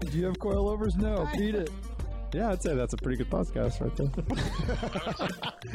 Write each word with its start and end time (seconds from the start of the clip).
Do 0.00 0.18
you 0.18 0.26
have 0.26 0.38
coilovers? 0.38 0.96
No. 0.96 1.28
Beat 1.36 1.54
it. 1.54 1.70
Yeah, 2.34 2.50
I'd 2.50 2.62
say 2.62 2.74
that's 2.74 2.92
a 2.92 2.96
pretty 2.98 3.16
good 3.16 3.30
podcast 3.30 3.80
right 3.80 3.96
there. 3.96 4.08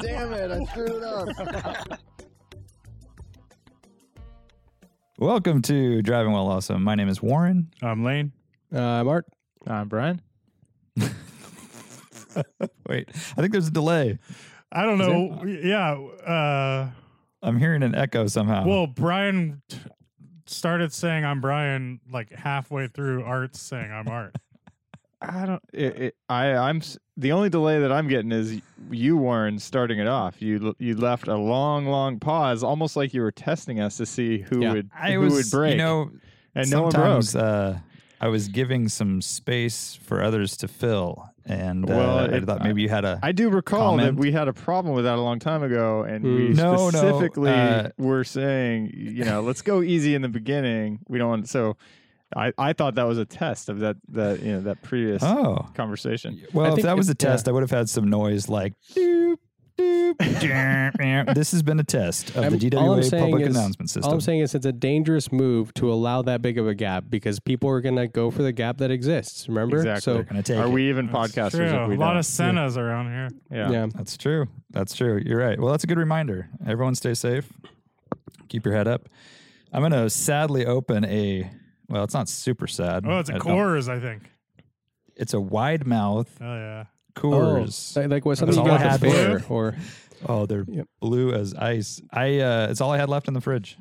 Damn 0.00 0.32
it, 0.32 0.50
I 0.50 0.64
screwed 0.70 1.02
up. 1.02 1.28
Welcome 5.18 5.60
to 5.62 6.02
Driving 6.02 6.32
While 6.32 6.46
Awesome. 6.48 6.82
My 6.84 6.94
name 6.94 7.08
is 7.08 7.20
Warren. 7.20 7.70
I'm 7.82 8.04
Lane. 8.04 8.32
Uh, 8.72 9.02
Mark. 9.04 9.26
I'm 9.66 9.88
Brian. 9.88 10.22
Wait, 12.88 13.08
I 13.08 13.40
think 13.40 13.52
there's 13.52 13.68
a 13.68 13.72
delay. 13.72 14.18
I 14.70 14.84
don't 14.84 14.98
know. 14.98 15.44
Yeah. 15.44 15.94
Uh, 15.94 16.90
I'm 17.42 17.58
hearing 17.58 17.82
an 17.82 17.94
echo 17.94 18.26
somehow. 18.28 18.66
well, 18.66 18.86
Brian 18.86 19.62
t- 19.68 19.78
started 20.52 20.92
saying 20.92 21.24
I'm 21.24 21.40
Brian 21.40 22.00
like 22.10 22.32
halfway 22.32 22.86
through 22.88 23.24
Art's 23.24 23.60
saying 23.60 23.90
I'm 23.92 24.08
Art. 24.08 24.34
I 25.20 25.46
don't. 25.46 25.62
It, 25.72 25.96
it, 26.00 26.16
I 26.28 26.54
I'm 26.54 26.82
the 27.16 27.30
only 27.32 27.48
delay 27.48 27.78
that 27.80 27.92
I'm 27.92 28.08
getting 28.08 28.32
is 28.32 28.60
you, 28.90 29.16
Warren, 29.16 29.58
starting 29.58 29.98
it 30.00 30.08
off. 30.08 30.42
You 30.42 30.74
you 30.78 30.96
left 30.96 31.28
a 31.28 31.36
long, 31.36 31.86
long 31.86 32.18
pause, 32.18 32.64
almost 32.64 32.96
like 32.96 33.14
you 33.14 33.22
were 33.22 33.30
testing 33.30 33.78
us 33.80 33.96
to 33.98 34.06
see 34.06 34.38
who 34.38 34.62
Yeah. 34.62 34.72
would 34.72 34.90
I 34.98 35.12
who 35.12 35.20
was, 35.20 35.32
would 35.34 35.50
break, 35.50 35.72
you 35.72 35.78
know, 35.78 36.10
and 36.54 36.68
no 36.70 36.82
one 36.82 36.92
broke. 36.92 37.34
uh, 37.36 37.74
I 38.22 38.28
was 38.28 38.46
giving 38.46 38.88
some 38.88 39.20
space 39.20 39.98
for 40.00 40.22
others 40.22 40.56
to 40.58 40.68
fill, 40.68 41.28
and 41.44 41.90
uh, 41.90 41.92
Well, 41.92 42.34
I 42.34 42.38
thought 42.38 42.62
maybe 42.62 42.80
you 42.80 42.88
had 42.88 43.04
a. 43.04 43.18
I 43.20 43.32
do 43.32 43.50
recall 43.50 43.96
comment? 43.96 44.14
that 44.16 44.20
we 44.20 44.30
had 44.30 44.46
a 44.46 44.52
problem 44.52 44.94
with 44.94 45.06
that 45.06 45.18
a 45.18 45.20
long 45.20 45.40
time 45.40 45.64
ago, 45.64 46.04
and 46.04 46.22
we 46.24 46.48
Mm. 46.50 46.56
No, 46.56 46.72
no, 46.72 46.90
specifically 46.90 47.50
uh, 47.50 47.88
were 47.98 48.22
saying, 48.22 48.92
you 48.94 49.24
know, 49.24 49.40
let's 49.40 49.60
go 49.60 49.82
easy 49.82 50.14
in 50.14 50.22
the 50.22 50.28
beginning. 50.28 51.00
We 51.08 51.18
don't 51.18 51.28
want 51.30 51.48
so. 51.48 51.76
I, 52.34 52.52
I 52.56 52.72
thought 52.72 52.94
that 52.94 53.08
was 53.08 53.18
a 53.18 53.26
test 53.26 53.68
of 53.68 53.80
that 53.80 53.96
that 54.10 54.40
you 54.40 54.52
know 54.52 54.60
that 54.60 54.82
previous 54.82 55.22
oh, 55.24 55.68
conversation. 55.74 56.40
well, 56.52 56.72
I 56.72 56.76
if 56.76 56.82
that 56.84 56.96
was 56.96 57.08
a 57.08 57.10
if- 57.10 57.16
yeah. 57.20 57.30
test, 57.30 57.48
I 57.48 57.50
would 57.50 57.64
have 57.64 57.72
had 57.72 57.88
some 57.88 58.08
noise 58.08 58.48
like. 58.48 58.74
Doop, 58.94 58.96
doop, 58.96 59.36
jam. 59.36 59.36
this 61.34 61.52
has 61.52 61.62
been 61.62 61.80
a 61.80 61.84
test 61.84 62.30
of 62.30 62.38
I'm- 62.44 62.58
the 62.58 62.76
all 62.76 62.96
DWA 62.96 63.18
public 63.20 63.42
is- 63.46 63.56
announcement 63.56 63.90
system. 63.90 64.08
All 64.08 64.14
I'm 64.14 64.20
saying 64.20 64.40
is 64.40 64.54
it's 64.54 64.66
a 64.66 64.72
dangerous 64.72 65.32
move 65.32 65.72
to 65.74 65.92
allow 65.92 66.22
that 66.22 66.42
big 66.42 66.58
of 66.58 66.66
a 66.68 66.74
gap 66.74 67.04
because 67.08 67.40
people 67.40 67.68
are 67.70 67.80
going 67.80 67.96
to 67.96 68.08
go 68.08 68.30
for 68.30 68.42
the 68.42 68.52
gap 68.52 68.78
that 68.78 68.90
exists. 68.90 69.48
Remember? 69.48 69.76
Exactly. 69.78 70.00
So, 70.00 70.22
They're 70.30 70.42
take 70.42 70.58
Are 70.58 70.66
it. 70.66 70.70
we 70.70 70.88
even 70.88 71.06
That's 71.06 71.32
podcasters? 71.32 71.50
true. 71.70 71.82
If 71.82 71.88
we 71.88 71.96
a 71.96 71.98
lot 71.98 72.08
don't? 72.10 72.16
of 72.18 72.24
Sennas 72.24 72.76
around 72.76 73.06
here. 73.12 73.28
yeah. 73.50 73.70
yeah. 73.70 73.86
That's 73.94 74.16
true. 74.16 74.46
That's 74.70 74.94
true. 74.94 75.20
You're 75.24 75.38
right. 75.38 75.58
Well, 75.58 75.70
that's 75.70 75.84
a 75.84 75.86
good 75.86 75.98
reminder. 75.98 76.48
Everyone 76.66 76.94
stay 76.94 77.14
safe. 77.14 77.52
Keep 78.48 78.66
your 78.66 78.74
head 78.74 78.88
up. 78.88 79.08
I'm 79.72 79.80
going 79.80 79.92
to 79.92 80.10
sadly 80.10 80.66
open 80.66 81.04
a, 81.06 81.50
well, 81.88 82.04
it's 82.04 82.14
not 82.14 82.28
super 82.28 82.66
sad. 82.66 83.04
Oh, 83.06 83.18
it's 83.18 83.30
I 83.30 83.36
a 83.36 83.38
don't- 83.38 83.48
Coors, 83.56 83.88
I 83.88 83.98
think. 83.98 84.28
It's 85.16 85.34
a 85.34 85.40
wide 85.40 85.86
mouth 85.86 86.28
Oh 86.40 86.54
yeah. 86.54 86.84
Coors. 87.14 87.96
Oh, 87.96 88.00
like- 88.00 88.10
like 88.10 88.24
what 88.24 88.38
something 88.38 88.56
That's 88.56 88.64
you 88.66 88.70
got 88.78 88.80
at 88.86 89.00
the 89.00 89.08
had 89.10 89.40
fair, 89.42 89.44
or 89.48 89.74
Oh, 90.28 90.46
they're 90.46 90.64
Yep. 90.68 90.86
blue 91.00 91.32
as 91.32 91.52
ice. 91.54 92.00
I, 92.12 92.38
uh, 92.40 92.68
it's 92.70 92.80
all 92.80 92.92
I 92.92 92.98
had 92.98 93.08
left 93.08 93.26
in 93.28 93.34
the 93.34 93.40
fridge. 93.40 93.76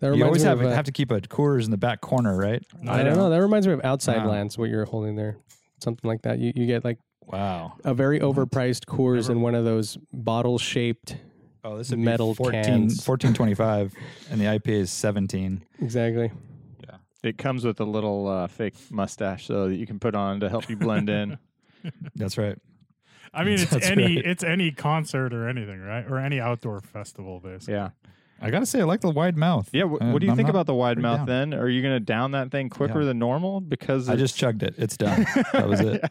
that 0.00 0.16
You 0.16 0.24
always 0.24 0.42
have, 0.42 0.60
of, 0.60 0.66
uh, 0.66 0.70
have 0.74 0.84
to 0.86 0.92
keep 0.92 1.10
a 1.10 1.20
Coors 1.20 1.64
in 1.64 1.70
the 1.70 1.76
back 1.76 2.00
corner, 2.00 2.36
right? 2.36 2.62
I 2.88 3.02
don't 3.02 3.16
know. 3.16 3.30
That 3.30 3.40
reminds 3.40 3.66
me 3.66 3.72
of 3.72 3.80
Outside 3.84 4.18
Wow. 4.24 4.30
Lands, 4.32 4.56
what 4.58 4.68
you're 4.70 4.84
holding 4.84 5.14
there. 5.16 5.36
Something 5.80 6.08
like 6.08 6.22
that. 6.22 6.38
You, 6.38 6.52
you 6.54 6.66
get 6.66 6.84
like 6.84 6.98
Wow. 7.26 7.74
a 7.84 7.94
very 7.94 8.18
overpriced 8.20 8.84
Coors 8.86 9.30
in 9.30 9.40
one 9.42 9.54
of 9.54 9.64
those 9.64 9.96
bottle 10.12 10.58
shaped. 10.58 11.16
Oh, 11.64 11.78
this 11.78 11.90
would 11.90 12.00
Metal 12.00 12.34
14, 12.34 12.64
cans. 12.64 13.06
1425 13.06 13.92
and 14.30 14.40
the 14.40 14.46
IPA 14.46 14.72
is 14.80 14.90
17. 14.90 15.64
Exactly. 15.80 16.30
It 17.22 17.38
comes 17.38 17.64
with 17.64 17.78
a 17.78 17.84
little 17.84 18.26
uh, 18.26 18.48
fake 18.48 18.74
mustache 18.90 19.46
so 19.46 19.68
that 19.68 19.76
you 19.76 19.86
can 19.86 20.00
put 20.00 20.16
on 20.16 20.40
to 20.40 20.48
help 20.48 20.68
you 20.68 20.76
blend 20.76 21.08
in. 21.08 21.38
That's 22.16 22.36
right. 22.38 22.58
I 23.34 23.44
mean, 23.44 23.54
it's 23.54 23.70
That's 23.70 23.86
any 23.86 24.16
right. 24.16 24.26
it's 24.26 24.44
any 24.44 24.70
concert 24.72 25.32
or 25.32 25.48
anything, 25.48 25.80
right? 25.80 26.04
Or 26.06 26.18
any 26.18 26.38
outdoor 26.40 26.80
festival, 26.80 27.40
basically. 27.40 27.74
Yeah. 27.74 27.90
I 28.40 28.50
got 28.50 28.58
to 28.60 28.66
say, 28.66 28.80
I 28.80 28.84
like 28.84 29.00
the 29.00 29.10
wide 29.10 29.36
mouth. 29.36 29.68
Yeah. 29.72 29.84
wh- 29.84 30.00
what 30.00 30.18
do 30.18 30.26
you 30.26 30.32
I'm 30.32 30.36
think 30.36 30.48
about 30.48 30.66
the 30.66 30.74
wide 30.74 30.98
mouth 30.98 31.18
down. 31.18 31.50
then? 31.50 31.54
Are 31.54 31.68
you 31.68 31.80
going 31.80 31.94
to 31.94 32.00
down 32.00 32.32
that 32.32 32.50
thing 32.50 32.68
quicker 32.68 33.00
Yeah. 33.00 33.06
than 33.06 33.18
normal? 33.20 33.60
Because 33.60 34.08
I 34.08 34.16
just 34.16 34.36
chugged 34.36 34.62
it. 34.64 34.74
It's 34.78 34.96
done. 34.96 35.24
That 35.52 35.68
was 35.68 35.80
it. 35.80 36.04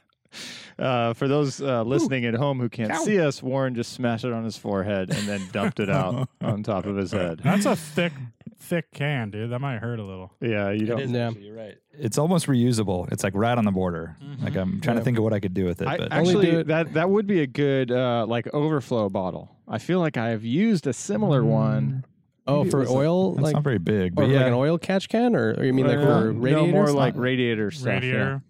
Uh, 0.80 1.14
for 1.14 1.28
those 1.28 1.62
uh, 1.62 1.84
listening 1.84 2.26
at 2.26 2.34
home 2.34 2.60
who 2.60 2.70
can't 2.70 2.96
see 3.04 3.20
us, 3.20 3.44
Warren 3.44 3.76
just 3.76 3.92
smashed 3.94 4.24
it 4.24 4.32
on 4.32 4.46
his 4.46 4.56
forehead 4.58 5.10
and 5.14 5.28
then 5.28 5.42
dumped 5.52 5.80
it 5.82 5.90
out 5.90 6.30
on 6.42 6.64
top 6.64 6.86
of 6.86 6.96
his 6.96 7.12
head. 7.12 7.42
That's 7.44 7.66
a 7.66 7.76
thick, 7.76 8.14
thick 8.62 8.92
can, 8.94 9.30
dude. 9.32 9.50
That 9.52 9.60
might 9.60 9.80
hurt 9.80 10.00
a 10.00 10.04
little. 10.04 10.32
Yeah, 10.42 10.70
you 10.72 10.86
don't. 10.86 11.10
Yeah. 11.10 11.32
You're 11.32 11.56
right. 11.56 11.76
It's 11.94 12.18
almost 12.18 12.48
reusable. 12.48 13.12
It's 13.12 13.24
like 13.24 13.34
right 13.36 13.58
on 13.58 13.66
the 13.66 13.72
border. 13.72 14.16
Like 14.42 14.56
I'm 14.56 14.80
trying 14.82 14.98
to 14.98 15.04
think 15.04 15.18
of 15.18 15.24
what 15.24 15.34
I 15.34 15.40
could 15.40 15.54
do 15.54 15.66
with 15.66 15.82
it. 15.82 15.88
I, 15.88 15.98
but 15.98 16.12
actually, 16.14 16.50
it- 16.50 16.68
that 16.68 16.94
that 16.94 17.10
would 17.10 17.28
be 17.28 17.42
a 17.42 17.48
good 17.48 17.92
uh, 17.92 18.26
like 18.28 18.48
overflow 18.54 19.10
bottle. 19.10 19.56
I 19.68 19.78
feel 19.80 20.00
like 20.00 20.18
I 20.18 20.30
have 20.30 20.44
used 20.46 20.88
a 20.88 20.94
similar 20.94 21.44
one. 21.44 22.06
Oh, 22.48 22.58
Maybe 22.60 22.68
it 22.70 22.72
for 22.72 22.80
was 22.80 22.90
a- 22.90 22.94
oil, 22.94 23.32
that's 23.34 23.44
like 23.44 23.54
not 23.54 23.64
very 23.64 23.78
big. 23.78 24.14
or 24.14 24.16
But 24.24 24.30
like 24.30 24.46
an 24.48 24.54
oil 24.54 24.78
catch 24.78 25.10
can, 25.10 25.36
or, 25.36 25.54
or 25.54 25.64
you 25.64 25.74
mean 25.74 25.86
like 25.88 26.00
Uh, 26.00 26.02
for 26.02 26.34
no, 26.34 26.40
radiators? 26.40 26.72
more 26.74 26.92
like 26.92 27.16
radiator 27.16 27.70
stuff. 27.72 27.86
yeah. 27.88 27.94
Radiator. 27.94 28.42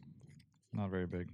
not 0.74 0.90
very 0.90 1.06
big. 1.08 1.28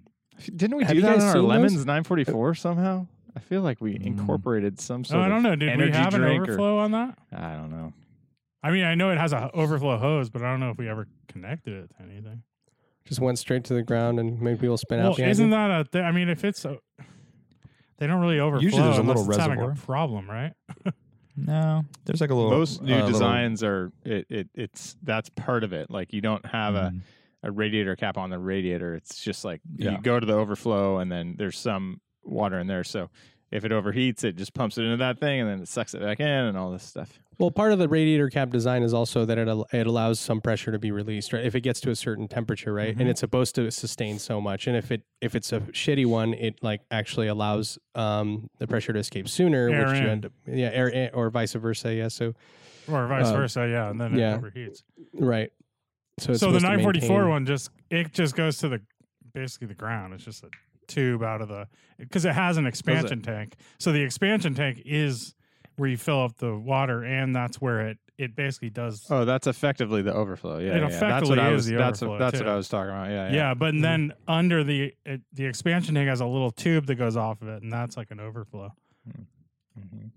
Didn't 0.56 0.78
we 0.78 0.84
Have 0.84 0.96
do 0.96 1.02
that 1.02 1.14
guys 1.16 1.22
on 1.24 1.28
our 1.30 1.34
seen 1.34 1.42
those? 1.44 1.50
lemons 1.50 1.74
944 1.86 2.56
somehow? 2.56 3.08
I 3.36 3.40
feel 3.40 3.62
like 3.62 3.80
we 3.80 3.94
Mm. 4.00 4.06
incorporated 4.08 4.80
some 4.80 5.04
sort 5.04 5.22
Oh, 5.22 5.26
I 5.26 5.30
don't 5.30 5.44
know. 5.44 5.56
Did 5.56 5.78
we 5.78 5.92
have 5.92 6.14
an 6.16 6.22
drink 6.22 6.40
or- 6.42 6.44
overflow 6.54 6.80
on 6.80 6.92
that? 6.92 7.18
I 7.32 7.54
don't 7.54 7.70
know. 7.70 7.94
I 8.63 8.72
mean, 8.72 8.84
I 8.84 8.95
know 8.95 9.12
it 9.12 9.18
has 9.18 9.34
a 9.34 9.50
overflow 9.53 9.97
hose, 9.97 10.29
but 10.29 10.41
I 10.41 10.50
don't 10.51 10.59
know 10.59 10.72
if 10.72 10.78
we 10.78 10.90
ever 10.90 11.07
connected 11.28 11.73
it 11.73 11.90
to 11.97 12.03
anything. 12.03 12.44
Just 13.06 13.19
went 13.22 13.40
straight 13.40 13.63
to 13.66 13.73
the 13.73 13.84
ground 13.84 14.19
and 14.19 14.41
made 14.41 14.59
people 14.59 14.78
spin 14.78 15.00
Well, 15.00 15.12
out 15.12 15.16
behind 15.18 15.31
isn't 15.31 15.45
you? 15.45 15.51
that 15.51 15.72
a 15.81 15.84
thing? 15.85 16.03
I 16.03 16.12
mean, 16.12 16.28
if 16.29 16.44
it's 16.44 16.66
a, 16.66 16.78
they 17.97 18.07
don't 18.07 18.19
really 18.19 18.40
overflow 18.40 18.63
Usually 18.63 18.84
there's 18.84 18.97
a 18.97 19.03
little 19.03 19.25
it's 19.29 19.38
having 19.38 19.57
reservoir. 19.59 19.72
a 19.72 19.85
problem, 19.85 20.29
right? 20.29 20.53
No, 21.40 21.85
there's 22.06 22.19
like 22.19 22.31
a 22.31 22.34
little. 22.34 22.50
Most 22.50 22.81
new 22.81 22.91
uh, 22.94 22.96
little- 22.96 23.12
designs 23.12 23.63
are 23.63 23.91
it, 24.03 24.25
it 24.28 24.50
it's 24.56 24.97
that's 25.03 25.29
part 25.29 25.63
of 25.63 25.72
it. 25.72 25.91
Like 25.91 26.12
you 26.12 26.19
don't 26.19 26.44
have 26.47 26.73
a 26.73 26.90
Mm. 26.91 27.01
a 27.44 27.51
radiator 27.51 27.96
cap 27.96 28.17
on 28.17 28.31
the 28.31 28.40
radiator. 28.40 28.96
It's 28.96 29.19
just 29.23 29.46
like 29.46 29.62
Yeah. 29.75 29.91
you 29.91 29.97
go 30.01 30.19
to 30.19 30.25
the 30.25 30.34
overflow 30.34 30.97
and 30.97 31.12
then 31.12 31.35
there's 31.38 31.59
some 31.59 32.01
water 32.23 32.57
in 32.57 32.66
there. 32.66 32.84
So 32.84 33.12
if 33.51 33.63
it 33.66 33.72
overheats, 33.72 34.23
it 34.23 34.35
just 34.35 34.56
pumps 34.56 34.79
it 34.79 34.85
into 34.85 34.97
that 34.97 35.19
thing 35.19 35.40
and 35.41 35.47
then 35.47 35.59
it 35.62 35.67
sucks 35.67 35.94
it 35.94 36.01
back 36.01 36.19
in 36.19 36.28
and 36.28 36.57
all 36.57 36.72
this 36.72 36.81
stuff. 36.81 37.19
Well, 37.40 37.52
part 37.52 37.72
of 37.72 37.78
the 37.78 37.88
radiator 37.88 38.30
cap 38.30 38.50
design 38.50 38.81
is 38.81 38.96
also 38.96 39.24
that 39.25 39.38
it 39.38 39.48
al- 39.48 39.68
it 39.72 39.86
allows 39.86 40.20
some 40.20 40.42
pressure 40.42 40.72
to 40.72 40.80
be 40.80 40.92
released, 40.92 41.34
right? 41.34 41.46
If 41.46 41.53
it 41.53 41.62
gets 41.62 41.80
to 41.81 41.92
a 41.92 41.96
certain 41.96 42.28
temperature, 42.28 42.74
right, 42.74 42.90
Mm-hmm. 42.92 43.02
and 43.02 43.09
it's 43.09 43.20
supposed 43.20 43.53
to 43.56 43.70
sustain 43.70 44.18
so 44.18 44.42
much, 44.42 44.66
and 44.66 44.75
if 44.75 44.92
it 44.92 45.03
if 45.22 45.36
it's 45.36 45.53
a 45.53 45.59
shitty 45.59 46.06
one, 46.08 46.34
it 46.34 46.56
like 46.64 46.81
actually 46.90 47.28
allows 47.28 47.78
um, 47.94 48.50
the 48.58 48.66
pressure 48.66 48.92
to 48.92 49.00
escape 49.00 49.30
sooner, 49.30 49.70
Air 49.70 49.88
which 49.92 50.02
you 50.02 50.08
end 50.08 50.26
up, 50.26 50.31
yeah, 50.47 50.70
air 50.74 50.88
in, 50.88 51.09
or 51.14 51.30
vice 51.30 51.53
versa, 51.53 51.94
yeah. 51.94 52.08
So 52.08 52.34
Or 52.88 53.06
vice 53.08 53.28
Uh, 53.28 53.34
versa, 53.34 53.68
yeah, 53.70 53.90
and 53.92 54.02
then 54.02 54.18
yeah. 54.18 54.36
it 54.36 54.42
overheats. 54.42 54.81
right, 55.14 55.52
so 56.20 56.31
it's 56.31 56.40
so 56.40 56.52
the 56.52 56.59
944 56.59 57.09
maintain- 57.09 57.30
one 57.30 57.46
just 57.46 57.70
it 57.92 58.14
just 58.14 58.36
goes 58.36 58.58
to 58.59 58.70
the 58.70 58.81
basically 59.36 59.68
the 59.68 59.76
ground. 59.76 60.16
It's 60.16 60.23
just 60.26 60.44
a 60.44 60.50
tube 60.88 61.22
out 61.22 61.41
of 61.41 61.50
the 61.50 61.67
because 62.00 62.26
it 62.26 62.34
has 62.34 62.58
an 62.58 62.66
expansion 62.66 63.22
tank. 63.22 63.53
So 63.78 63.91
the 63.91 64.02
expansion 64.02 64.56
tank 64.56 64.82
is 64.85 65.35
where 65.78 65.90
you 65.90 65.97
fill 65.97 66.24
up 66.24 66.38
the 66.38 66.56
water, 66.56 67.03
and 67.03 67.35
that's 67.35 67.59
where 67.62 67.88
it 67.88 67.97
it 68.18 68.35
basically 68.35 68.72
does. 68.72 69.06
Oh, 69.12 69.26
that's 69.26 69.46
effectively 69.46 70.02
the 70.02 70.14
overflow. 70.14 70.58
Yeah, 70.58 70.72
It 70.72 70.74
yeah. 70.76 70.79
that's 70.82 70.96
effectively 70.96 71.29
what 71.38 71.40
I 71.40 71.52
was. 71.52 71.66
the 71.68 71.76
that's 71.76 72.02
overflow, 72.02 72.09
what, 72.14 72.20
that's 72.32 72.40
what 72.40 72.50
I 72.50 72.56
was 72.56 72.68
talking 72.68 72.90
about. 72.90 73.09
Yeah, 73.09 73.29
yeah, 73.29 73.34
yeah. 73.35 73.53
but 73.53 73.74
then 73.79 74.12
under 74.28 74.64
the 74.64 74.91
it, 75.06 75.22
the 75.34 75.46
expansion 75.46 75.94
tank 75.96 76.09
has 76.09 76.20
a 76.22 76.26
little 76.26 76.52
tube 76.52 76.88
that 76.88 76.96
goes 76.96 77.16
off 77.16 77.41
of 77.44 77.47
it, 77.47 77.62
and 77.62 77.72
that's 77.72 77.96
like 77.96 78.09
an 78.12 78.20
overflow. 78.20 78.74
Mhm. 79.08 79.26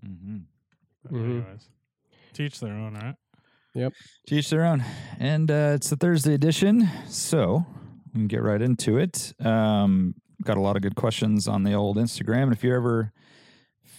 Mhm. 0.05 0.41
But 1.03 1.13
Mhm. 1.13 1.23
Anyways, 1.43 1.69
teach 2.33 2.59
their 2.59 2.73
own, 2.73 2.95
right? 2.95 3.15
Yep. 3.73 3.93
Teach 4.27 4.49
their 4.49 4.65
own. 4.65 4.83
And 5.19 5.49
uh, 5.49 5.73
it's 5.75 5.89
the 5.89 5.95
Thursday 5.95 6.33
edition, 6.33 6.89
so 7.07 7.65
we 8.13 8.19
can 8.21 8.27
get 8.27 8.41
right 8.41 8.61
into 8.61 8.97
it. 8.97 9.33
Um, 9.39 10.15
got 10.43 10.57
a 10.57 10.59
lot 10.59 10.75
of 10.75 10.81
good 10.81 10.95
questions 10.95 11.47
on 11.47 11.63
the 11.63 11.73
old 11.73 11.97
Instagram. 11.97 12.43
And 12.43 12.53
if 12.53 12.63
you 12.63 12.75
ever 12.75 13.13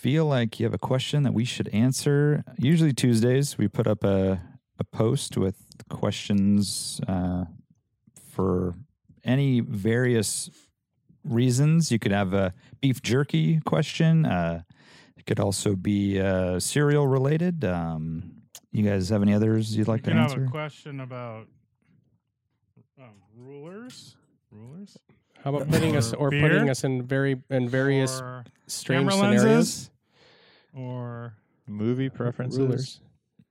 feel 0.03 0.27
like 0.27 0.59
you 0.59 0.67
have 0.67 0.75
a 0.75 0.79
question 0.79 1.23
that 1.23 1.33
we 1.33 1.45
should 1.45 1.69
answer, 1.69 2.43
usually 2.59 2.93
Tuesdays 2.93 3.57
we 3.57 3.69
put 3.69 3.87
up 3.87 4.03
a, 4.03 4.43
a 4.81 4.85
post 4.85 5.37
with 5.37 5.55
questions 5.89 7.01
uh, 7.07 7.45
for 8.33 8.75
any 9.23 9.61
various 9.61 10.51
reasons. 11.23 11.93
You 11.93 12.01
could 12.01 12.11
have 12.11 12.35
a 12.35 12.53
beef 12.81 13.01
jerky 13.01 13.61
question. 13.61 14.27
Uh, 14.27 14.63
it 15.17 15.25
could 15.25 15.39
also 15.39 15.77
be 15.77 16.21
uh, 16.21 16.59
cereal 16.59 17.07
related. 17.07 17.65
Um, 17.65 18.43
you 18.73 18.83
guys 18.83 19.09
have 19.11 19.23
any 19.23 19.35
others 19.35 19.77
you'd 19.77 19.87
like 19.87 20.01
you 20.01 20.15
to 20.15 20.19
can 20.19 20.19
have 20.19 20.37
a 20.37 20.51
question 20.51 20.99
about 20.99 21.47
um, 22.99 23.23
rulers. 23.37 24.17
Rulers. 24.51 24.99
How 25.45 25.55
about 25.55 25.69
putting 25.71 25.97
us 25.97 26.13
or 26.13 26.31
Beer? 26.31 26.43
putting 26.43 26.71
us 26.71 26.83
in 26.83 27.03
very 27.03 27.41
in 27.51 27.69
various 27.69 28.21
or 28.21 28.45
strange 28.67 29.09
camera 29.09 29.39
scenarios? 29.39 29.92
Lenses, 30.75 30.89
or 30.89 31.35
Movie 31.67 32.09
preferences. 32.09 32.59
Rulers. 32.59 33.01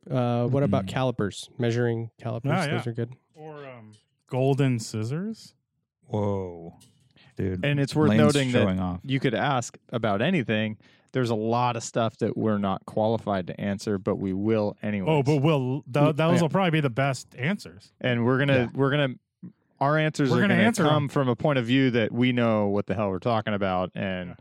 Uh, 0.10 0.48
what 0.48 0.64
about 0.64 0.86
Mm. 0.86 0.90
calipers? 0.90 1.50
Measuring 1.58 2.10
calipers. 2.20 2.52
Ah, 2.54 2.66
yeah. 2.66 2.78
Those 2.78 2.88
are 2.88 2.94
good. 2.94 3.14
or 3.36 3.66
um, 3.66 3.94
golden 4.28 4.80
scissors. 4.80 5.54
Whoa, 6.08 6.76
dude! 7.38 7.64
And 7.66 7.80
it's 7.80 7.96
worth 7.96 8.10
Lane's 8.10 8.22
noting 8.22 8.52
that 8.52 8.62
showing 8.64 8.80
off. 8.80 9.00
you 9.04 9.20
could 9.20 9.34
ask 9.34 9.78
about 9.90 10.22
anything. 10.22 10.78
There's 11.14 11.30
a 11.30 11.36
lot 11.36 11.76
of 11.76 11.84
stuff 11.84 12.18
that 12.18 12.38
we're 12.38 12.58
not 12.58 12.86
qualified 12.86 13.48
to 13.48 13.60
answer, 13.60 13.98
but 13.98 14.16
we 14.16 14.34
will 14.34 14.78
anyway. 14.82 15.10
Oh, 15.10 15.24
but 15.24 15.38
will 15.38 15.84
th- 15.92 16.16
those 16.16 16.36
yeah. 16.36 16.42
will 16.42 16.50
probably 16.50 16.72
be 16.72 16.80
the 16.82 16.90
best 16.90 17.28
answers. 17.38 17.92
and 18.02 18.26
we're 18.26 18.38
gonna 18.40 18.54
Yeah. 18.58 18.68
we're 18.74 18.92
gonna 18.92 19.16
our 19.80 19.98
answers 19.98 20.30
We're 20.30 20.38
are 20.38 20.42
gonna 20.42 20.54
gonna, 20.56 20.68
answer 20.68 20.84
come 20.84 21.04
'em. 21.04 21.10
from 21.10 21.28
a 21.30 21.36
point 21.36 21.58
of 21.60 21.66
view 21.66 21.90
that 21.92 22.12
we 22.12 22.32
know 22.34 22.68
what 22.68 22.86
the 22.88 22.94
hell 22.96 23.10
we're 23.10 23.20
talking 23.20 23.54
about, 23.54 23.92
and 23.96 24.36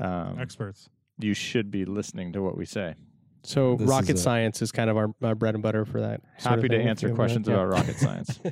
um, 0.00 0.38
Experts. 0.40 0.88
You 1.24 1.34
should 1.34 1.70
be 1.70 1.84
listening 1.84 2.32
to 2.34 2.42
what 2.42 2.56
we 2.56 2.64
say. 2.66 2.94
So 3.42 3.72
This 3.76 3.82
is 3.84 3.88
rocket 3.88 4.14
a- 4.16 4.18
science 4.18 4.60
is 4.62 4.70
kind 4.72 4.90
of 4.90 4.96
our, 4.96 5.14
our 5.22 5.34
bread 5.34 5.54
and 5.54 5.62
butter 5.62 5.84
for 5.84 6.00
that. 6.00 6.20
Happy 6.38 6.68
to 6.68 6.76
answer 6.78 7.14
questions 7.14 7.48
want. 7.48 7.60
about 7.60 7.72
rocket 7.72 7.96
science. 7.96 8.40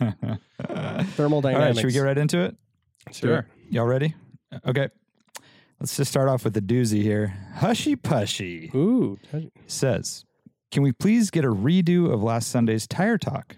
All 0.00 1.04
Thermodynamics. 1.16 1.66
right, 1.66 1.76
should 1.76 1.86
we 1.86 1.92
get 1.92 2.00
right 2.00 2.16
into 2.18 2.40
it? 2.40 2.56
sure. 3.12 3.46
Y'all 3.70 3.86
ready? 3.86 4.14
Okay. 4.66 4.88
Let's 5.78 5.96
just 5.96 6.10
start 6.10 6.28
off 6.28 6.44
with 6.44 6.54
the 6.54 6.60
doozy 6.60 7.02
here. 7.02 7.28
Hushy 7.56 7.96
Pushy 7.96 8.74
Ooh, 8.74 9.18
says, 9.66 10.24
Can 10.70 10.82
we 10.82 10.92
please 10.92 11.30
get 11.30 11.44
a 11.44 11.48
redo 11.48 12.12
of 12.12 12.22
last 12.22 12.48
Sunday's 12.50 12.86
tire 12.86 13.16
talk? 13.18 13.56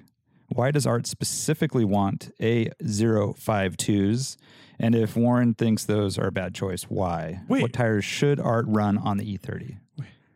Why 0.55 0.71
does 0.71 0.87
Art 0.87 1.07
specifically 1.07 1.85
want 1.85 2.31
A052s? 2.41 4.37
And 4.79 4.95
if 4.95 5.17
Warren 5.17 5.55
thinks 5.55 5.85
those 5.85 6.19
are 6.19 6.27
a 6.27 6.33
bad 6.33 6.55
choice, 6.55 6.85
why? 6.85 7.41
Wait. 7.49 7.63
What 7.63 7.73
tires 7.73 8.05
should 8.05 8.41
Art 8.41 8.65
run 8.69 8.99
on 8.99 9.17
the 9.19 9.31
E 9.31 9.39
E30? 9.39 9.77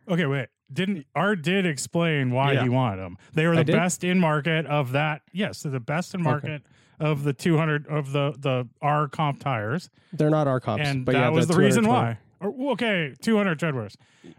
Okay, 0.09 0.25
wait. 0.25 0.47
Didn't 0.71 1.05
Art 1.15 1.41
did 1.41 1.65
explain 1.65 2.31
why 2.31 2.53
Yeah. 2.53 2.63
he 2.63 2.69
wanted 2.69 3.01
them? 3.01 3.17
They 3.33 3.45
were 3.47 3.55
the 3.55 3.63
best 3.65 4.03
in 4.03 4.19
market 4.19 4.65
of 4.65 4.91
that. 4.93 5.21
Yes, 5.33 5.63
they're 5.63 5.71
the 5.71 5.79
best 5.79 6.13
in 6.13 6.21
market 6.21 6.63
of 6.99 7.23
the 7.23 7.33
200 7.33 7.87
of 7.87 8.11
the 8.11 8.33
the 8.37 8.67
R 8.81 9.07
comp 9.07 9.39
tires, 9.39 9.89
they're 10.13 10.29
not 10.29 10.47
our 10.47 10.59
comps, 10.59 10.85
and 10.87 11.05
but 11.05 11.11
that 11.13 11.19
yeah, 11.19 11.29
was 11.29 11.47
the 11.47 11.53
the 11.53 11.59
reason 11.59 11.87
why. 11.87 12.17
Or, 12.39 12.71
okay, 12.73 13.13
200 13.21 13.59
treadwears. 13.59 13.95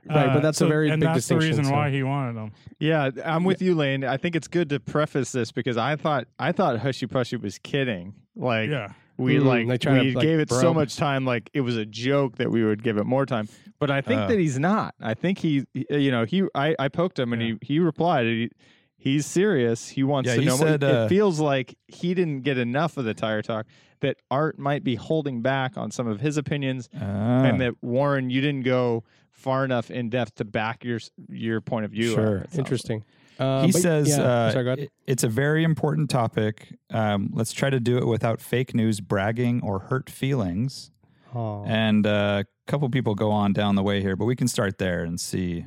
Right, 0.09 0.33
but 0.33 0.41
that's 0.41 0.61
a 0.61 0.67
very 0.67 0.91
and 0.91 1.01
big 1.01 1.09
that's 1.09 1.27
the 1.29 1.37
reason 1.37 1.65
so- 1.65 1.73
why 1.73 1.91
he 1.91 2.03
wanted 2.03 2.37
them. 2.37 2.53
Yeah, 2.79 3.11
I'm 3.25 3.45
with 3.45 3.61
you, 3.61 3.75
Lane. 3.75 4.05
I 4.05 4.17
think 4.17 4.37
it's 4.37 4.47
good 4.49 4.69
to 4.71 4.79
preface 4.81 5.33
this 5.33 5.51
because 5.51 5.77
I 5.77 5.97
thought 5.97 6.29
I 6.39 6.53
thought 6.53 6.79
Hushy 6.79 7.07
Pushy 7.07 7.41
was 7.41 7.59
kidding. 7.59 8.15
Like 8.37 8.71
Yeah, 8.71 8.93
we 9.17 9.35
Mm, 9.35 9.39
they 9.39 9.65
like 9.65 9.81
try 9.81 9.95
to, 9.99 10.01
we 10.05 10.13
like, 10.15 10.23
gave 10.23 10.39
it 10.39 10.51
so 10.51 10.73
much 10.73 10.97
time, 10.97 11.25
like 11.25 11.51
it 11.55 11.63
was 11.63 11.77
a 11.77 11.85
joke 11.87 12.37
that 12.37 12.51
we 12.53 12.63
would 12.65 12.85
give 12.85 12.99
it 12.99 13.05
more 13.05 13.27
time. 13.27 13.49
But 13.81 13.91
I 13.91 14.01
think 14.01 14.21
Oh. 14.23 14.29
that 14.29 14.39
he's 14.39 14.59
not. 14.59 14.95
I 15.01 15.15
think 15.15 15.39
he, 15.39 15.65
he- 15.75 15.87
you 15.91 16.11
know, 16.13 16.25
he 16.25 16.45
I, 16.55 16.77
I 16.79 16.87
poked 16.89 17.19
him 17.19 17.33
and 17.33 17.43
he 17.43 17.57
he 17.63 17.79
replied. 17.81 18.27
He, 18.27 18.51
he's 18.99 19.25
serious. 19.25 19.89
He 19.89 20.03
wants 20.03 20.29
Yeah, 20.29 20.35
to 20.35 20.41
he 20.43 20.47
know. 20.47 20.59
more. 20.59 20.67
said, 20.67 20.83
it 20.83 20.95
uh, 20.95 21.09
feels 21.09 21.41
like 21.41 21.77
he 21.87 22.13
didn't 22.15 22.43
get 22.43 22.59
enough 22.59 22.97
of 22.99 23.05
the 23.07 23.15
tire 23.15 23.41
talk. 23.43 23.67
That 24.01 24.17
Art 24.31 24.59
might 24.59 24.85
be 24.85 24.95
holding 24.95 25.41
back 25.43 25.77
on 25.77 25.91
some 25.91 26.07
of 26.07 26.21
his 26.21 26.37
opinions, 26.37 26.89
Ah, 26.95 26.99
and 27.45 27.61
that 27.61 27.75
Warren, 27.83 28.31
you 28.31 28.41
didn't 28.41 28.63
go 28.63 29.03
far 29.33 29.65
enough 29.65 29.91
in 29.91 30.09
depth 30.11 30.37
to 30.37 30.45
back 30.45 30.85
your 30.85 31.01
your 31.29 31.61
point 31.61 31.85
of 31.85 31.91
view. 31.93 32.13
Sure. 32.15 32.45
Interesting. 32.57 33.03
Uh, 33.41 33.67
he 33.67 33.73
but 33.73 33.81
says 33.81 34.09
yeah, 34.09 34.23
uh, 34.23 34.51
sorry, 34.53 34.65
go 34.65 34.73
it- 34.75 34.91
it's 35.07 35.25
a 35.25 35.29
very 35.29 35.65
important 35.65 36.11
topic. 36.11 36.77
Um, 36.91 37.31
let's 37.33 37.53
try 37.53 37.71
to 37.71 37.81
do 37.81 37.99
it 37.99 38.07
without 38.07 38.41
fake 38.41 38.73
news, 38.75 39.01
bragging, 39.01 39.63
or 39.63 39.79
hurt 39.81 40.09
feelings. 40.11 40.91
Aw. 41.35 41.65
And 41.67 42.07
uh, 42.07 42.43
a 42.45 42.71
couple 42.71 42.89
people 42.91 43.15
go 43.17 43.31
on 43.33 43.53
down 43.53 43.75
the 43.75 43.83
way 43.83 44.01
here, 44.01 44.15
but 44.17 44.25
we 44.27 44.35
can 44.37 44.47
start 44.49 44.79
there 44.79 45.03
and 45.05 45.21
see 45.21 45.65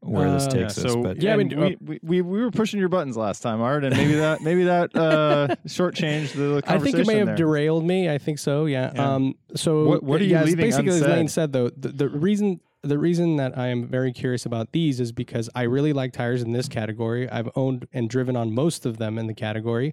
where 0.00 0.30
this 0.32 0.46
Uh, 0.46 0.50
takes 0.50 0.78
yeah, 0.78 0.84
us. 0.84 0.92
so 0.92 1.02
But 1.02 1.22
Yeah, 1.22 1.34
I 1.34 1.36
mean, 1.36 1.58
we, 1.60 1.76
we, 1.80 1.98
we 2.02 2.20
we 2.22 2.40
were 2.42 2.50
pushing 2.50 2.80
your 2.80 2.88
buttons 2.88 3.16
last 3.16 3.40
time, 3.42 3.60
Art, 3.60 3.84
and 3.84 3.96
maybe 3.96 4.14
that 4.14 4.40
maybe 4.40 4.64
that 4.64 4.94
uh, 4.96 5.54
shortchanged 5.66 6.32
the 6.32 6.62
conversation. 6.62 6.68
I 6.68 6.78
think 6.78 6.96
it 6.96 7.06
may 7.06 7.16
have 7.18 7.26
there. 7.28 7.36
derailed 7.36 7.84
me. 7.84 8.08
I 8.08 8.18
think 8.18 8.38
so. 8.38 8.64
Yeah. 8.66 8.92
Yeah. 8.94 9.14
Um. 9.14 9.34
So 9.56 9.84
What- 9.84 10.02
what 10.02 10.20
are 10.20 10.24
you 10.24 10.30
yeah, 10.32 10.44
leaving 10.44 10.64
basically, 10.64 10.90
as? 10.96 11.02
Lane 11.02 11.28
said, 11.28 11.52
though, 11.52 11.70
the, 11.70 11.88
the 11.88 12.08
reason 12.08 12.60
the 12.82 12.98
reason 12.98 13.36
that 13.36 13.58
I 13.58 13.66
am 13.68 13.86
very 13.88 14.10
curious 14.10 14.46
about 14.46 14.72
these 14.72 15.00
is 15.00 15.12
because 15.12 15.50
I 15.54 15.62
really 15.64 15.92
like 15.92 16.12
tires 16.14 16.40
in 16.42 16.52
this 16.52 16.66
category. 16.66 17.28
I've 17.28 17.50
owned 17.54 17.86
and 17.92 18.08
driven 18.08 18.36
on 18.36 18.52
most 18.54 18.86
of 18.86 18.96
them 18.96 19.18
in 19.18 19.26
the 19.26 19.34
category. 19.34 19.92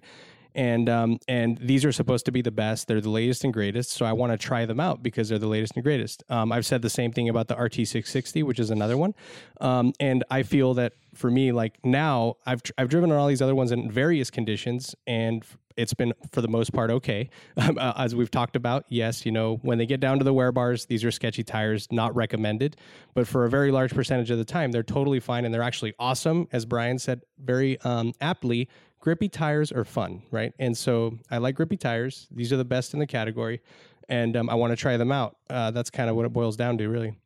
And 0.54 0.88
um, 0.88 1.18
and 1.28 1.58
these 1.58 1.84
are 1.84 1.92
supposed 1.92 2.24
to 2.26 2.32
be 2.32 2.42
the 2.42 2.50
best. 2.50 2.88
They're 2.88 3.00
the 3.00 3.10
latest 3.10 3.44
and 3.44 3.52
greatest. 3.52 3.90
So 3.90 4.04
I 4.04 4.12
want 4.12 4.32
to 4.32 4.38
try 4.38 4.66
them 4.66 4.80
out 4.80 5.02
because 5.02 5.28
they're 5.28 5.38
the 5.38 5.46
latest 5.46 5.74
and 5.76 5.84
greatest. 5.84 6.24
Um, 6.28 6.52
I've 6.52 6.66
said 6.66 6.82
the 6.82 6.90
same 6.90 7.12
thing 7.12 7.28
about 7.28 7.48
the 7.48 7.54
RT660, 7.54 8.42
which 8.42 8.58
is 8.58 8.70
another 8.70 8.96
one. 8.96 9.14
Um, 9.60 9.92
and 10.00 10.24
I 10.30 10.42
feel 10.42 10.74
that 10.74 10.94
for 11.14 11.30
me, 11.30 11.52
like 11.52 11.78
now, 11.84 12.36
I've 12.46 12.62
I've 12.76 12.88
driven 12.88 13.12
on 13.12 13.18
all 13.18 13.28
these 13.28 13.42
other 13.42 13.54
ones 13.54 13.72
in 13.72 13.90
various 13.90 14.30
conditions, 14.30 14.94
and 15.06 15.44
it's 15.78 15.94
been 15.94 16.12
for 16.32 16.42
the 16.42 16.48
most 16.48 16.72
part 16.72 16.90
okay. 16.90 17.30
Um, 17.58 17.76
uh, 17.76 17.92
as 17.96 18.14
we've 18.14 18.30
talked 18.30 18.54
about, 18.54 18.84
yes, 18.88 19.26
you 19.26 19.32
know 19.32 19.56
when 19.62 19.78
they 19.78 19.86
get 19.86 19.98
down 19.98 20.18
to 20.18 20.24
the 20.24 20.32
wear 20.32 20.52
bars, 20.52 20.86
these 20.86 21.04
are 21.04 21.10
sketchy 21.10 21.42
tires, 21.42 21.88
not 21.90 22.14
recommended. 22.14 22.76
But 23.14 23.26
for 23.26 23.44
a 23.44 23.50
very 23.50 23.72
large 23.72 23.92
percentage 23.92 24.30
of 24.30 24.38
the 24.38 24.44
time, 24.44 24.70
they're 24.70 24.84
totally 24.84 25.18
fine, 25.18 25.44
and 25.44 25.52
they're 25.52 25.62
actually 25.62 25.92
awesome. 25.98 26.46
As 26.52 26.64
Brian 26.64 26.98
said 26.98 27.22
very 27.38 27.80
um, 27.80 28.12
aptly, 28.20 28.68
grippy 29.00 29.28
tires 29.28 29.72
are 29.72 29.84
fun, 29.84 30.22
right? 30.30 30.52
And 30.58 30.76
so 30.76 31.18
I 31.30 31.38
like 31.38 31.54
grippy 31.54 31.76
tires. 31.76 32.26
These 32.30 32.52
are 32.52 32.56
the 32.56 32.64
best 32.64 32.92
in 32.94 33.00
the 33.00 33.06
category, 33.06 33.60
and 34.08 34.36
um, 34.36 34.50
I 34.50 34.54
want 34.54 34.72
to 34.72 34.76
try 34.76 34.96
them 34.96 35.12
out. 35.12 35.36
Uh, 35.48 35.70
that's 35.70 35.90
kind 35.90 36.10
of 36.10 36.16
what 36.16 36.24
it 36.26 36.32
boils 36.32 36.56
down 36.56 36.78
to, 36.78 36.88
really. 36.88 37.16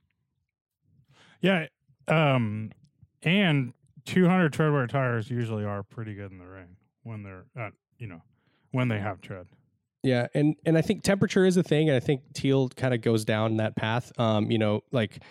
yeah. 1.41 1.67
Um, 2.09 2.73
and 3.23 3.73
200 4.07 4.53
treadwear 4.53 4.89
tires 4.89 5.31
usually 5.31 5.65
are 5.65 5.83
pretty 5.85 6.15
good 6.15 6.33
in 6.33 6.39
the 6.39 6.47
rain 6.47 6.77
when 7.05 7.23
they're 7.23 7.45
at 7.57 7.73
you 7.99 8.09
know 8.09 8.21
when 8.73 8.89
they 8.89 8.99
have 8.99 9.21
tread. 9.21 9.47
Yeah, 10.03 10.27
and 10.35 10.57
and 10.67 10.77
I 10.77 10.83
think 10.83 11.05
temperature 11.05 11.47
is 11.47 11.57
a 11.57 11.63
thing, 11.63 11.89
and 11.89 11.97
I 11.97 12.01
think 12.01 12.23
teal 12.35 12.69
kind 12.71 12.93
of 12.93 13.01
goes 13.03 13.25
down 13.25 13.59
that 13.59 13.77
path. 13.77 14.11
Um, 14.19 14.51
you 14.51 14.59
know, 14.59 14.83
like 14.91 15.23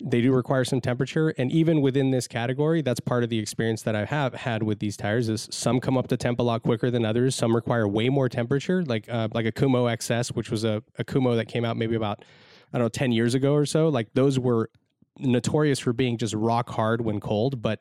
they 0.00 0.20
do 0.20 0.32
require 0.32 0.64
some 0.64 0.80
temperature, 0.80 1.30
and 1.30 1.50
even 1.50 1.80
within 1.80 2.10
this 2.10 2.28
category, 2.28 2.82
that's 2.82 3.00
part 3.00 3.24
of 3.24 3.30
the 3.30 3.38
experience 3.38 3.82
that 3.82 3.96
I 3.96 4.04
have 4.04 4.34
had 4.34 4.62
with 4.62 4.78
these 4.78 4.96
tires. 4.96 5.28
Is 5.28 5.48
some 5.50 5.80
come 5.80 5.96
up 5.96 6.08
to 6.08 6.16
temp 6.16 6.38
a 6.38 6.42
lot 6.42 6.62
quicker 6.62 6.90
than 6.90 7.04
others. 7.04 7.34
Some 7.34 7.54
require 7.54 7.88
way 7.88 8.08
more 8.08 8.28
temperature, 8.28 8.84
like 8.84 9.08
uh, 9.08 9.28
like 9.32 9.46
a 9.46 9.52
Kumho 9.52 9.90
XS, 9.96 10.28
which 10.28 10.50
was 10.50 10.64
a, 10.64 10.82
a 10.98 11.04
Kumho 11.04 11.36
that 11.36 11.46
came 11.46 11.64
out 11.64 11.76
maybe 11.76 11.94
about 11.94 12.24
I 12.72 12.78
don't 12.78 12.84
know 12.84 12.88
ten 12.88 13.12
years 13.12 13.34
ago 13.34 13.54
or 13.54 13.66
so. 13.66 13.88
Like 13.88 14.12
those 14.14 14.38
were 14.38 14.70
notorious 15.18 15.78
for 15.78 15.92
being 15.92 16.18
just 16.18 16.34
rock 16.34 16.68
hard 16.70 17.00
when 17.00 17.20
cold, 17.20 17.62
but 17.62 17.80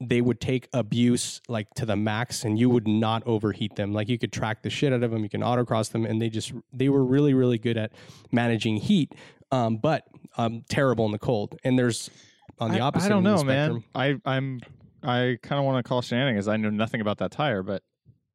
they 0.00 0.20
would 0.20 0.40
take 0.40 0.68
abuse 0.72 1.40
like 1.48 1.68
to 1.74 1.86
the 1.86 1.96
max 1.96 2.44
and 2.44 2.58
you 2.58 2.68
would 2.68 2.86
not 2.86 3.22
overheat 3.26 3.74
them 3.76 3.92
like 3.92 4.08
you 4.08 4.18
could 4.18 4.32
track 4.32 4.62
the 4.62 4.70
shit 4.70 4.92
out 4.92 5.02
of 5.02 5.10
them 5.10 5.22
you 5.22 5.28
can 5.28 5.40
autocross 5.40 5.90
them 5.90 6.04
and 6.04 6.20
they 6.20 6.28
just 6.28 6.52
they 6.72 6.88
were 6.88 7.04
really 7.04 7.34
really 7.34 7.58
good 7.58 7.76
at 7.76 7.90
managing 8.30 8.76
heat 8.76 9.12
um, 9.52 9.76
but 9.76 10.04
I'm 10.36 10.62
terrible 10.68 11.06
in 11.06 11.12
the 11.12 11.18
cold 11.18 11.56
and 11.62 11.78
there's 11.78 12.10
on 12.58 12.72
the 12.72 12.78
I- 12.78 12.80
opposite 12.80 13.06
I, 13.06 13.08
don't 13.10 13.22
know, 13.22 13.44
man. 13.44 13.84
I 13.94 14.16
I'm 14.24 14.60
I 15.02 15.38
kind 15.42 15.58
of 15.58 15.64
want 15.64 15.84
to 15.84 15.88
call 15.88 16.02
shenanigans. 16.02 16.48
I 16.48 16.56
know 16.56 16.70
nothing 16.70 17.00
about 17.00 17.18
that 17.18 17.30
tire, 17.30 17.62
but 17.62 17.82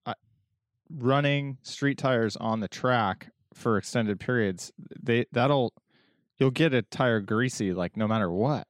I, 0.06 0.14
running 0.90 1.58
street 1.64 1.98
tires 1.98 2.36
on 2.36 2.60
the 2.60 2.68
track 2.68 3.30
for 3.54 3.78
extended 3.78 4.20
periods, 4.20 4.72
they 5.02 5.26
that'll 5.32 5.74
you'll 6.38 6.52
get 6.52 6.74
a 6.74 6.82
tire 6.84 7.20
greasy 7.20 7.74
like 7.74 7.98
no 7.98 8.08
matter 8.08 8.32
what. 8.32 8.68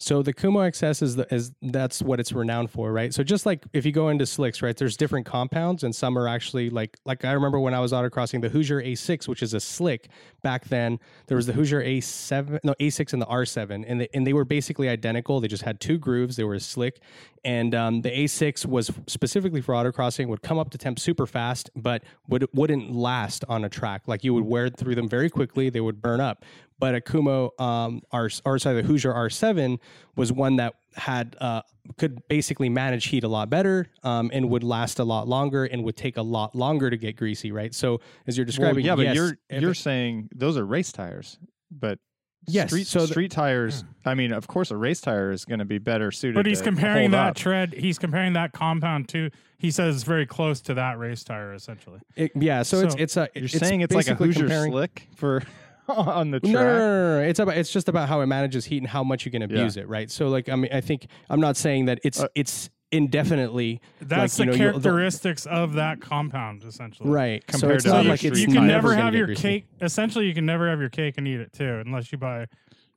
So 0.00 0.22
the 0.22 0.32
Kumho 0.32 0.68
XS 0.68 1.02
is 1.02 1.16
the 1.16 1.34
is 1.34 1.50
that's 1.60 2.00
what 2.00 2.20
it's 2.20 2.32
renowned 2.32 2.70
for, 2.70 2.92
right? 2.92 3.12
So 3.12 3.24
just 3.24 3.46
like 3.46 3.66
if 3.72 3.84
you 3.84 3.90
go 3.90 4.10
into 4.10 4.26
slicks, 4.26 4.62
right, 4.62 4.76
there's 4.76 4.96
different 4.96 5.26
compounds, 5.26 5.82
and 5.82 5.94
some 5.94 6.16
are 6.16 6.28
actually 6.28 6.70
like 6.70 6.96
like 7.04 7.24
I 7.24 7.32
remember 7.32 7.58
when 7.58 7.74
I 7.74 7.80
was 7.80 7.92
autocrossing 7.92 8.40
the 8.40 8.48
Hoosier 8.48 8.80
A6, 8.80 9.26
which 9.26 9.42
is 9.42 9.54
a 9.54 9.60
slick 9.60 10.08
back 10.42 10.66
then. 10.66 11.00
There 11.26 11.36
was 11.36 11.46
the 11.46 11.52
mm-hmm. 11.52 11.60
Hoosier 11.60 11.82
A7, 11.82 12.60
no 12.62 12.74
A6 12.80 13.12
and 13.12 13.20
the 13.20 13.26
R7, 13.26 13.84
and 13.88 14.00
they, 14.00 14.08
and 14.14 14.24
they 14.24 14.32
were 14.32 14.44
basically 14.44 14.88
identical. 14.88 15.40
They 15.40 15.48
just 15.48 15.64
had 15.64 15.80
two 15.80 15.98
grooves. 15.98 16.36
They 16.36 16.44
were 16.44 16.54
a 16.54 16.60
slick, 16.60 17.00
and 17.44 17.74
um, 17.74 18.02
the 18.02 18.10
A6 18.10 18.66
was 18.66 18.90
specifically 19.06 19.60
for 19.60 19.74
autocrossing. 19.74 20.28
Would 20.28 20.42
come 20.42 20.58
up 20.58 20.70
to 20.70 20.78
temp 20.78 20.98
super 20.98 21.26
fast, 21.26 21.70
but 21.76 22.02
would 22.28 22.46
wouldn't 22.54 22.92
last 22.92 23.44
on 23.48 23.64
a 23.64 23.68
track. 23.68 24.02
Like 24.06 24.24
you 24.24 24.34
would 24.34 24.44
wear 24.44 24.68
through 24.68 24.94
them 24.94 25.08
very 25.08 25.30
quickly. 25.30 25.70
They 25.70 25.80
would 25.80 26.00
burn 26.02 26.20
up. 26.20 26.44
but 26.80 26.94
a 26.94 27.00
Kumho 27.00 27.50
um, 27.60 28.02
R 28.12 28.28
or 28.44 28.58
sorry, 28.58 28.82
the 28.82 28.86
Hoosier 28.86 29.12
R7 29.12 29.78
was 30.16 30.32
one 30.32 30.56
that 30.56 30.74
had 30.94 31.36
uh, 31.40 31.62
could 31.96 32.26
basically 32.28 32.68
manage 32.68 33.06
heat 33.06 33.24
a 33.24 33.28
lot 33.28 33.48
better 33.50 33.86
um, 34.02 34.30
and 34.32 34.48
would 34.50 34.64
last 34.64 34.98
a 34.98 35.04
lot 35.04 35.28
longer 35.28 35.64
and 35.64 35.84
would 35.84 35.96
take 35.96 36.16
a 36.16 36.22
lot 36.22 36.54
longer 36.56 36.90
to 36.90 36.96
get 36.96 37.16
greasy, 37.16 37.52
right? 37.52 37.74
So 37.74 38.00
as 38.26 38.36
you're 38.36 38.44
Well, 38.44 38.50
describing, 38.50 38.84
yeah, 38.84 38.96
but 38.96 39.06
yes, 39.06 39.14
you're 39.16 39.38
you're 39.60 39.70
it- 39.72 39.76
saying 39.76 40.28
those 40.34 40.56
are 40.56 40.64
race 40.66 40.90
tires, 40.92 41.38
but 41.70 41.98
Yes, 42.46 42.70
street 42.70 42.86
so 42.86 43.00
the- 43.00 43.08
street 43.08 43.30
tires. 43.30 43.84
I 44.06 44.14
mean, 44.14 44.32
of 44.32 44.46
course, 44.46 44.70
a 44.70 44.76
race 44.76 45.00
tire 45.00 45.30
is 45.30 45.44
going 45.44 45.58
to 45.58 45.64
be 45.66 45.78
better 45.78 46.10
suited. 46.10 46.34
But 46.36 46.46
he's 46.46 46.58
to 46.58 46.64
comparing 46.64 47.10
hold 47.10 47.12
that 47.12 47.28
up. 47.30 47.36
tread. 47.36 47.74
He's 47.74 47.98
comparing 47.98 48.32
that 48.34 48.52
compound 48.52 49.08
to. 49.10 49.30
He 49.58 49.70
says 49.70 49.96
it's 49.96 50.04
very 50.04 50.24
close 50.24 50.60
to 50.62 50.74
that 50.74 50.98
race 50.98 51.24
tire, 51.24 51.52
essentially. 51.52 52.00
it- 52.16 52.32
yeah, 52.34 52.62
so, 52.62 52.80
it's 52.80 52.94
So 52.94 53.00
it's 53.00 53.16
a 53.16 53.28
You're 53.34 53.44
it's 53.44 53.58
saying 53.58 53.80
it's 53.82 53.94
like 53.94 54.08
a 54.08 54.14
Hoosier 54.14 54.40
comparing- 54.42 54.72
slick 54.72 55.08
for 55.16 55.42
on 55.88 56.30
the 56.30 56.40
track. 56.40 56.52
No, 56.52 56.60
no, 56.62 56.66
no, 56.78 56.78
no, 56.78 57.20
no. 57.20 57.28
It's 57.28 57.38
about 57.38 57.56
it's 57.56 57.72
just 57.72 57.88
about 57.88 58.08
how 58.08 58.20
it 58.20 58.26
manages 58.26 58.64
heat 58.64 58.78
and 58.78 58.86
how 58.86 59.02
much 59.04 59.24
you 59.26 59.30
can 59.30 59.42
abuse 59.42 59.76
it, 59.76 59.88
right? 59.88 60.10
So 60.10 60.28
like 60.28 60.48
I 60.48 60.54
mean 60.56 60.70
I 60.72 60.80
think 60.80 61.06
I'm 61.28 61.40
not 61.40 61.56
saying 61.56 61.86
that 61.86 61.98
it's 62.04 62.20
Uh, 62.20 62.28
it's 62.34 62.70
indefinitely 62.92 63.80
That's 64.00 64.38
like, 64.38 64.46
you 64.46 64.52
the 64.52 64.58
know, 64.58 64.64
you'll- 64.64 64.78
the- 64.80 64.88
characteristics 64.88 65.46
of 65.46 65.74
that 65.74 66.00
compound, 66.00 66.64
essentially. 66.64 67.08
right. 67.10 67.42
So 67.50 67.58
Compared 67.60 67.74
it's 67.76 67.84
to 67.84 67.90
not 67.90 68.06
like 68.06 68.24
it's 68.24 68.40
you 68.40 68.46
can 68.46 68.66
never 68.66 68.88
never 68.90 68.94
have 68.94 69.12
get 69.12 69.18
your 69.18 69.26
greasy. 69.26 69.42
cake. 69.42 69.66
Essentially, 69.80 70.26
you 70.26 70.34
can 70.34 70.46
never 70.46 70.68
have 70.68 70.80
your 70.80 70.88
cake 70.88 71.14
and 71.18 71.26
eat 71.28 71.40
it 71.40 71.52
too, 71.52 71.82
unless 71.84 72.10
you 72.12 72.18
buy 72.18 72.46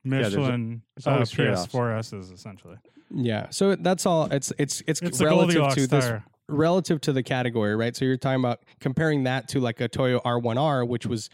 there's 0.03 0.33
a- 0.33 0.38
Michelin 0.39 0.81
there's 0.95 1.07
uh, 1.07 1.12
always. 1.12 1.31
PS4Ss. 1.31 2.33
Essentially, 2.33 2.77
Yeah. 3.13 3.48
So 3.50 3.75
that's 3.75 4.05
all. 4.05 4.25
It's 4.31 4.51
it's 4.57 4.81
it's, 4.88 5.01
it's 5.01 5.21
relative 5.21 5.74
to 5.75 5.88
this 5.88 6.05
tire. 6.05 6.24
relative 6.48 7.01
to 7.01 7.13
the 7.13 7.21
category, 7.24 7.75
right? 7.75 7.95
So 7.95 8.05
you're 8.05 8.17
talking 8.17 8.39
about 8.41 8.60
comparing 8.79 9.24
that 9.25 9.48
to 9.50 9.60
like 9.60 9.79
a 9.81 9.88
Toyo 9.88 10.19
R1R, 10.25 10.88
which 10.88 11.05
was 11.05 11.29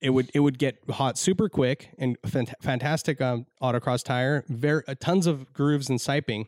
it 0.00 0.10
would 0.10 0.30
it 0.32 0.40
would 0.40 0.58
get 0.58 0.78
hot 0.90 1.18
super 1.18 1.48
quick 1.50 1.90
and 1.98 2.16
fant- 2.22 2.54
fantastic 2.62 3.20
um, 3.20 3.44
autocross 3.60 4.02
tire, 4.02 4.44
very 4.48 4.82
uh, 4.88 4.94
tons 4.98 5.26
of 5.26 5.52
grooves 5.52 5.90
and 5.90 5.98
siping. 5.98 6.46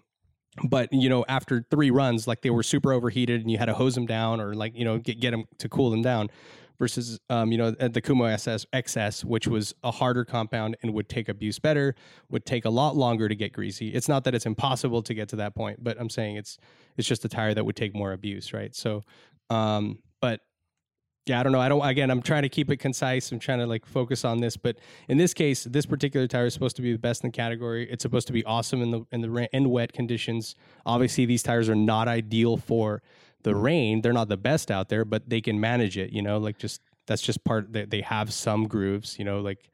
But 0.64 0.92
you 0.92 1.08
know, 1.08 1.24
after 1.28 1.64
three 1.70 1.90
runs, 1.90 2.26
like 2.26 2.42
they 2.42 2.50
were 2.50 2.62
super 2.62 2.92
overheated, 2.92 3.40
and 3.40 3.50
you 3.50 3.58
had 3.58 3.66
to 3.66 3.74
hose 3.74 3.94
them 3.94 4.06
down 4.06 4.40
or 4.40 4.54
like 4.54 4.76
you 4.76 4.84
know 4.84 4.98
get 4.98 5.20
get 5.20 5.30
them 5.30 5.44
to 5.58 5.68
cool 5.68 5.90
them 5.90 6.02
down. 6.02 6.28
Versus, 6.78 7.20
um, 7.30 7.52
you 7.52 7.58
know, 7.58 7.70
the 7.70 8.02
Kumho 8.02 8.28
SS 8.32 8.66
XS, 8.72 9.24
which 9.24 9.46
was 9.46 9.72
a 9.84 9.92
harder 9.92 10.24
compound 10.24 10.76
and 10.82 10.92
would 10.94 11.08
take 11.08 11.28
abuse 11.28 11.60
better, 11.60 11.94
would 12.28 12.44
take 12.44 12.64
a 12.64 12.70
lot 12.70 12.96
longer 12.96 13.28
to 13.28 13.36
get 13.36 13.52
greasy. 13.52 13.90
It's 13.90 14.08
not 14.08 14.24
that 14.24 14.34
it's 14.34 14.46
impossible 14.46 15.00
to 15.02 15.14
get 15.14 15.28
to 15.28 15.36
that 15.36 15.54
point, 15.54 15.84
but 15.84 16.00
I'm 16.00 16.10
saying 16.10 16.36
it's 16.36 16.58
it's 16.96 17.06
just 17.06 17.24
a 17.24 17.28
tire 17.28 17.54
that 17.54 17.64
would 17.64 17.76
take 17.76 17.94
more 17.94 18.12
abuse, 18.12 18.52
right? 18.52 18.74
So, 18.74 19.04
um, 19.48 20.00
but 20.20 20.40
yeah, 21.26 21.38
I 21.38 21.42
don't 21.44 21.52
know. 21.52 21.60
I 21.60 21.68
don't. 21.68 21.86
Again, 21.86 22.10
I'm 22.10 22.20
trying 22.20 22.42
to 22.42 22.48
keep 22.48 22.70
it 22.70 22.78
concise. 22.78 23.30
I'm 23.30 23.38
trying 23.38 23.60
to 23.60 23.66
like 23.66 23.86
focus 23.86 24.24
on 24.24 24.40
this, 24.40 24.56
but 24.56 24.76
in 25.08 25.18
this 25.18 25.32
case, 25.32 25.64
this 25.64 25.86
particular 25.86 26.26
tire 26.26 26.46
is 26.46 26.54
supposed 26.54 26.74
to 26.76 26.82
be 26.82 26.92
the 26.92 26.98
best 26.98 27.22
in 27.22 27.28
the 27.28 27.32
category. 27.32 27.88
It's 27.88 28.02
supposed 28.02 28.26
to 28.26 28.32
be 28.32 28.44
awesome 28.44 28.82
in 28.82 28.90
the 28.90 29.06
in 29.12 29.20
the 29.20 29.48
in 29.52 29.70
wet 29.70 29.92
conditions. 29.92 30.56
Obviously, 30.84 31.24
these 31.24 31.44
tires 31.44 31.68
are 31.68 31.76
not 31.76 32.08
ideal 32.08 32.56
for 32.56 33.02
the 33.44 33.54
rain. 33.54 34.00
They're 34.00 34.12
not 34.12 34.28
the 34.28 34.36
best 34.36 34.72
out 34.72 34.88
there, 34.88 35.04
but 35.04 35.28
they 35.28 35.40
can 35.40 35.60
manage 35.60 35.96
it. 35.96 36.10
You 36.10 36.22
know, 36.22 36.38
like 36.38 36.58
just 36.58 36.80
that's 37.06 37.22
just 37.22 37.44
part. 37.44 37.72
They, 37.72 37.84
they 37.84 38.00
have 38.00 38.32
some 38.32 38.66
grooves. 38.66 39.16
You 39.16 39.24
know, 39.24 39.40
like 39.40 39.70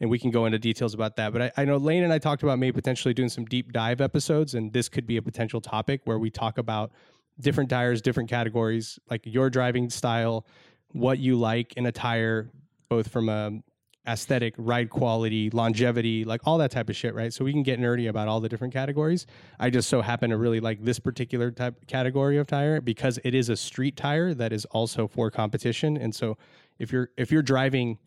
and 0.00 0.08
we 0.08 0.20
can 0.20 0.30
go 0.30 0.46
into 0.46 0.58
details 0.60 0.94
about 0.94 1.16
that. 1.16 1.32
But 1.32 1.42
I, 1.42 1.52
I 1.56 1.64
know 1.64 1.78
Lane 1.78 2.04
and 2.04 2.12
I 2.12 2.18
talked 2.18 2.44
about 2.44 2.60
maybe 2.60 2.74
potentially 2.74 3.12
doing 3.12 3.28
some 3.28 3.44
deep 3.44 3.72
dive 3.72 4.00
episodes, 4.00 4.54
and 4.54 4.72
this 4.72 4.88
could 4.88 5.08
be 5.08 5.16
a 5.16 5.22
potential 5.22 5.60
topic 5.60 6.02
where 6.04 6.20
we 6.20 6.30
talk 6.30 6.58
about 6.58 6.92
different 7.40 7.70
tires, 7.70 8.02
different 8.02 8.28
categories, 8.28 8.98
like 9.10 9.22
your 9.24 9.50
driving 9.50 9.88
style, 9.90 10.46
what 10.92 11.18
you 11.18 11.36
like 11.36 11.74
in 11.74 11.86
a 11.86 11.92
tire, 11.92 12.50
both 12.88 13.08
from 13.08 13.28
a 13.28 13.62
aesthetic, 14.06 14.54
ride 14.58 14.90
quality, 14.90 15.48
longevity, 15.50 16.24
like 16.24 16.40
all 16.44 16.58
that 16.58 16.70
type 16.70 16.88
of 16.88 16.96
shit, 16.96 17.14
right? 17.14 17.32
So 17.32 17.44
we 17.44 17.52
can 17.52 17.62
get 17.62 17.78
nerdy 17.78 18.08
about 18.08 18.28
all 18.28 18.40
the 18.40 18.48
different 18.48 18.72
categories. 18.72 19.26
I 19.60 19.70
just 19.70 19.88
so 19.88 20.02
happen 20.02 20.30
to 20.30 20.36
really 20.36 20.60
like 20.60 20.82
this 20.84 20.98
particular 20.98 21.50
type 21.50 21.86
category 21.86 22.38
of 22.38 22.46
tire 22.46 22.80
because 22.80 23.18
it 23.24 23.34
is 23.34 23.48
a 23.48 23.56
street 23.56 23.96
tire 23.96 24.34
that 24.34 24.52
is 24.52 24.64
also 24.66 25.06
for 25.06 25.30
competition. 25.30 25.96
And 25.96 26.14
so 26.14 26.36
if 26.78 26.92
you're 26.92 27.10
if 27.16 27.30
you're 27.30 27.42
driving 27.42 27.98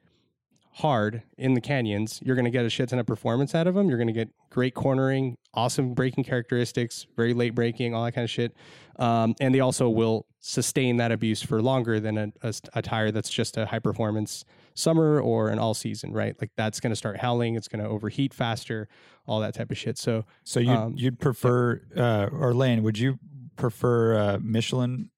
hard 0.73 1.23
in 1.37 1.53
the 1.53 1.61
canyons, 1.61 2.19
you're 2.25 2.35
going 2.35 2.45
to 2.45 2.51
get 2.51 2.65
a 2.65 2.69
shit 2.69 2.89
ton 2.89 2.99
of 2.99 3.05
performance 3.05 3.55
out 3.55 3.65
of 3.65 3.75
them. 3.75 3.87
You're 3.87 3.97
going 3.97 4.07
to 4.07 4.13
get 4.13 4.29
great 4.49 4.73
cornering, 4.73 5.37
awesome 5.53 5.93
braking 5.93 6.25
characteristics, 6.25 7.07
very 7.15 7.33
late 7.33 7.55
braking, 7.55 7.95
all 7.95 8.03
that 8.03 8.11
kind 8.11 8.25
of 8.25 8.29
shit. 8.29 8.53
Um, 8.99 9.35
and 9.39 9.55
they 9.55 9.61
also 9.61 9.87
will 9.89 10.25
sustain 10.47 10.97
that 10.97 11.11
abuse 11.11 11.41
for 11.41 11.59
longer 11.59 11.99
than 11.99 12.19
a, 12.19 12.31
a, 12.43 12.53
a 12.75 12.81
tire 12.83 13.09
that's 13.09 13.31
just 13.31 13.57
a 13.57 13.65
high 13.65 13.79
performance 13.79 14.45
summer 14.75 15.19
or 15.19 15.49
an 15.49 15.57
all 15.57 15.73
season, 15.73 16.13
right? 16.13 16.35
Like 16.39 16.51
that's 16.55 16.79
going 16.79 16.91
to 16.91 16.95
start 16.95 17.17
howling, 17.17 17.55
it's 17.55 17.67
going 17.67 17.83
to 17.83 17.89
overheat 17.89 18.31
faster, 18.31 18.87
all 19.25 19.39
that 19.39 19.55
type 19.55 19.71
of 19.71 19.77
shit. 19.77 19.97
So 19.97 20.23
So 20.43 20.59
you'd, 20.59 20.69
Um, 20.69 20.93
you'd 20.95 21.19
prefer, 21.19 21.81
uh, 21.97 22.27
or 22.31 22.53
Lane, 22.53 22.83
would 22.83 22.99
you 22.99 23.17
prefer 23.55 24.19
uh, 24.19 24.37
Michelin 24.39 25.09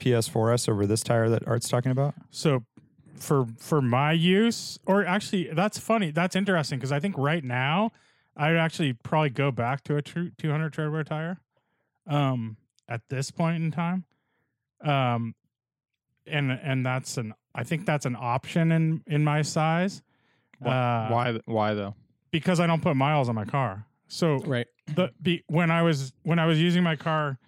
PS4S 0.00 0.68
over 0.68 0.84
this 0.84 1.04
tire 1.04 1.28
that 1.28 1.46
Art's 1.46 1.68
talking 1.68 1.92
about? 1.92 2.14
So 2.30 2.64
for 3.14 3.46
for 3.58 3.80
my 3.80 4.10
use, 4.10 4.80
or 4.84 5.06
actually, 5.06 5.50
that's 5.52 5.78
funny. 5.78 6.10
That's 6.10 6.34
interesting 6.34 6.80
because 6.80 6.90
I 6.90 6.98
think 6.98 7.16
right 7.16 7.44
now 7.44 7.92
I'd 8.36 8.56
actually 8.56 8.94
probably 8.94 9.30
go 9.30 9.52
back 9.52 9.84
to 9.84 9.96
a 9.96 10.02
true 10.02 10.32
200 10.38 10.72
treadwear 10.72 11.06
tire. 11.06 11.38
Um, 12.04 12.56
at 12.88 13.02
this 13.10 13.30
point 13.30 13.62
in 13.62 13.70
time, 13.70 14.06
um, 14.84 15.34
and 16.26 16.52
and 16.52 16.84
that's 16.84 17.16
an 17.16 17.34
I 17.54 17.64
think 17.64 17.86
that's 17.86 18.06
an 18.06 18.16
option 18.18 18.72
in 18.72 19.02
in 19.06 19.24
my 19.24 19.42
size. 19.42 20.02
Why? 20.58 20.72
Uh, 20.72 21.10
why? 21.10 21.40
Why 21.46 21.74
though? 21.74 21.94
Because 22.30 22.60
I 22.60 22.66
don't 22.66 22.82
put 22.82 22.96
miles 22.96 23.28
on 23.28 23.34
my 23.34 23.44
car. 23.44 23.86
So 24.08 24.36
right, 24.38 24.66
the 24.94 25.10
be, 25.20 25.42
when 25.48 25.70
I 25.70 25.82
was 25.82 26.12
when 26.22 26.38
I 26.38 26.46
was 26.46 26.60
using 26.60 26.82
my 26.82 26.96
car 26.96 27.38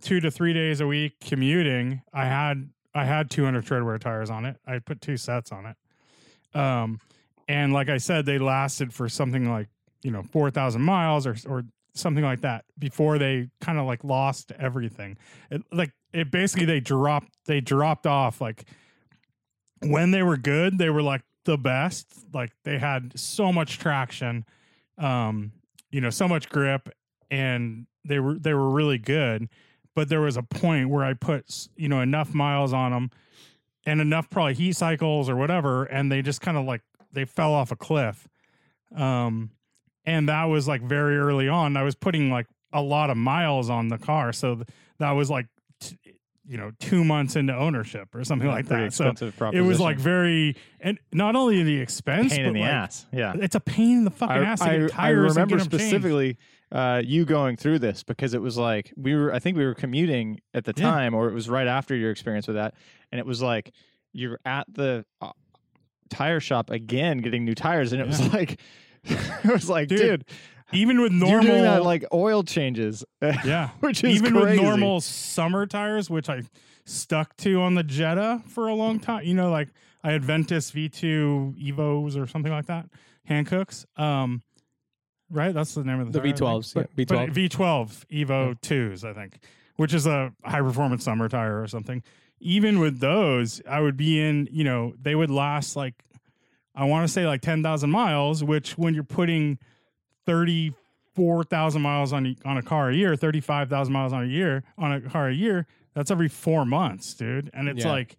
two 0.00 0.20
to 0.20 0.30
three 0.30 0.52
days 0.52 0.80
a 0.80 0.86
week 0.86 1.14
commuting, 1.20 2.02
I 2.12 2.26
had 2.26 2.70
I 2.94 3.04
had 3.04 3.30
200 3.30 3.64
treadwear 3.64 3.98
tires 3.98 4.30
on 4.30 4.44
it. 4.44 4.56
I 4.66 4.78
put 4.78 5.00
two 5.00 5.16
sets 5.16 5.52
on 5.52 5.66
it, 5.66 6.58
um, 6.58 7.00
and 7.48 7.72
like 7.72 7.88
I 7.88 7.98
said, 7.98 8.24
they 8.26 8.38
lasted 8.38 8.92
for 8.92 9.08
something 9.08 9.50
like 9.50 9.68
you 10.02 10.10
know 10.10 10.22
4,000 10.22 10.80
miles 10.80 11.26
or 11.26 11.36
or 11.48 11.64
something 11.96 12.24
like 12.24 12.42
that 12.42 12.64
before 12.78 13.18
they 13.18 13.48
kind 13.60 13.78
of 13.78 13.86
like 13.86 14.04
lost 14.04 14.52
everything. 14.58 15.16
It, 15.50 15.62
like 15.72 15.92
it 16.12 16.30
basically 16.30 16.66
they 16.66 16.80
dropped 16.80 17.28
they 17.46 17.60
dropped 17.60 18.06
off 18.06 18.40
like 18.40 18.64
when 19.80 20.10
they 20.10 20.22
were 20.22 20.36
good 20.36 20.78
they 20.78 20.90
were 20.90 21.02
like 21.02 21.22
the 21.44 21.56
best. 21.58 22.06
Like 22.32 22.52
they 22.64 22.78
had 22.78 23.18
so 23.18 23.52
much 23.52 23.78
traction 23.78 24.44
um 24.98 25.52
you 25.90 26.00
know 26.00 26.10
so 26.10 26.26
much 26.26 26.48
grip 26.48 26.88
and 27.30 27.86
they 28.04 28.18
were 28.18 28.38
they 28.38 28.54
were 28.54 28.70
really 28.70 28.98
good. 28.98 29.48
But 29.94 30.08
there 30.10 30.20
was 30.20 30.36
a 30.36 30.42
point 30.42 30.90
where 30.90 31.04
i 31.04 31.14
put 31.14 31.68
you 31.76 31.88
know 31.88 32.00
enough 32.00 32.34
miles 32.34 32.72
on 32.72 32.92
them 32.92 33.10
and 33.86 34.00
enough 34.00 34.28
probably 34.28 34.54
heat 34.54 34.76
cycles 34.76 35.28
or 35.28 35.36
whatever 35.36 35.84
and 35.84 36.10
they 36.10 36.22
just 36.22 36.40
kind 36.40 36.56
of 36.56 36.64
like 36.64 36.82
they 37.12 37.24
fell 37.24 37.54
off 37.54 37.72
a 37.72 37.76
cliff. 37.76 38.28
Um 38.94 39.50
and 40.06 40.28
that 40.28 40.44
was 40.44 40.66
like 40.68 40.82
very 40.82 41.18
early 41.18 41.48
on 41.48 41.76
i 41.76 41.82
was 41.82 41.94
putting 41.94 42.30
like 42.30 42.46
a 42.72 42.80
lot 42.80 43.10
of 43.10 43.16
miles 43.16 43.68
on 43.70 43.88
the 43.88 43.98
car 43.98 44.32
so 44.32 44.54
th- 44.56 44.66
that 44.98 45.10
was 45.12 45.28
like 45.30 45.46
t- 45.80 45.96
you 46.48 46.56
know 46.56 46.70
2 46.80 47.04
months 47.04 47.34
into 47.36 47.54
ownership 47.54 48.14
or 48.14 48.22
something 48.24 48.48
like 48.48 48.66
that 48.66 48.92
so 48.92 49.12
it 49.52 49.60
was 49.62 49.80
like 49.80 49.98
very 49.98 50.56
and 50.80 50.98
not 51.12 51.34
only 51.36 51.62
the 51.62 51.80
expense 51.80 52.32
pain 52.32 52.42
but 52.44 52.48
in 52.48 52.54
the 52.54 52.60
like, 52.60 52.70
ass. 52.70 53.06
Yeah. 53.12 53.32
it's 53.36 53.54
a 53.56 53.60
pain 53.60 53.98
in 53.98 54.04
the 54.04 54.10
fucking 54.10 54.36
ass 54.36 54.60
to 54.60 54.90
I, 54.96 55.06
I 55.06 55.08
remember 55.10 55.56
get 55.56 55.64
'em 55.64 55.70
changed. 55.70 55.72
specifically 55.72 56.38
uh, 56.72 57.00
you 57.04 57.24
going 57.24 57.56
through 57.56 57.78
this 57.78 58.02
because 58.02 58.34
it 58.34 58.42
was 58.42 58.58
like 58.58 58.92
we 58.96 59.14
were. 59.14 59.32
I 59.32 59.38
think 59.38 59.56
we 59.56 59.64
were 59.64 59.72
commuting 59.74 60.40
at 60.52 60.64
the 60.64 60.72
Yeah. 60.76 60.90
time, 60.90 61.14
or 61.14 61.28
it 61.28 61.32
was 61.32 61.48
right 61.48 61.68
after 61.68 61.94
your 61.94 62.10
experience 62.10 62.48
with 62.48 62.56
that, 62.56 62.74
and 63.12 63.20
it 63.20 63.24
was 63.24 63.40
like 63.40 63.72
you're 64.12 64.40
at 64.44 64.66
the 64.74 65.04
uh, 65.22 65.30
tire 66.10 66.40
shop 66.40 66.70
again 66.70 67.18
getting 67.18 67.44
new 67.44 67.54
tires, 67.54 67.92
and 67.92 68.02
it 68.02 68.06
was 68.08 68.32
like 68.32 68.60
it 69.44 69.52
was 69.52 69.68
like, 69.68 69.88
Dude, 69.88 69.98
dude, 69.98 70.24
even 70.72 71.00
with 71.00 71.12
you're 71.12 71.20
normal 71.28 71.42
doing 71.42 71.62
that 71.62 71.84
like 71.84 72.04
oil 72.12 72.42
changes, 72.42 73.04
yeah. 73.22 73.70
which 73.80 74.02
is 74.04 74.16
even 74.16 74.32
crazy. 74.34 74.56
with 74.58 74.62
normal 74.62 75.00
summer 75.00 75.64
tires 75.66 76.10
which 76.10 76.28
i 76.28 76.42
stuck 76.84 77.36
to 77.36 77.60
on 77.62 77.74
the 77.74 77.82
jetta 77.82 78.42
for 78.46 78.68
a 78.68 78.74
long 78.74 78.98
time 79.00 79.24
you 79.24 79.34
know 79.34 79.50
like 79.50 79.68
i 80.04 80.10
had 80.12 80.24
ventus 80.24 80.70
v2 80.70 81.54
evos 81.72 82.16
or 82.20 82.26
something 82.26 82.52
like 82.52 82.66
that 82.66 82.86
Hankooks 83.28 83.84
um 83.98 84.42
right? 85.28 85.52
That's 85.52 85.74
the 85.74 85.82
name 85.82 85.98
of 85.98 86.12
the, 86.12 86.20
The 86.20 86.32
tire, 86.32 86.46
V12s, 86.48 86.76
yeah, 86.76 86.82
But- 86.94 87.08
but 87.08 87.30
V12. 87.30 87.48
v12 87.50 88.26
evo 88.26 88.60
2s 88.60 89.04
i 89.04 89.12
think 89.12 89.38
which 89.76 89.92
is 89.92 90.06
a 90.06 90.32
high 90.44 90.60
performance 90.62 91.04
summer 91.04 91.28
tire 91.28 91.60
or 91.60 91.66
something. 91.66 92.02
Even 92.40 92.78
with 92.78 93.00
those 93.00 93.60
i 93.68 93.80
would 93.80 93.96
be 93.96 94.20
in 94.20 94.48
you 94.52 94.62
know 94.64 94.94
they 95.00 95.14
would 95.14 95.30
last 95.30 95.74
like 95.76 95.94
i 96.76 96.84
want 96.84 97.06
to 97.06 97.12
say 97.12 97.26
like 97.26 97.40
10,000 97.40 97.90
miles 97.90 98.44
which 98.44 98.76
when 98.78 98.94
you're 98.94 99.02
putting 99.04 99.58
34,000 100.26 101.80
miles 101.82 102.12
on 102.12 102.26
a- 102.26 102.36
on 102.44 102.58
a 102.58 102.62
car 102.62 102.90
a 102.90 102.94
year, 102.94 103.16
35,000 103.16 103.92
miles 103.92 104.12
on 104.12 104.24
a 104.24 104.26
year 104.26 104.62
on 104.76 104.92
a 104.92 105.00
car 105.00 105.28
a 105.28 105.34
year, 105.34 105.66
that's 105.94 106.10
every 106.10 106.28
4 106.28 106.64
months, 106.66 107.14
dude. 107.14 107.50
And 107.54 107.68
it's 107.68 107.84
Yeah. 107.84 107.90
like 107.92 108.16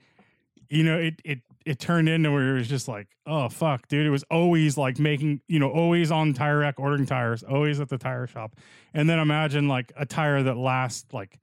you 0.70 0.84
know, 0.84 0.98
it 0.98 1.22
it 1.24 1.40
it 1.66 1.80
turned 1.80 2.10
into 2.10 2.30
where 2.32 2.50
it 2.56 2.60
was 2.60 2.68
just 2.68 2.88
like, 2.90 3.08
oh 3.26 3.48
fuck, 3.48 3.88
dude. 3.88 4.06
It 4.06 4.10
was 4.10 4.24
always 4.32 4.78
like 4.78 5.00
making, 5.00 5.40
you 5.48 5.60
know, 5.60 5.70
always 5.70 6.12
on 6.12 6.34
tire 6.34 6.60
rack 6.60 6.76
ordering 6.78 7.06
tires, 7.06 7.42
always 7.44 7.80
at 7.80 7.88
the 7.90 7.98
tire 7.98 8.28
shop. 8.28 8.56
And 8.94 9.10
then 9.10 9.18
imagine 9.20 9.68
like 9.70 9.94
a 9.96 10.06
tire 10.06 10.44
that 10.44 10.58
lasts 10.58 11.06
like 11.14 11.40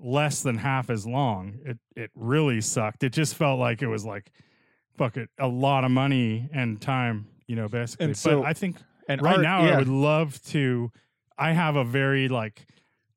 less 0.00 0.42
than 0.42 0.56
half 0.58 0.88
as 0.88 1.06
long. 1.06 1.58
It 1.66 1.78
it 1.96 2.10
really 2.14 2.60
sucked. 2.62 3.02
It 3.02 3.12
just 3.12 3.34
felt 3.34 3.58
like 3.60 3.82
it 3.82 3.88
was 3.88 4.04
like 4.06 4.30
fuck 4.96 5.16
it, 5.16 5.28
a 5.38 5.48
lot 5.48 5.84
of 5.84 5.90
money 5.90 6.48
and 6.52 6.80
time, 6.80 7.26
you 7.46 7.56
know, 7.56 7.68
basically. 7.68 8.06
And 8.06 8.16
so- 8.16 8.40
but 8.42 8.46
I 8.48 8.52
think 8.52 8.76
And 9.08 9.20
right 9.22 9.34
art- 9.36 9.42
now 9.42 9.64
yeah. 9.64 9.74
I 9.74 9.78
would 9.78 9.88
love 9.88 10.42
to 10.48 10.90
I 11.38 11.52
have 11.52 11.76
a 11.76 11.84
very 11.84 12.28
like 12.28 12.66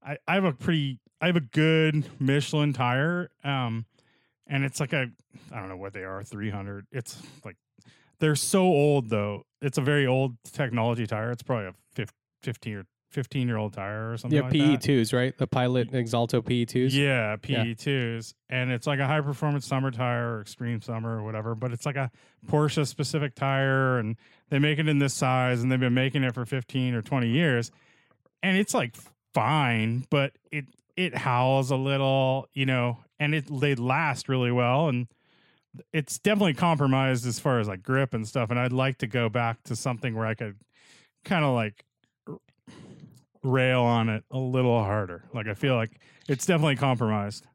I, 0.03 0.17
I 0.27 0.35
have 0.35 0.45
a 0.45 0.53
pretty 0.53 0.99
I 1.21 1.27
have 1.27 1.35
a 1.35 1.41
good 1.41 2.05
Michelin 2.19 2.73
tire. 2.73 3.29
Um 3.43 3.85
and 4.47 4.63
it's 4.63 4.79
like 4.79 4.93
a 4.93 5.11
I 5.51 5.59
don't 5.59 5.69
know 5.69 5.77
what 5.77 5.93
they 5.93 6.03
are, 6.03 6.23
three 6.23 6.49
hundred. 6.49 6.85
It's 6.91 7.21
like 7.43 7.57
they're 8.19 8.35
so 8.35 8.61
old 8.63 9.09
though. 9.09 9.45
It's 9.61 9.77
a 9.77 9.81
very 9.81 10.07
old 10.07 10.37
technology 10.43 11.05
tire. 11.07 11.31
It's 11.31 11.43
probably 11.43 11.67
a 11.67 12.05
fifteen 12.41 12.75
or 12.75 12.85
fifteen 13.15 13.47
year 13.47 13.57
old 13.57 13.73
tire 13.73 14.11
or 14.11 14.17
something 14.17 14.35
Yeah, 14.35 14.43
like 14.43 14.51
PE 14.51 14.77
twos, 14.77 15.13
right? 15.13 15.35
The 15.35 15.47
Pilot 15.47 15.91
Exalto 15.91 16.45
PE 16.45 16.65
twos. 16.65 16.95
Yeah, 16.95 17.37
PE 17.37 17.73
twos, 17.73 18.35
and 18.49 18.69
it's 18.71 18.85
like 18.85 18.99
a 18.99 19.07
high 19.07 19.21
performance 19.21 19.65
summer 19.65 19.89
tire 19.89 20.35
or 20.35 20.41
extreme 20.41 20.81
summer 20.81 21.17
or 21.17 21.23
whatever. 21.23 21.55
But 21.55 21.71
it's 21.71 21.85
like 21.85 21.95
a 21.95 22.11
Porsche 22.47 22.85
specific 22.85 23.33
tire, 23.33 23.97
and 23.97 24.17
they 24.49 24.59
make 24.59 24.77
it 24.77 24.87
in 24.87 24.99
this 24.99 25.13
size, 25.13 25.63
and 25.63 25.71
they've 25.71 25.79
been 25.79 25.93
making 25.93 26.23
it 26.23 26.35
for 26.35 26.45
fifteen 26.45 26.93
or 26.93 27.01
twenty 27.01 27.29
years, 27.29 27.71
and 28.43 28.57
it's 28.57 28.73
like 28.73 28.95
fine, 29.33 30.05
but 30.11 30.33
it 30.51 30.65
it 30.95 31.15
howls 31.15 31.71
a 31.71 31.75
little, 31.75 32.47
you 32.53 32.65
know, 32.65 32.99
and 33.19 33.33
it 33.33 33.45
they 33.59 33.75
last 33.75 34.29
really 34.29 34.51
well, 34.51 34.89
and 34.89 35.07
it's 35.91 36.19
definitely 36.19 36.53
compromised 36.53 37.25
as 37.25 37.39
far 37.39 37.59
as 37.59 37.67
like 37.67 37.83
grip 37.83 38.13
and 38.13 38.27
stuff. 38.27 38.49
And 38.49 38.59
I'd 38.59 38.71
like 38.71 38.99
to 38.99 39.07
go 39.07 39.29
back 39.29 39.63
to 39.63 39.75
something 39.75 40.15
where 40.15 40.25
I 40.25 40.33
could 40.33 40.55
kind 41.25 41.43
of 41.43 41.53
like 41.53 41.83
rail 43.45 43.81
on 43.81 44.09
it 44.09 44.23
a 44.31 44.37
little 44.37 44.83
harder. 44.83 45.23
Like 45.33 45.47
I 45.47 45.53
feel 45.53 45.75
like 45.75 45.99
it's 46.27 46.45
definitely 46.45 46.75
compromised. 46.77 47.47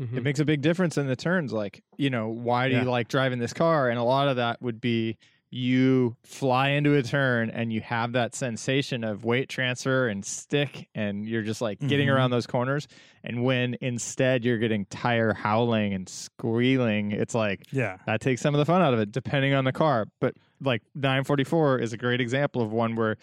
Mhm. 0.00 0.16
it 0.16 0.22
makes 0.22 0.40
a 0.40 0.44
big 0.44 0.62
difference 0.62 0.96
in 0.96 1.06
the 1.06 1.14
turns. 1.16 1.52
Like, 1.52 1.82
you 1.98 2.08
know, 2.08 2.28
why 2.28 2.68
do 2.68 2.74
Yeah. 2.74 2.82
you 2.84 2.90
like 2.90 3.08
driving 3.08 3.38
this 3.38 3.52
car? 3.52 3.90
And 3.90 3.98
a 3.98 4.02
lot 4.02 4.26
of 4.26 4.36
that 4.36 4.60
would 4.62 4.80
be 4.80 5.18
you 5.50 6.16
fly 6.24 6.70
into 6.70 6.94
a 6.94 7.02
turn 7.02 7.50
and 7.50 7.70
you 7.70 7.82
have 7.82 8.12
that 8.12 8.34
sensation 8.34 9.04
of 9.04 9.22
weight 9.22 9.50
transfer 9.50 10.08
and 10.08 10.24
stick, 10.24 10.88
and 10.94 11.28
you're 11.28 11.42
just 11.42 11.60
like 11.60 11.78
getting 11.78 12.08
Mhm. 12.08 12.14
around 12.14 12.30
those 12.30 12.46
corners. 12.46 12.88
And 13.22 13.44
when 13.44 13.76
instead 13.82 14.46
you're 14.46 14.56
getting 14.56 14.86
tire 14.86 15.34
howling 15.34 15.92
and 15.92 16.08
squealing, 16.08 17.12
it's 17.12 17.34
like 17.34 17.64
Yeah. 17.70 17.98
that 18.06 18.22
takes 18.22 18.40
some 18.40 18.54
of 18.54 18.58
the 18.58 18.64
fun 18.64 18.80
out 18.80 18.94
of 18.94 18.98
it, 19.00 19.12
depending 19.12 19.52
on 19.52 19.64
the 19.64 19.72
car. 19.72 20.06
But 20.20 20.36
like 20.62 20.80
944 20.94 21.78
is 21.80 21.92
a 21.92 21.98
great 21.98 22.22
example 22.22 22.62
of 22.62 22.72
one 22.72 22.94
where 22.96 23.18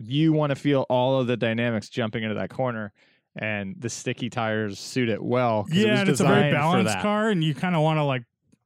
you 0.00 0.32
want 0.32 0.50
to 0.50 0.56
feel 0.56 0.86
all 0.88 1.20
of 1.20 1.26
the 1.26 1.36
dynamics 1.36 1.88
jumping 1.88 2.22
into 2.22 2.34
that 2.36 2.50
corner, 2.50 2.92
and 3.36 3.76
the 3.78 3.88
sticky 3.88 4.30
tires 4.30 4.78
suit 4.78 5.08
it 5.08 5.22
well. 5.22 5.66
Yeah, 5.70 5.90
was 5.92 6.00
and 6.00 6.08
it's 6.08 6.20
a 6.20 6.24
very 6.24 6.52
balanced 6.52 6.98
car, 7.00 7.30
and 7.30 7.42
you 7.44 7.54
kind 7.54 7.74
of 7.76 7.82
want 7.82 7.98
to 7.98 8.04
like, 8.04 8.24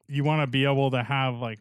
you 0.09 0.25
want 0.25 0.43
to 0.43 0.47
be 0.47 0.65
able 0.65 0.91
to 0.93 1.03
have 1.03 1.37
like, 1.37 1.61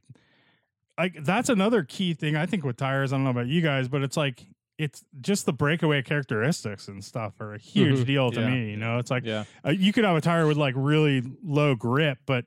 like 0.97 1.15
that's 1.23 1.49
another 1.49 1.83
key 1.83 2.13
thing 2.13 2.35
I 2.35 2.45
think 2.45 2.63
with 2.63 2.77
tires. 2.77 3.11
I 3.13 3.17
don't 3.17 3.23
know 3.23 3.31
about 3.31 3.47
you 3.47 3.61
guys, 3.61 3.87
but 3.87 4.03
it's 4.03 4.17
like 4.17 4.45
it's 4.77 5.03
just 5.21 5.45
the 5.45 5.53
breakaway 5.53 6.01
characteristics 6.01 6.87
and 6.87 7.03
stuff 7.03 7.39
are 7.39 7.53
a 7.53 7.59
huge 7.59 7.99
Mhm. 7.99 8.05
deal 8.05 8.31
to 8.31 8.39
Yeah. 8.41 8.49
me. 8.49 8.71
You 8.71 8.77
know, 8.77 8.97
it's 8.97 9.11
like 9.11 9.23
Yeah, 9.25 9.43
uh, 9.65 9.69
you 9.71 9.93
could 9.93 10.03
have 10.03 10.15
a 10.15 10.21
tire 10.21 10.47
with 10.47 10.57
like 10.57 10.73
really 10.77 11.23
low 11.43 11.75
grip, 11.75 12.17
but 12.25 12.45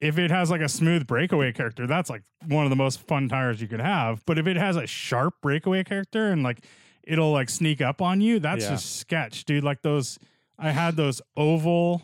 if 0.00 0.18
it 0.18 0.30
has 0.30 0.50
like 0.50 0.60
a 0.60 0.68
smooth 0.68 1.06
breakaway 1.06 1.52
character, 1.52 1.86
that's 1.86 2.08
like 2.10 2.22
one 2.46 2.64
of 2.64 2.70
the 2.70 2.76
most 2.76 3.00
fun 3.06 3.28
tires 3.28 3.60
you 3.60 3.66
could 3.68 3.80
have. 3.80 4.24
But 4.26 4.38
if 4.38 4.46
it 4.46 4.56
has 4.56 4.76
a 4.76 4.86
sharp 4.86 5.34
breakaway 5.42 5.82
character 5.84 6.28
and 6.30 6.42
like 6.42 6.64
it'll 7.02 7.32
like 7.32 7.48
sneak 7.50 7.80
up 7.80 8.00
on 8.02 8.20
you, 8.20 8.38
that's 8.38 8.64
Yeah. 8.64 8.70
just 8.70 8.96
sketch, 8.96 9.44
dude. 9.44 9.64
Like 9.64 9.82
those, 9.82 10.18
I 10.58 10.70
had 10.70 10.96
those 10.96 11.20
oval. 11.36 12.02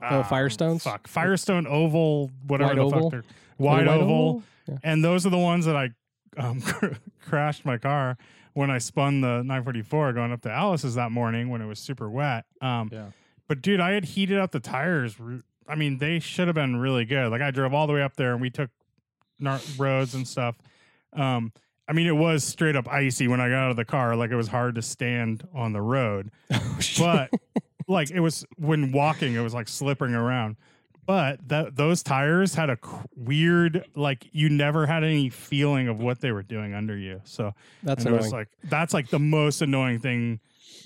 Oh, 0.00 0.20
ah, 0.20 0.22
Firestones? 0.22 0.82
Fuck, 0.82 1.06
Firestone 1.08 1.66
oval, 1.66 2.30
whatever 2.46 2.68
Wide 2.70 2.78
the 2.78 2.82
oval? 2.82 3.02
fuck 3.02 3.10
they're 3.10 3.24
wide, 3.58 3.86
Wide 3.86 3.88
oval. 3.88 4.04
oval? 4.28 4.42
Yeah. 4.68 4.76
And 4.84 5.04
those 5.04 5.24
are 5.26 5.30
the 5.30 5.38
ones 5.38 5.64
that 5.66 5.76
I 5.76 5.90
um, 6.36 6.62
crashed 7.26 7.64
my 7.64 7.78
car 7.78 8.16
when 8.54 8.70
I 8.70 8.78
spun 8.78 9.20
the 9.20 9.38
944 9.44 10.12
going 10.12 10.32
up 10.32 10.42
to 10.42 10.50
Alice's 10.52 10.94
that 10.96 11.10
morning 11.12 11.48
when 11.50 11.60
it 11.62 11.66
was 11.66 11.78
super 11.78 12.08
wet. 12.10 12.44
Um, 12.60 12.90
Yeah. 12.92 13.06
But 13.48 13.62
dude, 13.62 13.80
I 13.80 13.92
had 13.92 14.04
heated 14.04 14.38
up 14.38 14.50
the 14.52 14.60
tires. 14.60 15.18
re- 15.18 15.40
I 15.68 15.74
mean, 15.74 15.98
they 15.98 16.18
should 16.18 16.48
have 16.48 16.54
been 16.54 16.76
really 16.76 17.04
good. 17.04 17.30
Like 17.30 17.42
I 17.42 17.50
drove 17.50 17.74
all 17.74 17.86
the 17.86 17.92
way 17.92 18.02
up 18.02 18.16
there 18.16 18.32
and 18.32 18.40
we 18.40 18.50
took 18.50 18.70
roads 19.78 20.14
and 20.14 20.26
stuff. 20.26 20.56
Um, 21.12 21.52
I 21.88 21.92
mean, 21.92 22.06
it 22.06 22.16
was 22.16 22.44
straight 22.44 22.76
up 22.76 22.88
icy 22.88 23.28
when 23.28 23.40
I 23.40 23.48
got 23.48 23.64
out 23.64 23.70
of 23.70 23.76
the 23.76 23.84
car. 23.84 24.14
Like 24.16 24.30
it 24.30 24.36
was 24.36 24.48
hard 24.48 24.74
to 24.74 24.82
stand 24.82 25.46
on 25.54 25.72
the 25.72 25.80
road, 25.80 26.30
but 26.98 27.30
like 27.86 28.10
it 28.10 28.20
was 28.20 28.44
when 28.56 28.92
walking, 28.92 29.34
it 29.34 29.40
was 29.40 29.54
like 29.54 29.68
slipping 29.68 30.14
around. 30.14 30.56
But 31.06 31.48
that 31.48 31.74
those 31.74 32.02
tires 32.02 32.54
had 32.54 32.68
a 32.68 32.76
weird, 33.16 33.86
like 33.94 34.28
you 34.32 34.50
never 34.50 34.84
had 34.84 35.04
any 35.04 35.30
feeling 35.30 35.88
of 35.88 35.98
what 35.98 36.20
they 36.20 36.32
were 36.32 36.42
doing 36.42 36.74
under 36.74 36.98
you. 36.98 37.22
So 37.24 37.54
That's 37.82 38.04
it 38.04 38.12
was 38.12 38.30
like 38.30 38.48
that's 38.64 38.92
like 38.92 39.08
the 39.08 39.18
most 39.18 39.62
annoying 39.62 40.00
thing 40.00 40.40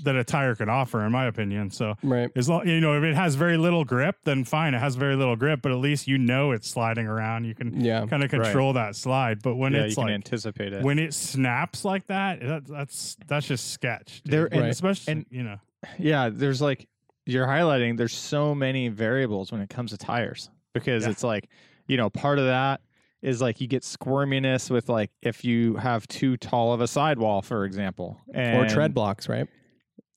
that 0.05 0.16
a 0.16 0.24
tire 0.24 0.55
could 0.55 0.68
offer, 0.68 1.05
in 1.05 1.12
my 1.12 1.26
opinion. 1.26 1.70
So 1.70 1.94
right. 2.02 2.31
as 2.37 2.48
long 2.48 2.66
you 2.66 2.81
know, 2.81 2.96
if 2.96 3.05
it 3.05 3.14
has 3.14 3.35
very 3.35 3.57
little 3.57 3.85
grip, 3.85 4.16
then 4.24 4.44
fine, 4.44 4.74
it 4.74 4.78
has 4.78 4.94
very 4.96 5.16
little 5.16 5.37
grip, 5.37 5.61
but 5.62 5.72
at 5.72 5.78
least 5.78 6.09
you 6.09 6.18
know 6.18 6.52
it's 6.52 6.68
sliding 6.68 7.07
around. 7.07 7.44
You 7.44 7.55
can 7.55 7.81
Yeah. 7.81 8.07
kind 8.07 8.22
of 8.24 8.31
control 8.31 8.72
that 8.74 8.96
slide. 8.96 9.42
But 9.42 9.57
when 9.57 9.72
yeah, 9.72 9.83
it's 9.83 9.90
you 9.92 9.96
can 9.96 10.05
like 10.07 10.14
anticipate 10.14 10.72
it. 10.72 10.83
when 10.83 10.98
it 10.98 11.14
snaps 11.14 11.85
like 11.85 12.07
that, 12.09 12.40
that 12.40 12.66
that's 12.66 13.16
that's 13.26 13.46
just 13.46 13.70
sketch. 13.72 14.22
dude. 14.24 14.33
There- 14.33 14.46
And 14.46 14.62
and- 14.62 14.70
especially 14.70 15.12
and- 15.12 15.26
you 15.31 15.42
know, 15.42 15.59
yeah, 15.98 16.28
there's 16.33 16.61
like 16.62 16.88
you're 17.26 17.46
highlighting. 17.46 17.96
There's 17.96 18.14
so 18.14 18.55
many 18.55 18.88
variables 18.88 19.52
when 19.52 19.61
it 19.61 19.70
comes 19.70 19.90
to 19.92 19.96
tires 19.98 20.50
because 20.74 21.05
Yeah. 21.05 21.11
it's 21.11 21.22
like 21.22 21.48
you 21.87 21.96
know 21.96 22.11
part 22.11 22.38
of 22.38 22.46
that 22.46 22.81
is 23.22 23.40
like 23.40 23.61
you 23.61 23.68
get 23.68 23.85
squirminess 23.85 24.68
with 24.68 24.88
like 24.88 25.09
if 25.22 25.44
you 25.44 25.76
have 25.76 26.05
too 26.09 26.37
tall 26.37 26.72
of 26.72 26.81
a 26.81 26.88
sidewall, 26.88 27.40
for 27.40 27.64
example, 27.64 28.18
and, 28.35 28.59
Or 28.59 28.68
tread 28.68 28.92
blocks, 28.94 29.28
right? 29.28 29.46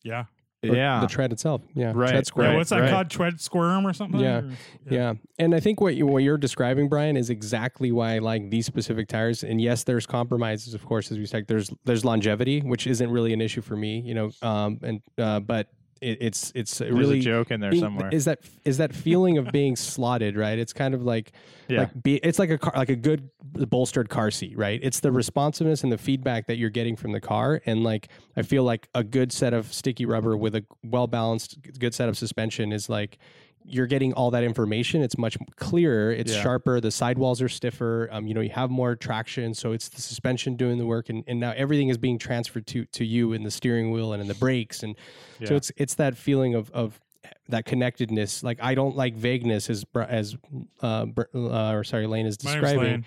Yeah, 0.06 0.24
Or 0.64 0.76
Yeah, 0.76 1.02
The 1.02 1.08
tread 1.08 1.34
itself. 1.34 1.62
Yeah. 1.74 1.92
Right, 1.94 2.10
Tread 2.12 2.26
square. 2.26 2.52
yeah. 2.52 2.58
What's 2.58 2.70
that 2.70 2.80
right. 2.80 2.90
called? 2.92 3.10
Tread 3.10 3.42
squirm 3.42 3.86
or 3.86 3.92
something? 3.94 4.20
Yeah. 4.22 4.38
Or- 4.38 4.52
Yeah. 4.90 5.14
And 5.38 5.54
I 5.54 5.60
think 5.60 5.82
what 5.82 5.96
you 5.96 6.06
what 6.08 6.24
you're 6.24 6.38
describing, 6.38 6.88
Brian, 6.88 7.18
is 7.18 7.30
exactly 7.30 7.92
why 7.92 8.16
I 8.16 8.20
like 8.20 8.50
these 8.50 8.66
specific 8.66 9.08
tires. 9.10 9.44
And 9.44 9.60
yes, 9.60 9.84
there's 9.84 10.06
compromises, 10.06 10.74
of 10.74 10.86
course, 10.86 11.12
as 11.12 11.18
we 11.18 11.26
said. 11.26 11.46
There's 11.48 11.70
there's 11.84 12.06
longevity, 12.06 12.62
which 12.62 12.88
isn't 12.88 13.10
really 13.12 13.34
an 13.34 13.42
issue 13.42 13.62
for 13.62 13.76
me, 13.76 14.00
you 14.00 14.14
know. 14.14 14.32
Um, 14.42 14.80
and 14.82 15.02
uh, 15.18 15.40
but 15.42 15.68
it, 16.06 16.18
it's 16.22 16.52
it's 16.56 16.78
there's 16.78 16.92
really 16.94 17.20
a 17.20 17.22
joke 17.22 17.52
in 17.52 17.60
there 17.60 17.72
being- 17.72 17.82
somewhere. 17.84 18.10
Is 18.12 18.26
that 18.26 18.40
is 18.64 18.78
that 18.78 18.94
feeling 18.94 19.38
of 19.38 19.52
being 19.52 19.76
slotted, 19.76 20.38
right? 20.38 20.58
It's 20.60 20.74
kind 20.74 20.94
of 20.94 21.04
like 21.04 21.32
Yeah. 21.68 21.80
like 21.80 22.04
be, 22.04 22.16
it's 22.18 22.40
like 22.40 22.50
a 22.52 22.58
car, 22.58 22.74
like 22.76 22.90
a 22.90 22.96
good 22.96 23.30
bolstered 23.44 24.10
car 24.10 24.32
seat, 24.32 24.58
right? 24.58 24.80
It's 24.84 25.00
the 25.00 25.12
responsiveness 25.12 25.84
and 25.84 25.92
the 25.92 25.98
feedback 25.98 26.48
that 26.48 26.58
you're 26.58 26.70
getting 26.70 26.96
from 26.96 27.12
the 27.12 27.22
car, 27.22 27.62
and 27.66 27.84
like 27.84 28.10
I 28.38 28.42
feel 28.44 28.64
like 28.64 28.88
a 28.94 29.04
good 29.04 29.32
set 29.32 29.54
of 29.54 29.74
sticky 29.74 30.06
rubber 30.06 30.38
with 30.38 30.56
a 30.56 30.64
well 30.84 31.08
balanced, 31.08 31.58
good 31.80 31.94
set 31.94 32.08
of 32.10 32.18
suspension 32.18 32.72
is 32.72 32.90
like 32.90 33.18
you're 33.68 33.88
getting 33.88 34.14
all 34.14 34.32
that 34.32 34.44
information. 34.44 35.02
It's 35.02 35.18
much 35.18 35.38
clearer. 35.56 36.12
It's 36.12 36.32
Yeah. 36.34 36.42
sharper. 36.44 36.80
The 36.80 36.92
sidewalls 36.92 37.42
are 37.42 37.50
stiffer. 37.50 38.08
Um, 38.12 38.28
you 38.28 38.34
know, 38.34 38.42
you 38.42 38.52
have 38.52 38.70
more 38.70 38.96
traction, 38.96 39.54
so 39.54 39.72
it's 39.72 39.90
the 39.90 40.02
suspension 40.02 40.56
doing 40.56 40.78
the 40.78 40.86
work, 40.86 41.10
and, 41.10 41.24
and 41.28 41.40
now 41.40 41.52
everything 41.56 41.90
is 41.90 41.98
being 41.98 42.18
transferred 42.20 42.68
to 42.68 42.86
to 42.86 43.04
you 43.06 43.34
in 43.34 43.44
the 43.44 43.52
steering 43.52 43.92
wheel 43.92 44.14
and 44.14 44.22
in 44.22 44.28
the 44.28 44.36
brakes, 44.36 44.84
and 44.84 44.96
so 45.44 45.56
it's 45.56 45.72
it's 45.78 45.96
that 45.96 46.16
feeling 46.18 46.54
of 46.56 46.70
of 46.72 47.02
that 47.50 47.66
connectedness. 47.66 48.44
Like 48.44 48.60
I 48.62 48.76
don't 48.76 48.96
like 48.96 49.16
vagueness 49.16 49.70
as 49.70 49.86
as 49.96 50.36
uh, 50.82 51.06
uh 51.34 51.72
or 51.74 51.84
sorry 51.84 52.08
Lane 52.08 52.26
is 52.26 52.38
describing. 52.38 52.82
Lane. 52.82 53.06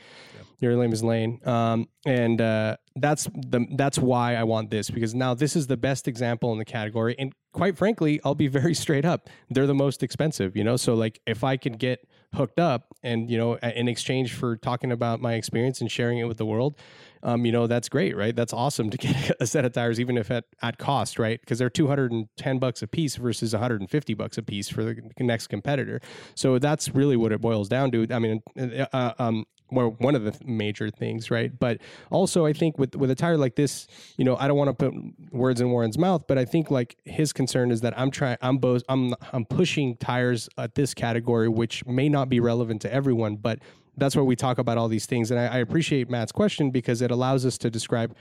Your 0.60 0.74
name 0.74 0.92
is 0.92 1.04
Lane, 1.04 1.40
um, 1.46 1.88
and 2.04 2.40
uh, 2.40 2.78
that's 2.96 3.26
the 3.26 3.64
that's 3.76 3.96
why 3.96 4.34
I 4.34 4.42
want 4.42 4.70
this 4.70 4.90
because 4.90 5.14
now 5.14 5.32
this 5.32 5.54
is 5.54 5.68
the 5.68 5.76
best 5.76 6.08
example 6.08 6.50
in 6.50 6.58
the 6.58 6.64
category, 6.64 7.14
and 7.16 7.32
quite 7.52 7.78
frankly, 7.78 8.20
I'll 8.24 8.34
be 8.34 8.48
very 8.48 8.74
straight 8.84 9.04
up. 9.04 9.28
They're 9.50 9.68
the 9.68 9.74
most 9.74 10.02
expensive, 10.02 10.56
you 10.56 10.64
know. 10.64 10.76
So 10.76 10.94
like, 10.94 11.20
if 11.26 11.44
I 11.44 11.56
could 11.56 11.78
get 11.78 12.08
hooked 12.34 12.60
up, 12.60 12.94
and 13.02 13.30
you 13.30 13.38
know, 13.38 13.54
in 13.56 13.88
exchange 13.88 14.34
for 14.34 14.56
talking 14.56 14.92
about 14.92 15.20
my 15.20 15.34
experience 15.34 15.80
and 15.80 15.90
sharing 15.90 16.18
it 16.18 16.24
with 16.24 16.36
the 16.36 16.46
world, 16.46 16.76
um, 17.22 17.44
you 17.44 17.52
know, 17.52 17.66
that's 17.66 17.88
great, 17.88 18.16
right? 18.16 18.34
That's 18.34 18.52
awesome 18.52 18.90
to 18.90 18.98
get 18.98 19.32
a 19.40 19.46
set 19.46 19.64
of 19.64 19.72
tires, 19.72 19.98
even 19.98 20.16
if 20.16 20.30
at, 20.30 20.44
at 20.62 20.78
cost, 20.78 21.18
right? 21.18 21.40
Because 21.40 21.58
they're 21.58 21.70
210 21.70 22.58
bucks 22.58 22.82
a 22.82 22.86
piece 22.86 23.16
versus 23.16 23.52
150 23.52 24.14
bucks 24.14 24.38
a 24.38 24.42
piece 24.42 24.68
for 24.68 24.84
the 24.84 24.96
next 25.18 25.48
competitor. 25.48 26.00
So 26.34 26.58
that's 26.58 26.94
really 26.94 27.16
what 27.16 27.32
it 27.32 27.40
boils 27.40 27.68
down 27.68 27.90
to. 27.92 28.06
I 28.10 28.18
mean, 28.18 28.42
uh, 28.58 28.86
uh, 28.92 29.12
um, 29.18 29.44
well, 29.70 29.96
one 29.98 30.14
of 30.14 30.24
the 30.24 30.34
major 30.44 30.90
things, 30.90 31.30
right? 31.30 31.56
But 31.58 31.78
also, 32.10 32.46
I 32.46 32.52
think 32.52 32.78
with 32.78 32.94
with 32.94 33.10
a 33.10 33.14
tire 33.14 33.36
like 33.36 33.56
this, 33.56 33.86
you 34.16 34.24
know, 34.24 34.36
I 34.36 34.48
don't 34.48 34.56
want 34.56 34.76
to 34.76 34.90
put 34.90 35.32
words 35.32 35.60
in 35.60 35.70
Warren's 35.70 35.98
mouth, 35.98 36.26
but 36.26 36.38
I 36.38 36.44
think 36.44 36.70
like 36.70 36.96
his 37.04 37.32
concern 37.32 37.70
is 37.70 37.80
that 37.82 37.98
I'm 37.98 38.10
trying, 38.10 38.38
I'm 38.40 38.58
both, 38.58 38.82
I'm 38.88 39.14
I'm 39.32 39.44
pushing 39.44 39.96
tires 39.96 40.48
at 40.56 40.74
this 40.74 40.94
category, 40.94 41.48
which 41.48 41.84
may 41.86 42.08
not 42.08 42.28
be 42.28 42.40
relevant 42.40 42.82
to 42.82 42.92
everyone, 42.92 43.36
but 43.36 43.58
that's 43.96 44.14
where 44.14 44.24
we 44.24 44.36
talk 44.36 44.58
about 44.58 44.78
all 44.78 44.88
these 44.88 45.06
things, 45.06 45.30
and 45.30 45.40
I, 45.40 45.46
I 45.46 45.58
appreciate 45.58 46.08
Matt's 46.08 46.32
question 46.32 46.70
because 46.70 47.02
it 47.02 47.10
allows 47.10 47.44
us 47.44 47.58
to 47.58 47.70
describe 47.70 48.14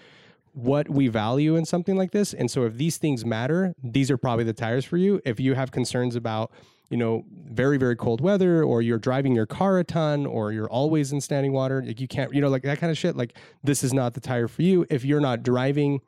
what 0.54 0.90
we 0.90 1.08
value 1.08 1.56
in 1.56 1.66
something 1.66 1.96
like 1.96 2.12
this. 2.12 2.34
And 2.34 2.50
so 2.50 2.66
if 2.66 2.74
these 2.78 2.98
things 2.98 3.24
matter, 3.24 3.76
these 3.84 4.10
are 4.10 4.18
probably 4.18 4.44
the 4.44 4.54
tires 4.54 4.86
for 4.86 4.98
you. 4.98 5.22
If 5.24 5.40
you 5.40 5.54
have 5.54 5.72
concerns 5.72 6.16
about, 6.16 6.52
you 6.90 6.98
know, 6.98 7.26
very, 7.50 7.78
very 7.78 7.96
cold 7.96 8.22
weather 8.22 8.64
or 8.64 8.82
you're 8.82 8.98
driving 8.98 9.36
your 9.36 9.46
car 9.46 9.80
a 9.80 9.84
ton 9.84 10.26
or 10.26 10.52
you're 10.52 10.70
always 10.70 11.12
in 11.12 11.20
standing 11.22 11.52
water, 11.52 11.84
like 11.86 12.00
you 12.00 12.08
can't, 12.08 12.34
you 12.34 12.42
know, 12.42 12.50
like 12.50 12.64
that 12.64 12.80
kind 12.80 12.92
of 12.92 12.98
shit, 12.98 13.16
like 13.16 13.38
this 13.64 13.84
is 13.84 13.94
not 13.94 14.14
the 14.14 14.22
tire 14.22 14.48
for 14.48 14.62
you. 14.62 14.86
If 14.90 15.04
you're 15.04 15.20
not 15.20 15.44
driving 15.44 16.02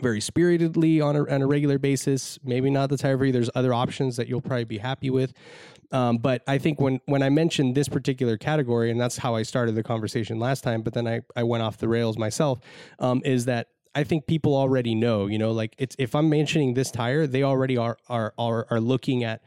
very 0.00 0.20
spiritedly 0.20 1.00
on 1.00 1.14
a, 1.14 1.24
on 1.32 1.42
a 1.42 1.46
regular 1.46 1.78
basis, 1.78 2.38
maybe 2.42 2.70
not 2.70 2.88
the 2.88 2.96
tire 2.96 3.16
for 3.16 3.26
you. 3.26 3.32
There's 3.32 3.50
other 3.54 3.72
options 3.72 4.16
that 4.16 4.26
you'll 4.26 4.40
probably 4.40 4.64
be 4.64 4.78
happy 4.78 5.10
with. 5.10 5.32
Um, 5.92 6.18
but 6.18 6.42
I 6.48 6.58
think 6.58 6.80
when 6.80 7.00
when 7.06 7.22
I 7.22 7.28
mentioned 7.28 7.76
this 7.76 7.88
particular 7.88 8.36
category, 8.36 8.90
and 8.90 9.00
that's 9.00 9.16
how 9.16 9.36
I 9.36 9.42
started 9.42 9.76
the 9.76 9.82
conversation 9.84 10.40
last 10.40 10.64
time, 10.64 10.82
but 10.82 10.92
then 10.92 11.06
I, 11.06 11.20
I 11.36 11.44
went 11.44 11.62
off 11.62 11.76
the 11.78 11.88
rails 11.88 12.18
myself, 12.18 12.58
um, 12.98 13.22
is 13.24 13.44
that 13.44 13.68
I 13.94 14.02
think 14.02 14.26
people 14.26 14.56
already 14.56 14.96
know, 14.96 15.26
you 15.26 15.38
know, 15.38 15.52
like 15.52 15.74
it's 15.78 15.94
if 15.98 16.16
I'm 16.16 16.28
mentioning 16.28 16.74
this 16.74 16.90
tire, 16.90 17.28
they 17.28 17.44
already 17.44 17.76
are 17.76 17.96
are 18.08 18.34
are, 18.36 18.66
are 18.70 18.80
looking 18.80 19.22
at 19.22 19.42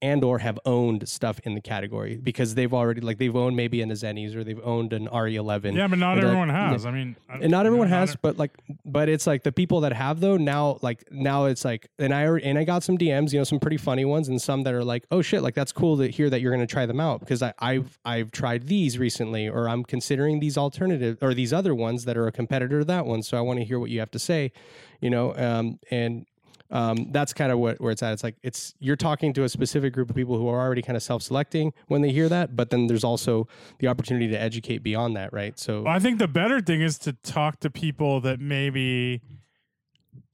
and 0.00 0.22
or 0.22 0.38
have 0.38 0.58
owned 0.64 1.08
stuff 1.08 1.40
in 1.42 1.54
the 1.54 1.60
category 1.60 2.16
because 2.16 2.54
they've 2.54 2.72
already 2.72 3.00
like 3.00 3.18
they've 3.18 3.34
owned 3.34 3.56
maybe 3.56 3.82
an 3.82 3.90
Azenis 3.90 4.34
or 4.36 4.44
they've 4.44 4.60
owned 4.62 4.92
an 4.92 5.08
RE11. 5.08 5.74
Yeah, 5.74 5.88
but 5.88 5.98
not 5.98 6.18
everyone 6.18 6.48
like, 6.48 6.56
has. 6.56 6.86
I 6.86 6.90
mean, 6.92 7.16
I- 7.28 7.38
and 7.38 7.50
not 7.50 7.66
everyone 7.66 7.88
has, 7.88 8.14
but 8.16 8.38
like, 8.38 8.52
but 8.84 9.08
it's 9.08 9.26
like 9.26 9.42
the 9.42 9.50
people 9.52 9.80
that 9.80 9.92
have 9.92 10.20
though 10.20 10.36
now, 10.36 10.78
like 10.82 11.10
now 11.10 11.46
it's 11.46 11.64
like, 11.64 11.88
and 11.98 12.14
I 12.14 12.24
and 12.26 12.58
I 12.58 12.64
got 12.64 12.82
some 12.84 12.96
DMs, 12.96 13.32
you 13.32 13.40
know, 13.40 13.44
some 13.44 13.58
pretty 13.58 13.76
funny 13.76 14.04
ones, 14.04 14.28
and 14.28 14.40
some 14.40 14.62
that 14.62 14.74
are 14.74 14.84
like, 14.84 15.04
oh 15.10 15.20
shit, 15.20 15.42
like 15.42 15.54
that's 15.54 15.72
cool 15.72 15.98
to 15.98 16.08
hear 16.08 16.30
that 16.30 16.40
you're 16.40 16.52
going 16.54 16.66
to 16.66 16.72
try 16.72 16.86
them 16.86 17.00
out 17.00 17.20
because 17.20 17.42
I, 17.42 17.52
I've 17.58 17.98
I've 18.04 18.30
tried 18.30 18.68
these 18.68 18.98
recently, 18.98 19.48
or 19.48 19.68
I'm 19.68 19.82
considering 19.84 20.38
these 20.38 20.56
alternative 20.56 21.18
or 21.22 21.34
these 21.34 21.52
other 21.52 21.74
ones 21.74 22.04
that 22.04 22.16
are 22.16 22.26
a 22.28 22.32
competitor 22.32 22.80
to 22.80 22.84
that 22.84 23.04
one, 23.04 23.22
so 23.22 23.36
I 23.36 23.40
want 23.40 23.58
to 23.58 23.64
hear 23.64 23.80
what 23.80 23.90
you 23.90 23.98
have 23.98 24.10
to 24.12 24.18
say, 24.20 24.52
you 25.00 25.10
know, 25.10 25.34
um, 25.36 25.80
and 25.90 26.26
um, 26.70 27.08
that's 27.12 27.32
kind 27.32 27.50
of 27.50 27.58
what 27.58 27.80
where 27.80 27.90
it's 27.92 28.02
at. 28.02 28.12
It's 28.12 28.22
like 28.22 28.36
it's 28.42 28.74
you're 28.78 28.96
talking 28.96 29.32
to 29.34 29.44
a 29.44 29.48
specific 29.48 29.92
group 29.92 30.10
of 30.10 30.16
people 30.16 30.36
who 30.36 30.48
are 30.48 30.60
already 30.60 30.82
kind 30.82 30.96
of 30.96 31.02
self-selecting 31.02 31.72
when 31.86 32.02
they 32.02 32.10
hear 32.12 32.28
that, 32.28 32.56
but 32.56 32.70
then 32.70 32.86
there's 32.88 33.04
also 33.04 33.48
the 33.78 33.88
opportunity 33.88 34.28
to 34.28 34.40
educate 34.40 34.82
beyond 34.82 35.16
that, 35.16 35.32
right? 35.32 35.58
So 35.58 35.82
Well, 35.82 35.94
I 35.94 35.98
think 35.98 36.18
the 36.18 36.28
better 36.28 36.60
thing 36.60 36.82
is 36.82 36.98
to 37.00 37.12
talk 37.14 37.60
to 37.60 37.70
people 37.70 38.20
that 38.20 38.40
maybe 38.40 39.22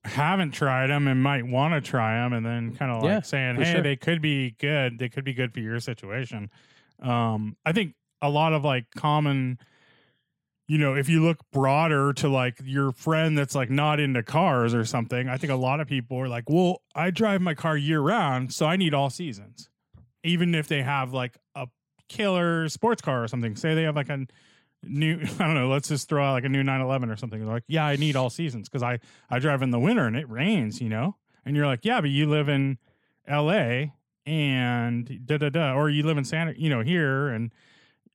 haven't 0.05 0.51
tried 0.51 0.89
them 0.89 1.09
and 1.09 1.23
might 1.23 1.47
want 1.47 1.73
to 1.75 1.81
try 1.81 2.17
them, 2.23 2.33
and 2.33 2.45
then 2.45 2.75
kind 2.75 2.91
of 2.91 3.03
like 3.03 3.11
Yeah, 3.11 3.21
saying, 3.23 3.57
"Hey, 3.57 3.73
sure. 3.73 3.83
they 3.83 3.97
could 3.97 4.21
be 4.21 4.51
good. 4.59 4.99
They 4.99 5.09
could 5.09 5.25
be 5.25 5.33
good 5.33 5.55
for 5.55 5.61
your 5.61 5.81
situation." 5.81 6.51
Um, 7.01 7.57
I 7.65 7.73
think 7.73 7.95
a 8.21 8.29
lot 8.29 8.53
of 8.53 8.65
like 8.65 8.87
common, 8.97 9.59
you 10.67 10.79
know, 10.79 10.95
if 10.95 11.09
you 11.09 11.23
look 11.23 11.39
broader 11.53 12.13
to 12.15 12.29
like 12.29 12.59
your 12.65 12.93
friend 12.93 13.37
that's 13.37 13.55
like 13.55 13.71
not 13.71 14.01
into 14.01 14.23
cars 14.23 14.75
or 14.75 14.85
something, 14.85 15.29
I 15.29 15.37
think 15.37 15.53
a 15.53 15.57
lot 15.57 15.81
of 15.81 15.89
people 15.89 16.19
are 16.19 16.29
like, 16.29 16.49
"Well, 16.49 16.83
I 16.95 17.11
drive 17.11 17.43
my 17.43 17.55
car 17.55 17.77
year 17.77 18.01
round, 18.01 18.53
so 18.53 18.67
I 18.67 18.77
need 18.77 18.95
all 18.95 19.11
seasons." 19.11 19.69
Even 20.23 20.55
if 20.55 20.69
they 20.69 20.83
have 20.83 21.13
like 21.13 21.37
a 21.55 21.69
killer 22.09 22.69
sports 22.71 23.03
car 23.03 23.23
or 23.23 23.29
something, 23.29 23.57
say 23.57 23.75
they 23.75 23.83
have 23.83 23.97
like 23.97 24.09
a 24.09 24.27
new 24.83 25.21
I 25.39 25.45
don't 25.45 25.55
know, 25.55 25.69
let's 25.69 25.89
just 25.89 26.09
throw 26.09 26.25
out 26.25 26.33
like 26.33 26.45
a 26.45 26.49
new 26.49 26.63
911 26.63 27.11
or 27.11 27.17
something. 27.17 27.41
They're 27.41 27.49
like, 27.55 27.65
yeah, 27.69 27.85
I 27.85 27.97
need 27.97 28.17
all 28.17 28.31
seasons 28.31 28.69
because 28.69 28.83
I 28.83 29.01
I 29.29 29.39
drive 29.41 29.63
in 29.63 29.71
the 29.71 29.79
winter 29.79 30.07
and 30.07 30.17
it 30.17 30.29
rains, 30.31 30.81
you 30.81 30.89
know. 30.89 31.17
And 31.45 31.55
you're 31.55 31.67
like, 31.67 31.85
yeah, 31.85 32.01
but 32.01 32.09
you 32.09 32.27
live 32.29 32.49
in 32.49 32.79
L.A. 33.29 33.93
and 34.25 35.21
da 35.27 35.37
da 35.37 35.51
da, 35.51 35.75
or 35.75 35.91
you 35.91 36.05
live 36.05 36.17
in 36.17 36.25
Santa, 36.25 36.55
you 36.57 36.71
know, 36.71 36.81
here, 36.81 37.29
and 37.29 37.53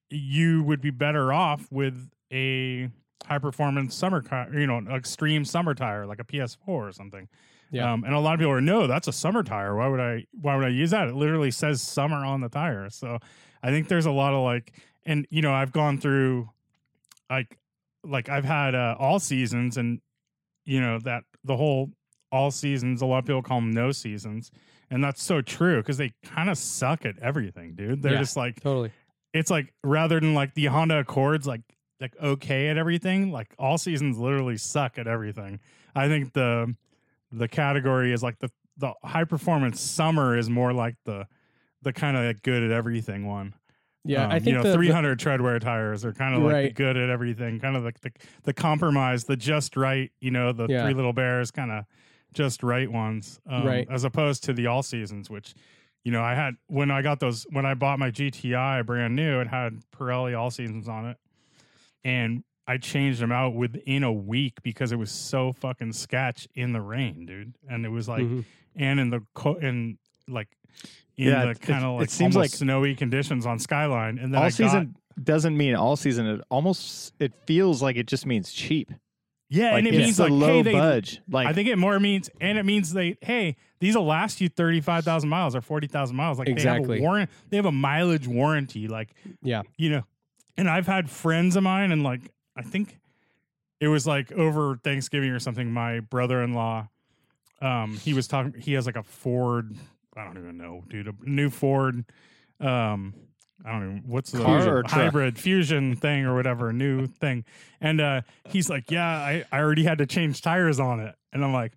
you 0.10 0.64
would 0.64 0.82
be 0.82 0.90
better 0.90 1.32
off 1.32 1.68
with 1.70 2.10
a 2.32 2.90
high 3.26 3.40
performance 3.40 3.96
summer 3.96 4.22
car, 4.22 4.48
you 4.54 4.68
know, 4.68 4.78
an 4.78 4.88
extreme 4.92 5.46
summer 5.46 5.74
tire 5.74 6.06
like 6.06 6.20
a 6.20 6.24
PS4 6.24 6.58
or 6.68 6.92
something. 6.92 7.28
Yeah. 7.72 7.92
Um, 7.94 8.04
and 8.04 8.14
a 8.16 8.20
lot 8.20 8.34
of 8.34 8.40
people 8.40 8.54
are 8.54 8.62
no, 8.62 8.88
that's 8.88 9.08
a 9.08 9.12
summer 9.12 9.44
tire. 9.44 9.76
Why 9.76 9.88
would 9.88 10.00
I? 10.00 10.26
Why 10.42 10.56
would 10.56 10.66
I 10.66 10.70
use 10.70 10.90
that? 10.92 11.08
It 11.08 11.16
literally 11.16 11.52
says 11.52 11.82
summer 11.82 12.26
on 12.26 12.42
the 12.42 12.50
tire. 12.50 12.90
So 12.90 13.20
I 13.62 13.70
think 13.70 13.88
there's 13.90 14.08
a 14.08 14.12
lot 14.12 14.34
of 14.34 14.44
like, 14.44 14.74
and 15.06 15.28
you 15.30 15.42
know, 15.44 15.54
I've 15.54 15.72
gone 15.72 16.00
through 16.00 16.50
like, 17.30 17.58
like 18.04 18.28
I've 18.28 18.46
had 18.46 18.74
uh, 18.74 18.96
all 18.98 19.20
seasons, 19.20 19.78
and 19.78 20.02
you 20.66 20.82
know 20.82 20.98
that 21.04 21.24
the 21.44 21.58
whole 21.58 21.92
all 22.32 22.50
seasons. 22.50 23.04
A 23.04 23.06
lot 23.06 23.20
of 23.20 23.26
people 23.26 23.44
call 23.44 23.60
them 23.60 23.70
no 23.72 23.92
seasons, 23.92 24.50
and 24.90 25.04
that's 25.04 25.22
so 25.22 25.42
true 25.42 25.78
because 25.78 25.98
they 25.98 26.12
kind 26.24 26.50
of 26.50 26.58
suck 26.58 27.06
at 27.06 27.20
everything, 27.20 27.76
dude. 27.76 28.02
They're 28.02 28.14
Yeah. 28.14 28.20
just 28.20 28.36
like 28.36 28.60
totally. 28.62 28.92
it's 29.32 29.52
like 29.52 29.74
rather 29.84 30.20
than 30.20 30.34
like 30.34 30.56
the 30.56 30.66
Honda 30.66 31.00
Accords, 31.02 31.46
like 31.46 31.62
like 32.00 32.16
okay 32.22 32.70
at 32.70 32.78
everything, 32.78 33.32
like 33.32 33.54
all 33.60 33.78
seasons 33.78 34.18
literally 34.18 34.58
suck 34.58 34.98
at 34.98 35.08
everything. 35.08 35.60
I 35.96 36.08
think 36.08 36.34
the 36.34 36.76
the 37.32 37.48
category 37.48 38.14
is 38.14 38.24
like 38.24 38.40
the 38.40 38.50
the 38.78 38.94
high 39.04 39.26
performance 39.26 39.82
summer 39.82 40.38
is 40.38 40.50
more 40.50 40.74
like 40.74 40.96
the 41.06 41.28
the 41.82 41.94
kind 41.94 42.16
of 42.18 42.24
like 42.26 42.42
good 42.42 42.64
at 42.64 42.72
everything 42.72 43.26
one. 43.28 43.54
Yeah, 44.06 44.26
Um, 44.26 44.32
I 44.32 44.36
think 44.40 44.48
you 44.48 44.54
know 44.54 44.64
the, 44.64 44.70
the- 44.70 44.76
300 44.76 45.20
treadwear 45.20 45.60
tires 45.60 46.06
are 46.06 46.14
kind 46.14 46.34
of 46.34 46.42
like 46.42 46.50
the 46.50 46.54
Right. 46.56 46.74
good 46.76 46.98
at 46.98 47.10
everything, 47.10 47.60
kind 47.60 47.76
of 47.76 47.84
like 47.84 48.00
the 48.02 48.12
the 48.44 48.54
compromise, 48.54 49.26
the 49.26 49.36
just 49.36 49.76
right, 49.76 50.12
you 50.22 50.32
know, 50.32 50.52
the 50.54 50.68
Yeah. 50.70 50.84
three 50.84 50.94
little 50.94 51.14
bears 51.14 51.52
kind 51.52 51.72
of 51.72 51.84
just 52.34 52.64
right 52.64 52.90
ones, 52.90 53.42
um, 53.48 53.66
Right. 53.66 53.88
As 53.90 54.04
opposed 54.06 54.44
to 54.46 54.54
the 54.54 54.68
all 54.68 54.84
seasons, 54.84 55.30
which 55.30 55.54
you 56.06 56.12
know 56.14 56.22
I 56.24 56.34
had 56.36 56.56
when 56.68 56.92
I 56.92 57.02
got 57.02 57.20
those 57.20 57.46
when 57.52 57.66
I 57.66 57.74
bought 57.74 58.00
my 58.00 58.10
GTI 58.10 58.82
brand 58.86 59.16
new, 59.18 59.42
it 59.42 59.48
had 59.48 59.82
Pirelli 59.92 60.38
all 60.38 60.50
seasons 60.50 60.88
on 60.88 61.06
it, 61.06 61.18
and 62.04 62.44
I 62.68 62.78
changed 62.78 63.20
them 63.20 63.32
out 63.32 63.56
within 63.56 64.04
a 64.04 64.14
week 64.14 64.62
because 64.64 64.92
it 64.92 64.98
was 64.98 65.12
so 65.12 65.54
fucking 65.54 65.94
sketch 65.94 66.48
in 66.56 66.72
the 66.74 66.82
rain, 66.82 67.26
dude, 67.26 67.54
and 67.68 67.86
it 67.86 67.90
was 67.90 68.08
like 68.08 68.24
Mhm. 68.24 68.46
and 68.76 69.00
in 69.00 69.10
the 69.10 69.22
co- 69.34 69.56
in 69.56 69.98
like 70.28 70.50
in 71.18 71.28
Yeah, 71.30 71.46
the 71.46 71.56
kind 71.56 71.84
of 71.84 71.96
like 71.96 72.04
it 72.06 72.12
seems 72.12 72.36
like- 72.36 72.52
snowy 72.52 72.96
conditions 72.96 73.46
on 73.46 73.58
Skyline, 73.60 74.20
and 74.20 74.34
then 74.34 74.40
I 74.40 74.46
all 74.46 74.50
got- 74.50 74.54
season 74.54 74.96
doesn't 75.22 75.58
mean 75.58 75.76
all 75.76 75.96
season. 75.96 76.26
It 76.28 76.42
almost 76.50 77.14
it 77.20 77.34
feels 77.46 77.82
like 77.82 77.96
it 77.98 78.06
just 78.08 78.26
means 78.26 78.52
cheap. 78.54 78.92
yeah, 79.50 79.72
Like 79.72 79.80
and 79.80 79.88
it 79.88 79.98
means 79.98 80.20
like 80.20 80.30
low 80.30 80.58
hey, 80.58 80.62
they, 80.62 80.72
budge. 80.74 81.22
Like 81.28 81.48
I 81.48 81.54
think 81.54 81.68
it 81.70 81.78
more 81.80 82.00
means, 82.00 82.30
and 82.40 82.60
it 82.60 82.64
means 82.66 82.94
they, 82.94 83.18
hey, 83.22 83.56
these 83.80 83.96
will 83.96 84.06
last 84.06 84.40
you 84.40 84.48
thirty 84.48 84.80
five 84.80 85.04
thousand 85.04 85.30
miles 85.30 85.56
or 85.56 85.62
forty 85.62 85.88
thousand 85.88 86.16
miles. 86.16 86.38
Like 86.38 86.46
they 86.46 86.52
Exactly. 86.52 86.98
have 86.98 87.00
a 87.00 87.02
warrant, 87.02 87.30
they 87.50 87.58
have 87.58 87.66
a 87.66 87.72
mileage 87.72 88.28
warranty. 88.28 88.88
Like 88.88 89.10
Yeah. 89.42 89.64
you 89.76 89.90
know, 89.90 90.04
and 90.60 90.70
I've 90.70 90.88
had 90.88 91.10
friends 91.10 91.56
of 91.56 91.64
mine, 91.64 91.94
and 91.94 92.04
like 92.04 92.34
I 92.56 92.64
think 92.64 93.00
it 93.80 93.88
was 93.88 94.06
like 94.06 94.34
over 94.34 94.76
Thanksgiving 94.84 95.30
or 95.30 95.40
something. 95.40 95.72
My 95.72 96.02
brother 96.02 96.44
in 96.44 96.54
law, 96.54 96.90
um, 97.62 97.96
he 97.96 98.14
was 98.14 98.28
talking. 98.28 98.54
He 98.60 98.74
has 98.74 98.86
like 98.86 98.98
a 98.98 99.04
Ford. 99.04 99.74
I 100.18 100.26
don't 100.26 100.38
even 100.38 100.58
know, 100.58 100.84
dude. 100.90 101.08
A 101.08 101.14
new 101.24 101.50
Ford. 101.50 102.04
Um, 102.60 103.14
I 103.66 103.72
don't 103.72 103.96
know 103.96 104.02
what's 104.06 104.32
the 104.32 104.44
Car 104.44 104.84
hybrid 104.86 105.40
fusion 105.40 105.96
thing 105.96 106.26
or 106.26 106.36
whatever 106.36 106.74
new 106.74 107.08
thing. 107.08 107.46
And 107.80 108.02
uh, 108.02 108.22
he's 108.50 108.70
like, 108.70 108.92
"Yeah, 108.92 109.08
I, 109.08 109.46
I 109.54 109.60
already 109.60 109.86
had 109.86 110.00
to 110.00 110.06
change 110.06 110.42
tires 110.42 110.78
on 110.78 111.00
it." 111.00 111.16
And 111.32 111.42
I'm 111.42 111.54
like, 111.54 111.72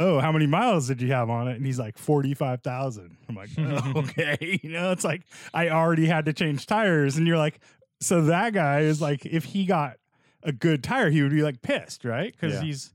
"Oh, 0.00 0.18
how 0.18 0.32
many 0.32 0.48
miles 0.48 0.88
did 0.88 1.00
you 1.00 1.12
have 1.12 1.30
on 1.30 1.46
it?" 1.46 1.56
And 1.56 1.64
he's 1.64 1.78
like, 1.78 1.96
45,000. 1.96 3.16
I'm 3.28 3.36
like, 3.36 3.50
oh, 3.58 3.92
"Okay." 4.00 4.58
You 4.64 4.70
know, 4.72 4.90
it's 4.90 5.04
like 5.04 5.22
I 5.54 5.68
already 5.68 6.06
had 6.06 6.24
to 6.24 6.32
change 6.32 6.66
tires 6.66 7.16
and 7.16 7.24
you're 7.24 7.38
like, 7.38 7.60
so 8.00 8.22
that 8.22 8.52
guy 8.52 8.80
is 8.80 9.00
like 9.00 9.26
if 9.26 9.44
he 9.44 9.64
got 9.66 9.96
a 10.42 10.52
good 10.52 10.82
tire, 10.82 11.10
he 11.10 11.22
would 11.22 11.32
be 11.32 11.42
like 11.42 11.62
pissed, 11.62 12.04
right? 12.04 12.36
Cuz 12.38 12.54
Yeah. 12.54 12.60
he's 12.62 12.94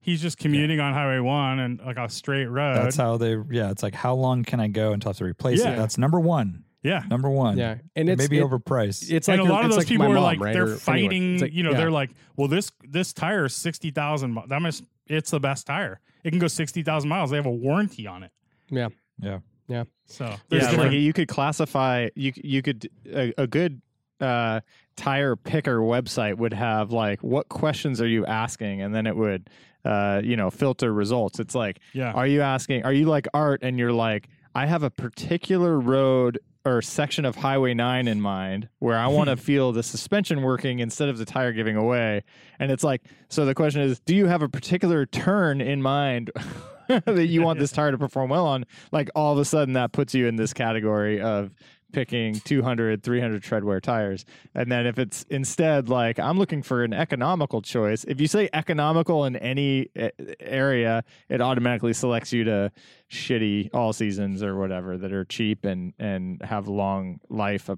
he's 0.00 0.22
just 0.22 0.38
commuting 0.38 0.78
on 0.80 0.92
highway 0.94 1.18
1 1.18 1.58
and 1.58 1.80
like 1.84 1.96
a 1.98 2.08
straight 2.08 2.46
road. 2.46 2.76
That's 2.76 2.96
how 2.96 3.16
they. 3.16 3.36
Yeah, 3.50 3.70
it's 3.70 3.82
like 3.82 3.94
how 3.94 4.14
long 4.14 4.44
can 4.44 4.60
I 4.60 4.68
go 4.68 4.92
until 4.92 5.08
I 5.08 5.10
have 5.10 5.16
to 5.18 5.24
replace 5.24 5.62
Yeah. 5.64 5.72
it? 5.72 5.76
That's 5.76 5.98
number 5.98 6.20
one. 6.20 6.62
yeah. 6.82 7.02
Number 7.10 7.28
one. 7.28 7.58
Yeah, 7.58 7.76
and 7.96 8.08
It 8.08 8.12
it's 8.12 8.22
may 8.22 8.28
be 8.28 8.38
it- 8.38 8.44
overpriced. 8.44 9.10
It's 9.10 9.26
like 9.28 9.40
and 9.40 9.48
a 9.48 9.52
lot 9.52 9.64
of 9.64 9.70
those 9.72 9.78
like 9.78 9.88
people 9.88 10.06
my 10.06 10.12
are 10.12 10.14
mom, 10.14 10.22
like 10.24 10.40
right? 10.40 10.52
they're 10.54 10.68
Or 10.68 10.76
fighting. 10.76 11.34
It's 11.34 11.42
like- 11.42 11.52
you 11.52 11.62
know, 11.64 11.72
yeah. 11.72 11.76
they're 11.78 11.90
like, 11.90 12.10
well, 12.36 12.46
this 12.48 12.70
this 12.88 13.12
tire 13.12 13.46
is 13.46 13.54
sixty 13.54 13.90
thousand. 13.90 14.34
mi- 14.34 14.44
That 14.48 14.62
must 14.62 14.84
it's 15.08 15.30
the 15.32 15.40
best 15.40 15.66
tire. 15.66 16.00
It 16.24 16.30
can 16.30 16.38
go 16.38 16.48
sixty 16.48 16.82
thousand 16.82 17.08
miles. 17.10 17.30
They 17.30 17.36
have 17.36 17.46
a 17.46 17.50
warranty 17.50 18.06
on 18.06 18.22
it. 18.22 18.30
yeah, 18.70 18.88
yeah. 19.20 19.40
Yeah. 19.68 19.84
So 20.04 20.32
yeah, 20.50 20.70
like 20.70 20.92
you 20.92 21.12
could 21.12 21.26
classify 21.26 22.08
you 22.14 22.32
you 22.36 22.62
could 22.62 22.88
a, 23.12 23.34
a 23.36 23.46
good 23.48 23.82
uh, 24.20 24.60
tire 24.96 25.36
picker 25.36 25.80
website 25.80 26.36
would 26.38 26.52
have 26.52 26.90
like 26.90 27.22
what 27.22 27.48
questions 27.48 28.00
are 28.00 28.08
you 28.08 28.24
asking, 28.26 28.82
and 28.82 28.94
then 28.94 29.06
it 29.06 29.16
would 29.16 29.50
uh, 29.84 30.20
you 30.24 30.36
know 30.36 30.50
filter 30.50 30.92
results. 30.92 31.38
It's 31.38 31.54
like 31.54 31.80
yeah, 31.92 32.12
are 32.12 32.26
you 32.26 32.42
asking 32.42 32.84
are 32.84 32.92
you 32.92 33.06
like 33.06 33.28
art 33.34 33.60
and 33.62 33.78
you're 33.78 33.92
like 33.92 34.28
I 34.54 34.66
have 34.66 34.82
a 34.82 34.90
particular 34.90 35.78
road 35.78 36.38
or 36.66 36.82
section 36.82 37.24
of 37.24 37.36
Highway 37.36 37.74
9 37.74 38.08
in 38.08 38.20
mind 38.20 38.68
where 38.80 38.98
I 38.98 39.06
want 39.06 39.30
to 39.30 39.36
feel 39.36 39.70
the 39.72 39.82
suspension 39.82 40.42
working 40.42 40.80
instead 40.80 41.08
of 41.08 41.18
the 41.18 41.24
tire 41.24 41.52
giving 41.52 41.76
away. 41.76 42.24
And 42.58 42.72
it's 42.72 42.82
like, 42.82 43.02
so 43.28 43.44
the 43.44 43.54
question 43.54 43.82
is, 43.82 44.00
do 44.00 44.16
you 44.16 44.26
have 44.26 44.42
a 44.42 44.48
particular 44.48 45.06
turn 45.06 45.60
in 45.60 45.80
mind 45.80 46.32
that 46.88 47.26
you 47.26 47.42
want 47.42 47.58
this 47.58 47.70
tire 47.70 47.92
to 47.92 47.98
perform 47.98 48.30
well 48.30 48.46
on? 48.46 48.64
Like 48.90 49.10
all 49.14 49.32
of 49.32 49.38
a 49.38 49.44
sudden 49.44 49.74
that 49.74 49.92
puts 49.92 50.14
you 50.14 50.26
in 50.26 50.36
this 50.36 50.52
category 50.52 51.20
of 51.20 51.54
picking 51.96 52.34
200, 52.40 53.02
300 53.02 53.42
tread 53.42 53.64
wear 53.64 53.80
tires. 53.80 54.26
And 54.54 54.70
then 54.70 54.86
if 54.86 54.98
it's 54.98 55.22
instead 55.30 55.88
like, 55.88 56.18
I'm 56.18 56.38
looking 56.38 56.62
for 56.62 56.84
an 56.84 56.92
economical 56.92 57.62
choice, 57.62 58.04
if 58.04 58.20
you 58.20 58.26
say 58.26 58.50
economical 58.52 59.24
in 59.24 59.34
any 59.36 59.88
uh, 59.98 60.10
area, 60.38 61.04
it 61.30 61.40
automatically 61.40 61.94
selects 61.94 62.34
you 62.34 62.44
to 62.44 62.70
shitty 63.10 63.70
all 63.72 63.94
seasons 63.94 64.42
or 64.42 64.58
whatever 64.58 64.98
that 64.98 65.10
are 65.10 65.24
cheap 65.24 65.64
and 65.64 65.94
and 65.98 66.42
have 66.42 66.68
long 66.68 67.18
life 67.30 67.70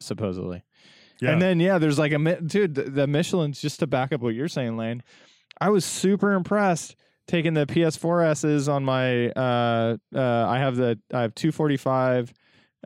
supposedly. 0.00 0.64
Yeah. 1.20 1.30
And 1.30 1.40
then 1.40 1.60
yeah, 1.60 1.78
there's 1.78 2.00
like 2.00 2.10
a 2.10 2.40
dude 2.40 2.74
the, 2.74 2.82
the 2.82 3.06
Michelin's 3.06 3.60
just 3.60 3.78
to 3.78 3.86
back 3.86 4.12
up 4.12 4.22
what 4.22 4.34
you're 4.34 4.48
saying, 4.48 4.76
Lane. 4.76 5.04
I 5.60 5.70
was 5.70 5.84
super 5.84 6.32
impressed 6.32 6.96
taking 7.28 7.54
the 7.54 7.66
PS4s's 7.66 8.68
on 8.68 8.84
my 8.84 9.28
uh 9.30 9.98
uh 10.12 10.46
I 10.48 10.58
have 10.58 10.74
the 10.74 10.98
I 11.14 11.20
have 11.20 11.36
245 11.36 12.34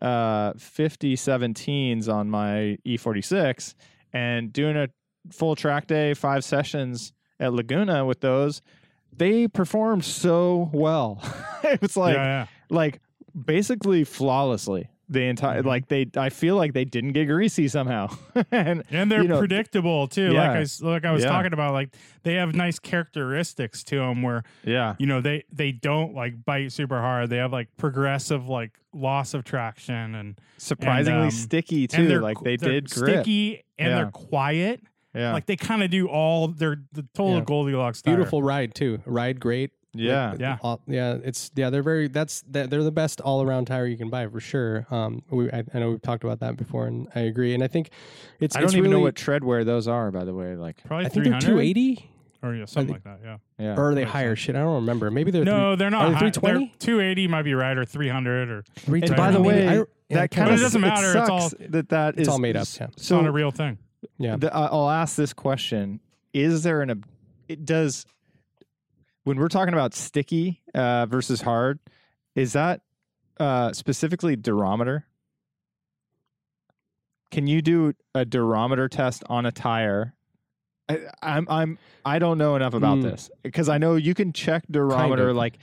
uh 0.02 0.52
50 0.58 1.16
17s 1.16 2.08
on 2.12 2.30
my 2.30 2.78
E46 2.86 3.74
and 4.12 4.52
doing 4.52 4.76
a 4.76 4.88
full 5.30 5.56
track 5.56 5.86
day, 5.86 6.14
five 6.14 6.44
sessions 6.44 7.12
at 7.40 7.52
Laguna 7.52 8.04
with 8.04 8.20
those, 8.20 8.62
they 9.12 9.48
performed 9.48 10.04
so 10.04 10.70
well. 10.72 11.20
it 11.64 11.80
was 11.80 11.96
like 11.96 12.16
yeah, 12.16 12.24
yeah. 12.24 12.46
like 12.70 13.00
basically 13.34 14.04
flawlessly 14.04 14.88
the 15.08 15.22
entire 15.22 15.62
Mhm. 15.62 15.66
like 15.66 15.88
they 15.88 16.06
I 16.16 16.30
feel 16.30 16.56
like 16.56 16.72
they 16.72 16.84
didn't 16.84 17.12
get 17.12 17.26
greasy 17.26 17.68
somehow. 17.68 18.08
and 18.50 18.82
and 18.90 19.10
they're 19.10 19.22
you 19.22 19.28
know, 19.28 19.38
predictable 19.38 20.08
too. 20.08 20.28
Like 20.30 20.34
Yeah. 20.34 20.52
I 20.52 20.60
s- 20.62 20.82
like 20.82 21.04
I 21.04 21.12
was 21.12 21.22
Yeah. 21.22 21.30
talking 21.30 21.52
about, 21.52 21.72
like 21.74 21.90
they 22.24 22.34
have 22.34 22.54
nice 22.54 22.78
characteristics 22.80 23.84
to 23.84 23.96
them 23.96 24.22
where 24.22 24.42
yeah. 24.64 24.94
you 24.98 25.06
know 25.06 25.20
they 25.20 25.44
they 25.52 25.72
don't 25.72 26.14
like 26.14 26.44
bite 26.44 26.72
super 26.72 27.00
hard. 27.00 27.30
They 27.30 27.36
have 27.36 27.52
like 27.52 27.68
progressive 27.76 28.48
like 28.48 28.72
loss 28.92 29.34
of 29.34 29.44
traction 29.44 30.14
and 30.14 30.40
Surprisingly 30.58 31.24
um, 31.26 31.30
sticky 31.30 31.86
too. 31.86 32.08
they're 32.08 32.20
Like 32.20 32.40
they 32.40 32.56
they're 32.56 32.72
did 32.80 32.90
grip. 32.90 33.10
sticky 33.24 33.62
and 33.78 33.88
Yeah. 33.90 33.94
they're 33.96 34.10
quiet. 34.10 34.80
Yeah. 35.14 35.32
Like 35.32 35.46
they 35.46 35.56
kind 35.56 35.82
of 35.82 35.90
do 35.90 36.08
all 36.08 36.48
they're 36.48 36.76
the 36.92 37.06
total 37.14 37.36
Yeah. 37.38 37.44
Goldilocks. 37.44 38.02
tire. 38.02 38.16
Beautiful 38.16 38.42
ride 38.42 38.74
too. 38.74 39.00
Ride 39.06 39.40
great. 39.40 39.70
Yeah. 39.98 40.34
Yeah. 40.38 40.58
All- 40.62 40.80
yeah, 40.86 41.18
it's 41.24 41.50
yeah. 41.54 41.70
They're 41.70 41.82
very. 41.82 42.08
That's 42.08 42.42
they're 42.48 42.66
they're 42.66 42.82
the 42.84 42.92
best 42.92 43.20
all 43.20 43.42
around 43.42 43.66
tire 43.66 43.86
you 43.86 43.96
can 43.96 44.10
buy 44.10 44.26
for 44.28 44.40
sure. 44.40 44.86
Um, 44.90 45.22
we 45.30 45.50
I, 45.50 45.64
I 45.74 45.78
know 45.78 45.90
we've 45.90 46.02
talked 46.02 46.24
about 46.24 46.40
that 46.40 46.56
before, 46.56 46.86
and 46.86 47.08
I 47.14 47.20
agree. 47.20 47.54
And 47.54 47.62
I 47.62 47.68
think 47.68 47.90
it's. 48.40 48.54
I 48.56 48.60
don't 48.60 48.68
it's 48.68 48.74
even 48.76 48.90
know 48.90 48.96
really- 48.98 49.04
what 49.04 49.14
treadwear 49.14 49.64
those 49.64 49.88
are, 49.88 50.10
by 50.10 50.24
the 50.24 50.34
way. 50.34 50.54
Like, 50.56 50.82
Probably 50.84 51.06
I 51.06 51.08
think 51.08 51.24
they're 51.26 51.40
two 51.40 51.58
eighty. 51.60 52.10
or 52.42 52.54
yeah, 52.54 52.64
something 52.66 52.94
think- 52.94 53.04
like 53.06 53.20
that. 53.20 53.26
Yeah. 53.26 53.36
yeah. 53.58 53.74
or 53.76 53.90
are 53.90 53.94
they 53.94 54.02
Makes 54.02 54.12
higher? 54.12 54.36
Shit, 54.36 54.54
I 54.56 54.60
don't 54.60 54.74
remember. 54.76 55.10
Maybe 55.10 55.30
they're 55.30 55.44
No, 55.44 55.74
they're 55.76 55.90
not. 55.90 56.02
are 56.06 56.08
they 56.10 56.14
high- 56.14 56.30
320? 56.30 56.74
Two 56.78 57.00
eighty 57.00 57.26
might 57.28 57.42
be 57.42 57.54
right, 57.54 57.76
or 57.76 57.84
three 57.84 58.08
hundred, 58.08 58.50
or 58.50 58.62
three. 58.76 59.02
and 59.02 59.16
by 59.16 59.30
the 59.32 59.40
way, 59.42 59.66
I, 59.68 59.84
that 60.10 60.30
kinda 60.30 60.50
kind 60.50 60.50
of 60.50 60.54
But 60.54 60.58
it 60.58 60.62
doesn't 60.62 60.80
matter, 60.80 61.18
it's 61.18 61.28
all- 61.30 61.50
that 61.70 61.88
that 61.88 62.14
It's 62.14 62.22
is- 62.22 62.28
all 62.28 62.38
made 62.38 62.56
up, 62.56 62.66
yeah. 62.78 62.86
it's 62.92 63.06
So 63.06 63.20
not 63.20 63.26
a 63.28 63.32
real 63.32 63.50
thing. 63.50 63.78
yeah. 64.18 64.36
the, 64.36 64.54
I- 64.54 64.66
I'll 64.66 64.90
ask 64.90 65.16
this 65.16 65.32
question: 65.32 66.00
Is 66.32 66.62
there 66.62 66.82
an? 66.82 66.90
ob- 66.90 67.06
It 67.48 67.64
does. 67.64 68.04
When 69.26 69.40
we're 69.40 69.48
talking 69.48 69.74
about 69.74 69.92
sticky 69.92 70.62
uh, 70.72 71.06
versus 71.06 71.40
hard, 71.42 71.80
is 72.36 72.52
that 72.52 72.82
uh, 73.40 73.72
specifically 73.72 74.36
durometer? 74.36 75.02
Can 77.32 77.48
you 77.48 77.60
do 77.60 77.92
a 78.14 78.24
durometer 78.24 78.88
test 78.88 79.24
on 79.28 79.44
a 79.44 79.50
tire? 79.50 80.14
I, 80.88 81.00
I'm 81.22 81.44
I'm 81.50 81.76
I 82.04 82.20
don't 82.20 82.38
know 82.38 82.54
enough 82.54 82.74
about 82.74 82.98
Mm. 82.98 83.02
this 83.02 83.28
because 83.42 83.68
I 83.68 83.78
know 83.78 83.96
you 83.96 84.14
can 84.14 84.32
check 84.32 84.62
durometer 84.70 85.30
of. 85.30 85.36
like 85.36 85.58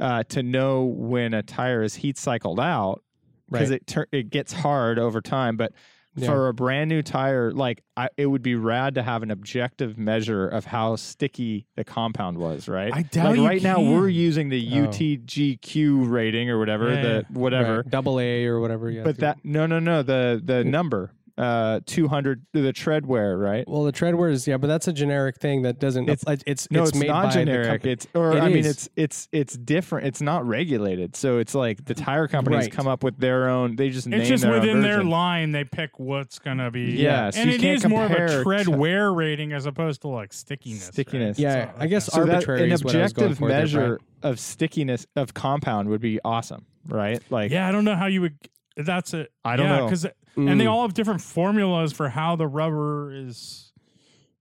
uh, 0.00 0.22
to 0.30 0.42
know 0.42 0.84
when 0.84 1.34
a 1.34 1.42
tire 1.42 1.82
is 1.82 1.94
heat 1.96 2.16
cycled 2.16 2.58
out 2.58 3.02
because 3.50 3.68
Right. 3.68 3.82
it 3.82 3.86
tur- 3.86 4.08
it 4.12 4.30
gets 4.30 4.54
hard 4.54 4.98
over 4.98 5.20
time. 5.20 5.58
But 5.58 5.72
Yeah. 6.16 6.28
for 6.28 6.48
a 6.48 6.54
brand 6.54 6.88
new 6.90 7.02
tire, 7.02 7.50
like 7.50 7.82
I, 7.96 8.08
it 8.16 8.26
would 8.26 8.42
be 8.42 8.54
rad 8.54 8.94
to 8.94 9.02
have 9.02 9.22
an 9.24 9.30
objective 9.32 9.98
measure 9.98 10.46
of 10.46 10.64
how 10.64 10.94
sticky 10.96 11.66
the 11.74 11.82
compound 11.84 12.38
was, 12.38 12.68
right? 12.68 12.92
I 12.94 13.02
doubt 13.02 13.26
like 13.30 13.36
you 13.36 13.46
right 13.46 13.62
now 13.62 13.80
we're 13.80 14.08
using 14.08 14.48
the 14.48 14.64
Oh. 14.72 14.86
UTQG 14.86 16.08
rating 16.10 16.50
or 16.50 16.58
whatever, 16.58 16.92
Yeah. 16.94 17.02
the 17.02 17.26
whatever. 17.30 17.76
Right. 17.78 17.90
double 17.90 18.20
A 18.20 18.46
or 18.46 18.60
whatever. 18.60 18.90
Yeah, 18.90 19.02
But 19.02 19.18
that 19.18 19.38
no 19.44 19.66
no 19.66 19.78
no 19.78 20.02
the 20.02 20.40
the 20.44 20.62
number 20.64 21.10
uh 21.36 21.80
200 21.86 22.46
the 22.52 22.72
tread 22.72 23.06
wear, 23.06 23.36
right? 23.36 23.64
well, 23.66 23.82
the 23.84 23.92
treadwear 23.92 24.30
is 24.30 24.46
yeah, 24.46 24.56
but 24.56 24.68
that's 24.68 24.86
a 24.86 24.92
generic 24.92 25.38
thing 25.38 25.62
that 25.62 25.80
doesn't. 25.80 26.04
It's- 26.08 26.24
It's 26.28 26.44
it's 26.46 26.70
No, 26.70 26.82
it's, 26.84 26.92
it's, 26.96 27.04
not 27.08 27.32
generic. 27.32 27.84
It's 27.84 28.06
or 28.14 28.36
It 28.36 28.40
I 28.40 28.48
mean 28.48 28.64
it's 28.64 28.88
it's 28.96 29.28
it's 29.32 29.56
different. 29.56 30.06
It's 30.06 30.20
not 30.20 30.46
regulated. 30.46 31.16
So 31.16 31.38
it's 31.38 31.54
like 31.54 31.84
the 31.86 31.94
tire 31.94 32.28
companies 32.28 32.64
Right. 32.64 32.72
come 32.72 32.86
up 32.86 33.02
with 33.02 33.18
their 33.18 33.48
own. 33.48 33.74
They 33.76 33.90
just 33.90 34.06
name 34.06 34.20
It's 34.20 34.28
just 34.28 34.42
their 34.44 34.54
own 34.54 34.60
within 34.60 34.80
their 34.82 35.02
line, 35.02 35.50
they 35.50 35.64
pick 35.64 35.98
what's 35.98 36.38
gonna 36.38 36.70
be. 36.70 36.92
Yeah, 36.92 37.30
so 37.30 37.40
and 37.40 37.50
you 37.50 37.56
it 37.56 37.60
can't 37.60 37.76
is 37.78 37.86
more 37.88 38.04
of 38.04 38.12
a 38.12 38.14
compare 38.16 38.42
tread 38.44 38.68
wear 38.68 39.12
rating 39.12 39.52
as 39.52 39.66
opposed 39.66 40.02
to 40.02 40.08
like 40.08 40.32
stickiness. 40.32 40.84
right? 40.84 40.92
Stickiness. 40.92 41.38
Yeah, 41.38 41.72
So, 41.72 41.76
I 41.80 41.86
guess 41.88 42.08
okay. 42.08 42.20
So 42.20 42.26
that 42.26 42.34
arbitrary 42.34 42.62
an 42.64 42.72
is 42.72 42.84
what 42.84 42.94
I 42.94 43.02
was 43.02 43.12
going 43.12 43.26
objective 43.32 43.38
for 43.38 43.48
there, 43.48 43.58
measure 43.60 44.00
of 44.22 44.38
stickiness 44.38 45.06
of 45.16 45.34
compound 45.34 45.88
would 45.88 46.00
be 46.00 46.20
awesome, 46.24 46.64
right? 46.86 47.20
Like 47.28 47.50
Yeah, 47.50 47.66
I 47.68 47.72
don't 47.72 47.84
know 47.84 47.96
how 47.96 48.06
you 48.06 48.20
would. 48.20 48.34
That's 48.76 49.14
it. 49.14 49.32
I 49.44 49.56
don't 49.56 49.66
yeah, 49.66 49.76
know. 49.78 49.84
because 49.86 50.06
Brian. 50.34 50.48
and 50.48 50.60
they 50.60 50.64
Mm. 50.64 50.70
all 50.72 50.82
have 50.82 50.94
different 50.94 51.20
formulas 51.20 51.92
for 51.92 52.08
how 52.08 52.36
the 52.36 52.46
rubber 52.46 53.12
is. 53.14 53.72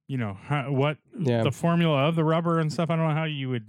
You 0.07 0.17
know 0.17 0.37
how, 0.43 0.71
what 0.71 0.97
Yeah. 1.17 1.43
the 1.43 1.51
formula 1.51 2.07
of 2.07 2.15
the 2.15 2.23
rubber 2.23 2.59
and 2.59 2.71
stuff. 2.71 2.89
I 2.89 2.95
don't 2.95 3.07
know 3.07 3.13
how 3.15 3.23
you 3.23 3.49
would. 3.49 3.65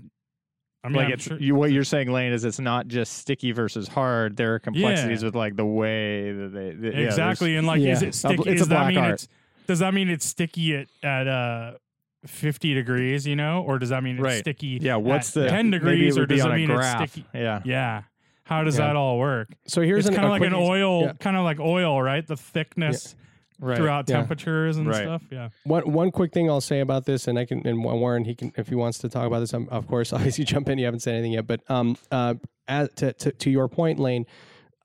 I 0.82 0.88
mean, 0.88 0.96
like 0.96 1.06
I'm 1.06 1.12
it's 1.12 1.24
sure- 1.24 1.38
you, 1.40 1.54
what 1.54 1.70
you're 1.72 1.84
saying, 1.84 2.10
Lane, 2.12 2.32
is 2.32 2.44
it's 2.44 2.58
not 2.58 2.88
just 2.88 3.14
sticky 3.14 3.52
versus 3.52 3.88
hard. 3.88 4.36
There 4.36 4.54
are 4.54 4.58
complexities 4.58 5.22
with 5.24 5.34
like 5.34 5.56
the 5.56 5.64
way 5.64 6.32
that 6.32 6.48
they 6.52 6.70
that- 6.72 6.94
yeah, 6.94 7.06
exactly. 7.06 7.56
and 7.56 7.66
like, 7.66 7.80
is 7.80 8.02
it 8.02 8.14
sticky? 8.14 8.34
it's 8.34 8.46
a 8.46 8.54
does 8.56 8.68
that 8.68 8.74
black 8.80 8.88
mean 8.88 8.98
art. 8.98 9.12
it's? 9.14 9.28
Does 9.66 9.78
that 9.78 9.94
mean 9.94 10.10
it's 10.10 10.26
sticky 10.26 10.76
at 10.76 10.88
at 11.02 11.26
uh, 11.28 11.72
fifty 12.26 12.74
degrees? 12.74 13.26
You 13.26 13.36
know, 13.36 13.62
or 13.62 13.78
does 13.78 13.88
that 13.90 14.02
mean 14.02 14.16
it's 14.16 14.22
Right. 14.24 14.38
sticky? 14.40 14.78
yeah. 14.82 14.96
What's 14.96 15.34
at 15.36 15.44
the 15.44 15.48
10 15.48 15.70
degrees, 15.70 16.18
or 16.18 16.26
does 16.26 16.42
on 16.42 16.50
it 16.50 16.54
a 16.54 16.56
mean 16.56 16.70
it's 16.70 16.90
sticky? 16.90 17.26
Yeah, 17.32 17.62
Yeah. 17.64 18.02
How 18.44 18.62
does 18.62 18.78
Yeah. 18.78 18.88
that 18.88 18.96
all 18.96 19.18
work? 19.18 19.48
So 19.66 19.80
here's 19.82 20.08
kind 20.08 20.24
of 20.24 20.30
like 20.30 20.42
an 20.42 20.54
oil, 20.54 21.02
yeah. 21.02 21.12
kind 21.18 21.36
of 21.36 21.44
like 21.44 21.58
oil, 21.60 22.00
right? 22.00 22.26
The 22.26 22.36
thickness 22.36 23.16
right. 23.58 23.76
throughout 23.76 24.08
Yeah. 24.08 24.16
temperatures 24.16 24.76
and 24.76 24.86
Right. 24.86 25.02
stuff. 25.02 25.22
Yeah. 25.30 25.48
One 25.64 25.90
one 25.92 26.10
quick 26.10 26.32
thing 26.32 26.48
I'll 26.50 26.60
say 26.60 26.80
about 26.80 27.06
this, 27.06 27.26
and 27.26 27.38
I 27.38 27.46
can 27.46 27.66
and 27.66 27.82
Warren 27.82 28.24
he 28.24 28.34
can 28.34 28.52
if 28.56 28.68
he 28.68 28.74
wants 28.74 28.98
to 28.98 29.08
talk 29.08 29.26
about 29.26 29.40
this, 29.40 29.54
um, 29.54 29.68
of 29.70 29.86
course, 29.86 30.12
obviously 30.12 30.44
jump 30.44 30.68
in. 30.68 30.78
You 30.78 30.84
haven't 30.84 31.00
said 31.00 31.14
anything 31.14 31.32
yet, 31.32 31.46
but 31.46 31.60
um, 31.70 31.96
uh, 32.10 32.34
as, 32.68 32.90
to, 32.96 33.12
to 33.14 33.32
to 33.32 33.50
your 33.50 33.68
point, 33.68 33.98
Lane, 33.98 34.26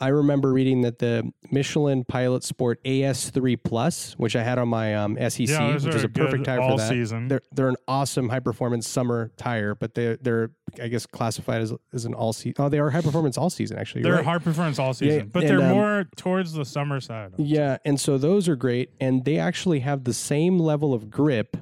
I 0.02 0.10
remember 0.10 0.54
reading 0.54 0.82
that 0.82 1.00
the 1.00 1.32
Michelin 1.52 2.06
Pilot 2.06 2.44
Sport 2.44 2.82
AS3 2.86 3.62
Plus, 3.62 4.14
which 4.14 4.36
I 4.36 4.44
had 4.44 4.58
on 4.58 4.70
my 4.70 4.96
um, 4.96 5.18
SEC, 5.18 5.48
yeah, 5.48 5.74
which 5.74 5.94
is 5.94 6.04
a 6.04 6.10
perfect 6.10 6.46
tire 6.46 6.62
for 6.62 6.78
that. 6.78 6.90
season. 6.90 7.28
They're 7.28 7.42
they're 7.52 7.68
an 7.68 7.76
awesome 7.88 8.30
high 8.30 8.40
performance 8.40 8.88
summer 8.88 9.32
tire, 9.36 9.76
but 9.76 9.96
they 9.96 10.18
they're 10.22 10.52
I 10.82 10.88
guess 10.88 11.06
classified 11.06 11.62
as 11.62 11.74
as 11.94 12.06
an 12.06 12.14
all 12.14 12.32
season. 12.32 12.56
Oh, 12.60 12.70
they 12.70 12.80
are 12.80 12.90
high 12.90 13.02
performance 13.02 13.38
all 13.38 13.50
season 13.50 13.78
actually. 13.78 14.04
They're 14.04 14.14
right. 14.16 14.26
hard 14.26 14.44
performance 14.44 14.80
all 14.80 14.94
season, 14.94 15.28
but 15.28 15.44
and, 15.44 15.50
they're 15.50 15.62
um, 15.62 15.74
more 15.74 16.08
towards 16.16 16.54
the 16.54 16.66
summer 16.66 17.02
side. 17.02 17.34
Yeah, 17.38 17.78
and 17.84 18.00
so 18.00 18.18
those 18.18 18.48
are 18.48 18.56
great, 18.56 18.92
and 19.02 19.26
they 19.26 19.38
actually 19.38 19.82
have 19.82 20.06
the 20.06 20.14
same 20.14 20.60
level 20.60 20.94
of 20.94 21.10
grip 21.10 21.58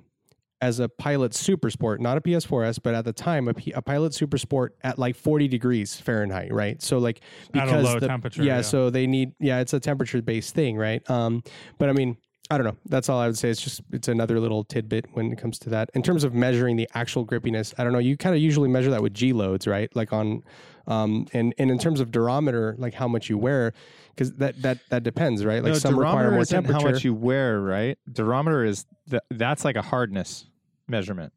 as 0.62 0.80
a 0.80 0.90
Pilot 0.90 1.34
Super 1.34 1.70
Sport, 1.70 2.02
not 2.02 2.18
a 2.18 2.22
PS4S, 2.22 2.80
but 2.82 2.96
at 2.96 3.06
the 3.06 3.14
time 3.14 3.48
a, 3.48 3.54
P- 3.54 3.72
a 3.72 3.82
Pilot 3.82 4.14
Super 4.14 4.38
Sport 4.38 4.76
at 4.84 4.98
like 4.98 5.16
40 5.16 5.48
degrees 5.48 5.96
Fahrenheit, 5.96 6.54
right? 6.54 6.82
So 6.82 6.98
like 6.98 7.22
At 7.54 7.64
a 7.64 7.66
because 7.66 7.86
low 7.86 8.00
the, 8.00 8.08
temperature, 8.08 8.44
yeah, 8.44 8.58
yeah. 8.58 8.62
so 8.62 8.90
they 8.90 9.08
need 9.08 9.34
yeah, 9.40 9.60
it's 9.60 9.74
a 9.74 9.80
temperature 9.80 10.22
based 10.22 10.56
thing, 10.56 10.78
right? 10.78 11.08
Um, 11.10 11.44
but 11.78 11.90
I 11.90 11.94
mean. 11.94 12.18
I 12.50 12.56
don't 12.58 12.66
know. 12.66 12.78
That's 12.86 13.10
all 13.10 13.20
I 13.20 13.28
would 13.28 13.38
say. 13.38 13.50
It's 13.50 13.62
just 13.62 13.82
it's 13.92 14.08
another 14.08 14.40
little 14.40 14.64
tidbit 14.64 15.08
when 15.12 15.34
it 15.34 15.38
comes 15.38 15.60
to 15.60 15.70
that. 15.72 15.90
In 15.96 16.02
terms 16.02 16.24
of 16.24 16.34
measuring 16.34 16.78
the 16.78 16.88
actual 16.94 17.26
grippiness, 17.26 17.74
I 17.78 17.84
don't 17.84 17.92
know. 17.92 18.00
You 18.00 18.16
kind 18.16 18.34
of 18.34 18.42
usually 18.42 18.70
measure 18.70 18.90
that 18.92 19.04
with 19.04 19.14
G 19.14 19.34
loads, 19.34 19.68
right? 19.68 19.94
Like 19.98 20.14
on, 20.14 20.44
um, 20.88 21.28
and 21.34 21.54
and 21.58 21.70
in 21.70 21.78
terms 21.78 22.00
of 22.00 22.10
durometer, 22.10 22.80
like 22.80 22.94
how 22.94 23.10
much 23.10 23.30
you 23.30 23.38
wear, 23.38 23.74
because 24.18 24.34
that 24.34 24.60
that 24.64 24.80
that 24.90 25.04
depends, 25.04 25.46
right? 25.46 25.64
Like 25.64 25.74
no, 25.74 25.80
some 25.80 25.98
require 25.98 26.30
durometer 26.30 26.32
more 26.32 26.42
isn't 26.42 26.64
temperature. 26.64 26.88
how 26.88 26.92
much 26.92 27.04
you 27.04 27.14
wear, 27.14 27.62
right? 27.62 28.00
Durometer 28.12 28.68
is 28.68 28.86
the, 29.06 29.22
that's 29.30 29.64
like 29.64 29.76
a 29.76 29.82
hardness 29.84 30.46
measurement. 30.88 31.32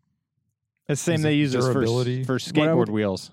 It's 0.89 1.03
the 1.03 1.05
same 1.13 1.15
Is 1.17 1.23
they 1.23 1.35
use 1.35 1.53
this 1.53 1.67
for, 1.67 1.73
for 1.75 2.39
skateboard 2.39 2.77
would- 2.77 2.89
wheels. 2.89 3.31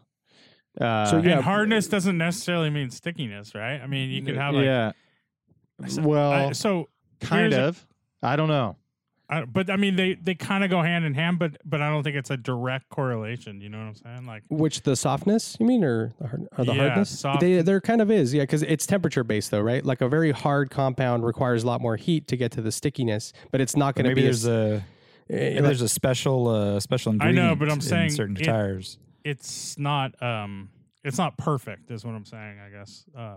Uh, 0.80 1.06
So, 1.06 1.18
yeah, 1.22 1.38
and 1.38 1.44
hardness 1.44 1.88
doesn't 1.88 2.18
necessarily 2.18 2.70
mean 2.70 2.92
stickiness, 2.92 3.56
right? 3.56 3.82
I 3.82 3.88
mean, 3.88 4.10
you 4.12 4.22
could 4.22 4.36
have 4.38 4.54
like 4.54 4.66
yeah. 4.66 4.92
Well, 6.00 6.32
I- 6.32 6.52
so 6.52 6.90
kind 7.22 7.54
here's 7.54 7.56
a- 7.56 7.68
of. 7.70 7.88
I 8.22 8.36
don't 8.36 8.50
know. 8.50 8.76
I, 9.30 9.44
but 9.44 9.70
I 9.70 9.76
mean, 9.76 9.98
they 9.98 10.14
they 10.16 10.36
kind 10.36 10.64
of 10.64 10.70
go 10.70 10.82
hand 10.82 11.04
in 11.04 11.14
hand, 11.14 11.38
but 11.38 11.58
but 11.66 11.82
I 11.82 11.90
don't 11.90 12.02
think 12.04 12.16
it's 12.16 12.30
a 12.30 12.38
direct 12.38 12.88
correlation. 12.90 13.60
You 13.60 13.68
know 13.68 13.78
what 13.80 13.84
I'm 13.88 13.96
saying? 13.96 14.26
Like, 14.26 14.44
Which 14.50 14.84
the 14.84 14.96
softness 14.96 15.58
you 15.60 15.66
mean, 15.66 15.84
or 15.84 16.14
the, 16.20 16.28
hard, 16.28 16.48
or 16.58 16.64
the 16.66 16.74
Yeah, 16.74 16.82
hardness? 16.88 17.20
soft- 17.20 17.42
They 17.42 17.62
there 17.62 17.82
kind 17.82 18.02
of 18.02 18.10
is, 18.10 18.34
yeah, 18.34 18.44
because 18.44 18.64
it's 18.64 18.86
temperature 18.88 19.26
based 19.26 19.52
though, 19.52 19.60
right? 19.60 19.84
Like 19.84 20.00
a 20.00 20.08
very 20.08 20.32
hard 20.32 20.70
compound 20.70 21.26
requires 21.26 21.64
a 21.64 21.68
lot 21.68 21.82
more 21.82 21.98
heat 21.98 22.28
to 22.30 22.38
get 22.38 22.52
to 22.54 22.62
the 22.62 22.72
stickiness, 22.72 23.34
but 23.52 23.60
it's 23.60 23.76
not 23.76 23.96
going 23.96 24.06
to 24.06 24.12
maybe 24.12 24.22
be 24.22 24.26
there's 24.28 24.46
as, 24.46 24.48
a 24.48 24.86
eh, 25.30 25.54
like- 25.56 25.64
there's 25.64 25.82
a 25.82 25.90
special 25.90 26.48
uh, 26.48 26.80
special 26.80 27.12
ingredient. 27.12 27.40
I 27.40 27.42
ingredient. 27.52 27.60
know, 27.60 27.66
but 27.66 27.74
I'm 27.74 27.82
saying 27.82 28.12
certain 28.12 28.38
it- 28.38 28.46
tires. 28.46 28.98
it's 29.26 29.78
not 29.78 30.22
um, 30.24 30.70
it's 31.04 31.18
not 31.18 31.38
perfect, 31.38 31.92
is 31.92 32.06
what 32.06 32.16
I'm 32.16 32.24
saying. 32.26 32.60
I 32.66 32.70
guess 32.70 33.04
uh, 33.14 33.36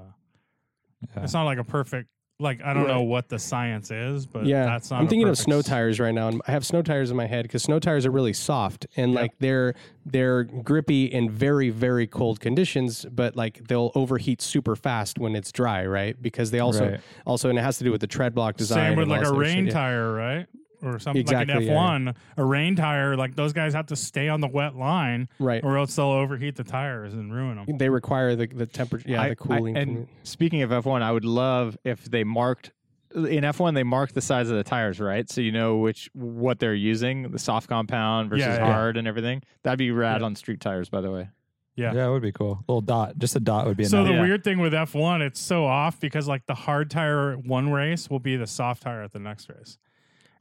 Yeah. 1.17 1.25
it's 1.25 1.33
not 1.33 1.45
like 1.45 1.59
a 1.59 1.65
perfect. 1.65 2.09
Like 2.41 2.63
I 2.65 2.73
don't 2.73 2.87
know 2.89 3.03
what 3.03 3.29
the 3.29 3.39
science 3.39 3.91
is, 3.91 4.27
but 4.27 4.47
yeah, 4.47 4.65
that's 4.65 4.91
not. 4.91 5.01
I'm 5.01 5.09
thinking 5.09 5.29
of 5.29 5.37
snow 5.37 5.61
tires 5.63 6.01
right 6.01 6.15
now, 6.15 6.29
and 6.29 6.41
I 6.47 6.53
have 6.53 6.65
snow 6.65 6.81
tires 6.83 7.11
in 7.11 7.17
my 7.17 7.27
head 7.27 7.43
because 7.43 7.63
snow 7.63 7.79
tires 7.79 8.07
are 8.07 8.11
really 8.11 8.33
soft 8.33 8.87
and 8.97 9.13
Yeah. 9.13 9.21
like 9.21 9.33
they're 9.39 9.75
they're 10.07 10.45
grippy 10.45 11.05
in 11.05 11.31
very 11.31 11.69
very 11.71 12.07
cold 12.07 12.41
conditions, 12.41 13.05
but 13.13 13.37
like 13.37 13.69
they'll 13.69 13.93
overheat 13.95 14.41
super 14.41 14.75
fast 14.75 15.19
when 15.19 15.37
it's 15.37 15.53
dry, 15.53 15.85
right? 15.85 16.21
Because 16.21 16.51
they 16.51 16.61
also 16.61 16.91
Right. 16.93 17.01
also 17.27 17.51
and 17.51 17.59
it 17.59 17.63
has 17.63 17.77
to 17.79 17.85
do 17.85 17.93
with 17.93 18.01
the 18.01 18.07
tread 18.07 18.35
block 18.35 18.57
design. 18.57 18.91
Same 18.93 18.97
with 18.99 19.09
like 19.09 19.27
a 19.27 19.33
rain 19.33 19.69
tire, 19.69 20.13
right? 20.13 20.47
Or 20.83 20.99
something 20.99 21.21
Exactly, 21.21 21.55
like 21.55 21.63
an 21.69 22.07
F1, 22.09 22.15
a 22.39 22.45
rain 22.45 22.75
tire. 22.77 23.17
Like 23.17 23.37
those 23.37 23.53
guys 23.53 23.75
have 23.75 23.87
to 23.87 23.97
stay 23.97 24.29
on 24.29 24.41
the 24.41 24.49
wet 24.49 24.77
line, 24.77 25.29
right? 25.39 25.63
or 25.63 25.77
else 25.77 25.95
they'll 25.97 26.07
overheat 26.07 26.57
the 26.57 26.65
tires 26.65 27.13
and 27.13 27.33
ruin 27.35 27.57
them. 27.65 27.77
They 27.79 27.89
require 27.91 28.35
the 28.37 28.47
the 28.47 28.67
temperature, 28.67 29.09
yeah, 29.11 29.23
I- 29.23 29.29
the 29.31 29.37
cooling. 29.37 29.77
I, 29.77 29.81
and 29.81 29.97
the- 29.99 30.07
speaking 30.23 30.63
of 30.63 30.71
F1, 30.71 31.03
I 31.03 31.13
would 31.13 31.25
love 31.27 31.77
if 31.85 32.05
they 32.11 32.25
marked 32.25 32.73
in 33.15 33.43
F1 33.45 33.75
they 33.75 33.83
mark 33.83 34.13
the 34.13 34.21
size 34.21 34.49
of 34.51 34.57
the 34.57 34.63
tires, 34.65 35.01
right? 35.01 35.29
So 35.29 35.41
you 35.41 35.51
know 35.53 35.79
which 35.79 36.09
what 36.15 36.61
they're 36.61 36.75
using, 36.75 37.31
the 37.33 37.39
soft 37.41 37.69
compound 37.69 38.31
versus 38.31 38.47
Yeah, 38.47 38.59
yeah. 38.59 38.73
hard 38.73 38.97
and 38.97 39.09
everything. 39.09 39.43
That'd 39.65 39.79
be 39.81 39.91
rad 39.91 40.21
Yeah. 40.21 40.27
on 40.27 40.37
street 40.37 40.61
tires, 40.61 40.89
by 40.89 41.01
the 41.01 41.11
way. 41.11 41.29
Yeah. 41.77 41.93
Yeah, 41.93 42.07
it 42.09 42.11
would 42.11 42.23
be 42.23 42.31
cool. 42.33 42.63
little 42.69 42.81
dot, 42.83 43.19
just 43.19 43.35
a 43.37 43.41
dot 43.41 43.67
would 43.67 43.77
be 43.77 43.85
So 43.85 43.99
enough. 43.99 44.09
the 44.11 44.15
Yeah. 44.15 44.23
weird 44.23 44.45
thing 44.45 44.59
with 44.61 44.73
F1, 44.75 45.23
it's 45.23 45.41
so 45.41 45.65
off 45.67 45.99
because 45.99 46.29
like 46.29 46.47
the 46.47 46.55
hard 46.55 46.89
tire 46.91 47.35
one 47.37 47.71
race 47.73 48.09
will 48.09 48.19
be 48.21 48.37
the 48.37 48.47
soft 48.47 48.83
tire 48.83 49.03
at 49.03 49.13
the 49.13 49.19
next 49.19 49.49
race. 49.49 49.77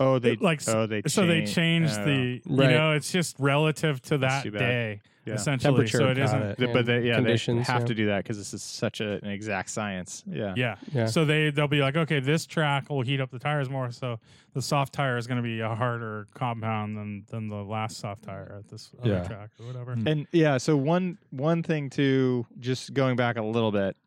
Oh, 0.01 0.17
they 0.17 0.35
like 0.37 0.61
oh 0.69 0.85
they 0.85 1.01
so 1.07 1.25
they 1.27 1.41
change- 1.41 1.53
changed 1.55 1.97
oh. 1.99 2.05
the 2.05 2.41
Right. 2.47 2.71
you 2.71 2.77
know 2.77 2.91
it's 2.93 3.11
just 3.11 3.37
relative 3.39 4.01
to 4.03 4.17
that 4.19 4.43
day 4.51 5.01
Yeah. 5.25 5.33
essentially. 5.33 5.71
temperature, 5.73 5.97
so 5.97 6.07
it 6.09 6.15
got 6.15 6.23
isn't. 6.23 6.41
it, 6.41 6.57
Th- 6.57 6.73
but 6.73 6.85
they, 6.85 7.01
yeah, 7.01 7.15
conditions, 7.15 7.67
they 7.67 7.73
have 7.73 7.81
yeah. 7.81 7.87
to 7.87 7.93
do 7.95 8.05
that 8.07 8.23
because 8.23 8.37
this 8.37 8.53
is 8.53 8.63
such 8.63 9.01
a, 9.01 9.19
an 9.23 9.29
exact 9.29 9.69
science. 9.69 10.23
Yeah. 10.25 10.53
Yeah. 10.55 10.75
Yeah. 10.93 11.05
So 11.07 11.25
they 11.25 11.51
they'll 11.51 11.67
be 11.67 11.81
like, 11.81 11.95
okay, 11.97 12.19
this 12.21 12.45
track 12.45 12.89
will 12.89 13.01
heat 13.01 13.19
up 13.19 13.29
the 13.29 13.39
tires 13.39 13.69
more, 13.69 13.91
so 13.91 14.19
the 14.53 14.61
soft 14.61 14.93
tire 14.93 15.17
is 15.17 15.27
going 15.27 15.35
to 15.37 15.43
be 15.43 15.59
a 15.59 15.75
harder 15.75 16.27
compound 16.33 16.97
than 16.97 17.25
than 17.29 17.49
the 17.49 17.63
last 17.63 17.97
soft 17.97 18.23
tire 18.23 18.55
at 18.59 18.69
this 18.69 18.91
other 19.01 19.09
Yeah. 19.11 19.23
track 19.27 19.49
or 19.59 19.65
whatever. 19.67 19.95
Hmm. 19.95 20.07
And 20.07 20.27
yeah, 20.31 20.57
so 20.57 20.77
one 20.77 21.17
one 21.31 21.61
thing 21.61 21.89
too, 21.89 22.45
just 22.57 22.93
going 22.93 23.15
back 23.17 23.37
a 23.37 23.43
little 23.43 23.71
bit, 23.73 23.97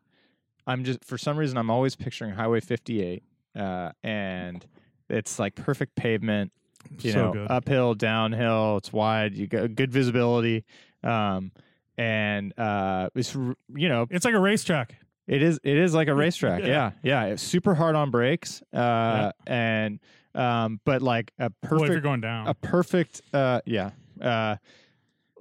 I'm 0.65 0.83
just 0.83 1.05
for 1.05 1.17
some 1.19 1.37
reason 1.37 1.57
I'm 1.57 1.69
always 1.69 1.95
picturing 1.95 2.31
Highway 2.33 2.61
58, 2.61 3.21
uh, 3.55 3.91
and 4.03 4.65
it's 5.13 5.39
like 5.39 5.55
perfect 5.55 5.95
pavement, 5.95 6.51
you 6.99 7.11
so 7.11 7.25
know, 7.27 7.33
good. 7.33 7.51
uphill, 7.51 7.93
downhill. 7.95 8.77
It's 8.77 8.91
wide. 8.91 9.33
You 9.35 9.47
got 9.47 9.75
good 9.75 9.91
visibility, 9.91 10.65
um, 11.03 11.51
and 11.97 12.57
uh, 12.59 13.09
it's 13.15 13.33
you 13.35 13.55
know 13.89 14.07
it's 14.09 14.25
like 14.25 14.33
a 14.35 14.39
racetrack. 14.39 14.95
it 15.27 15.41
is 15.41 15.59
it 15.63 15.77
is 15.77 15.93
like 15.93 16.07
a 16.07 16.15
racetrack. 16.23 16.61
Yeah. 16.61 16.67
yeah, 16.67 16.91
yeah. 17.03 17.23
It's 17.33 17.43
super 17.43 17.75
hard 17.75 17.95
on 17.95 18.09
brakes, 18.11 18.61
uh, 18.73 19.31
and 19.47 19.99
um, 20.35 20.79
but 20.85 21.01
like 21.01 21.31
a 21.39 21.51
Well, 21.69 21.83
if 21.83 21.87
you're 21.87 21.87
perfect 21.87 22.03
going 22.03 22.21
down. 22.21 22.47
a 22.47 22.53
perfect 22.55 23.21
uh 23.33 23.61
yeah 23.65 23.91
uh 24.21 24.55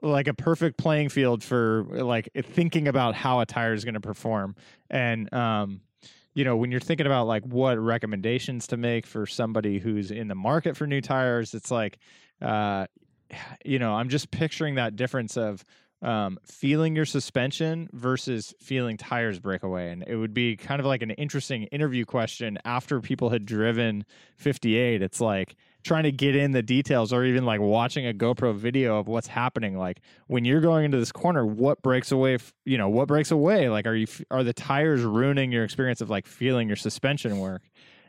like 0.03 0.27
a 0.27 0.35
perfect 0.35 0.77
playing 0.79 1.09
field 1.09 1.43
for 1.45 1.85
like 1.91 2.29
thinking 2.43 2.89
about 2.89 3.15
how 3.15 3.41
a 3.41 3.47
tire 3.47 3.73
is 3.73 3.85
going 3.85 3.95
to 3.95 4.01
perform 4.01 4.57
and 4.91 5.33
um 5.33 5.81
you 6.35 6.45
know 6.45 6.57
when 6.57 6.71
you're 6.71 6.81
thinking 6.81 7.07
about 7.07 7.27
like 7.27 7.45
what 7.45 7.79
recommendations 7.79 8.66
to 8.66 8.77
make 8.77 9.07
for 9.07 9.27
somebody 9.27 9.79
who's 9.79 10.11
in 10.11 10.29
the 10.29 10.35
market 10.35 10.77
for 10.77 10.87
new 10.87 11.01
tires 11.01 11.55
it's 11.55 11.71
like 11.71 11.99
uh 12.40 12.87
you 13.64 13.79
know 13.79 13.95
i'm 13.95 14.09
just 14.09 14.31
picturing 14.31 14.77
that 14.77 14.97
difference 14.97 15.37
of 15.37 15.64
um, 16.03 16.38
feeling 16.45 16.97
your 16.97 17.05
suspension 17.05 17.88
versus 17.92 18.53
feeling 18.61 18.97
tires 18.97 19.38
break 19.38 19.62
away. 19.62 19.90
And 19.90 20.05
it 20.07 20.16
would 20.16 20.35
be 20.35 20.57
kind 20.57 20.81
of 20.81 20.87
like 20.87 21.03
an 21.03 21.12
interesting 21.12 21.64
interview 21.64 22.05
question 22.05 22.59
after 22.64 23.01
people 23.01 23.31
had 23.31 23.47
driven 23.47 24.05
58. 24.37 25.01
It's 25.01 25.21
like 25.21 25.55
trying 25.83 26.05
to 26.05 26.12
get 26.12 26.35
in 26.37 26.53
the 26.53 26.62
details 26.62 27.12
or 27.12 27.25
even 27.25 27.45
like 27.45 27.61
watching 27.61 28.07
a 28.07 28.12
GoPro 28.12 28.55
video 28.55 28.99
of 28.99 29.09
what's 29.09 29.27
happening. 29.27 29.77
Like 29.77 30.01
when 30.27 30.45
you're 30.45 30.61
going 30.61 30.85
into 30.85 30.99
this 30.99 31.12
corner, 31.12 31.45
what 31.47 31.83
breaks 31.83 32.12
away, 32.12 32.38
you 32.64 32.79
know, 32.79 32.88
what 32.88 33.09
breaks 33.09 33.31
away? 33.31 33.68
Like, 33.68 33.87
are 33.87 33.95
you, 33.95 34.07
are 34.31 34.45
the 34.45 34.53
tires 34.53 35.03
ruining 35.03 35.53
your 35.53 35.64
experience 35.64 36.01
of 36.01 36.11
like 36.11 36.27
feeling 36.27 36.68
your 36.68 36.77
suspension 36.77 37.38
work? 37.38 37.62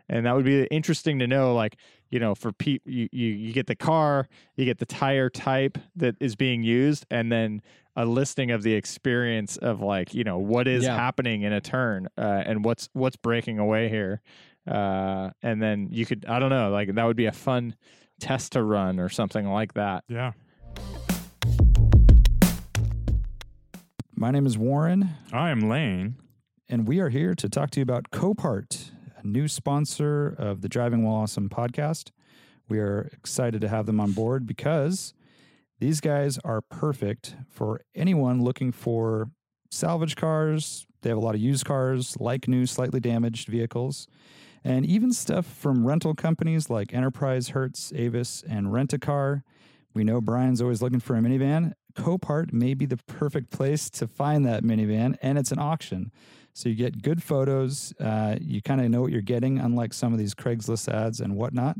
And 0.09 0.25
that 0.25 0.35
would 0.35 0.45
be 0.45 0.65
interesting 0.65 1.19
to 1.19 1.27
know, 1.27 1.55
like, 1.55 1.77
you 2.09 2.19
know, 2.19 2.35
for 2.35 2.51
people, 2.51 2.91
you, 2.91 3.07
you, 3.11 3.27
you 3.29 3.53
get 3.53 3.67
the 3.67 3.75
car, 3.75 4.27
you 4.55 4.65
get 4.65 4.77
the 4.77 4.85
tire 4.85 5.29
type 5.29 5.77
that 5.95 6.15
is 6.19 6.35
being 6.35 6.61
used, 6.61 7.05
and 7.09 7.31
then 7.31 7.61
a 7.95 8.05
listing 8.05 8.51
of 8.51 8.63
the 8.63 8.73
experience 8.73 9.55
of 9.57 9.79
like 9.79 10.13
you 10.13 10.23
know 10.23 10.37
what 10.37 10.67
is 10.67 10.83
Yeah. 10.83 10.95
happening 10.95 11.43
in 11.43 11.53
a 11.53 11.61
turn 11.61 12.07
uh, 12.17 12.43
and 12.45 12.65
what's 12.65 12.89
what's 12.93 13.15
breaking 13.15 13.59
away 13.59 13.87
here 13.87 14.21
uh, 14.67 15.29
and 15.41 15.61
then 15.61 15.87
you 15.91 16.05
could 16.05 16.25
i 16.27 16.39
don't 16.39 16.49
know 16.49 16.69
like 16.69 16.93
that 16.95 17.03
would 17.05 17.17
be 17.17 17.25
a 17.25 17.31
fun 17.31 17.75
test 18.19 18.53
to 18.53 18.63
run 18.63 18.99
or 18.99 19.09
something 19.09 19.47
like 19.47 19.73
that 19.73 20.03
yeah. 20.07 20.31
My 24.15 24.31
name 24.31 24.45
is 24.45 24.57
Warren, 24.57 25.09
I 25.31 25.49
am 25.49 25.61
Lane. 25.69 26.15
and 26.69 26.87
we 26.87 26.99
are 26.99 27.09
here 27.09 27.35
to 27.35 27.49
talk 27.49 27.71
to 27.71 27.79
you 27.79 27.83
about 27.83 28.09
Copart, 28.11 28.91
a 29.21 29.27
new 29.27 29.47
sponsor 29.47 30.27
of 30.37 30.61
the 30.61 30.69
Driving 30.69 31.03
While 31.03 31.15
Awesome 31.23 31.49
podcast. 31.49 32.11
We 32.69 32.79
are 32.79 33.09
excited 33.11 33.59
to 33.61 33.67
have 33.67 33.85
them 33.85 33.99
on 33.99 34.13
board 34.13 34.45
because 34.45 35.13
these 35.79 35.99
guys 35.99 36.37
are 36.45 36.61
perfect 36.61 37.35
for 37.49 37.81
anyone 37.95 38.41
looking 38.41 38.71
for 38.71 39.29
salvage 39.69 40.15
cars. 40.15 40.85
They 41.01 41.09
have 41.09 41.17
a 41.17 41.21
lot 41.21 41.35
of 41.35 41.41
used 41.41 41.65
cars, 41.65 42.15
like 42.19 42.47
new, 42.47 42.65
slightly 42.65 43.01
damaged 43.01 43.49
vehicles, 43.49 44.07
and 44.63 44.85
even 44.85 45.11
stuff 45.11 45.45
from 45.45 45.85
rental 45.85 46.15
companies 46.15 46.69
like 46.69 46.93
Enterprise, 46.93 47.49
Hertz, 47.49 47.91
Avis, 47.95 48.43
and 48.47 48.71
Rent 48.71 48.93
a 48.93 48.99
Car. 48.99 49.43
We 49.93 50.03
know 50.03 50.21
Brian's 50.21 50.61
always 50.61 50.81
looking 50.81 50.99
for 50.99 51.15
a 51.15 51.19
minivan. 51.19 51.73
Copart 51.95 52.51
may 52.51 52.73
be 52.73 52.85
the 52.85 52.97
perfect 52.97 53.51
place 53.51 53.89
to 53.91 54.07
find 54.07 54.45
that 54.45 54.63
minivan, 54.63 55.15
and 55.21 55.37
it's 55.37 55.51
an 55.51 55.59
auction. 55.59 56.11
So 56.53 56.69
you 56.69 56.75
get 56.75 57.01
good 57.01 57.21
photos. 57.21 57.93
Uh, 57.99 58.37
you 58.39 58.61
kind 58.61 58.81
of 58.81 58.89
know 58.89 59.01
what 59.01 59.11
you're 59.11 59.21
getting, 59.21 59.59
unlike 59.59 59.93
some 59.93 60.13
of 60.13 60.19
these 60.19 60.33
Craigslist 60.33 60.91
ads 60.91 61.19
and 61.19 61.35
whatnot. 61.35 61.77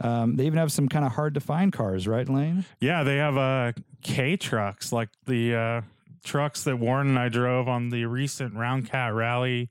Um, 0.00 0.36
they 0.36 0.46
even 0.46 0.58
have 0.58 0.72
some 0.72 0.88
kind 0.88 1.04
of 1.04 1.12
hard 1.12 1.34
to 1.34 1.40
find 1.40 1.72
cars, 1.72 2.08
right, 2.08 2.28
Lane? 2.28 2.64
Yeah, 2.80 3.04
they 3.04 3.16
have 3.16 3.36
uh, 3.36 3.72
K 4.02 4.36
trucks, 4.36 4.92
like 4.92 5.08
the 5.26 5.54
uh, 5.54 5.80
trucks 6.24 6.64
that 6.64 6.78
Warren 6.78 7.08
and 7.08 7.18
I 7.18 7.28
drove 7.28 7.68
on 7.68 7.90
the 7.90 8.04
recent 8.06 8.54
Round 8.54 8.88
Cat 8.88 9.14
Rally, 9.14 9.70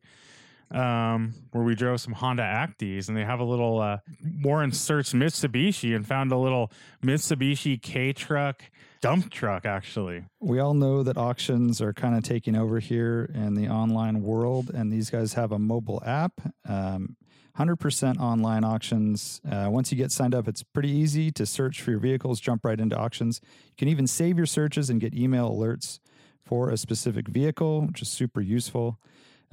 um, 0.73 1.33
where 1.51 1.63
we 1.63 1.75
drove 1.75 2.01
some 2.01 2.13
Honda 2.13 2.43
Acties, 2.43 3.07
and 3.07 3.17
they 3.17 3.23
have 3.23 3.39
a 3.39 3.43
little. 3.43 3.79
Uh, 3.79 3.97
Warren 4.41 4.71
searched 4.71 5.13
Mitsubishi 5.13 5.95
and 5.95 6.05
found 6.05 6.31
a 6.31 6.38
little 6.38 6.71
Mitsubishi 7.03 7.81
K 7.81 8.13
truck 8.13 8.63
dump 9.03 9.29
truck, 9.29 9.65
actually. 9.65 10.23
We 10.39 10.59
all 10.59 10.73
know 10.73 11.03
that 11.03 11.17
auctions 11.17 11.81
are 11.81 11.91
kind 11.91 12.15
of 12.15 12.23
taking 12.23 12.55
over 12.55 12.79
here 12.79 13.29
in 13.33 13.53
the 13.53 13.67
online 13.67 14.23
world, 14.23 14.71
and 14.73 14.91
these 14.91 15.09
guys 15.09 15.33
have 15.33 15.51
a 15.51 15.59
mobile 15.59 16.01
app. 16.05 16.39
Um, 16.67 17.17
100% 17.57 18.19
online 18.19 18.63
auctions. 18.63 19.41
Uh, 19.49 19.67
once 19.69 19.91
you 19.91 19.97
get 19.97 20.12
signed 20.12 20.33
up, 20.33 20.47
it's 20.47 20.63
pretty 20.63 20.89
easy 20.89 21.31
to 21.31 21.45
search 21.45 21.81
for 21.81 21.91
your 21.91 21.99
vehicles, 21.99 22.39
jump 22.39 22.65
right 22.65 22.79
into 22.79 22.97
auctions. 22.97 23.41
You 23.43 23.75
can 23.77 23.89
even 23.89 24.07
save 24.07 24.38
your 24.38 24.47
searches 24.47 24.89
and 24.89 25.01
get 25.01 25.13
email 25.13 25.51
alerts 25.51 25.99
for 26.41 26.69
a 26.69 26.77
specific 26.77 27.27
vehicle, 27.27 27.81
which 27.81 28.01
is 28.01 28.09
super 28.09 28.41
useful. 28.41 28.99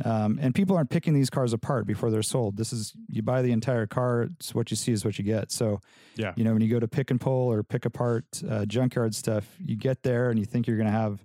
Um, 0.05 0.39
and 0.41 0.55
people 0.55 0.77
aren't 0.77 0.91
picking 0.91 1.13
these 1.15 1.31
cars 1.31 1.53
apart 1.53 1.87
before 1.87 2.11
they're 2.11 2.23
sold. 2.23 2.57
This 2.57 2.73
is 2.73 2.93
you 3.09 3.23
buy 3.23 3.43
the 3.43 3.53
entire 3.53 3.87
car. 3.87 4.23
It's 4.23 4.55
what 4.55 4.71
you 4.71 4.77
see 4.77 4.93
is 4.93 5.05
what 5.05 5.19
you 5.19 5.25
get. 5.25 5.53
So, 5.53 5.81
Yeah. 6.17 6.33
you 6.37 6.45
know, 6.45 6.53
when 6.53 6.63
you 6.63 6.69
go 6.69 6.81
to 6.81 6.89
pick 6.89 7.11
and 7.11 7.21
pull 7.21 7.53
or 7.53 7.63
pick 7.63 7.85
apart 7.85 8.25
uh, 8.49 8.65
junkyard 8.67 9.15
stuff, 9.15 9.47
you 9.65 9.77
get 9.77 10.03
there 10.03 10.31
and 10.31 10.39
you 10.39 10.45
think 10.45 10.67
you're 10.67 10.77
going 10.77 10.87
to 10.87 10.93
have 10.93 11.25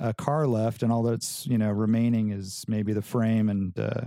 a 0.00 0.12
car 0.12 0.46
left, 0.46 0.82
and 0.82 0.90
all 0.92 1.02
that's 1.02 1.46
you 1.46 1.56
know 1.56 1.70
remaining 1.70 2.30
is 2.30 2.64
maybe 2.68 2.92
the 2.92 3.02
frame 3.02 3.48
and 3.48 3.78
uh, 3.78 4.02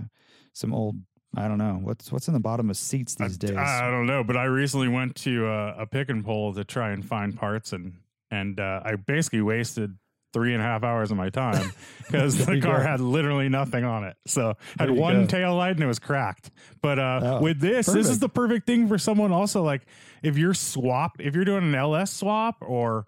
some 0.52 0.74
old. 0.74 0.96
I 1.36 1.46
don't 1.46 1.58
know 1.58 1.78
what's 1.82 2.10
what's 2.10 2.28
in 2.28 2.34
the 2.34 2.40
bottom 2.40 2.70
of 2.70 2.76
seats 2.76 3.14
these 3.14 3.36
I, 3.42 3.46
days. 3.46 3.56
I 3.56 3.90
don't 3.90 4.06
know, 4.06 4.24
but 4.24 4.36
I 4.36 4.44
recently 4.44 4.88
went 4.88 5.14
to 5.16 5.46
uh, 5.46 5.76
a 5.78 5.86
pick 5.86 6.08
and 6.10 6.24
pull 6.24 6.54
to 6.54 6.64
try 6.64 6.90
and 6.90 7.04
find 7.04 7.36
parts, 7.36 7.72
and 7.72 7.94
and 8.30 8.58
uh, 8.60 8.80
I 8.84 8.96
basically 8.96 9.40
wasted 9.42 9.96
three 10.32 10.52
and 10.52 10.62
a 10.62 10.64
half 10.64 10.82
hours 10.84 11.10
of 11.10 11.16
my 11.16 11.30
time 11.30 11.72
because 12.06 12.38
the 12.38 12.60
car 12.60 12.78
go. 12.78 12.82
had 12.82 13.00
literally 13.00 13.48
nothing 13.48 13.84
on 13.84 14.04
it. 14.04 14.16
So 14.26 14.54
had 14.78 14.90
one 14.90 15.22
go. 15.22 15.26
tail 15.26 15.56
light 15.56 15.72
and 15.72 15.82
it 15.82 15.86
was 15.86 15.98
cracked. 15.98 16.50
But 16.82 16.98
uh, 16.98 17.20
Oh, 17.22 17.40
with 17.42 17.60
this, 17.60 17.86
this 17.86 18.08
is 18.08 18.18
the 18.18 18.28
perfect 18.28 18.66
thing 18.66 18.88
for 18.88 18.98
someone 18.98 19.32
also 19.32 19.62
like 19.62 19.86
if 20.22 20.36
you're 20.36 20.54
swap, 20.54 21.12
if 21.20 21.34
you're 21.34 21.44
doing 21.44 21.64
an 21.64 21.74
LS 21.74 22.12
swap 22.12 22.56
or 22.60 23.06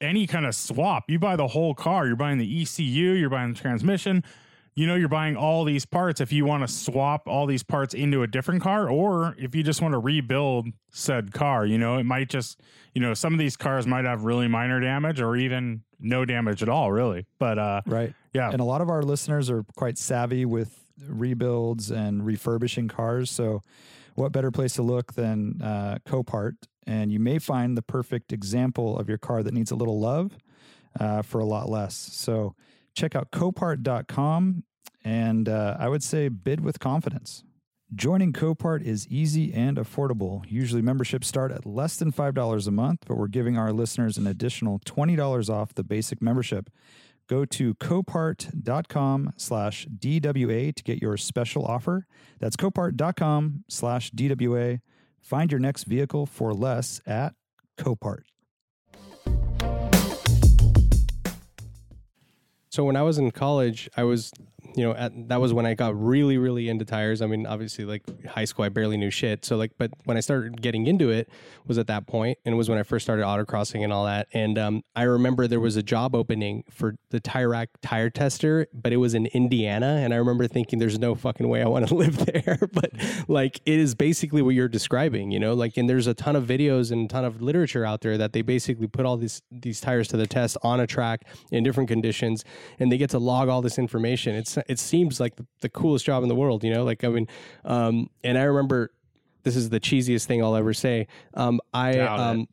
any 0.00 0.26
kind 0.26 0.46
of 0.46 0.54
swap, 0.54 1.04
you 1.08 1.18
buy 1.18 1.36
the 1.36 1.48
whole 1.48 1.74
car. 1.74 2.06
You're 2.06 2.16
buying 2.16 2.38
the 2.38 2.62
ECU, 2.62 3.12
you're 3.12 3.30
buying 3.30 3.52
the 3.54 3.58
transmission. 3.58 4.24
You 4.76 4.86
know, 4.86 4.94
you're 4.94 5.08
buying 5.08 5.36
all 5.36 5.64
these 5.64 5.84
parts 5.84 6.20
if 6.20 6.32
you 6.32 6.46
want 6.46 6.66
to 6.66 6.72
swap 6.72 7.26
all 7.26 7.44
these 7.44 7.62
parts 7.62 7.92
into 7.92 8.22
a 8.22 8.26
different 8.26 8.62
car, 8.62 8.88
or 8.88 9.34
if 9.36 9.54
you 9.54 9.62
just 9.62 9.82
want 9.82 9.92
to 9.92 9.98
rebuild 9.98 10.68
said 10.90 11.32
car. 11.34 11.66
You 11.66 11.76
know, 11.76 11.98
it 11.98 12.04
might 12.04 12.30
just, 12.30 12.60
you 12.94 13.00
know, 13.02 13.12
some 13.12 13.32
of 13.34 13.38
these 13.38 13.56
cars 13.56 13.86
might 13.86 14.04
have 14.04 14.24
really 14.24 14.48
minor 14.48 14.80
damage 14.80 15.20
or 15.20 15.36
even 15.36 15.82
no 16.00 16.24
damage 16.24 16.62
at 16.62 16.68
all, 16.68 16.90
really. 16.92 17.26
But 17.38 17.58
uh, 17.58 17.80
Right. 17.86 18.14
yeah, 18.32 18.50
And 18.50 18.60
a 18.60 18.64
lot 18.64 18.80
of 18.80 18.88
our 18.88 19.02
listeners 19.02 19.50
are 19.50 19.64
quite 19.76 19.98
savvy 19.98 20.44
with 20.44 20.78
rebuilds 21.06 21.90
and 21.90 22.24
refurbishing 22.24 22.88
cars. 22.88 23.30
So, 23.30 23.62
what 24.14 24.32
better 24.32 24.50
place 24.50 24.74
to 24.74 24.82
look 24.82 25.14
than 25.14 25.62
uh, 25.62 25.98
Copart? 26.06 26.54
And 26.86 27.12
you 27.12 27.20
may 27.20 27.38
find 27.38 27.76
the 27.76 27.82
perfect 27.82 28.32
example 28.32 28.98
of 28.98 29.08
your 29.08 29.18
car 29.18 29.42
that 29.42 29.54
needs 29.54 29.70
a 29.70 29.76
little 29.76 30.00
love 30.00 30.36
uh, 30.98 31.22
for 31.22 31.38
a 31.38 31.44
lot 31.44 31.68
less. 31.68 31.94
So, 31.94 32.54
check 32.94 33.14
out 33.14 33.30
copart.com 33.30 34.64
and 35.04 35.48
uh, 35.48 35.76
I 35.78 35.88
would 35.88 36.02
say 36.02 36.28
bid 36.28 36.60
with 36.60 36.78
confidence. 36.80 37.44
Joining 37.92 38.32
Copart 38.32 38.82
is 38.82 39.08
easy 39.08 39.52
and 39.52 39.76
affordable. 39.76 40.44
Usually 40.46 40.80
memberships 40.80 41.26
start 41.26 41.50
at 41.50 41.66
less 41.66 41.96
than 41.96 42.12
$5 42.12 42.66
a 42.66 42.70
month, 42.70 43.02
but 43.04 43.16
we're 43.16 43.26
giving 43.26 43.58
our 43.58 43.72
listeners 43.72 44.16
an 44.16 44.28
additional 44.28 44.78
$20 44.86 45.50
off 45.50 45.74
the 45.74 45.82
basic 45.82 46.22
membership. 46.22 46.70
Go 47.28 47.44
to 47.44 47.74
copart.com 47.74 49.32
slash 49.36 49.88
DWA 49.88 50.72
to 50.72 50.82
get 50.84 51.02
your 51.02 51.16
special 51.16 51.64
offer. 51.64 52.06
That's 52.38 52.54
copart.com 52.56 53.64
slash 53.68 54.12
DWA. 54.12 54.80
Find 55.20 55.50
your 55.50 55.60
next 55.60 55.84
vehicle 55.84 56.26
for 56.26 56.54
less 56.54 57.00
at 57.06 57.34
Copart. 57.76 58.22
So 62.70 62.84
when 62.84 62.94
I 62.94 63.02
was 63.02 63.18
in 63.18 63.32
college, 63.32 63.88
I 63.96 64.04
was, 64.04 64.32
you 64.74 64.84
know, 64.84 64.94
at, 64.94 65.28
that 65.28 65.40
was 65.40 65.52
when 65.52 65.66
I 65.66 65.74
got 65.74 66.00
really, 66.00 66.38
really 66.38 66.68
into 66.68 66.84
tires. 66.84 67.22
I 67.22 67.26
mean, 67.26 67.46
obviously, 67.46 67.84
like 67.84 68.02
high 68.26 68.44
school, 68.44 68.64
I 68.64 68.68
barely 68.68 68.96
knew 68.96 69.10
shit. 69.10 69.44
So 69.44 69.56
like, 69.56 69.72
but 69.78 69.90
when 70.04 70.16
I 70.16 70.20
started 70.20 70.60
getting 70.60 70.86
into 70.86 71.10
it, 71.10 71.28
was 71.66 71.78
at 71.78 71.86
that 71.86 72.06
point, 72.06 72.38
and 72.44 72.54
it 72.54 72.56
was 72.56 72.68
when 72.68 72.78
I 72.78 72.82
first 72.82 73.04
started 73.04 73.24
autocrossing 73.24 73.84
and 73.84 73.92
all 73.92 74.04
that. 74.06 74.28
And 74.32 74.58
um, 74.58 74.82
I 74.96 75.02
remember 75.02 75.46
there 75.46 75.60
was 75.60 75.76
a 75.76 75.82
job 75.82 76.14
opening 76.14 76.64
for 76.70 76.96
the 77.10 77.20
Tire 77.20 77.48
Rack 77.48 77.68
tire 77.82 78.10
tester, 78.10 78.66
but 78.72 78.92
it 78.92 78.96
was 78.96 79.14
in 79.14 79.26
Indiana, 79.26 80.00
and 80.02 80.12
I 80.12 80.16
remember 80.16 80.46
thinking, 80.46 80.78
"There's 80.78 80.98
no 80.98 81.14
fucking 81.14 81.48
way 81.48 81.62
I 81.62 81.68
want 81.68 81.88
to 81.88 81.94
live 82.02 82.26
there." 82.26 82.58
but 82.72 82.90
like, 83.28 83.60
it 83.66 83.78
is 83.78 83.94
basically 83.94 84.42
what 84.42 84.54
you're 84.54 84.68
describing, 84.68 85.30
you 85.30 85.38
know. 85.38 85.54
Like, 85.54 85.76
and 85.76 85.88
there's 85.88 86.06
a 86.06 86.14
ton 86.14 86.36
of 86.36 86.44
videos 86.44 86.90
and 86.90 87.04
a 87.06 87.08
ton 87.08 87.24
of 87.24 87.40
literature 87.40 87.84
out 87.84 88.00
there 88.00 88.18
that 88.18 88.32
they 88.32 88.42
basically 88.42 88.86
put 88.86 89.06
all 89.06 89.16
these 89.16 89.42
these 89.50 89.80
tires 89.80 90.08
to 90.08 90.16
the 90.16 90.26
test 90.26 90.56
on 90.62 90.80
a 90.80 90.86
track 90.86 91.26
in 91.50 91.62
different 91.62 91.88
conditions 91.88 92.44
and 92.78 92.90
they 92.90 92.98
get 92.98 93.10
to 93.10 93.18
log 93.18 93.48
all 93.48 93.62
this 93.62 93.78
information. 93.78 94.34
It's 94.34 94.58
it 94.68 94.78
seems 94.78 95.20
like 95.20 95.36
the, 95.36 95.46
the 95.60 95.68
coolest 95.68 96.04
job 96.04 96.22
in 96.22 96.28
the 96.28 96.34
world, 96.34 96.64
you 96.64 96.72
know. 96.72 96.84
Like 96.84 97.04
I 97.04 97.08
mean, 97.08 97.28
um, 97.64 98.08
and 98.24 98.36
I 98.38 98.42
remember 98.42 98.92
this 99.42 99.56
is 99.56 99.70
the 99.70 99.80
cheesiest 99.80 100.26
thing 100.26 100.42
I'll 100.42 100.56
ever 100.56 100.74
say. 100.74 101.06
Um, 101.34 101.60
I 101.72 101.98
um, 102.00 102.46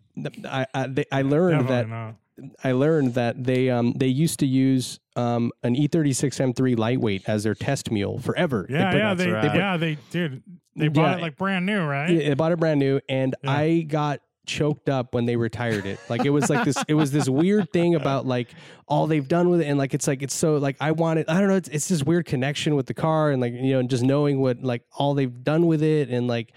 I 0.46 0.66
I, 0.74 0.88
they, 0.88 1.06
I 1.12 1.22
learned 1.24 1.68
definitely 1.68 1.76
that 1.76 1.90
not. 1.90 2.16
I 2.64 2.72
learned 2.74 3.16
that 3.16 3.44
they 3.44 3.70
um 3.70 3.94
they 3.94 4.08
used 4.08 4.40
to 4.40 4.46
use 4.48 5.00
um 5.16 5.52
an 5.64 5.76
E36 5.76 6.54
M3 6.54 6.78
lightweight 6.78 7.24
as 7.28 7.44
their 7.44 7.56
test 7.56 7.90
mule 7.92 8.20
forever. 8.20 8.68
Yeah, 8.70 8.92
put- 8.92 8.98
yeah, 8.98 9.14
they, 9.16 9.32
right. 9.32 9.42
they 9.42 9.50
put- 9.50 9.58
yeah, 9.58 9.78
they 9.78 9.98
did. 10.12 10.44
They 10.76 10.88
bought 10.90 11.10
Yeah. 11.12 11.18
it 11.18 11.22
like 11.22 11.38
brand 11.38 11.66
new, 11.66 11.82
right? 11.84 12.12
Yeah, 12.12 12.32
I 12.32 12.34
bought 12.36 12.52
it 12.52 12.60
brand 12.60 12.80
new, 12.80 13.00
and 13.10 13.36
Yeah. 13.44 13.52
I 13.52 13.82
got 13.82 14.22
choked 14.48 14.90
up 14.90 15.14
when 15.14 15.26
they 15.26 15.36
retired 15.36 15.86
it. 15.86 16.00
Like 16.10 16.26
it 16.26 16.32
was 16.32 16.50
like 16.50 16.66
this. 16.66 16.78
It 16.88 16.96
was 16.96 17.12
this 17.12 17.30
weird 17.30 17.72
thing 17.72 17.94
about 17.94 18.26
like 18.26 18.50
all 18.88 19.06
they've 19.06 19.28
done 19.28 19.50
with 19.50 19.62
it, 19.62 19.68
and 19.68 19.78
like 19.78 19.94
it's 19.94 20.08
like 20.08 20.24
it's 20.24 20.34
so 20.34 20.58
like 20.58 20.78
I 20.80 20.92
wanted. 20.94 21.30
I 21.30 21.40
don't 21.40 21.50
know. 21.50 21.56
It's, 21.58 21.70
it's 21.70 21.88
this 21.88 22.04
weird 22.04 22.26
connection 22.26 22.76
with 22.76 22.88
the 22.88 22.94
car, 22.96 23.30
and 23.30 23.42
like 23.42 23.54
you 23.54 23.74
know, 23.74 23.80
and 23.80 23.90
just 23.90 24.04
knowing 24.04 24.40
what 24.40 24.64
like 24.64 24.84
all 24.98 25.14
they've 25.14 25.44
done 25.44 25.68
with 25.68 25.84
it, 25.84 26.10
and 26.10 26.28
like, 26.28 26.54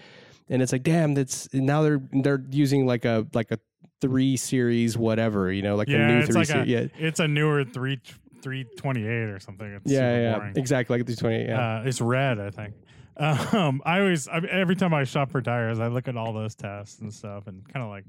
and 0.49 0.61
it's 0.61 0.71
like 0.71 0.83
damn. 0.83 1.13
That's 1.13 1.47
now 1.53 1.83
they're 1.83 2.01
they're 2.11 2.43
using 2.49 2.87
like 2.87 3.05
a 3.05 3.27
like 3.33 3.51
a 3.51 3.59
three 3.99 4.35
series 4.35 4.97
whatever 4.97 5.51
you 5.51 5.61
know 5.61 5.75
like 5.75 5.87
a 5.87 5.91
yeah, 5.91 6.07
new 6.07 6.17
it's 6.19 6.27
three 6.27 6.35
like 6.39 6.49
a, 6.49 6.51
series. 6.51 6.69
Yeah. 6.69 6.87
it's 6.97 7.19
a 7.19 7.27
newer 7.27 7.63
three 7.63 8.01
three 8.41 8.63
twenty 8.75 9.01
eight 9.05 9.29
or 9.29 9.39
something. 9.39 9.67
It's 9.67 9.91
Yeah, 9.91 10.17
yeah, 10.19 10.37
boring. 10.39 10.53
exactly 10.57 10.97
like 10.97 11.05
the 11.05 11.15
twenty. 11.15 11.43
Yeah, 11.45 11.79
Uh, 11.79 11.83
it's 11.85 12.01
red, 12.01 12.39
I 12.39 12.49
think. 12.49 12.73
Um, 13.17 13.81
I 13.85 13.99
always, 13.99 14.27
I, 14.27 14.39
every 14.39 14.75
time 14.75 14.93
I 14.93 15.03
shop 15.03 15.31
for 15.31 15.41
tires, 15.41 15.79
I 15.79 15.87
look 15.87 16.07
at 16.07 16.17
all 16.17 16.33
those 16.33 16.55
tests 16.55 16.99
and 16.99 17.13
stuff, 17.13 17.47
and 17.47 17.67
kind 17.71 17.83
of 17.83 17.89
like, 17.89 18.05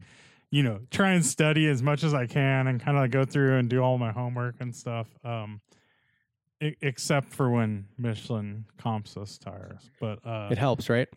you 0.50 0.62
know, 0.62 0.80
try 0.90 1.12
and 1.12 1.24
study 1.24 1.66
as 1.68 1.82
much 1.82 2.04
as 2.04 2.14
I 2.14 2.26
can, 2.26 2.66
and 2.66 2.80
kind 2.80 2.96
of 2.96 3.10
go 3.10 3.24
through 3.24 3.58
and 3.58 3.68
do 3.68 3.80
all 3.80 3.98
my 3.98 4.12
homework 4.12 4.56
and 4.60 4.74
stuff. 4.74 5.08
Um, 5.24 5.60
except 6.80 7.28
for 7.28 7.50
when 7.50 7.86
Michelin 7.98 8.64
comps 8.78 9.16
us 9.16 9.36
tires, 9.36 9.90
but 10.00 10.24
uh, 10.24 10.48
it 10.50 10.58
helps, 10.58 10.88
right? 10.88 11.08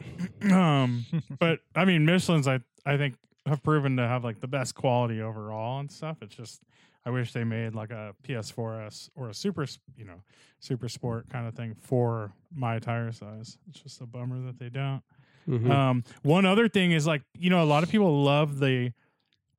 um, 0.51 1.05
but 1.39 1.59
I 1.75 1.85
mean, 1.85 2.05
Michelin's 2.05 2.47
I 2.47 2.61
I 2.85 2.97
think 2.97 3.15
have 3.45 3.61
proven 3.61 3.97
to 3.97 4.07
have 4.07 4.23
like 4.23 4.39
the 4.39 4.47
best 4.47 4.75
quality 4.75 5.21
overall 5.21 5.79
and 5.79 5.91
stuff. 5.91 6.17
It's 6.21 6.35
just 6.35 6.61
I 7.05 7.11
wish 7.11 7.33
they 7.33 7.43
made 7.43 7.75
like 7.75 7.91
a 7.91 8.13
PS4S 8.23 9.09
or 9.15 9.29
a 9.29 9.33
super, 9.33 9.65
you 9.95 10.05
know, 10.05 10.21
super 10.59 10.89
sport 10.89 11.29
kind 11.29 11.47
of 11.47 11.53
thing 11.53 11.75
for 11.79 12.33
my 12.53 12.79
tire 12.79 13.11
size. 13.11 13.57
It's 13.69 13.79
just 13.81 14.01
a 14.01 14.05
bummer 14.05 14.39
that 14.47 14.57
they 14.57 14.69
don't. 14.69 15.01
Mhm. 15.47 15.69
Um, 15.69 16.03
one 16.23 16.45
other 16.45 16.67
thing 16.67 16.91
is 16.91 17.05
like 17.05 17.21
you 17.37 17.51
know 17.51 17.61
a 17.63 17.65
lot 17.65 17.83
of 17.83 17.89
people 17.89 18.23
love 18.23 18.59
the 18.59 18.91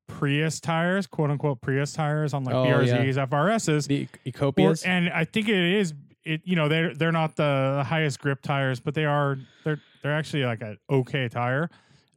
Prius 0.07 0.59
tires, 0.59 1.07
quote 1.07 1.29
unquote 1.31 1.61
Prius 1.61 1.93
tires 1.93 2.33
on 2.33 2.43
like 2.43 2.55
Oh, 2.55 2.63
yeah. 2.81 2.97
BRZs, 2.97 3.17
FRSs. 3.29 3.87
the 3.87 4.03
Or, 4.03 4.31
Ecopias. 4.31 4.85
and 4.85 5.09
I 5.09 5.23
think 5.25 5.47
it 5.49 5.55
is 5.55 5.93
it 6.25 6.41
you 6.43 6.55
know 6.57 6.67
they're 6.67 6.93
they're 6.93 7.11
not 7.13 7.35
the 7.37 7.83
highest 7.87 8.19
grip 8.19 8.41
tires, 8.41 8.79
but 8.81 8.93
they 8.93 9.05
are 9.05 9.37
they're 9.63 9.81
they're 10.03 10.13
actually 10.15 10.43
like 10.43 10.61
an 10.61 10.77
okay 10.89 11.29
tire. 11.29 11.69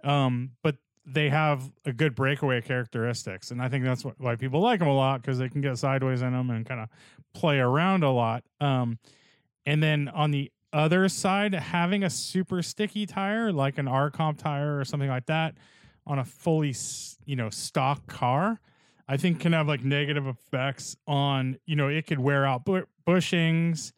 Um, 0.03 0.51
but 0.63 0.77
they 1.07 1.29
have 1.31 1.71
a 1.87 1.93
good 1.93 2.15
breakaway 2.15 2.61
characteristics, 2.61 3.51
and 3.51 3.61
I 3.61 3.69
think 3.69 3.85
that's 3.85 4.03
why 4.19 4.37
people 4.37 4.61
like 4.61 4.81
them 4.81 4.89
a 4.89 4.95
lot 4.95 5.23
because 5.23 5.39
they 5.39 5.49
can 5.49 5.61
get 5.61 5.79
sideways 5.79 6.23
in 6.23 6.33
them 6.33 6.51
and 6.51 6.65
kind 6.67 6.81
of 6.81 6.89
play 7.33 7.59
around 7.59 8.05
a 8.05 8.11
lot. 8.11 8.45
Um, 8.61 8.99
and 9.67 9.83
then 9.83 10.09
on 10.09 10.31
the 10.31 10.51
other 10.73 11.09
side, 11.09 11.55
having 11.55 12.05
a 12.05 12.11
super 12.11 12.63
sticky 12.63 13.07
tire 13.07 13.53
like 13.53 13.79
an 13.79 13.89
R 13.89 14.11
comp 14.11 14.39
tire 14.39 14.79
or 14.79 14.85
something 14.85 15.09
like 15.09 15.27
that 15.27 15.55
on 16.07 16.19
a 16.19 16.25
fully 16.25 16.75
you 17.25 17.37
know 17.37 17.51
stock 17.51 18.07
car, 18.07 18.61
I 19.09 19.17
think 19.17 19.41
can 19.41 19.53
have 19.53 19.67
like 19.67 19.83
negative 19.85 20.27
effects 20.27 20.97
on 21.07 21.59
you 21.67 21.77
know 21.77 21.89
it 21.89 22.07
could 22.07 22.21
wear 22.21 22.47
out 22.47 22.65
bu- 22.65 22.87
bushings. 23.07 23.93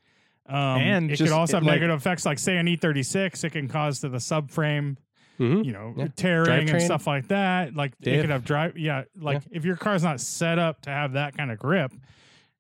Um, 0.46 0.57
And 0.80 1.11
it 1.11 1.16
just, 1.16 1.30
could 1.30 1.36
also 1.36 1.57
have 1.59 1.62
like- 1.64 1.74
negative 1.74 1.96
effects, 1.96 2.26
like 2.26 2.38
say 2.38 2.57
an 2.57 2.66
E36, 2.66 3.44
it 3.44 3.50
can 3.50 3.68
cause 3.68 4.00
to 4.00 4.09
the 4.09 4.18
subframe 4.18 4.96
Mhm. 5.43 5.64
you 5.64 5.72
know, 5.72 5.95
Yeah. 5.97 6.09
tearing 6.16 6.70
and 6.70 6.80
stuff 6.82 7.07
like 7.07 7.28
that. 7.28 7.74
Like 7.74 7.93
it 8.01 8.20
could 8.20 8.30
have 8.30 8.45
drive, 8.45 8.76
yeah. 8.78 9.05
Like 9.18 9.43
if 9.51 9.64
your 9.64 9.76
car's 9.76 10.03
not 10.03 10.20
set 10.20 10.59
up 10.59 10.82
to 10.82 10.90
have 10.90 11.12
that 11.14 11.36
kind 11.36 11.51
of 11.51 11.59
grip, 11.59 11.93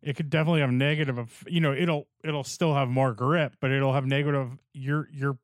it 0.02 0.16
could 0.16 0.30
definitely 0.30 0.60
have 0.60 0.72
negative. 0.72 1.16
Of 1.18 1.44
you 1.48 1.60
know, 1.60 1.72
it'll 1.72 2.08
it'll 2.24 2.44
still 2.44 2.74
have 2.74 2.88
more 2.88 3.12
grip, 3.12 3.54
but 3.60 3.70
it'll 3.70 3.92
have 3.92 4.06
negative. 4.06 4.50
You're 4.72 5.08
you're 5.12 5.38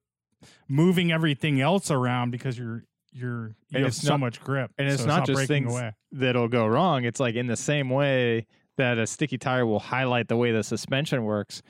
moving 0.68 1.12
everything 1.12 1.60
else 1.60 1.90
around 1.90 2.30
because 2.30 2.58
you're 2.58 2.84
you're 3.12 3.48
you 3.48 3.54
And 3.74 3.82
have 3.84 3.88
it's 3.88 4.02
so 4.02 4.10
not- 4.10 4.20
much 4.20 4.40
grip, 4.40 4.70
and 4.78 4.88
it's 4.88 5.02
so 5.02 5.08
not 5.08 5.26
just 5.26 5.36
breaking 5.36 5.64
things- 5.68 5.72
away. 5.74 5.92
that'll 6.12 6.48
go 6.48 6.66
wrong. 6.66 7.04
It's 7.04 7.20
like 7.20 7.34
in 7.34 7.46
the 7.46 7.56
same 7.56 7.88
way 7.90 8.46
that 8.76 8.98
a 8.98 9.06
sticky 9.06 9.38
tire 9.38 9.66
will 9.66 9.80
highlight 9.80 10.28
the 10.28 10.36
way 10.36 10.52
the 10.52 10.62
suspension 10.62 11.24
works. 11.24 11.62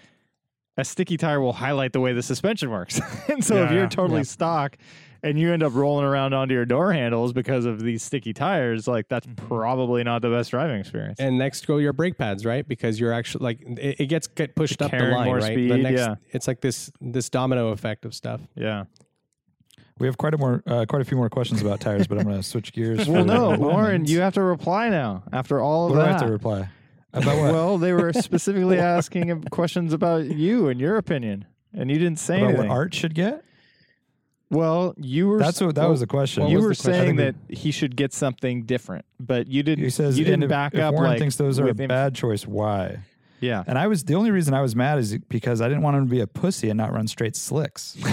A 0.77 0.85
sticky 0.85 1.17
tire 1.17 1.41
will 1.41 1.55
highlight 1.55 1.93
the 1.93 2.01
way 2.01 2.13
the 2.13 2.23
suspension 2.23 2.71
works. 2.71 3.01
and 3.29 3.43
so 3.45 3.65
if 3.65 3.73
you're 3.73 3.89
totally 3.89 4.21
Yeah. 4.21 4.25
stock 4.25 4.77
and 5.23 5.39
you 5.39 5.53
end 5.53 5.63
up 5.63 5.75
rolling 5.75 6.05
around 6.05 6.33
onto 6.35 6.55
your 6.55 6.65
door 6.65 6.93
handles 6.93 7.33
because 7.33 7.65
of 7.65 7.81
these 7.83 8.03
sticky 8.03 8.33
tires, 8.33 8.87
like 8.87 9.09
that's 9.09 9.27
Mhm. 9.27 9.37
probably 9.37 10.05
not 10.05 10.23
the 10.23 10.31
best 10.31 10.51
driving 10.51 10.81
experience. 10.81 11.19
And 11.21 11.39
next 11.39 11.67
go 11.67 11.79
your 11.79 11.93
brake 11.93 12.17
pads, 12.19 12.45
right? 12.47 12.67
Because 12.67 12.99
you're 13.01 13.13
actually 13.13 13.45
like 13.45 13.61
it, 13.79 14.01
it 14.01 14.07
gets 14.07 14.27
get 14.27 14.55
pushed 14.55 14.81
up 14.83 14.91
the 14.91 14.99
line, 14.99 15.27
more 15.27 15.39
right? 15.39 15.57
the 15.57 15.77
next, 15.79 16.01
yeah. 16.01 16.15
it's 16.31 16.47
like 16.47 16.61
this 16.61 16.91
this 17.01 17.29
domino 17.29 17.69
effect 17.69 18.05
of 18.05 18.15
stuff. 18.15 18.41
yeah. 18.55 18.85
We 20.01 20.07
have 20.07 20.17
quite 20.17 20.33
a 20.33 20.39
more, 20.39 20.63
uh, 20.65 20.87
quite 20.89 21.03
a 21.03 21.05
few 21.05 21.17
more 21.17 21.29
questions 21.29 21.61
about 21.61 21.81
tires, 21.81 22.07
but 22.07 22.19
I'm 22.19 22.25
going 22.25 22.37
to 22.37 22.43
switch 22.45 22.73
gears. 22.73 23.09
Well, 23.09 23.25
no, 23.25 23.57
the 23.57 23.59
Warren, 23.59 24.05
you 24.05 24.21
have 24.21 24.35
to 24.35 24.43
reply 24.43 24.91
now 24.91 25.25
after 25.33 25.61
all 25.61 25.87
of 25.87 25.97
What 25.97 26.05
do 26.05 26.09
I 26.09 26.13
have 26.13 26.21
to 26.21 26.29
reply? 26.31 26.69
About 27.13 27.37
what? 27.37 27.53
well, 27.53 27.79
they 27.79 27.93
were 27.93 28.13
specifically 28.13 28.79
asking 28.79 29.43
questions 29.51 29.93
about 29.93 30.27
you 30.27 30.69
and 30.69 30.79
your 30.79 30.99
opinion, 30.99 31.47
and 31.75 31.91
you 31.91 31.99
didn't 31.99 32.21
say 32.21 32.37
About 32.37 32.51
anything. 32.51 32.69
what 32.69 32.77
art 32.77 32.95
should 32.95 33.13
get? 33.17 33.43
Well, 34.51 34.95
you 34.97 35.29
were 35.29 35.39
That's 35.39 35.61
what 35.61 35.75
that 35.75 35.89
was 35.89 36.01
the 36.01 36.07
question. 36.07 36.49
you 36.49 36.59
were 36.59 36.69
question? 36.69 36.93
saying 36.93 37.17
that 37.17 37.35
think 37.47 37.59
he 37.59 37.71
should 37.71 37.97
get 37.97 38.13
something 38.13 38.63
different, 38.65 39.05
but 39.21 39.47
you 39.47 39.63
didn't. 39.63 39.85
He 39.85 39.91
says 39.91 40.19
you 40.19 40.25
didn't 40.25 40.45
if, 40.45 40.49
back 40.49 40.75
if 40.75 40.81
up 40.81 40.95
Warren 40.95 41.11
like 41.11 41.19
thinks 41.19 41.37
those 41.37 41.59
are 41.59 41.65
a 41.65 41.75
with 41.75 41.89
bad 41.89 42.15
choice. 42.15 42.47
Why? 42.47 43.01
Yeah, 43.41 43.63
And 43.69 43.79
I 43.79 43.87
was 43.87 44.03
the 44.05 44.15
only 44.17 44.33
reason 44.33 44.53
I 44.53 44.63
was 44.63 44.75
mad 44.75 44.99
is 44.99 45.17
because 45.29 45.61
I 45.61 45.69
didn't 45.69 45.83
want 45.83 45.97
him 45.97 46.07
to 46.07 46.11
be 46.11 46.21
a 46.21 46.27
pussy 46.27 46.71
and 46.71 46.77
not 46.77 46.93
run 46.93 47.07
straight 47.07 47.37
slicks. 47.37 47.97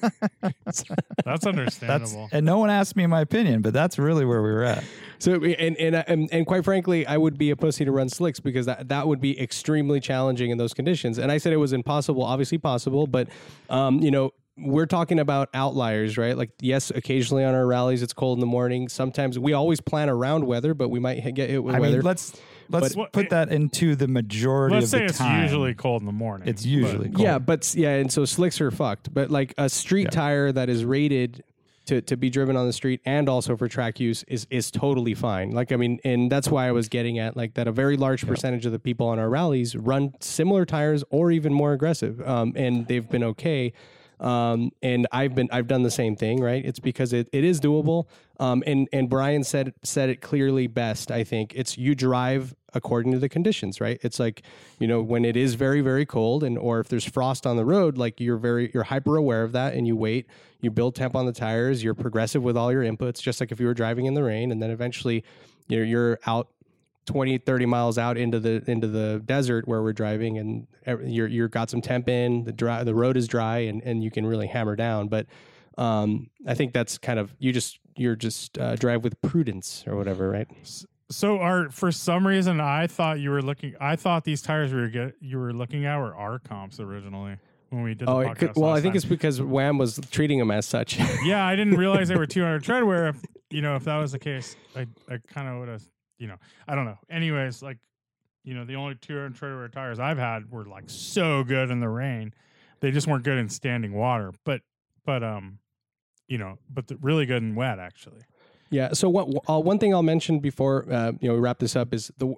That's 0.00 0.82
understandable. 0.82 1.04
That's 1.24 1.46
understandable. 1.46 2.28
and 2.32 2.46
no 2.46 2.58
one 2.58 2.70
asked 2.70 2.96
me 2.96 3.06
my 3.06 3.20
opinion, 3.20 3.60
but 3.60 3.74
that's 3.74 3.98
really 3.98 4.24
where 4.24 4.42
we 4.42 4.50
were 4.50 4.64
at. 4.64 4.82
So 5.18 5.34
and, 5.34 5.76
and 5.76 5.96
and 5.96 6.28
and 6.32 6.46
quite 6.46 6.64
frankly, 6.64 7.06
I 7.06 7.18
would 7.18 7.36
be 7.36 7.50
a 7.50 7.56
pussy 7.56 7.84
to 7.84 7.92
run 7.92 8.08
slicks 8.08 8.40
because 8.40 8.64
that 8.64 8.88
that 8.88 9.06
would 9.06 9.20
be 9.20 9.38
extremely 9.38 10.00
challenging 10.00 10.50
in 10.50 10.56
those 10.56 10.72
conditions. 10.72 11.18
And 11.18 11.30
I 11.30 11.36
said 11.36 11.52
it 11.52 11.58
was 11.58 11.74
impossible, 11.74 12.22
obviously 12.22 12.56
possible, 12.56 13.06
but 13.06 13.28
um, 13.68 14.00
you 14.00 14.10
know, 14.10 14.32
we're 14.58 14.86
talking 14.86 15.18
about 15.18 15.48
outliers, 15.54 16.18
right? 16.18 16.36
Like 16.36 16.50
yes, 16.60 16.90
occasionally 16.90 17.44
on 17.44 17.54
our 17.54 17.66
rallies 17.66 18.02
it's 18.02 18.12
cold 18.12 18.36
in 18.36 18.40
the 18.40 18.46
morning. 18.46 18.88
Sometimes 18.88 19.38
we 19.38 19.52
always 19.52 19.80
plan 19.80 20.08
around 20.10 20.44
weather, 20.46 20.74
but 20.74 20.88
we 20.88 21.00
might 21.00 21.20
get 21.34 21.50
hit 21.50 21.62
with 21.64 21.74
I 21.74 21.80
weather. 21.80 21.96
mean, 21.98 22.02
let's 22.02 22.38
let's 22.68 22.94
But- 22.94 23.12
put 23.12 23.30
that 23.30 23.50
into 23.50 23.96
the 23.96 24.06
majority 24.08 24.74
Let's 24.74 24.86
of 24.86 24.90
say 24.90 24.98
the 24.98 25.04
it's 25.06 25.18
time. 25.18 25.42
usually 25.42 25.74
cold 25.74 26.02
in 26.02 26.06
the 26.06 26.12
morning. 26.12 26.48
It's 26.48 26.62
but- 26.62 26.70
usually 26.70 27.08
cold. 27.08 27.20
Yeah, 27.20 27.38
but 27.38 27.74
yeah, 27.74 27.94
and 27.96 28.12
so 28.12 28.24
slicks 28.24 28.60
are 28.60 28.70
fucked. 28.70 29.12
But 29.14 29.30
like 29.30 29.54
a 29.56 29.68
street 29.68 30.04
Yeah. 30.04 30.10
tire 30.10 30.52
that 30.52 30.68
is 30.68 30.84
rated 30.84 31.42
to, 31.86 32.00
to 32.02 32.16
be 32.16 32.30
driven 32.30 32.54
on 32.56 32.66
the 32.66 32.72
street 32.72 33.00
and 33.04 33.28
also 33.28 33.56
for 33.56 33.66
track 33.66 33.98
use 33.98 34.22
is 34.28 34.46
is 34.50 34.70
totally 34.70 35.14
fine. 35.14 35.52
Like 35.52 35.72
I 35.72 35.76
mean, 35.76 35.98
and 36.04 36.30
that's 36.30 36.48
why 36.48 36.68
I 36.68 36.72
was 36.72 36.88
getting 36.88 37.18
at 37.18 37.36
like 37.36 37.54
that 37.54 37.66
a 37.66 37.72
very 37.72 37.96
large 37.96 38.26
percentage 38.26 38.66
of 38.66 38.72
the 38.72 38.78
people 38.78 39.08
on 39.08 39.18
our 39.18 39.30
rallies 39.30 39.74
run 39.74 40.12
similar 40.20 40.64
tires 40.66 41.02
or 41.10 41.30
even 41.32 41.52
more 41.54 41.72
aggressive, 41.72 42.20
um, 42.28 42.52
and 42.56 42.86
they've 42.88 43.08
been 43.08 43.24
okay. 43.24 43.72
Um, 44.20 44.70
and 44.82 45.06
I've 45.12 45.34
been 45.34 45.48
I've 45.50 45.66
done 45.66 45.82
the 45.82 45.90
same 45.90 46.14
thing, 46.14 46.40
right? 46.40 46.64
It's 46.64 46.78
because 46.78 47.12
it, 47.12 47.28
it 47.32 47.42
is 47.42 47.60
doable. 47.60 48.06
Um, 48.38 48.62
and 48.66 48.88
and 48.92 49.08
Brian 49.08 49.42
said 49.44 49.72
said 49.82 50.10
it 50.10 50.20
clearly 50.20 50.66
best. 50.66 51.10
I 51.10 51.24
think 51.24 51.54
it's 51.56 51.78
you 51.78 51.94
drive 51.94 52.54
according 52.74 53.12
to 53.12 53.18
the 53.18 53.28
conditions, 53.28 53.80
right? 53.80 53.98
It's 54.02 54.20
like 54.20 54.42
you 54.78 54.86
know 54.86 55.00
when 55.00 55.24
it 55.24 55.36
is 55.36 55.54
very 55.54 55.80
very 55.80 56.04
cold 56.04 56.44
and 56.44 56.58
or 56.58 56.80
if 56.80 56.88
there's 56.88 57.04
frost 57.04 57.46
on 57.46 57.56
the 57.56 57.64
road, 57.64 57.96
like 57.96 58.20
you're 58.20 58.36
very 58.36 58.70
you're 58.74 58.84
hyper 58.84 59.16
aware 59.16 59.42
of 59.42 59.52
that 59.52 59.74
and 59.74 59.86
you 59.86 59.96
wait. 59.96 60.26
You 60.60 60.70
build 60.70 60.94
temp 60.94 61.16
on 61.16 61.24
the 61.24 61.32
tires. 61.32 61.82
You're 61.82 61.94
progressive 61.94 62.42
with 62.42 62.56
all 62.56 62.70
your 62.70 62.82
inputs, 62.82 63.22
just 63.22 63.40
like 63.40 63.50
if 63.50 63.58
you 63.58 63.66
were 63.66 63.74
driving 63.74 64.04
in 64.04 64.12
the 64.12 64.22
rain, 64.22 64.52
and 64.52 64.62
then 64.62 64.70
eventually 64.70 65.24
you're 65.68 65.84
you're 65.84 66.18
out 66.26 66.48
20 67.10 67.38
30 67.38 67.66
miles 67.66 67.98
out 67.98 68.16
into 68.16 68.38
the 68.38 68.62
into 68.70 68.86
the 68.86 69.20
desert 69.24 69.66
where 69.66 69.82
we're 69.82 69.92
driving 69.92 70.38
and 70.38 70.66
you're 71.04 71.26
you're 71.26 71.48
got 71.48 71.68
some 71.68 71.80
temp 71.80 72.08
in 72.08 72.44
the 72.44 72.52
dry 72.52 72.84
the 72.84 72.94
road 72.94 73.16
is 73.16 73.26
dry 73.26 73.58
and 73.58 73.82
and 73.82 74.04
you 74.04 74.10
can 74.12 74.24
really 74.24 74.46
hammer 74.46 74.76
down 74.76 75.08
but 75.08 75.26
um 75.76 76.30
i 76.46 76.54
think 76.54 76.72
that's 76.72 76.98
kind 76.98 77.18
of 77.18 77.34
you 77.40 77.52
just 77.52 77.80
you're 77.96 78.14
just 78.14 78.56
uh, 78.58 78.76
drive 78.76 79.02
with 79.02 79.20
prudence 79.22 79.82
or 79.88 79.96
whatever 79.96 80.30
right 80.30 80.46
So, 81.10 81.38
are 81.38 81.68
for 81.70 81.90
some 81.90 82.24
reason 82.24 82.60
I 82.60 82.86
thought 82.86 83.18
you 83.18 83.30
were 83.30 83.42
looking. 83.42 83.74
I 83.80 83.96
thought 83.96 84.22
these 84.22 84.42
tires 84.42 84.72
we 84.72 84.80
were 84.80 84.88
get, 84.88 85.14
you 85.20 85.38
were 85.40 85.52
looking 85.52 85.84
at 85.84 85.98
were 85.98 86.14
R 86.14 86.38
comps 86.38 86.78
originally 86.78 87.36
when 87.70 87.82
we 87.82 87.94
did. 87.94 88.06
The 88.06 88.12
oh 88.12 88.16
podcast 88.18 88.38
could, 88.38 88.56
well 88.56 88.70
i 88.70 88.80
think 88.80 88.92
time. 88.92 88.98
it's 88.98 89.04
because 89.04 89.42
wham 89.42 89.76
was 89.76 89.98
treating 90.12 90.38
them 90.38 90.52
as 90.52 90.66
such 90.66 91.00
yeah, 91.24 91.44
I 91.44 91.56
didn't 91.56 91.76
realize 91.76 92.06
they 92.08 92.14
were 92.24 92.26
200 92.26 92.62
treadwear. 92.62 93.10
If 93.10 93.16
you 93.50 93.60
know, 93.62 93.74
if 93.74 93.84
that 93.84 93.96
was 93.96 94.12
the 94.12 94.20
case, 94.20 94.54
I 94.76 94.86
I 95.08 95.18
kind 95.26 95.48
of 95.48 95.58
would 95.58 95.68
have. 95.68 95.82
You 96.20 96.28
know, 96.28 96.36
I 96.68 96.74
don't 96.76 96.84
know. 96.84 96.98
Anyways, 97.08 97.62
like, 97.62 97.78
you 98.44 98.54
know, 98.54 98.64
the 98.64 98.76
only 98.76 98.94
200 98.94 99.34
treadwear 99.34 99.72
tires 99.72 99.98
I've 99.98 100.18
had 100.18 100.50
were 100.50 100.66
like 100.66 100.84
so 100.86 101.42
good 101.42 101.70
in 101.70 101.80
the 101.80 101.88
rain. 101.88 102.34
They 102.80 102.90
just 102.90 103.06
weren't 103.06 103.24
good 103.24 103.38
in 103.38 103.48
standing 103.48 103.94
water. 103.94 104.32
But 104.44 104.60
but 105.04 105.24
um, 105.24 105.58
you 106.28 106.38
know, 106.38 106.58
but 106.72 106.84
really 107.00 107.26
good 107.26 107.42
in 107.42 107.54
wet 107.54 107.78
actually. 107.78 108.20
Yeah. 108.70 108.92
So 108.92 109.08
what? 109.08 109.28
Uh, 109.48 109.60
one 109.60 109.78
thing 109.78 109.92
I'll 109.94 110.02
mention 110.02 110.38
before 110.38 110.86
uh, 110.90 111.12
you 111.20 111.28
know 111.28 111.34
we 111.34 111.40
wrap 111.40 111.58
this 111.58 111.74
up 111.74 111.92
is 111.92 112.12
the. 112.18 112.34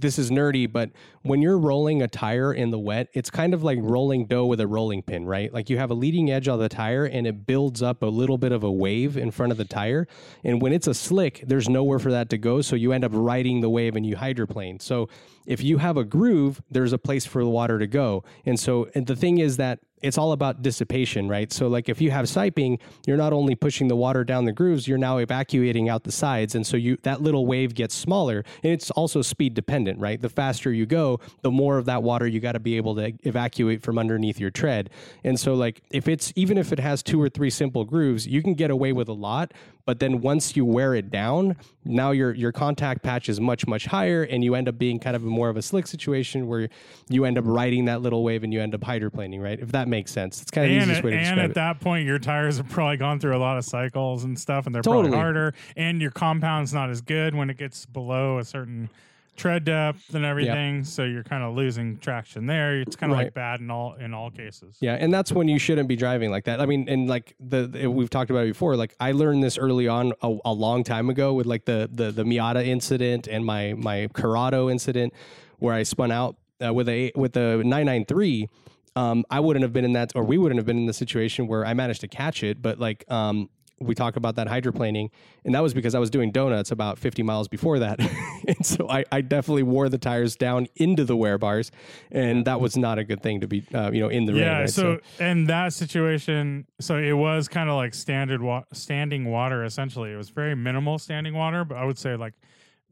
This 0.00 0.18
is 0.18 0.30
nerdy, 0.30 0.70
but 0.70 0.90
when 1.22 1.42
you're 1.42 1.58
rolling 1.58 2.02
a 2.02 2.08
tire 2.08 2.52
in 2.52 2.70
the 2.70 2.78
wet, 2.78 3.08
it's 3.12 3.30
kind 3.30 3.54
of 3.54 3.62
like 3.62 3.78
rolling 3.80 4.26
dough 4.26 4.46
with 4.46 4.60
a 4.60 4.66
rolling 4.66 5.02
pin, 5.02 5.26
right? 5.26 5.52
Like 5.52 5.68
you 5.70 5.78
have 5.78 5.90
a 5.90 5.94
leading 5.94 6.30
edge 6.30 6.48
on 6.48 6.58
the 6.58 6.68
tire 6.68 7.04
and 7.04 7.26
it 7.26 7.46
builds 7.46 7.82
up 7.82 8.02
a 8.02 8.06
little 8.06 8.38
bit 8.38 8.52
of 8.52 8.62
a 8.62 8.70
wave 8.70 9.16
in 9.16 9.30
front 9.30 9.52
of 9.52 9.58
the 9.58 9.64
tire. 9.64 10.06
And 10.44 10.62
when 10.62 10.72
it's 10.72 10.86
a 10.86 10.94
slick, 10.94 11.44
there's 11.46 11.68
nowhere 11.68 11.98
for 11.98 12.10
that 12.12 12.30
to 12.30 12.38
go. 12.38 12.62
So 12.62 12.76
you 12.76 12.92
end 12.92 13.04
up 13.04 13.12
riding 13.14 13.60
the 13.60 13.70
wave 13.70 13.96
and 13.96 14.06
you 14.06 14.16
hydroplane. 14.16 14.80
So 14.80 15.08
if 15.46 15.62
you 15.62 15.78
have 15.78 15.96
a 15.96 16.04
groove, 16.04 16.60
there's 16.70 16.92
a 16.92 16.98
place 16.98 17.24
for 17.24 17.42
the 17.42 17.50
water 17.50 17.78
to 17.78 17.86
go. 17.86 18.24
And 18.44 18.58
so 18.58 18.88
and 18.94 19.06
the 19.06 19.16
thing 19.16 19.38
is 19.38 19.56
that 19.56 19.80
it's 20.02 20.18
all 20.18 20.32
about 20.32 20.62
dissipation, 20.62 21.28
right? 21.28 21.52
So 21.52 21.68
like 21.68 21.88
if 21.88 22.00
you 22.00 22.10
have 22.10 22.26
siping, 22.26 22.78
you're 23.06 23.16
not 23.16 23.32
only 23.32 23.54
pushing 23.54 23.88
the 23.88 23.96
water 23.96 24.24
down 24.24 24.44
the 24.44 24.52
grooves, 24.52 24.86
you're 24.86 24.98
now 24.98 25.18
evacuating 25.18 25.88
out 25.88 26.04
the 26.04 26.12
sides. 26.12 26.54
And 26.54 26.66
so 26.66 26.76
you 26.76 26.98
that 27.02 27.22
little 27.22 27.46
wave 27.46 27.74
gets 27.74 27.94
smaller. 27.94 28.44
And 28.62 28.72
it's 28.72 28.90
also 28.90 29.22
speed 29.22 29.54
dependent, 29.54 29.98
right? 29.98 30.20
The 30.20 30.28
faster 30.28 30.72
you 30.72 30.86
go, 30.86 31.20
the 31.42 31.50
more 31.50 31.78
of 31.78 31.86
that 31.86 32.02
water 32.02 32.26
you 32.26 32.40
got 32.40 32.52
to 32.52 32.60
be 32.60 32.76
able 32.76 32.94
to 32.96 33.12
evacuate 33.22 33.82
from 33.82 33.98
underneath 33.98 34.38
your 34.38 34.50
tread. 34.50 34.90
And 35.24 35.40
so 35.40 35.54
like 35.54 35.82
if 35.90 36.08
it's 36.08 36.32
even 36.36 36.58
if 36.58 36.72
it 36.72 36.78
has 36.78 37.02
two 37.02 37.20
or 37.20 37.28
three 37.28 37.50
simple 37.50 37.84
grooves, 37.84 38.26
you 38.26 38.42
can 38.42 38.54
get 38.54 38.70
away 38.70 38.92
with 38.92 39.08
a 39.08 39.14
lot, 39.14 39.52
but 39.86 40.00
then 40.00 40.20
once 40.20 40.56
you 40.56 40.64
wear 40.64 40.94
it 40.94 41.10
down, 41.10 41.56
now 41.84 42.10
your 42.10 42.34
your 42.34 42.52
contact 42.52 43.02
patch 43.02 43.28
is 43.28 43.40
much 43.40 43.66
much 43.66 43.86
higher 43.86 44.24
and 44.24 44.44
you 44.44 44.54
end 44.54 44.68
up 44.68 44.76
being 44.76 44.98
kind 44.98 45.16
of 45.16 45.22
a 45.22 45.26
more 45.26 45.48
of 45.48 45.56
a 45.56 45.62
slick 45.62 45.86
situation 45.86 46.48
where 46.48 46.68
you 47.08 47.24
end 47.24 47.38
up 47.38 47.44
riding 47.46 47.86
that 47.86 48.02
little 48.02 48.22
wave 48.24 48.44
and 48.44 48.52
you 48.52 48.60
end 48.60 48.74
up 48.74 48.80
hydroplaning, 48.80 49.40
right? 49.40 49.58
If 49.58 49.72
that 49.72 49.88
makes 49.88 50.10
sense. 50.10 50.42
It's 50.42 50.50
kind 50.50 50.66
of 50.66 50.70
the 50.70 50.74
and 50.74 50.82
easiest 50.82 50.98
at, 50.98 51.04
way 51.04 51.10
to 51.12 51.16
describe 51.18 51.38
it. 51.38 51.42
and 51.42 51.50
at 51.50 51.54
that 51.54 51.80
point, 51.80 52.04
your 52.04 52.18
tires 52.18 52.58
have 52.58 52.68
probably 52.68 52.96
gone 52.96 53.20
through 53.20 53.36
a 53.36 53.38
lot 53.38 53.56
of 53.56 53.64
cycles 53.64 54.24
and 54.24 54.38
stuff, 54.38 54.66
and 54.66 54.74
they're 54.74 54.82
Totally. 54.82 55.04
probably 55.04 55.18
harder. 55.18 55.54
And 55.76 56.02
your 56.02 56.10
compound's 56.10 56.74
not 56.74 56.90
as 56.90 57.00
good 57.00 57.34
when 57.34 57.48
it 57.48 57.56
gets 57.56 57.86
below 57.86 58.38
a 58.38 58.44
certain 58.44 58.90
tread 59.36 59.64
depth 59.64 60.14
and 60.14 60.24
everything. 60.24 60.82
So 60.84 61.04
you're 61.04 61.22
kind 61.22 61.42
of 61.44 61.54
losing 61.54 61.98
traction 61.98 62.46
there. 62.46 62.80
It's 62.80 62.96
kind 62.96 63.12
of 63.12 63.18
Right. 63.18 63.24
like 63.26 63.34
bad 63.34 63.60
in 63.60 63.70
all 63.70 63.94
in 63.94 64.14
all 64.14 64.30
cases. 64.30 64.76
Yeah, 64.80 64.94
and 64.94 65.12
that's 65.12 65.30
when 65.32 65.48
you 65.48 65.58
shouldn't 65.58 65.88
be 65.88 65.96
driving 65.96 66.30
like 66.30 66.44
that. 66.44 66.60
I 66.60 66.66
mean, 66.66 66.88
and 66.88 67.08
like 67.08 67.34
the, 67.40 67.66
the- 67.66 67.86
we've 67.88 68.10
talked 68.10 68.30
about 68.30 68.44
it 68.44 68.48
before. 68.52 68.76
Like 68.76 68.94
I 69.00 69.12
learned 69.12 69.42
this 69.44 69.58
early 69.58 69.88
on 69.88 70.12
a, 70.22 70.36
a 70.44 70.52
long 70.52 70.82
time 70.84 71.10
ago 71.10 71.34
with 71.34 71.46
like 71.46 71.64
the 71.66 71.88
the 71.92 72.10
the 72.10 72.24
Miata 72.24 72.66
incident 72.66 73.26
and 73.28 73.44
my 73.44 73.74
my 73.74 74.08
Corrado 74.12 74.68
incident 74.70 75.12
where 75.58 75.74
I 75.74 75.82
spun 75.84 76.10
out 76.10 76.36
uh, 76.64 76.72
with 76.72 76.88
a 76.88 77.12
with 77.14 77.32
the 77.34 77.62
993. 77.64 78.48
Um, 78.94 79.24
I 79.30 79.40
wouldn't 79.40 79.62
have 79.62 79.74
been 79.74 79.84
in 79.84 79.92
that, 79.92 80.12
or 80.14 80.24
we 80.24 80.38
wouldn't 80.38 80.58
have 80.58 80.64
been 80.64 80.78
in 80.78 80.86
the 80.86 80.94
situation 80.94 81.46
where 81.48 81.66
I 81.66 81.74
managed 81.74 82.00
to 82.00 82.08
catch 82.08 82.42
it. 82.42 82.62
But 82.62 82.78
like, 82.78 83.04
um, 83.10 83.50
we 83.80 83.94
talk 83.94 84.16
about 84.16 84.36
that 84.36 84.46
hydroplaning, 84.46 85.10
and 85.44 85.54
that 85.54 85.62
was 85.62 85.74
because 85.74 85.94
I 85.94 85.98
was 85.98 86.10
doing 86.10 86.30
donuts 86.32 86.70
about 86.70 86.98
50 86.98 87.22
miles 87.22 87.48
before 87.48 87.78
that, 87.78 88.00
and 88.48 88.64
so 88.64 88.88
I, 88.88 89.04
I 89.12 89.20
definitely 89.20 89.64
wore 89.64 89.88
the 89.88 89.98
tires 89.98 90.36
down 90.36 90.66
into 90.76 91.04
the 91.04 91.16
wear 91.16 91.38
bars, 91.38 91.70
and 92.10 92.44
that 92.46 92.60
was 92.60 92.76
not 92.76 92.98
a 92.98 93.04
good 93.04 93.22
thing 93.22 93.40
to 93.40 93.48
be, 93.48 93.64
uh, 93.74 93.90
you 93.90 94.00
know, 94.00 94.08
in 94.08 94.24
the 94.24 94.32
rain. 94.32 94.42
Yeah, 94.42 94.60
right? 94.60 94.70
so 94.70 95.00
and 95.18 95.48
that 95.48 95.72
situation, 95.72 96.66
so 96.80 96.96
it 96.96 97.12
was 97.12 97.48
kind 97.48 97.68
of 97.68 97.76
like 97.76 97.94
standard 97.94 98.42
wa- 98.42 98.64
standing 98.72 99.30
water. 99.30 99.64
Essentially, 99.64 100.12
it 100.12 100.16
was 100.16 100.30
very 100.30 100.54
minimal 100.54 100.98
standing 100.98 101.34
water, 101.34 101.64
but 101.64 101.76
I 101.76 101.84
would 101.84 101.98
say 101.98 102.16
like, 102.16 102.34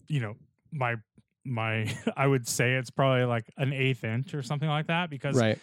you 0.09 0.21
know, 0.21 0.37
my 0.73 0.97
my 1.45 1.95
I 2.17 2.27
would 2.27 2.49
say 2.49 2.75
it's 2.75 2.91
probably 2.91 3.25
like 3.25 3.45
an 3.57 3.73
eighth 3.73 4.05
inch 4.05 4.35
or 4.35 4.43
something 4.43 4.69
like 4.69 4.89
that 4.89 5.11
because 5.11 5.37
right. 5.37 5.59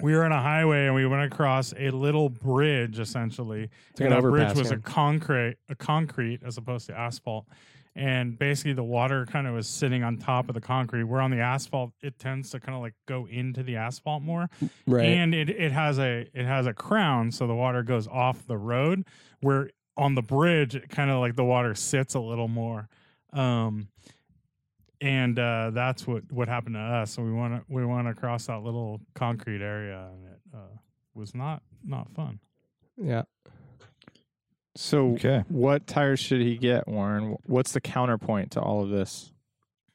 We 0.00 0.14
were 0.14 0.24
on 0.24 0.32
a 0.32 0.40
highway 0.40 0.86
and 0.86 0.94
we 0.94 1.06
went 1.06 1.22
across 1.22 1.72
a 1.78 1.90
little 1.90 2.28
bridge 2.28 2.98
essentially. 2.98 3.70
It's 3.90 4.00
and 4.00 4.12
that 4.12 4.20
bridge 4.20 4.54
was 4.54 4.70
yeah. 4.70 4.76
a 4.76 4.80
concrete, 4.80 5.56
a 5.68 5.74
concrete 5.74 6.40
as 6.44 6.58
opposed 6.58 6.86
to 6.88 6.98
asphalt. 6.98 7.46
And 7.94 8.38
basically, 8.38 8.74
the 8.74 8.84
water 8.84 9.24
kind 9.24 9.46
of 9.46 9.54
was 9.54 9.66
sitting 9.66 10.04
on 10.04 10.18
top 10.18 10.50
of 10.50 10.54
the 10.54 10.60
concrete. 10.60 11.04
Where 11.04 11.22
on 11.22 11.30
the 11.30 11.40
asphalt, 11.40 11.92
it 12.02 12.18
tends 12.18 12.50
to 12.50 12.60
kind 12.60 12.76
of 12.76 12.82
like 12.82 12.92
go 13.06 13.26
into 13.26 13.62
the 13.62 13.76
asphalt 13.76 14.22
more, 14.22 14.50
Right. 14.86 15.06
and 15.06 15.34
it, 15.34 15.48
it 15.48 15.72
has 15.72 15.98
a 15.98 16.28
it 16.34 16.44
has 16.44 16.66
a 16.66 16.74
crown, 16.74 17.32
so 17.32 17.46
the 17.46 17.54
water 17.54 17.82
goes 17.82 18.06
off 18.06 18.46
the 18.46 18.58
road. 18.58 19.06
Where 19.40 19.70
on 19.96 20.14
the 20.14 20.20
bridge, 20.20 20.74
it 20.74 20.90
kind 20.90 21.10
of 21.10 21.20
like 21.20 21.36
the 21.36 21.44
water 21.44 21.74
sits 21.74 22.14
a 22.14 22.20
little 22.20 22.48
more. 22.48 22.90
Um, 23.32 23.88
and 25.00 25.38
uh, 25.38 25.70
that's 25.72 26.06
what 26.06 26.22
what 26.32 26.48
happened 26.48 26.74
to 26.74 26.80
us. 26.80 27.12
So 27.12 27.22
we 27.22 27.32
want 27.32 27.54
to 27.54 27.62
we 27.72 27.84
want 27.84 28.08
to 28.08 28.14
cross 28.14 28.46
that 28.46 28.60
little 28.62 29.00
concrete 29.14 29.62
area, 29.62 30.08
and 30.12 30.24
it 30.26 30.40
uh, 30.54 30.58
was 31.14 31.34
not 31.34 31.62
not 31.84 32.12
fun. 32.14 32.40
yeah. 32.96 33.22
So, 34.78 35.12
Okay. 35.14 35.42
what 35.48 35.86
tires 35.86 36.20
should 36.20 36.42
he 36.42 36.58
get, 36.58 36.86
Warren? 36.86 37.36
What's 37.46 37.72
the 37.72 37.80
counterpoint 37.80 38.50
to 38.52 38.60
all 38.60 38.82
of 38.82 38.90
this 38.90 39.32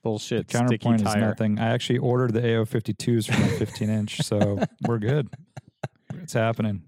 bullshit? 0.02 0.48
Counterpoint 0.48 1.02
sticky 1.02 1.20
is 1.20 1.22
nothing. 1.24 1.60
I 1.60 1.70
actually 1.70 2.00
ordered 2.00 2.34
the 2.34 2.42
A052s 2.42 3.32
for 3.32 3.40
my 3.40 3.48
15 3.60 3.90
inch, 3.92 4.22
so 4.24 4.60
we're 4.88 4.98
good. 4.98 5.30
It's 6.22 6.34
happening. 6.34 6.84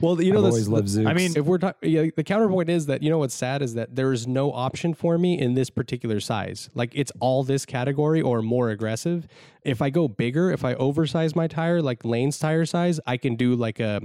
Well, 0.00 0.20
you 0.20 0.32
know, 0.32 0.38
I've 0.38 0.44
this, 0.44 0.52
always 0.52 0.68
loved 0.68 0.88
Zooks. 0.88 1.06
I 1.06 1.12
mean, 1.12 1.32
if 1.36 1.44
we're 1.44 1.58
talking, 1.58 1.90
yeah, 1.90 2.06
the 2.14 2.24
counterpoint 2.24 2.70
is 2.70 2.86
that 2.86 3.02
you 3.02 3.10
know 3.10 3.18
what's 3.18 3.34
sad 3.34 3.62
is 3.62 3.74
that 3.74 3.94
there 3.94 4.12
is 4.12 4.26
no 4.26 4.52
option 4.52 4.94
for 4.94 5.18
me 5.18 5.38
in 5.38 5.54
this 5.54 5.70
particular 5.70 6.20
size. 6.20 6.70
Like 6.74 6.92
it's 6.94 7.12
all 7.20 7.44
this 7.44 7.66
category 7.66 8.22
or 8.22 8.42
more 8.42 8.70
aggressive. 8.70 9.26
If 9.62 9.82
I 9.82 9.90
go 9.90 10.08
bigger, 10.08 10.50
if 10.50 10.64
I 10.64 10.74
oversize 10.74 11.36
my 11.36 11.46
tire, 11.46 11.82
like 11.82 12.04
Lane's 12.04 12.38
tire 12.38 12.64
size, 12.64 12.98
I 13.06 13.16
can 13.16 13.36
do 13.36 13.54
like 13.54 13.80
a 13.80 14.00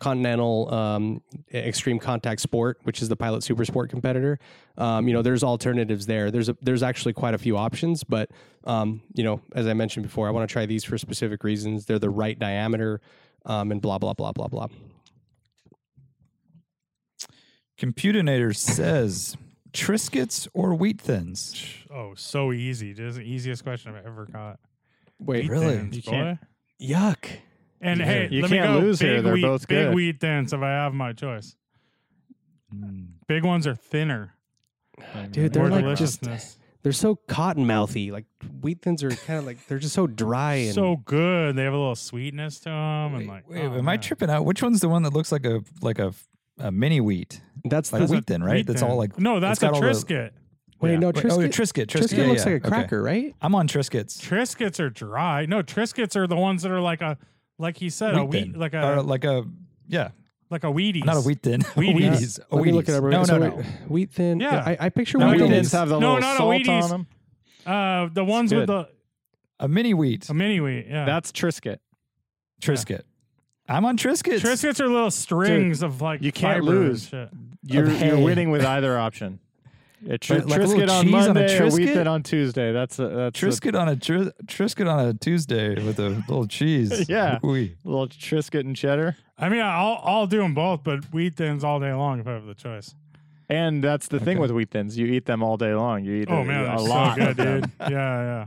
Continental 0.00 0.72
um, 0.74 1.22
Extreme 1.52 1.98
Contact 2.00 2.40
Sport, 2.40 2.78
which 2.82 3.00
is 3.00 3.08
the 3.08 3.16
Pilot 3.16 3.42
Super 3.42 3.64
Sport 3.64 3.90
competitor. 3.90 4.38
Um, 4.76 5.06
you 5.08 5.14
know, 5.14 5.22
there's 5.22 5.44
alternatives 5.44 6.06
there. 6.06 6.30
There's 6.30 6.48
a, 6.48 6.56
there's 6.60 6.82
actually 6.82 7.12
quite 7.14 7.32
a 7.32 7.38
few 7.38 7.56
options, 7.56 8.04
but 8.04 8.30
um, 8.64 9.02
you 9.14 9.24
know, 9.24 9.40
as 9.54 9.66
I 9.66 9.72
mentioned 9.72 10.04
before, 10.04 10.26
I 10.28 10.30
want 10.30 10.48
to 10.48 10.52
try 10.52 10.66
these 10.66 10.84
for 10.84 10.98
specific 10.98 11.44
reasons. 11.44 11.86
They're 11.86 11.98
the 11.98 12.10
right 12.10 12.38
diameter, 12.38 13.00
um, 13.44 13.70
and 13.72 13.80
blah 13.80 13.98
blah 13.98 14.12
blah 14.14 14.32
blah 14.32 14.48
blah. 14.48 14.66
Computinator 17.78 18.54
says 18.54 19.36
Triscuits 19.72 20.46
or 20.54 20.74
wheat 20.74 21.00
thins. 21.00 21.64
Oh, 21.92 22.14
so 22.14 22.52
easy. 22.52 22.92
This 22.92 23.10
is 23.10 23.16
the 23.16 23.22
easiest 23.22 23.64
question 23.64 23.94
I've 23.94 24.06
ever 24.06 24.26
got. 24.26 24.60
Wait, 25.18 25.44
Wheat 25.44 25.50
really? 25.50 25.76
thins, 25.76 25.96
You 25.96 26.02
boy. 26.02 26.10
can't- 26.10 26.38
yuck. 26.80 27.30
And 27.80 28.00
You 28.00 28.06
hey, 28.06 28.28
you 28.30 28.42
let 28.42 28.50
can't 28.50 28.64
go. 28.66 28.78
lose 28.78 28.98
big 29.00 29.08
here. 29.10 29.22
They're 29.22 29.34
wheat, 29.34 29.42
both 29.42 29.68
big 29.68 29.92
wheat 29.94 30.20
thins. 30.20 30.52
If 30.52 30.62
I 30.62 30.70
have 30.70 30.94
my 30.94 31.12
choice, 31.12 31.56
Mm. 32.74 33.08
big 33.28 33.44
ones 33.44 33.66
are 33.66 33.74
thinner. 33.74 34.34
Dude, 35.30 35.52
they're 35.52 35.68
more 35.68 35.82
like 35.82 35.96
just 35.98 36.22
deliciousness. 36.22 36.58
They're 36.84 36.92
so 36.92 37.16
cotton 37.26 37.66
mouthy. 37.66 38.12
Like 38.12 38.26
wheat 38.60 38.82
thins 38.82 39.02
are 39.02 39.10
kind 39.10 39.40
of 39.40 39.46
like 39.46 39.66
they're 39.66 39.80
just 39.80 39.94
so 39.94 40.06
dry 40.06 40.54
and 40.54 40.74
so 40.74 40.96
good. 41.04 41.56
They 41.56 41.64
have 41.64 41.72
a 41.72 41.76
little 41.76 41.96
sweetness 41.96 42.60
to 42.60 42.68
them, 42.68 43.14
and 43.16 43.26
like, 43.26 43.50
wait, 43.50 43.62
oh, 43.64 43.72
am 43.78 43.88
I 43.88 43.94
man. 43.94 44.00
tripping 44.00 44.30
out? 44.30 44.44
Which 44.44 44.62
one's 44.62 44.80
the 44.80 44.88
one 44.88 45.02
that 45.02 45.12
looks 45.12 45.32
like 45.32 45.44
a 45.44 45.62
like 45.82 45.98
a, 45.98 46.14
a 46.58 46.70
mini 46.70 47.00
wheat? 47.00 47.40
that's 47.64 47.92
Like 47.92 48.06
the 48.06 48.12
wheat 48.14 48.26
thin, 48.26 48.44
right? 48.44 48.56
Wheat 48.56 48.66
That's 48.68 48.82
thin. 48.82 48.90
all 48.90 48.96
like 48.96 49.18
no, 49.18 49.38
it's 49.38 49.42
that's 49.42 49.62
a 49.62 49.66
got 49.66 49.74
all 49.74 49.80
the- 49.80 49.88
Triscuit. 49.88 50.30
Wait, 50.80 50.98
no, 50.98 51.06
Wait, 51.06 51.14
Triscuit. 51.16 51.30
oh, 51.30 51.38
Triscuit. 51.48 51.86
Triscuit, 51.86 51.86
Triscuit 51.86 52.18
yeah, 52.18 52.26
looks 52.26 52.44
yeah, 52.44 52.52
like 52.52 52.62
a 52.64 52.66
okay. 52.66 52.68
cracker, 52.68 53.02
right? 53.02 53.34
I'm 53.40 53.54
on 53.54 53.66
Triscuits. 53.66 54.20
Triscuits 54.20 54.78
are 54.80 54.90
dry. 54.90 55.46
No, 55.46 55.62
Triscuits 55.62 56.14
are 56.14 56.26
the 56.26 56.36
ones 56.36 56.62
that 56.62 56.70
are 56.70 56.80
like 56.80 57.00
a, 57.00 57.16
like 57.58 57.78
he 57.78 57.88
said, 57.88 58.14
a 58.14 58.22
Wheat 58.24 58.30
wheat, 58.30 58.50
thin. 58.52 58.60
like 58.60 58.74
Or 58.74 58.94
a, 58.96 59.02
like 59.02 59.24
a 59.24 59.44
yeah, 59.88 60.10
like 60.54 60.64
a 60.64 60.68
Wheaties. 60.68 61.04
not 61.04 61.16
a 61.16 61.20
wheat 61.20 61.42
thin. 61.42 61.60
Wheaties. 61.76 61.94
Wheaties. 61.94 62.40
A 62.50 62.56
Let 62.56 62.64
me 62.64 62.72
look 62.72 62.86
Wheaties. 62.86 62.88
it 62.88 62.94
up. 62.96 63.02
No, 63.04 63.10
no, 63.10 63.24
So 63.24 63.38
no. 63.38 63.56
wait, 63.56 63.66
Wheat 63.88 64.10
thin. 64.12 64.40
Yeah. 64.40 64.62
I, 64.64 64.76
I 64.80 64.88
picture 64.88 65.18
No, 65.18 65.26
wheat 65.26 65.32
Wheat 65.34 65.42
Wheat 65.42 65.48
thins. 65.50 65.70
thins 65.70 65.72
have 65.72 65.88
the 65.90 65.98
No, 65.98 66.14
little 66.14 66.20
not 66.20 66.34
a 66.34 66.38
salt 66.38 66.54
Wheaties. 66.54 66.82
on 66.82 66.90
them. 66.90 67.06
Uh, 67.66 68.08
the 68.12 68.24
ones 68.24 68.54
with 68.54 68.66
the 68.66 68.88
A 69.60 69.68
mini 69.68 69.92
wheat. 69.94 70.28
a 70.30 70.34
mini 70.34 70.60
wheat. 70.60 70.86
Yeah, 70.88 71.04
That's 71.04 71.32
Triscuit. 71.32 71.78
Triscuit. 72.62 73.02
I'm 73.68 73.84
on 73.86 73.96
Triscuits. 73.96 74.40
Triscuits 74.40 74.80
are 74.80 74.86
little 74.88 75.10
strings 75.10 75.82
of 75.82 76.00
like 76.02 76.22
you 76.22 76.32
can't 76.32 76.62
fiber 76.64 76.76
and 76.76 76.88
lose. 76.88 77.08
shit. 77.08 77.28
You're, 77.66 77.86
hay. 77.88 78.08
you're 78.08 78.18
winning 78.20 78.50
with 78.50 78.62
either 78.74 78.98
option. 78.98 79.38
A 80.08 80.18
tr- 80.18 80.34
But 80.34 80.46
like 80.46 80.60
a 80.60 80.64
Triscuit 80.64 80.90
on 80.90 81.04
cheese 81.04 81.14
on 81.14 81.20
a 81.22 81.34
Monday, 81.34 81.58
a 81.58 81.68
wheat 81.70 81.88
Triscuit? 81.88 82.06
on 82.10 82.22
Tuesday. 82.22 82.72
That's 82.72 82.98
a, 82.98 83.08
that's 83.08 83.42
a 83.42 83.46
Triscuit 83.46 83.80
on 83.80 83.88
a 83.88 83.96
tris- 83.96 84.32
Triscuit 84.46 84.90
on 84.92 85.06
a 85.08 85.14
Tuesday 85.14 85.74
with 85.84 85.98
a 85.98 86.10
little 86.28 86.46
cheese. 86.46 87.08
Yeah. 87.08 87.38
Ooh-wee. 87.44 87.76
little 87.84 88.08
Triscuit 88.08 88.60
and 88.60 88.76
cheddar. 88.76 89.16
I 89.38 89.48
mean, 89.48 89.60
I'll 89.62 90.00
I'll 90.04 90.26
do 90.26 90.38
them 90.38 90.54
both, 90.54 90.84
but 90.84 91.04
wheat 91.12 91.34
thins 91.36 91.64
all 91.64 91.80
day 91.80 91.92
long 91.92 92.20
if 92.20 92.26
I 92.26 92.32
have 92.32 92.44
the 92.46 92.54
choice. 92.54 92.94
And 93.48 93.84
that's 93.84 94.08
the 94.08 94.20
thing 94.20 94.38
with 94.38 94.50
wheat 94.50 94.70
thins. 94.70 94.96
You 94.96 95.06
eat 95.06 95.26
them 95.26 95.42
all 95.42 95.56
day 95.56 95.74
long. 95.74 96.04
You 96.04 96.14
eat 96.22 96.28
Oh 96.30 96.38
a, 96.38 96.44
man, 96.44 96.64
a 96.64 96.66
they're 96.78 96.88
lot. 96.88 97.16
so 97.18 97.24
good, 97.24 97.36
dude. 97.36 97.70
Yeah, 97.80 97.88
yeah. 97.90 98.46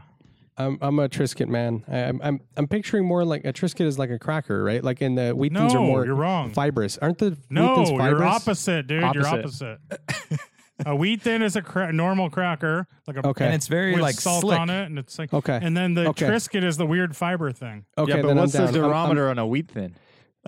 I'm 0.59 0.77
I'm 0.81 0.97
a 0.97 1.07
Triscuit 1.07 1.49
man. 1.49 1.83
I, 1.87 1.97
I'm 1.99 2.19
I'm 2.23 2.41
I'm 2.57 2.67
picturing 2.67 3.05
more 3.05 3.23
like 3.23 3.45
a 3.45 3.53
Triscuit 3.53 3.85
is 3.85 3.99
like 3.99 4.09
a 4.09 4.17
cracker, 4.17 4.63
right? 4.63 4.83
Like 4.83 5.01
in 5.03 5.13
the 5.15 5.35
wheat 5.35 5.53
thins 5.53 5.73
are 5.73 5.77
No, 5.79 5.85
more 5.85 6.03
you're 6.05 6.15
wrong. 6.15 6.51
fibrous, 6.51 6.97
aren't 6.99 7.19
the 7.19 7.31
wheat 7.31 7.37
No, 7.51 7.75
thins 7.75 7.89
fibrous? 7.91 8.09
you're 8.11 8.23
opposite, 8.23 8.87
dude. 8.87 9.13
You're 9.13 9.27
Opposite. 9.27 9.79
opposite. 10.87 10.93
a 10.93 10.95
wheat 10.95 11.21
thin 11.21 11.41
is 11.41 11.55
a 11.55 11.61
cra- 11.61 11.91
normal 11.93 12.29
cracker, 12.29 12.87
like 13.07 13.17
a 13.17 13.27
Okay. 13.27 13.45
And 13.45 13.53
it's 13.53 13.67
very 13.67 13.93
with 13.93 14.01
like 14.01 14.15
salt 14.15 14.41
slick. 14.41 14.59
on 14.59 14.69
it, 14.69 14.85
and 14.85 14.97
it's 14.99 15.17
like 15.19 15.33
Okay. 15.33 15.59
And 15.61 15.75
then 15.75 15.93
the 15.93 16.09
Okay. 16.09 16.25
Triscuit 16.27 16.63
is 16.63 16.77
the 16.77 16.85
weird 16.85 17.15
fiber 17.15 17.51
thing. 17.51 17.85
Okay, 17.97 18.15
yeah, 18.15 18.21
but 18.21 18.35
what's 18.35 18.55
I'm 18.55 18.65
the 18.67 18.71
down. 18.73 18.83
I'm- 18.85 18.93
I'm- 18.93 19.15
durometer 19.15 19.29
on 19.29 19.39
a 19.39 19.47
wheat 19.47 19.69
thin? 19.69 19.95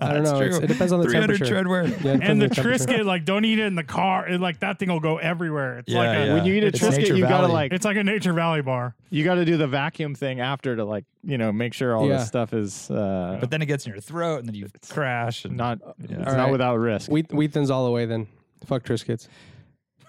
I 0.02 0.14
don't 0.14 0.24
That's 0.24 0.32
know. 0.40 0.48
True. 0.48 0.60
it 0.64 0.66
depends 0.66 0.92
on 0.94 1.00
the 1.00 1.04
300 1.08 1.26
temperature. 1.34 1.52
tread 1.52 1.68
wear. 1.68 1.84
Yeah, 1.86 2.12
And 2.12 2.24
on 2.24 2.38
the 2.38 2.48
temperature. 2.48 2.86
Triscuit, 2.86 3.04
like, 3.14 3.26
don't 3.26 3.44
eat 3.44 3.58
it 3.58 3.66
in 3.66 3.74
the 3.74 3.84
car. 3.84 4.26
It, 4.26 4.40
like 4.40 4.60
that 4.60 4.78
thing 4.78 4.88
will 4.88 4.98
go 4.98 5.18
everywhere. 5.18 5.80
It's 5.80 5.92
Yeah, 5.92 5.98
like 5.98 6.16
a, 6.18 6.24
yeah. 6.26 6.34
When 6.34 6.46
you 6.46 6.54
eat 6.54 6.64
a 6.64 6.68
It's 6.68 6.78
Triscuit, 6.80 7.14
you 7.18 7.20
gotta 7.28 7.48
like 7.48 7.70
it's 7.74 7.84
like 7.84 7.98
a 7.98 8.04
Nature 8.04 8.32
Valley 8.32 8.62
bar. 8.62 8.94
you 9.10 9.24
got 9.24 9.34
to 9.34 9.44
do 9.44 9.58
the 9.58 9.66
vacuum 9.66 10.14
thing 10.14 10.40
after 10.40 10.74
to 10.74 10.86
like 10.86 11.04
you 11.22 11.36
know 11.36 11.52
make 11.52 11.74
sure 11.74 11.94
all 11.94 12.08
Yeah. 12.08 12.16
this 12.16 12.28
stuff 12.28 12.54
is 12.54 12.90
uh, 12.90 13.36
But 13.40 13.50
then 13.50 13.60
it 13.60 13.66
gets 13.66 13.84
in 13.84 13.92
your 13.92 14.00
throat, 14.00 14.38
and 14.38 14.48
then 14.48 14.54
you 14.54 14.68
crash. 14.88 15.44
And 15.44 15.58
not 15.58 15.80
Yeah. 15.82 16.16
it's 16.20 16.28
All 16.30 16.34
not 16.34 16.44
right. 16.44 16.50
without 16.52 16.76
risk. 16.76 17.10
Wheat 17.10 17.30
wheat 17.30 17.52
thins 17.52 17.70
all 17.70 17.84
the 17.84 17.90
way. 17.90 18.06
Then 18.06 18.26
fuck 18.64 18.84
Triscuits. 18.84 19.28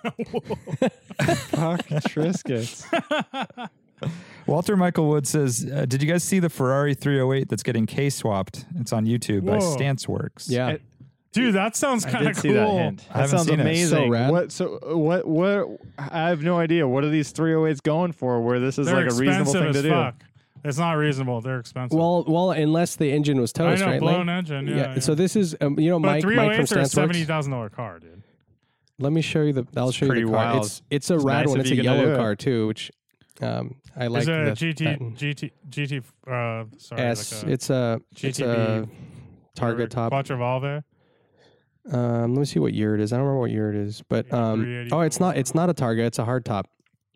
Fuck 0.01 1.85
Triscuits. 2.09 2.85
Walter 4.47 4.75
Michael 4.75 5.07
Wood 5.09 5.27
says, 5.27 5.69
uh, 5.71 5.85
"Did 5.85 6.01
you 6.01 6.09
guys 6.11 6.23
see 6.23 6.39
the 6.39 6.49
Ferrari 6.49 6.93
308 6.95 7.47
that's 7.49 7.63
getting 7.63 7.85
K 7.85 8.09
swapped? 8.09 8.65
It's 8.79 8.91
on 8.91 9.05
YouTube 9.05 9.45
by 9.45 9.57
Whoa. 9.57 9.75
StanceWorks. 9.77 10.45
Yeah. 10.49 10.69
It- 10.69 10.81
Dude, 11.33 11.55
that 11.55 11.77
sounds 11.77 12.03
kind 12.03 12.27
of 12.27 12.35
cool. 12.35 12.51
that 12.53 12.67
hint. 12.69 13.05
I 13.09 13.13
That 13.13 13.19
haven't 13.21 13.29
sounds 13.29 13.47
seen 13.47 13.59
it. 13.59 13.61
amazing. 13.61 13.97
So 14.05 14.09
rad. 14.09 14.31
What? 14.31 14.51
So 14.51 14.79
what? 14.97 15.25
What? 15.25 15.79
I 15.97 16.27
have 16.27 16.41
no 16.43 16.57
idea. 16.59 16.85
What 16.85 17.05
are 17.05 17.09
these 17.09 17.31
308s 17.31 17.81
going 17.81 18.11
for? 18.11 18.41
Where 18.41 18.59
this 18.59 18.77
is 18.77 18.87
They're 18.87 18.97
like 19.05 19.11
a 19.13 19.15
reasonable 19.15 19.53
thing 19.53 19.67
as 19.67 19.75
to 19.77 19.81
do? 19.83 19.89
fuck. 19.91 20.15
It's 20.65 20.77
not 20.77 20.91
reasonable. 20.93 21.39
They're 21.39 21.59
expensive. 21.59 21.97
well, 21.97 22.25
well, 22.27 22.51
unless 22.51 22.97
the 22.97 23.09
engine 23.13 23.39
was 23.39 23.53
I 23.57 23.63
know, 23.75 23.85
right? 23.85 23.99
blown 24.01 24.27
Lane? 24.27 24.29
engine. 24.29 24.67
Yeah. 24.67 24.75
yeah. 24.95 24.99
So 24.99 25.15
this 25.15 25.37
is, 25.37 25.55
um, 25.61 25.79
you 25.79 25.89
know, 25.89 25.99
but 25.99 26.21
Mike, 26.21 26.25
Mike 26.25 26.55
from 26.57 26.65
308s 26.65 26.75
are 26.75 26.79
a 26.81 26.85
seventy 26.85 27.21
StanceWorks. 27.23 27.27
thousand 27.27 27.51
dollar 27.53 27.69
car, 27.69 27.99
dude. 27.99 28.20
Let 29.01 29.11
me 29.11 29.21
show 29.21 29.41
you 29.41 29.53
the. 29.53 29.67
I'll 29.75 29.91
show 29.91 30.05
you 30.05 30.11
pretty 30.11 30.25
the 30.25 30.31
car. 30.31 30.45
wild. 30.53 30.65
It's 30.65 30.81
it's 30.89 31.09
a 31.09 31.15
It's 31.15 31.23
rad 31.23 31.39
nice 31.45 31.47
one. 31.49 31.59
if 31.59 31.65
It's 31.65 31.71
a 31.71 31.75
you 31.75 31.83
can 31.83 31.91
do 31.93 31.99
yellow 31.99 32.13
it. 32.13 32.17
car 32.17 32.35
too, 32.35 32.67
which 32.67 32.91
um, 33.41 33.75
I 33.95 34.07
like. 34.07 34.21
Is 34.23 34.27
it 34.27 34.33
a 34.33 34.43
the, 34.45 34.51
GT, 34.51 34.77
that 34.77 34.99
GT, 34.99 35.51
GT, 35.69 35.97
uh, 36.27 36.65
sorry, 36.77 37.01
S. 37.01 37.43
like 37.43 37.49
a 37.49 37.53
it's 37.53 37.69
a 37.69 38.01
it's 38.21 38.39
a 38.39 38.43
GTB 38.43 38.89
Targa 39.57 39.89
top. 39.89 40.11
Quattrovalve. 40.13 40.83
Um, 41.91 42.35
let 42.35 42.39
me 42.39 42.45
see 42.45 42.59
what 42.59 42.73
year 42.73 42.93
it 42.93 43.01
is. 43.01 43.11
I 43.11 43.17
don't 43.17 43.25
remember 43.25 43.39
what 43.41 43.51
year 43.51 43.69
it 43.71 43.75
is, 43.75 44.03
but 44.07 44.31
um, 44.31 44.87
oh, 44.91 45.01
it's 45.01 45.19
not. 45.19 45.35
It's 45.37 45.55
not 45.55 45.69
a 45.69 45.73
Targa. 45.73 46.05
It's 46.05 46.19
a 46.19 46.25
hard 46.25 46.45
top. 46.45 46.69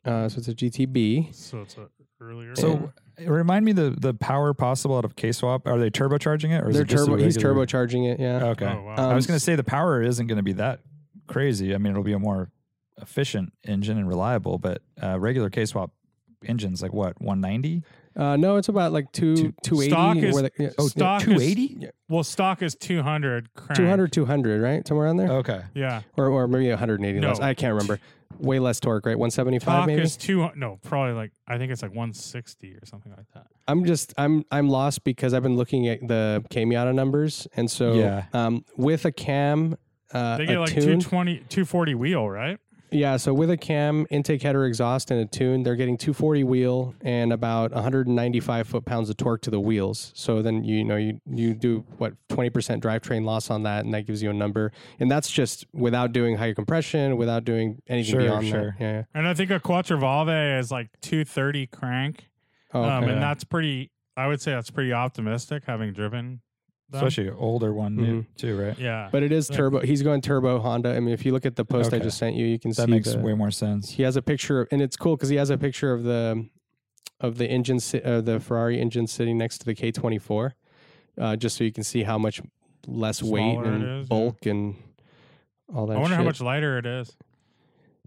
Uh, 0.04 0.28
so 0.28 0.40
it's 0.40 0.48
a 0.48 0.54
GTB. 0.56 1.34
So 1.36 1.62
it's 1.62 1.78
a 1.78 1.88
earlier. 2.20 2.56
So 2.56 2.92
remind 3.20 3.64
me 3.64 3.74
the 3.74 3.96
the 4.00 4.14
power 4.16 4.54
possible 4.56 4.98
out 4.98 5.06
of 5.06 5.16
K 5.16 5.32
swap. 5.32 5.68
Are 5.68 5.78
they 5.78 5.92
turbocharging 5.92 6.50
it, 6.58 6.64
or 6.64 6.70
is 6.70 6.76
They're 6.76 6.84
it 6.84 6.88
just 6.90 7.04
a 7.04 7.12
turbo. 7.12 7.24
He's 7.24 7.36
regular- 7.38 7.66
turbocharging 7.66 8.12
it. 8.14 8.20
Yeah. 8.20 8.46
Okay. 8.48 8.66
Oh, 8.66 8.82
wow. 8.84 8.96
Um, 8.98 9.12
I 9.12 9.14
was 9.16 9.28
going 9.28 9.38
to 9.38 9.44
say 9.44 9.56
the 9.56 9.64
power 9.64 10.02
isn't 10.02 10.26
going 10.26 10.38
to 10.38 10.44
be 10.44 10.54
that 10.54 10.80
crazy. 11.28 11.74
I 11.74 11.78
mean, 11.78 11.92
it'll 11.92 12.04
be 12.04 12.14
a 12.14 12.20
more 12.20 12.50
efficient 13.02 13.54
engine 13.68 13.98
and 13.98 14.08
reliable, 14.08 14.58
but 14.58 14.82
uh, 15.02 15.20
regular 15.20 15.50
K 15.50 15.66
swap 15.66 15.92
engines 16.46 16.82
like 16.82 16.94
what 16.94 17.20
190? 17.22 17.84
Uh, 18.16 18.38
no, 18.38 18.56
it's 18.56 18.70
about 18.70 18.94
like 18.94 19.12
two 19.12 19.36
Two- 19.36 19.54
two 19.62 19.82
eighty. 19.82 19.90
Stock 19.92 20.18
is- 20.18 20.36
the, 20.36 20.52
yeah, 20.58 20.70
Oh, 20.78 20.88
Stock 20.88 21.22
is- 21.22 21.26
280? 21.28 21.90
well, 22.08 22.24
stock 22.24 22.62
is 22.62 22.74
two 22.76 23.02
hundred. 23.02 23.50
200, 23.74 24.12
200, 24.14 24.62
right? 24.62 24.88
Somewhere 24.88 25.08
around 25.08 25.18
there, 25.18 25.32
Okay. 25.34 25.62
Yeah. 25.74 26.02
or 26.16 26.28
or 26.30 26.48
maybe 26.48 26.70
one 26.70 26.78
hundred 26.78 27.02
and 27.02 27.06
eighty 27.10 27.20
No. 27.20 27.30
less. 27.30 27.40
I 27.42 27.54
can't 27.54 27.74
remember. 27.74 28.00
Way 28.40 28.60
less 28.60 28.80
torque, 28.82 29.06
right? 29.06 29.18
One 29.18 29.32
seventy 29.32 29.60
five, 29.60 29.80
Stock 29.84 29.88
maybe. 29.88 30.02
is 30.02 30.18
two. 30.18 30.50
No, 30.56 30.78
probably 30.84 31.14
like 31.14 31.32
I 31.48 31.58
think 31.58 31.72
it's 31.72 31.82
like 31.82 31.94
one 31.96 32.14
sixty 32.14 32.74
or 32.74 32.86
something 32.86 33.14
like 33.16 33.28
that. 33.34 33.48
I'm 33.68 33.86
just 33.86 34.14
I'm 34.18 34.44
I'm 34.52 34.68
lost 34.68 35.04
because 35.06 35.34
I've 35.34 35.44
been 35.44 35.56
looking 35.56 35.88
at 35.88 36.06
the 36.06 36.44
Kamiata 36.50 36.94
numbers, 36.94 37.48
and 37.56 37.70
so 37.72 37.94
Yeah. 37.94 38.26
um, 38.34 38.66
with 38.76 39.06
a 39.06 39.12
cam, 39.12 39.78
uh, 40.16 40.38
They 40.38 40.46
get 40.46 40.58
a 40.58 40.62
like 40.62 40.70
tune, 40.70 41.00
220, 41.00 41.36
240 41.50 41.96
wheel, 41.96 42.30
right? 42.30 42.58
yeah. 42.92 43.18
So 43.18 43.34
with 43.34 43.50
a 43.50 43.58
cam, 43.58 44.08
intake 44.10 44.42
header, 44.42 44.66
exhaust, 44.66 45.12
and 45.12 45.20
a 45.20 45.26
tune, 45.26 45.64
they're 45.64 45.76
getting 45.76 45.98
240 45.98 46.44
wheel 46.46 46.96
and 47.02 47.34
about 47.34 47.72
195 47.72 48.68
foot 48.68 48.86
pounds 48.86 49.10
of 49.10 49.18
torque 49.18 49.42
to 49.42 49.52
the 49.52 49.60
wheels. 49.60 50.12
So 50.16 50.42
then 50.42 50.64
you 50.64 50.84
know 50.86 50.96
you 50.96 51.20
you 51.30 51.54
do 51.54 51.84
what 51.98 52.14
20 52.30 52.50
percent 52.52 52.84
drivetrain 52.84 53.26
loss 53.26 53.50
on 53.50 53.64
that, 53.64 53.84
and 53.84 53.94
that 53.94 54.06
gives 54.06 54.24
you 54.24 54.30
a 54.30 54.34
number, 54.34 54.72
and 55.00 55.12
that's 55.12 55.30
just 55.30 55.66
without 55.74 56.14
doing 56.14 56.38
higher 56.38 56.54
compression, 56.54 57.18
without 57.18 57.44
doing 57.44 57.82
anything 57.88 58.12
Sure, 58.14 58.22
beyond 58.22 58.48
sure. 58.48 58.76
that. 58.80 58.84
Yeah. 58.86 59.04
And 59.14 59.28
I 59.28 59.34
think 59.34 59.52
a 59.52 59.60
Quattrovalve 59.60 60.60
is 60.60 60.72
like 60.72 60.90
two 61.02 61.26
thirty 61.26 61.68
crank, 61.68 62.30
Oh, 62.74 62.84
um, 62.84 63.04
okay. 63.04 63.14
and 63.14 63.22
that's 63.22 63.44
pretty. 63.44 63.92
I 64.16 64.28
would 64.28 64.40
say 64.42 64.52
that's 64.54 64.72
pretty 64.72 64.94
optimistic, 64.94 65.64
having 65.68 65.92
driven. 65.92 66.40
Them. 66.90 67.04
Especially 67.04 67.32
older 67.32 67.74
one 67.74 67.98
Mhm. 67.98 68.26
too, 68.38 68.56
right? 68.62 68.78
yeah. 68.78 69.10
but 69.12 69.24
it 69.24 69.32
is 69.32 69.48
turbo. 69.48 69.80
He's 69.80 70.04
going 70.04 70.22
turbo 70.22 70.60
Honda. 70.60 70.96
I 70.96 71.00
mean, 71.00 71.14
if 71.16 71.26
you 71.26 71.32
look 71.32 71.46
at 71.46 71.56
the 71.56 71.66
post 71.66 71.94
I 71.94 72.00
just 72.00 72.18
sent 72.20 72.36
you, 72.36 72.46
you 72.46 72.60
can 72.60 72.74
see 72.74 72.82
That 72.84 72.86
see 72.88 72.92
makes 72.92 73.12
the, 73.14 73.20
way 73.20 73.34
more 73.34 73.50
sense. 73.50 73.90
he 73.92 74.04
has 74.04 74.16
a 74.16 74.22
picture 74.22 74.62
of, 74.62 74.68
and 74.72 74.82
it's 74.84 74.96
cool 74.96 75.16
because 75.16 75.30
he 75.30 75.36
has 75.38 75.50
a 75.50 75.58
picture 75.58 75.92
of 75.94 76.04
the 76.04 76.48
of 77.22 77.38
the 77.38 77.48
engine 77.50 77.80
si- 77.80 78.02
uh, 78.02 78.22
the 78.22 78.40
Ferrari 78.40 78.80
engine 78.80 79.08
sitting 79.08 79.36
next 79.38 79.60
to 79.60 79.66
the 79.66 79.74
K24 79.74 80.52
uh, 81.18 81.36
just 81.38 81.58
so 81.58 81.64
you 81.64 81.72
can 81.72 81.84
see 81.84 82.04
how 82.04 82.18
much 82.20 82.40
less 82.86 83.24
weight 83.24 83.54
Smaller 83.54 83.66
it 83.66 83.74
and 83.74 83.84
is, 83.84 83.90
yeah. 84.04 84.08
bulk 84.10 84.46
and 84.46 84.76
all 85.74 85.88
that 85.88 85.98
I 85.98 86.00
wonder 86.02 86.18
how 86.18 86.24
much 86.24 86.40
lighter 86.42 86.78
it 86.78 86.86
is. 86.86 87.18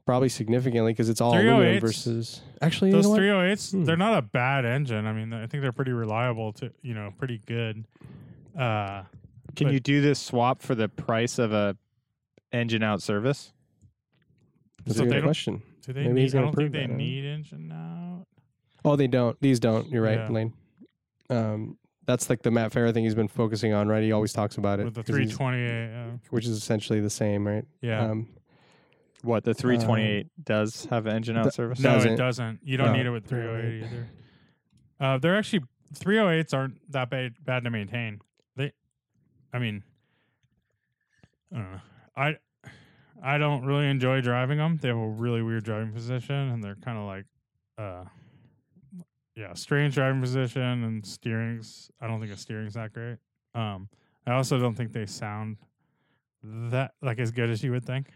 probably 0.07 0.29
significantly 0.29 0.93
because 0.93 1.09
it's 1.09 1.21
all 1.21 1.35
aluminum 1.37 1.81
versus 1.81 2.43
actually 2.63 2.91
you 2.91 2.97
Those 2.97 3.07
know 3.07 3.11
what? 3.11 3.21
308s, 3.21 3.73
Hmm. 3.73 3.85
they're 3.85 3.97
not 3.97 4.17
a 4.17 4.23
bad 4.23 4.65
engine. 4.65 5.05
I 5.07 5.13
mean, 5.13 5.33
I 5.33 5.47
think 5.49 5.63
they're 5.63 5.73
pretty 5.73 5.93
reliable 5.93 6.53
to, 6.55 6.71
you 6.83 6.95
know, 6.95 7.13
pretty 7.19 7.41
good. 7.45 7.85
Uh, 8.59 9.05
Can 9.57 9.69
But- 9.69 9.73
you 9.75 9.81
do 9.81 10.01
this 10.01 10.19
swap 10.21 10.63
for 10.63 10.75
the 10.75 10.89
price 10.89 11.39
of 11.39 11.53
a 11.53 11.77
engine 12.53 12.83
out 12.83 13.03
service? 13.03 13.53
that's 14.85 14.99
So 14.99 15.05
a 15.05 15.07
good 15.07 15.15
don't- 15.15 15.23
question 15.23 15.63
do 15.85 15.93
they 15.95 16.05
Maybe 16.07 16.21
he's 16.23 16.35
I 16.35 16.39
gonna 16.39 16.47
don't 16.49 16.57
think 16.57 16.71
prove 16.71 16.73
they 16.73 16.87
that, 16.87 16.91
huh? 16.91 16.97
need 16.97 17.25
engine 17.25 17.73
out. 17.73 18.27
oh 18.85 18.97
they 18.97 19.07
don't 19.07 19.39
these 19.41 19.59
don't 19.61 19.89
you're 19.91 20.03
right 20.03 20.19
Yeah. 20.19 20.29
Lane 20.29 20.53
um 21.31 21.79
That's 22.07 22.31
like 22.31 22.41
the 22.43 22.51
Matt 22.51 22.73
Farah 22.73 22.95
thing 22.95 23.05
he's 23.05 23.15
been 23.15 23.29
focusing 23.29 23.75
on, 23.75 23.87
right? 23.87 24.03
He 24.03 24.13
always 24.13 24.33
talks 24.33 24.57
about 24.57 24.81
it. 24.81 24.85
with 24.87 24.95
the 24.95 25.03
'cause 25.03 25.17
he's- 25.17 25.37
328. 25.37 25.93
Uh, 25.95 26.17
which 26.31 26.47
is 26.47 26.57
essentially 26.57 27.01
the 27.01 27.11
same, 27.11 27.47
right? 27.47 27.67
yeah. 27.83 28.03
Um, 28.11 28.29
What 29.23 29.45
the 29.45 29.53
328 29.53 30.29
does 30.43 30.87
have 30.87 31.07
engine 31.07 31.37
out 31.37 31.43
th- 31.45 31.55
service? 31.55 31.81
no, 31.81 31.95
doesn't- 31.95 32.13
it 32.13 32.17
doesn't. 32.17 32.61
You 32.63 32.77
don't 32.79 32.89
Oh. 32.91 32.93
need 32.95 33.05
it 33.05 33.11
with 33.11 33.27
308 33.27 33.83
either. 33.85 34.09
Uh, 35.01 35.19
they're 35.19 35.37
actually 35.37 35.65
308s 35.93 36.55
aren't 36.55 36.81
that 36.93 37.11
bad 37.11 37.35
bad 37.45 37.65
to 37.65 37.71
maintain. 37.71 38.21
I 39.53 39.59
mean, 39.59 39.83
I. 41.55 41.81
I 42.17 42.37
I 43.21 43.39
don't 43.39 43.65
really 43.65 43.89
enjoy 43.89 44.21
driving 44.21 44.59
them. 44.59 44.79
They 44.81 44.89
have 44.89 44.97
a 44.97 45.09
really 45.09 45.43
weird 45.43 45.65
driving 45.65 45.93
position, 45.93 46.37
and 46.37 46.63
they're 46.63 46.77
kind 46.77 46.97
of 46.97 47.05
like, 47.05 47.25
uh, 47.77 48.05
yeah, 49.35 49.55
strange 49.55 49.95
driving 49.95 50.21
position 50.21 50.63
and 50.63 51.05
steering's. 51.05 51.91
I 52.01 52.07
don't 52.07 52.21
think 52.21 52.31
the 52.31 52.39
steering's 52.39 52.75
that 52.75 52.93
great. 52.93 53.17
Um, 53.55 53.89
I 54.27 54.35
also 54.35 54.59
don't 54.59 54.75
think 54.75 54.93
they 54.93 55.07
sound 55.07 55.57
that 56.45 56.93
like 57.03 57.19
as 57.19 57.31
good 57.33 57.51
as 57.51 57.63
you 57.65 57.73
would 57.73 57.85
think. 57.85 58.13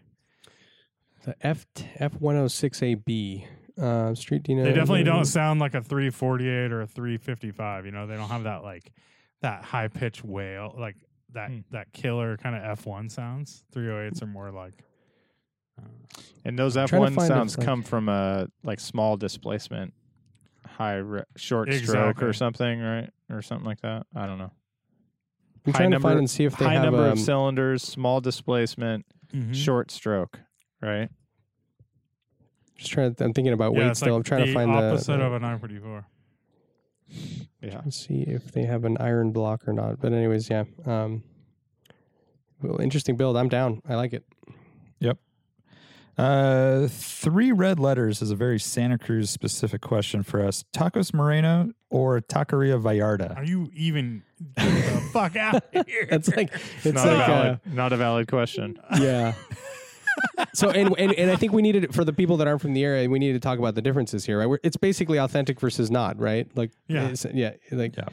the 1.25 1.35
F 1.41 1.67
F 1.97 2.15
one 2.21 2.37
hundred 2.37 2.51
six 2.51 2.83
AB 2.83 3.47
uh, 3.81 4.15
Street 4.15 4.43
Dino. 4.45 4.63
They 4.63 4.73
definitely 4.73 5.05
don't 5.05 5.25
sound 5.25 5.59
like 5.61 5.75
a 5.75 5.83
348 5.83 6.71
or 6.71 6.83
a 6.83 6.87
355. 6.87 7.87
You 7.87 7.93
know, 7.93 8.07
they 8.07 8.15
don't 8.15 8.29
have 8.29 8.45
that 8.45 8.63
like 8.63 8.93
that 9.41 9.65
high 9.65 9.89
pitched 9.89 10.25
wail, 10.25 10.75
like 10.79 10.97
that 11.35 11.51
Hmm. 11.51 11.61
that 11.71 11.93
killer 11.93 12.37
kind 12.37 12.55
of 12.57 12.79
F1 12.79 13.11
sounds. 13.11 13.65
308s 13.73 14.23
are 14.23 14.27
more 14.27 14.51
like. 14.51 14.75
Uh, 15.79 15.87
And 16.45 16.59
those 16.59 16.77
I'm 16.77 16.87
F1 16.87 17.15
find 17.15 17.17
if, 17.17 17.27
sounds 17.29 17.57
like- 17.59 17.67
come 17.67 17.83
from 17.83 18.09
a 18.09 18.49
like 18.63 18.81
small 18.81 19.17
displacement, 19.17 19.95
high 20.67 20.97
re- 20.97 21.23
short 21.37 21.73
stroke 21.73 22.23
or 22.23 22.33
something, 22.33 22.81
right? 22.81 23.11
Or 23.31 23.43
something 23.43 23.67
like 23.67 23.81
that. 23.83 24.07
I 24.15 24.27
don't 24.27 24.39
know. 24.39 24.51
I'm 25.65 25.73
high 25.73 25.79
trying 25.79 25.91
to 25.93 26.01
find 26.01 26.19
and 26.19 26.29
see 26.29 26.45
if 26.45 26.57
they 26.57 26.65
High 26.65 26.75
have 26.75 26.85
number 26.85 27.07
um, 27.07 27.13
of 27.13 27.21
cylinders, 27.21 27.83
small 27.83 28.21
displacement, 28.21 29.07
mhm. 29.33 29.55
short 29.55 29.91
stroke, 29.93 30.41
right? 30.81 31.09
Just 32.77 32.91
trying. 32.91 33.15
To, 33.15 33.25
I'm 33.25 33.33
thinking 33.33 33.53
about 33.53 33.73
Yeah, 33.73 33.79
weight 33.81 33.87
it's 33.91 34.01
still. 34.01 34.15
like 34.17 34.21
I'm 34.21 34.25
trying 34.25 34.47
to 34.47 34.53
find 34.53 34.71
the. 34.75 34.79
opposite 34.89 35.17
the 35.19 35.25
of 35.25 35.33
a 35.35 35.39
944. 35.39 36.05
Yeah. 37.61 37.81
Let's 37.85 38.07
see 38.07 38.23
if 38.23 38.53
they 38.53 38.65
have 38.65 38.85
an 38.85 38.97
iron 38.99 39.33
block 39.33 39.67
or 39.69 39.73
not. 39.73 40.01
But 40.01 40.13
anyways, 40.13 40.51
yeah. 40.51 40.65
Um, 40.85 41.23
well, 42.61 42.81
interesting 42.81 43.17
build. 43.17 43.37
I'm 43.37 43.49
down. 43.49 43.83
I 43.89 43.95
like 43.95 44.13
it. 44.13 44.25
Yep. 45.01 45.19
Uh, 46.19 46.89
three 46.89 47.53
red 47.53 47.79
letters 47.79 48.21
is 48.21 48.31
a 48.31 48.37
very 48.37 48.59
Santa 48.59 48.99
Cruz 48.99 49.31
specific 49.31 49.81
question 49.81 50.23
for 50.23 50.45
us. 50.45 50.65
Tacos 50.73 51.15
Moreno 51.15 51.73
or 51.89 52.21
Taqueria 52.21 52.81
Vallarta? 52.81 53.37
Are 53.37 53.45
you 53.45 53.71
even 53.75 54.23
get 54.57 54.67
the 54.95 55.01
fuck 55.13 55.37
out 55.37 55.63
of 55.75 55.87
here? 55.87 56.07
It's 56.11 56.29
like 56.37 56.53
it's 56.85 56.95
not 56.95 57.09
a 57.09 57.15
like 57.17 57.27
valid, 57.27 57.53
uh, 57.53 57.59
not 57.73 57.93
a 57.93 57.97
valid 57.97 58.29
question. 58.29 58.79
yeah. 58.99 59.35
so 60.55 60.71
and, 60.71 60.95
and 60.99 61.13
and 61.13 61.31
I 61.31 61.37
think 61.37 61.53
we 61.53 61.63
needed 61.63 61.95
for 61.95 62.05
the 62.05 62.13
people 62.13 62.37
that 62.39 62.47
aren't 62.49 62.61
from 62.61 62.73
the 62.75 62.85
area, 62.85 63.09
we 63.09 63.19
need 63.19 63.33
to 63.33 63.41
talk 63.41 63.59
about 63.59 63.75
the 63.75 63.83
differences 63.83 64.25
here, 64.25 64.39
right? 64.39 64.47
We're, 64.47 64.59
it's 64.63 64.77
basically 64.77 65.19
authentic 65.19 65.61
versus 65.61 65.91
not, 65.91 66.19
right? 66.19 66.47
Like 66.57 66.71
Yeah. 66.89 67.09
it's, 67.09 67.25
yeah, 67.33 67.53
like 67.71 67.97
Yeah. 67.97 68.05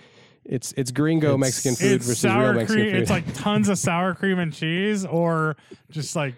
it's 0.45 0.74
it's 0.78 0.91
gringo 0.91 1.28
It's- 1.36 1.39
Mexican 1.39 1.76
food 1.76 1.91
it's 1.97 2.06
versus 2.08 2.20
sour 2.22 2.43
real 2.45 2.54
Mexican 2.54 2.82
cream. 2.84 2.93
food. 2.93 3.02
It's 3.02 3.12
like 3.12 3.34
tons 3.34 3.70
of 3.70 3.78
sour 3.78 4.14
cream 4.16 4.39
and 4.39 4.54
cheese, 4.54 5.06
or 5.06 5.56
just 5.91 6.16
like 6.16 6.36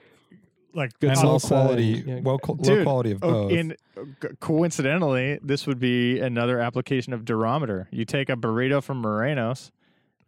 like 0.74 0.98
Good 1.00 1.10
and 1.12 1.24
low 1.24 1.38
quality, 1.40 2.02
yeah. 2.08 2.20
well, 2.22 2.40
co- 2.40 2.54
low 2.54 2.64
Dude, 2.76 2.84
quality 2.86 3.12
of 3.12 3.22
Oh, 3.24 3.32
both. 3.50 3.52
in 3.52 3.76
coincidentally, 4.40 5.40
this 5.44 5.68
would 5.68 5.80
be 5.80 6.20
another 6.20 6.60
application 6.60 7.14
of 7.14 7.26
durometer. 7.26 7.88
You 7.92 8.06
take 8.06 8.30
a 8.30 8.36
burrito 8.36 8.82
from 8.84 9.02
Moreno's, 9.02 9.72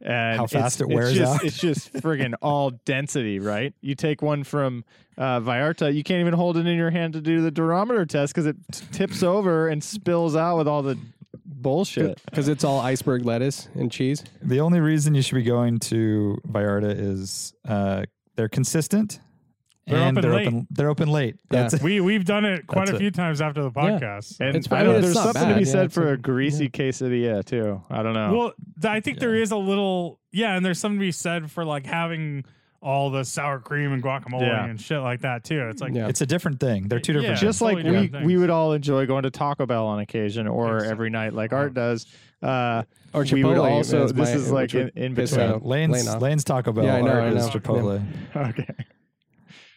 and 0.03 0.37
How 0.37 0.43
it's- 0.45 0.61
fast 0.61 0.81
it 0.81 0.85
it's 0.85 0.93
wears 0.93 1.13
just, 1.15 1.33
out. 1.35 1.43
It's 1.43 1.57
just 1.57 1.93
friggin' 1.93 2.33
all 2.41 2.71
density, 2.85 3.39
right? 3.39 3.73
You 3.81 3.95
take 3.95 4.21
one 4.21 4.43
from 4.43 4.83
uh, 5.17 5.39
Vallarta, 5.39 5.93
you 5.93 6.03
can't 6.03 6.19
even 6.21 6.33
hold 6.33 6.57
it 6.57 6.65
in 6.67 6.75
your 6.75 6.89
hand 6.91 7.13
to 7.13 7.21
do 7.21 7.41
the 7.41 7.51
durometer 7.51 8.07
test 8.07 8.33
because 8.33 8.45
it 8.47 8.55
t- 8.71 8.85
tips 8.91 9.23
over 9.23 9.67
and 9.67 9.83
spills 9.83 10.35
out 10.35 10.57
with 10.57 10.67
all 10.67 10.81
the 10.81 10.97
bullshit. 11.45 12.19
because 12.25 12.47
it's 12.47 12.63
all 12.63 12.79
iceberg 12.79 13.25
lettuce 13.25 13.67
and 13.75 13.91
cheese. 13.91 14.23
the 14.41 14.59
only 14.59 14.79
reason 14.79 15.13
you 15.15 15.21
should 15.21 15.35
be 15.35 15.43
going 15.43 15.79
to 15.79 16.37
Viarta 16.47 16.93
is 16.97 17.53
uh, 17.67 18.03
they're 18.35 18.49
consistent. 18.49 19.19
They're 19.85 19.97
and 19.99 20.17
open 20.17 20.21
they're 20.29 20.37
late. 20.37 20.47
open. 20.47 20.67
They're 20.71 20.89
open 20.89 21.09
late. 21.09 21.35
Yeah. 21.51 21.61
That's 21.63 21.73
it. 21.75 21.81
we 21.81 21.99
we've 21.99 22.23
done 22.25 22.45
it 22.45 22.67
quite 22.67 22.85
That's 22.85 22.91
a 22.91 22.95
it. 22.95 22.99
few 22.99 23.11
times 23.11 23.41
after 23.41 23.61
the 23.63 23.71
Yeah. 23.75 23.81
podcast. 23.99 24.39
And 24.39 24.55
It's- 24.55 24.71
I 24.71 24.79
I 24.79 24.83
don't- 24.83 24.95
it's 24.95 25.03
there's 25.05 25.15
not 25.15 25.23
something 25.33 25.49
to 25.49 25.55
be. 25.55 25.65
Yeah, 25.65 25.71
said 25.71 25.85
it's 25.85 25.93
for 25.95 26.09
a- 26.09 26.13
a 26.13 26.17
greasy 26.17 26.69
quesadilla 26.69 27.43
too. 27.43 27.81
I 27.89 28.01
don't 28.03 28.13
know. 28.13 28.33
Well, 28.37 28.53
th- 28.81 28.91
I 28.91 28.99
think 29.01 29.19
there 29.19 29.35
Yeah. 29.35 29.41
is 29.43 29.51
a 29.51 29.57
little, 29.57 30.19
yeah, 30.31 30.55
and 30.55 30.65
there's 30.65 30.79
something 30.79 30.99
to 30.99 31.05
be 31.05 31.11
said 31.11 31.51
for 31.51 31.65
like 31.65 31.85
having 31.85 32.45
all 32.81 33.09
the 33.09 33.23
sour 33.23 33.59
cream 33.59 33.91
and 33.93 34.01
guacamole 34.03 34.41
Yeah. 34.41 34.65
and 34.65 34.79
shit 34.79 34.99
like 34.99 35.21
that 35.21 35.43
too. 35.43 35.67
It's 35.69 35.81
like, 35.81 35.93
Yeah. 35.93 36.07
It's 36.07 36.19
a 36.21 36.25
different 36.25 36.59
thing. 36.59 36.87
They're 36.89 36.99
two 36.99 37.13
Yeah. 37.13 37.19
different. 37.19 37.39
just 37.41 37.59
totally 37.59 37.75
like 37.83 37.85
we, 37.85 37.91
different 37.91 38.25
we 38.25 38.31
things. 38.33 38.41
would 38.41 38.49
all 38.49 38.73
enjoy 38.73 39.05
going 39.05 39.23
to 39.23 39.31
Taco 39.31 39.65
Bell 39.65 39.85
on 39.85 39.99
occasion 39.99 40.47
or 40.47 40.75
Exactly. 40.75 40.91
every 40.91 41.09
night 41.09 41.33
like. 41.33 41.51
Art 41.53 41.73
does. 41.73 42.05
Uh, 42.41 42.83
Or 43.13 43.21
we 43.23 43.43
would 43.43 43.55
Chipotle, 43.57 43.69
also 43.69 44.03
as 44.05 44.11
this 44.13 44.29
my- 44.29 44.35
is 44.35 44.51
like 44.51 44.61
which 44.63 44.75
in, 44.75 44.83
would 44.85 44.97
in 44.97 45.15
piss 45.15 45.31
between. 45.31 45.49
out. 45.49 45.65
Lane's, 45.65 45.91
Lane 46.07 46.15
off. 46.15 46.21
Lane's 46.21 46.43
Taco 46.43 46.71
Bell. 46.73 46.83
Yeah, 46.85 46.95
I 46.95 47.01
know, 47.01 47.11
Art 47.11 47.23
I 47.23 47.27
is 47.27 47.45
know. 47.45 47.51
Chipotle. 47.59 48.01
Okay. 48.35 48.67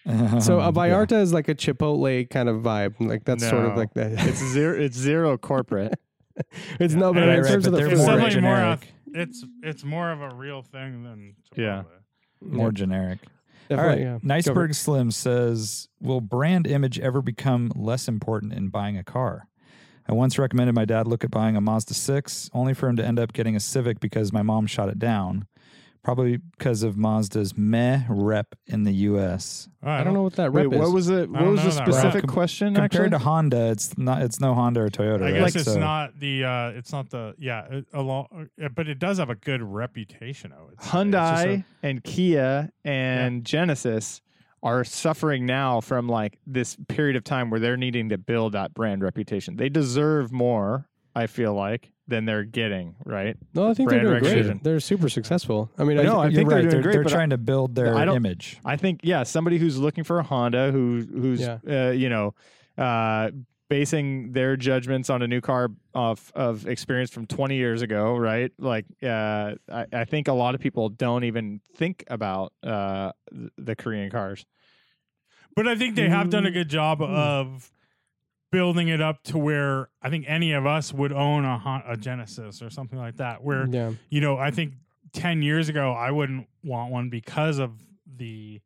So 0.41 0.61
a 0.61 0.73
Yeah. 0.89 1.21
Is 1.21 1.33
like 1.33 1.49
a 1.49 1.55
Chipotle 1.55 2.29
kind 2.31 2.49
of 2.49 2.63
vibe. 2.63 2.95
Like 3.01 3.25
that's 3.25 3.49
sort 3.49 3.67
of 3.67 3.77
like 3.77 3.95
that. 3.95 4.13
It's 4.13 4.39
zero. 4.53 4.79
It's 4.81 4.97
zero 4.97 5.37
corporate. 5.37 5.99
it's 6.81 6.95
no, 6.95 7.13
but 7.13 7.27
Right, 7.27 7.39
in 7.39 7.45
terms 7.45 7.65
but 7.65 7.69
of 7.69 7.73
the 7.73 7.79
they're 7.79 7.89
it's 7.89 8.01
food, 8.01 8.07
more 8.07 8.17
right? 8.17 8.23
more. 8.23 8.31
generic. 8.31 8.89
It's 9.15 9.45
it's 9.63 9.85
more 9.85 10.11
of 10.11 10.21
a 10.21 10.35
real 10.35 10.63
thing 10.63 11.03
than 11.03 11.35
Chipotle. 11.55 11.59
Yeah. 11.63 11.83
More 12.41 12.71
generic. 12.73 13.19
Definitely, 13.69 13.93
right. 13.95 14.01
yeah. 14.01 14.13
Go 14.13 14.19
for 14.19 14.25
it. 14.25 14.25
Niceberg 14.25 14.75
Slim 14.75 15.11
says, 15.11 15.89
"Will 16.01 16.21
brand 16.21 16.67
image 16.67 17.01
ever 17.01 17.21
become 17.23 17.73
less 17.75 18.07
important 18.07 18.53
in 18.53 18.69
buying 18.69 18.97
a 18.97 19.03
car?" 19.05 19.49
I 20.09 20.13
once 20.13 20.39
recommended 20.39 20.73
my 20.75 20.85
dad 20.85 21.09
look 21.09 21.25
at 21.25 21.33
buying 21.33 21.57
a 21.57 21.61
Mazda 21.61 21.93
6, 21.95 22.49
only 22.55 22.75
for 22.75 22.89
him 22.89 22.95
to 22.95 23.05
end 23.05 23.19
up 23.19 23.33
getting 23.33 23.57
a 23.57 23.61
Civic 23.61 23.99
because 23.99 24.33
my 24.33 24.43
mom 24.43 24.69
shot 24.69 24.89
it 24.89 25.01
down, 25.01 25.49
probably 26.07 26.37
because 26.37 26.85
of 26.85 26.97
Mazda's 26.97 27.59
meh 27.59 28.03
rep 28.09 28.55
in 28.69 28.85
the 28.85 28.93
U.S. 28.93 29.69
All 29.83 29.89
right, 29.89 30.01
I 30.01 30.05
don't 30.05 30.15
know 30.15 30.23
what 30.23 30.35
that 30.37 30.53
Wait, 30.53 30.67
rep 30.69 30.75
is. 30.75 30.79
what 30.79 30.93
was 30.93 31.09
it? 31.11 31.29
What 31.29 31.41
don't 31.41 31.51
was 31.51 31.63
the 31.63 31.69
know 31.71 31.75
that, 31.75 31.81
Rob. 31.81 31.95
specific 31.95 32.21
Com- 32.27 32.31
question? 32.35 32.75
Compared 32.75 32.93
actually, 32.95 33.11
to 33.11 33.19
Honda, 33.19 33.71
it's 33.73 33.99
not. 33.99 34.23
It's 34.23 34.39
no 34.39 34.55
Honda 34.55 34.83
or 34.83 34.89
Toyota. 34.89 35.23
I 35.25 35.33
right? 35.33 35.35
guess 35.53 35.57
it's 35.57 35.65
So- 35.65 35.81
not 35.81 36.17
the. 36.21 36.45
uh 36.45 36.69
It's 36.77 36.93
not 36.93 37.11
the. 37.11 37.35
Yeah, 37.41 37.65
it, 37.65 37.87
along, 37.93 38.49
uh, 38.63 38.69
but 38.69 38.87
it 38.89 39.01
does 39.01 39.19
have 39.19 39.31
a 39.31 39.35
good 39.35 39.63
reputation. 39.63 40.53
I 40.57 40.63
would 40.63 40.71
say. 40.71 40.75
It's 40.75 40.85
just 40.85 40.95
a- 40.95 40.97
Hyundai 40.97 41.65
and 41.83 42.05
Kia 42.05 42.71
and 42.85 43.45
Genesis 43.45 44.21
are 44.63 44.85
suffering 44.85 45.45
now 45.45 45.81
from 45.81 46.09
like 46.09 46.39
this 46.47 46.77
period 46.87 47.17
of 47.17 47.25
time 47.25 47.51
where 47.51 47.59
they're 47.59 47.77
needing 47.77 48.11
to 48.11 48.19
build 48.19 48.53
that 48.53 48.75
brand 48.75 49.03
reputation. 49.03 49.57
They 49.57 49.69
deserve 49.69 50.31
more, 50.31 50.89
I 51.17 51.27
feel 51.27 51.53
like, 51.53 51.91
than 52.09 52.25
they're 52.25 52.45
getting. 52.45 52.95
Right? 53.05 53.37
no, 53.55 53.69
I 53.69 53.75
think 53.75 53.91
they're 53.91 54.01
brand 54.01 54.23
doing 54.25 54.43
great. 54.45 54.63
They're 54.65 54.81
super 54.81 55.09
successful. 55.09 55.71
I 55.79 55.85
mean, 55.85 55.97
No, 55.97 56.19
I, 56.21 56.25
I 56.25 56.25
You're 56.29 56.33
think 56.33 56.49
they're 56.49 56.59
right. 56.59 56.63
doing 56.63 56.71
They're, 56.71 56.83
great, 56.83 56.93
they're 56.95 57.05
trying 57.17 57.31
to 57.31 57.39
build 57.39 57.75
their 57.75 57.97
I 57.97 58.05
don't- 58.05 58.17
image. 58.17 58.59
I 58.65 58.77
think 58.77 59.01
yeah, 59.03 59.23
somebody 59.25 59.59
who's 59.59 59.79
looking 59.79 60.05
for 60.05 60.19
a 60.19 60.23
Honda 60.23 60.71
who 60.73 61.01
who's 61.01 61.41
Yeah. 61.41 61.59
uh, 61.69 61.91
you 61.91 62.09
know 62.09 62.35
uh, 62.79 63.31
basing 63.69 64.31
their 64.33 64.57
judgments 64.57 65.11
on 65.11 65.23
a 65.23 65.27
new 65.27 65.41
car 65.41 65.71
of 65.95 66.31
of 66.37 66.69
experience 66.69 67.11
from 67.11 67.27
20 67.27 67.57
years 67.57 67.83
ago, 67.83 68.17
right? 68.17 68.53
Like 68.59 68.85
uh, 69.03 69.55
I, 69.69 69.87
I 69.93 70.05
think 70.05 70.29
a 70.29 70.33
lot 70.33 70.55
of 70.55 70.61
people 70.61 70.89
don't 70.89 71.25
even 71.25 71.61
think 71.75 72.05
about 72.09 72.53
uh, 72.63 73.11
the 73.59 73.75
Korean 73.75 74.11
cars. 74.11 74.47
But 75.57 75.67
I 75.67 75.75
think 75.75 75.97
they 75.97 76.09
have 76.11 76.29
done 76.31 76.45
a 76.47 76.51
good 76.51 76.69
job 76.69 77.01
Mm. 77.01 77.09
of 77.09 77.71
building 78.51 78.89
it 78.89 79.01
up 79.01 79.23
to 79.25 79.39
where 79.39 79.89
I 80.03 80.11
think 80.11 80.25
any 80.29 80.53
of 80.53 80.67
us 80.67 80.93
would 80.93 81.13
own 81.13 81.45
a, 81.45 81.59
Hon- 81.59 81.83
a 81.87 81.97
Genesis 81.97 82.63
or 82.63 82.71
something 82.71 82.99
like 82.99 83.17
that. 83.17 83.43
Where 83.43 83.67
mm, 83.67 83.75
yeah. 83.75 83.93
you 84.09 84.21
know, 84.21 84.39
I 84.39 84.51
think 84.51 84.75
ten 85.13 85.43
years 85.43 85.69
ago 85.69 85.93
I 85.93 86.11
wouldn't 86.11 86.47
want 86.65 86.93
one 86.93 87.09
because 87.11 87.59
of 87.59 87.73
the. 88.17 88.61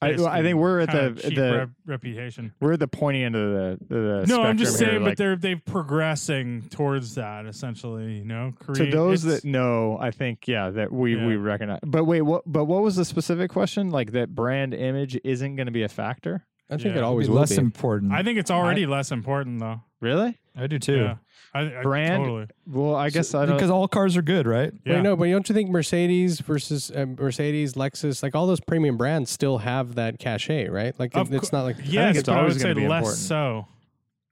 I, 0.00 0.16
well, 0.16 0.26
I 0.26 0.42
think 0.42 0.58
we're 0.58 0.80
at 0.80 0.90
the 0.90 1.30
the 1.32 1.56
rep- 1.58 1.70
reputation. 1.86 2.52
we're 2.58 2.72
at 2.72 2.80
the 2.80 2.88
pointy 2.88 3.22
end 3.22 3.36
of 3.36 3.52
the 3.52 3.78
the 3.86 4.24
No, 4.26 4.42
I'm 4.42 4.58
just 4.58 4.72
spectrum 4.72 4.90
here, 4.90 4.94
saying, 4.94 5.02
like, 5.04 5.10
but 5.12 5.16
they're 5.18 5.36
they're 5.36 5.62
progressing 5.64 6.62
towards 6.70 7.14
that 7.14 7.46
essentially. 7.46 8.14
You 8.18 8.24
know, 8.24 8.52
to 8.74 8.90
those 8.90 9.22
that 9.22 9.44
know, 9.44 9.98
I 10.00 10.10
think 10.10 10.48
yeah 10.48 10.70
that 10.70 10.90
we 10.90 11.14
Yeah. 11.14 11.24
we 11.24 11.36
recognize. 11.36 11.78
But 11.86 12.02
wait, 12.06 12.22
what? 12.22 12.42
But 12.46 12.64
what 12.64 12.82
was 12.82 12.96
the 12.96 13.04
specific 13.04 13.52
question? 13.52 13.90
Like 13.90 14.10
that 14.10 14.34
brand 14.34 14.74
image 14.74 15.20
isn't 15.22 15.54
going 15.54 15.66
to 15.66 15.72
be 15.72 15.84
a 15.84 15.88
factor? 15.88 16.46
I 16.72 16.76
think 16.78 16.94
Yeah. 16.94 17.02
it 17.02 17.04
always 17.04 17.26
Be 17.28 17.32
will 17.32 17.40
less 17.40 17.50
be. 17.52 17.58
important. 17.62 18.12
I 18.12 18.22
think 18.22 18.38
it's 18.38 18.50
already 18.50 18.86
less 18.86 19.12
important 19.12 19.60
though. 19.60 19.80
Really? 20.00 20.38
I 20.56 20.66
do 20.66 20.78
too. 20.78 20.96
Yeah, 20.96 21.14
I, 21.54 21.78
I, 21.78 21.82
Brand? 21.82 22.24
totally. 22.24 22.46
Well, 22.66 22.94
I 22.94 23.10
guess 23.10 23.34
I 23.34 23.46
don't. 23.46 23.56
because 23.56 23.70
all 23.70 23.86
cars 23.88 24.16
are 24.16 24.22
good, 24.22 24.46
right? 24.46 24.72
Yeah. 24.84 24.94
Wait, 24.94 25.02
no, 25.02 25.16
but 25.16 25.28
don't 25.28 25.48
you 25.48 25.54
think 25.54 25.70
Mercedes 25.70 26.40
versus 26.40 26.90
um, 26.94 27.14
Mercedes, 27.18 27.74
Lexus, 27.74 28.22
like 28.22 28.34
all 28.34 28.46
those 28.46 28.60
premium 28.60 28.96
brands 28.96 29.30
still 29.30 29.58
have 29.58 29.94
that 29.94 30.18
cachet, 30.18 30.68
right? 30.68 30.98
Like 30.98 31.14
Of 31.16 31.32
it's 31.32 31.50
cou- 31.50 31.56
not 31.58 31.62
like 31.64 31.76
Yes, 31.84 32.16
it's 32.16 32.26
but 32.28 32.36
I 32.36 32.40
always 32.40 32.54
would 32.56 32.62
gonna 32.62 32.74
say 32.74 32.80
be 32.80 32.88
less 32.88 33.00
important. 33.04 33.18
so. 33.18 33.66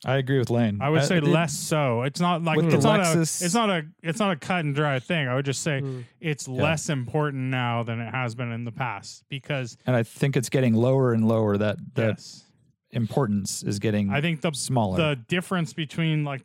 I 0.05 0.17
agree 0.17 0.39
with 0.39 0.49
Lane. 0.51 0.79
I 0.81 0.89
would 0.89 1.01
Uh, 1.01 1.05
say 1.05 1.19
it- 1.19 1.25
less 1.25 1.53
so. 1.53 2.03
It's 2.03 2.21
not 2.21 2.43
like 2.43 2.59
it's 2.63 2.85
not 2.85 3.01
a 3.01 3.21
it's 3.21 3.55
not 3.55 3.69
a 3.71 3.83
it's 4.03 4.19
not 4.19 4.33
a 4.33 4.37
cut 4.37 4.65
and 4.65 4.75
dry 4.75 4.99
thing. 4.99 5.29
I 5.29 5.35
would 5.35 5.45
just 5.45 5.61
say 5.63 5.81
Mm. 5.83 6.05
it's 6.21 6.49
less 6.49 6.89
important 6.89 7.51
now 7.51 7.83
than 7.83 8.01
it 8.01 8.11
has 8.11 8.35
been 8.35 8.51
in 8.51 8.65
the 8.65 8.73
past 8.73 9.25
because 9.29 9.77
and 9.87 9.95
I 9.95 10.03
think 10.03 10.37
it's 10.37 10.49
getting 10.49 10.73
lower 10.75 11.13
and 11.13 11.29
lower. 11.29 11.59
That 11.59 11.77
that 11.97 12.09
yes, 12.19 12.45
importance 12.93 13.63
is 13.63 13.79
getting 13.79 14.11
I 14.11 14.21
think 14.21 14.41
the 14.41 14.53
smaller. 14.53 14.97
the 14.97 15.17
difference 15.29 15.73
between 15.75 16.25
like 16.25 16.45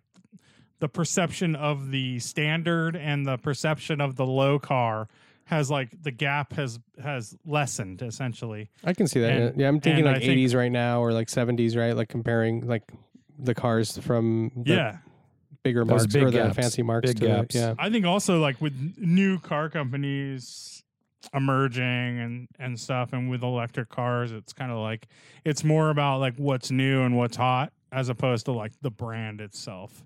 the 0.79 0.89
perception 0.89 1.55
of 1.55 1.91
the 1.91 2.19
standard 2.19 2.95
and 2.97 3.25
the 3.25 3.37
perception 3.37 4.01
of 4.01 4.17
the 4.17 4.25
low 4.25 4.59
car 4.59 5.07
has 5.45 5.71
like 5.71 5.89
the 6.03 6.11
gap 6.11 6.51
has 6.53 6.79
has 7.01 7.37
lessened 7.45 8.01
essentially. 8.01 8.69
I 8.83 8.93
can 8.93 9.07
see 9.07 9.21
that. 9.21 9.31
And- 9.31 9.61
yeah, 9.61 9.67
I'm 9.69 9.79
thinking 9.79 10.03
like 10.03 10.17
I 10.17 10.19
think- 10.19 10.31
80s 10.37 10.53
right 10.55 10.71
now 10.71 10.99
or 11.01 11.13
like 11.13 11.29
70s, 11.29 11.77
right? 11.77 11.95
Like 11.95 12.09
comparing 12.09 12.67
like 12.67 12.83
the 13.39 13.53
cars 13.55 13.97
from 13.97 14.51
the 14.55 14.73
yeah. 14.73 14.97
bigger 15.63 15.81
Those 15.85 15.89
marks 16.01 16.13
big 16.13 16.23
or 16.23 16.31
the 16.31 16.37
gaps. 16.37 16.55
fancy 16.55 16.83
marks 16.83 17.07
Big 17.09 17.17
to 17.17 17.21
the- 17.21 17.27
gaps. 17.27 17.55
yeah. 17.55 17.73
I 17.77 17.89
think 17.89 18.05
also 18.05 18.39
like 18.39 18.59
with 18.61 18.95
new 18.97 19.39
car 19.39 19.69
companies 19.69 20.83
emerging 21.33 21.83
and 22.19 22.47
and 22.59 22.79
stuff 22.79 23.11
and 23.11 23.29
with 23.31 23.41
electric 23.41 23.89
cars 23.89 24.31
it's 24.31 24.53
kind 24.53 24.71
of 24.71 24.77
like 24.77 25.07
it's 25.43 25.63
more 25.63 25.89
about 25.89 26.19
like 26.19 26.35
what's 26.37 26.69
new 26.69 27.01
and 27.01 27.17
what's 27.17 27.35
hot 27.35 27.73
as 27.91 28.09
opposed 28.09 28.45
to 28.45 28.51
like 28.51 28.71
the 28.81 28.91
brand 28.91 29.41
itself. 29.41 30.03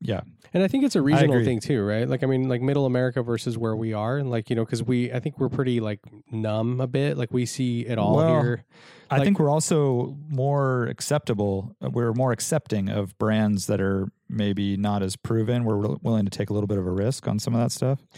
Yeah, 0.00 0.20
And 0.54 0.62
I 0.62 0.68
think 0.68 0.84
it's 0.84 0.96
a 0.96 1.02
regional 1.02 1.44
thing 1.44 1.60
too, 1.60 1.82
right? 1.82 2.08
Like 2.08 2.22
I 2.22 2.26
mean, 2.26 2.48
like 2.48 2.60
Middle 2.62 2.86
America 2.86 3.22
versus 3.22 3.56
where 3.58 3.76
we 3.76 3.92
are, 3.92 4.18
and 4.18 4.30
like 4.30 4.50
you 4.50 4.56
know, 4.56 4.64
because 4.64 4.82
we 4.82 5.12
I 5.12 5.20
think 5.20 5.38
we're 5.38 5.48
pretty 5.48 5.80
like 5.80 6.00
numb 6.30 6.80
a 6.80 6.86
bit. 6.86 7.16
Like 7.16 7.32
we 7.32 7.46
see 7.46 7.86
it 7.86 7.98
all 7.98 8.16
Well, 8.16 8.42
here. 8.42 8.64
I 9.10 9.22
think 9.22 9.38
we're 9.38 9.50
also 9.50 10.16
more 10.28 10.86
acceptable. 10.86 11.76
uh, 11.80 11.90
We're 11.90 12.12
more 12.12 12.32
accepting 12.32 12.88
of 12.88 13.16
brands 13.18 13.66
that 13.68 13.80
are 13.80 14.08
maybe 14.28 14.76
not 14.76 15.02
as 15.02 15.14
proven. 15.14 15.64
We're 15.64 15.76
wi- 15.80 15.98
willing 16.02 16.24
to 16.24 16.30
take 16.30 16.50
a 16.50 16.52
little 16.52 16.66
bit 16.66 16.78
of 16.78 16.86
a 16.86 16.90
risk 16.90 17.28
on 17.28 17.38
some 17.38 17.54
of 17.54 17.60
that 17.60 17.70
stuff. 17.72 18.00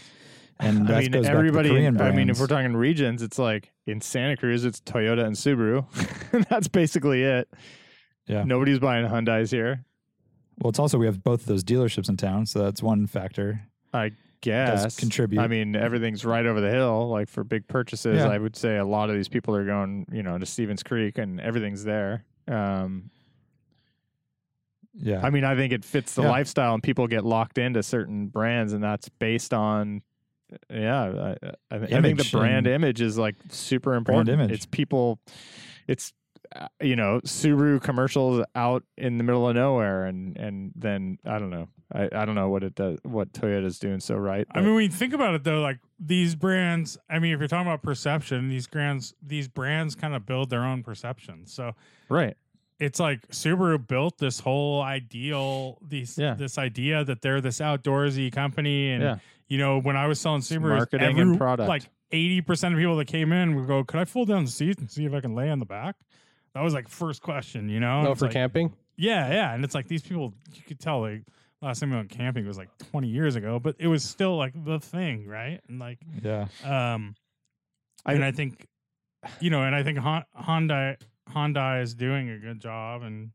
And 0.61 0.87
that 0.89 0.97
I 0.97 0.99
mean, 0.99 1.11
goes 1.11 1.23
back 1.23 1.31
to 1.31 1.37
everybody. 1.37 1.87
I 1.87 2.11
mean, 2.11 2.29
if 2.29 2.37
we're 2.37 2.47
talking 2.47 2.75
regions, 2.75 3.21
it's 3.23 3.39
like 3.39 3.71
in 3.87 4.01
Santa 4.01 4.35
Cruz, 4.35 4.65
it's 4.65 4.81
Toyota 4.81 5.23
and 5.25 5.33
Subaru. 5.33 5.85
That's 6.49 6.67
basically 6.67 7.23
it. 7.23 7.47
Yeah. 8.27 8.43
Nobody's 8.43 8.79
buying 8.79 9.05
Hyundai's 9.07 9.51
here. 9.51 9.85
Well, 10.61 10.69
it's 10.69 10.79
also 10.79 10.97
we 10.97 11.05
have 11.05 11.23
both 11.23 11.41
of 11.41 11.45
those 11.47 11.63
dealerships 11.63 12.09
in 12.09 12.17
town, 12.17 12.45
so 12.45 12.59
that's 12.63 12.81
one 12.83 13.07
factor. 13.07 13.61
I 13.93 14.09
Does 14.09 14.15
guess. 14.41 14.95
contribute. 14.97 15.39
I 15.41 15.47
mean, 15.47 15.75
everything's 15.75 16.23
right 16.25 16.45
over 16.45 16.61
the 16.61 16.69
hill. 16.69 17.09
Like 17.09 17.27
for 17.29 17.43
big 17.43 17.67
purchases, 17.67 18.17
Yeah. 18.19 18.27
I 18.29 18.37
would 18.37 18.55
say 18.55 18.77
a 18.77 18.85
lot 18.85 19.09
of 19.09 19.15
these 19.15 19.27
people 19.27 19.55
are 19.55 19.65
going, 19.65 20.05
you 20.11 20.21
know, 20.23 20.37
to 20.37 20.45
Stevens 20.45 20.83
Creek, 20.83 21.17
and 21.17 21.39
everything's 21.41 21.83
there. 21.83 22.23
Um, 22.47 23.09
yeah, 24.93 25.21
I 25.23 25.29
mean, 25.29 25.43
I 25.43 25.55
think 25.55 25.71
it 25.71 25.85
fits 25.85 26.15
the 26.15 26.23
Yeah. 26.23 26.29
lifestyle, 26.29 26.73
and 26.73 26.83
people 26.83 27.07
get 27.07 27.23
locked 27.23 27.57
into 27.57 27.81
certain 27.83 28.27
brands, 28.27 28.73
and 28.73 28.83
that's 28.83 29.07
based 29.07 29.53
on, 29.53 30.01
yeah. 30.69 31.35
I, 31.41 31.75
I, 31.75 31.77
I 31.77 32.01
think 32.01 32.17
the 32.17 32.29
brand 32.31 32.67
image 32.67 33.01
is 33.01 33.17
like 33.17 33.35
super 33.49 33.93
important. 33.95 34.51
It's 34.51 34.65
people, 34.65 35.19
it's 35.87 36.11
Uh, 36.55 36.67
you 36.81 36.95
know 36.95 37.19
Subaru 37.25 37.79
commercials 37.81 38.43
out 38.55 38.83
in 38.97 39.17
the 39.19 39.23
middle 39.23 39.47
of 39.47 39.55
nowhere, 39.55 40.05
and 40.05 40.35
and 40.37 40.71
then 40.75 41.19
I 41.23 41.37
don't 41.37 41.51
know, 41.51 41.67
I, 41.93 42.09
I 42.11 42.25
don't 42.25 42.33
know 42.33 42.49
what 42.49 42.63
it 42.63 42.73
does, 42.73 42.97
what 43.03 43.31
Toyota's 43.33 43.77
doing 43.77 43.99
so 43.99 44.15
right. 44.15 44.47
I 44.51 44.61
mean, 44.61 44.73
when 44.73 44.83
you 44.83 44.89
think 44.89 45.13
about 45.13 45.35
it 45.35 45.43
though, 45.43 45.61
like 45.61 45.77
these 45.99 46.33
brands, 46.35 46.97
I 47.09 47.19
mean, 47.19 47.33
if 47.33 47.39
you're 47.39 47.47
talking 47.47 47.67
about 47.67 47.83
perception, 47.83 48.49
these 48.49 48.65
brands 48.65 49.13
these 49.21 49.47
brands 49.47 49.93
kind 49.93 50.15
of 50.15 50.25
build 50.25 50.49
their 50.49 50.63
own 50.63 50.81
perception. 50.81 51.45
So 51.45 51.73
right. 52.09 52.35
it's 52.79 52.99
like 52.99 53.27
Subaru 53.27 53.85
built 53.87 54.17
this 54.17 54.39
whole 54.39 54.81
ideal, 54.81 55.77
these 55.87 56.17
Yeah. 56.17 56.33
this 56.33 56.57
idea 56.57 57.03
that 57.03 57.21
they're 57.21 57.41
this 57.41 57.59
outdoorsy 57.59 58.31
company, 58.31 58.89
and 58.91 59.03
Yeah. 59.03 59.17
you 59.47 59.59
know, 59.59 59.79
when 59.79 59.95
I 59.95 60.07
was 60.07 60.19
selling 60.19 60.41
Subaru, 60.41 60.77
marketing 60.77 61.19
and 61.19 61.37
product. 61.37 61.69
like 61.69 61.83
eighty 62.11 62.41
percent 62.41 62.73
of 62.73 62.79
people 62.79 62.97
that 62.97 63.05
came 63.05 63.31
in 63.31 63.53
would 63.55 63.67
go, 63.67 63.83
"Could 63.83 63.99
I 63.99 64.05
fold 64.05 64.29
down 64.29 64.45
the 64.45 64.49
seats 64.51 64.79
and 64.81 64.89
see 64.89 65.05
if 65.05 65.13
I 65.13 65.21
can 65.21 65.35
lay 65.35 65.51
on 65.51 65.59
the 65.59 65.65
back?" 65.65 65.95
That 66.53 66.61
was 66.61 66.73
like 66.73 66.87
first 66.87 67.21
question, 67.21 67.69
you 67.69 67.79
know. 67.79 67.99
And 67.99 68.03
No, 68.05 68.15
for 68.15 68.25
like, 68.25 68.33
camping. 68.33 68.73
Yeah, 68.97 69.31
yeah, 69.31 69.53
and 69.53 69.63
it's 69.63 69.75
like 69.75 69.87
these 69.87 70.01
people, 70.01 70.33
you 70.53 70.61
could 70.63 70.79
tell 70.79 71.01
like 71.01 71.23
last 71.61 71.79
time 71.79 71.91
we 71.91 71.95
went 71.97 72.09
camping 72.09 72.45
was 72.45 72.57
like 72.57 72.69
twenty 72.91 73.07
years 73.07 73.35
ago, 73.35 73.59
but 73.59 73.75
it 73.79 73.87
was 73.87 74.03
still 74.03 74.35
like 74.37 74.53
the 74.65 74.79
thing, 74.79 75.27
right? 75.27 75.61
And 75.69 75.79
like, 75.79 75.99
yeah. 76.23 76.47
um, 76.63 77.15
I- 78.05 78.13
and 78.13 78.23
I 78.23 78.31
think, 78.31 78.67
you 79.39 79.49
know, 79.49 79.63
and 79.63 79.75
I 79.75 79.83
think 79.83 79.99
Hon- 79.99 80.25
Hyundai 80.37 80.95
Hyundai 81.29 81.81
is 81.81 81.93
doing 81.93 82.29
a 82.29 82.37
good 82.39 82.59
job, 82.59 83.03
and 83.03 83.31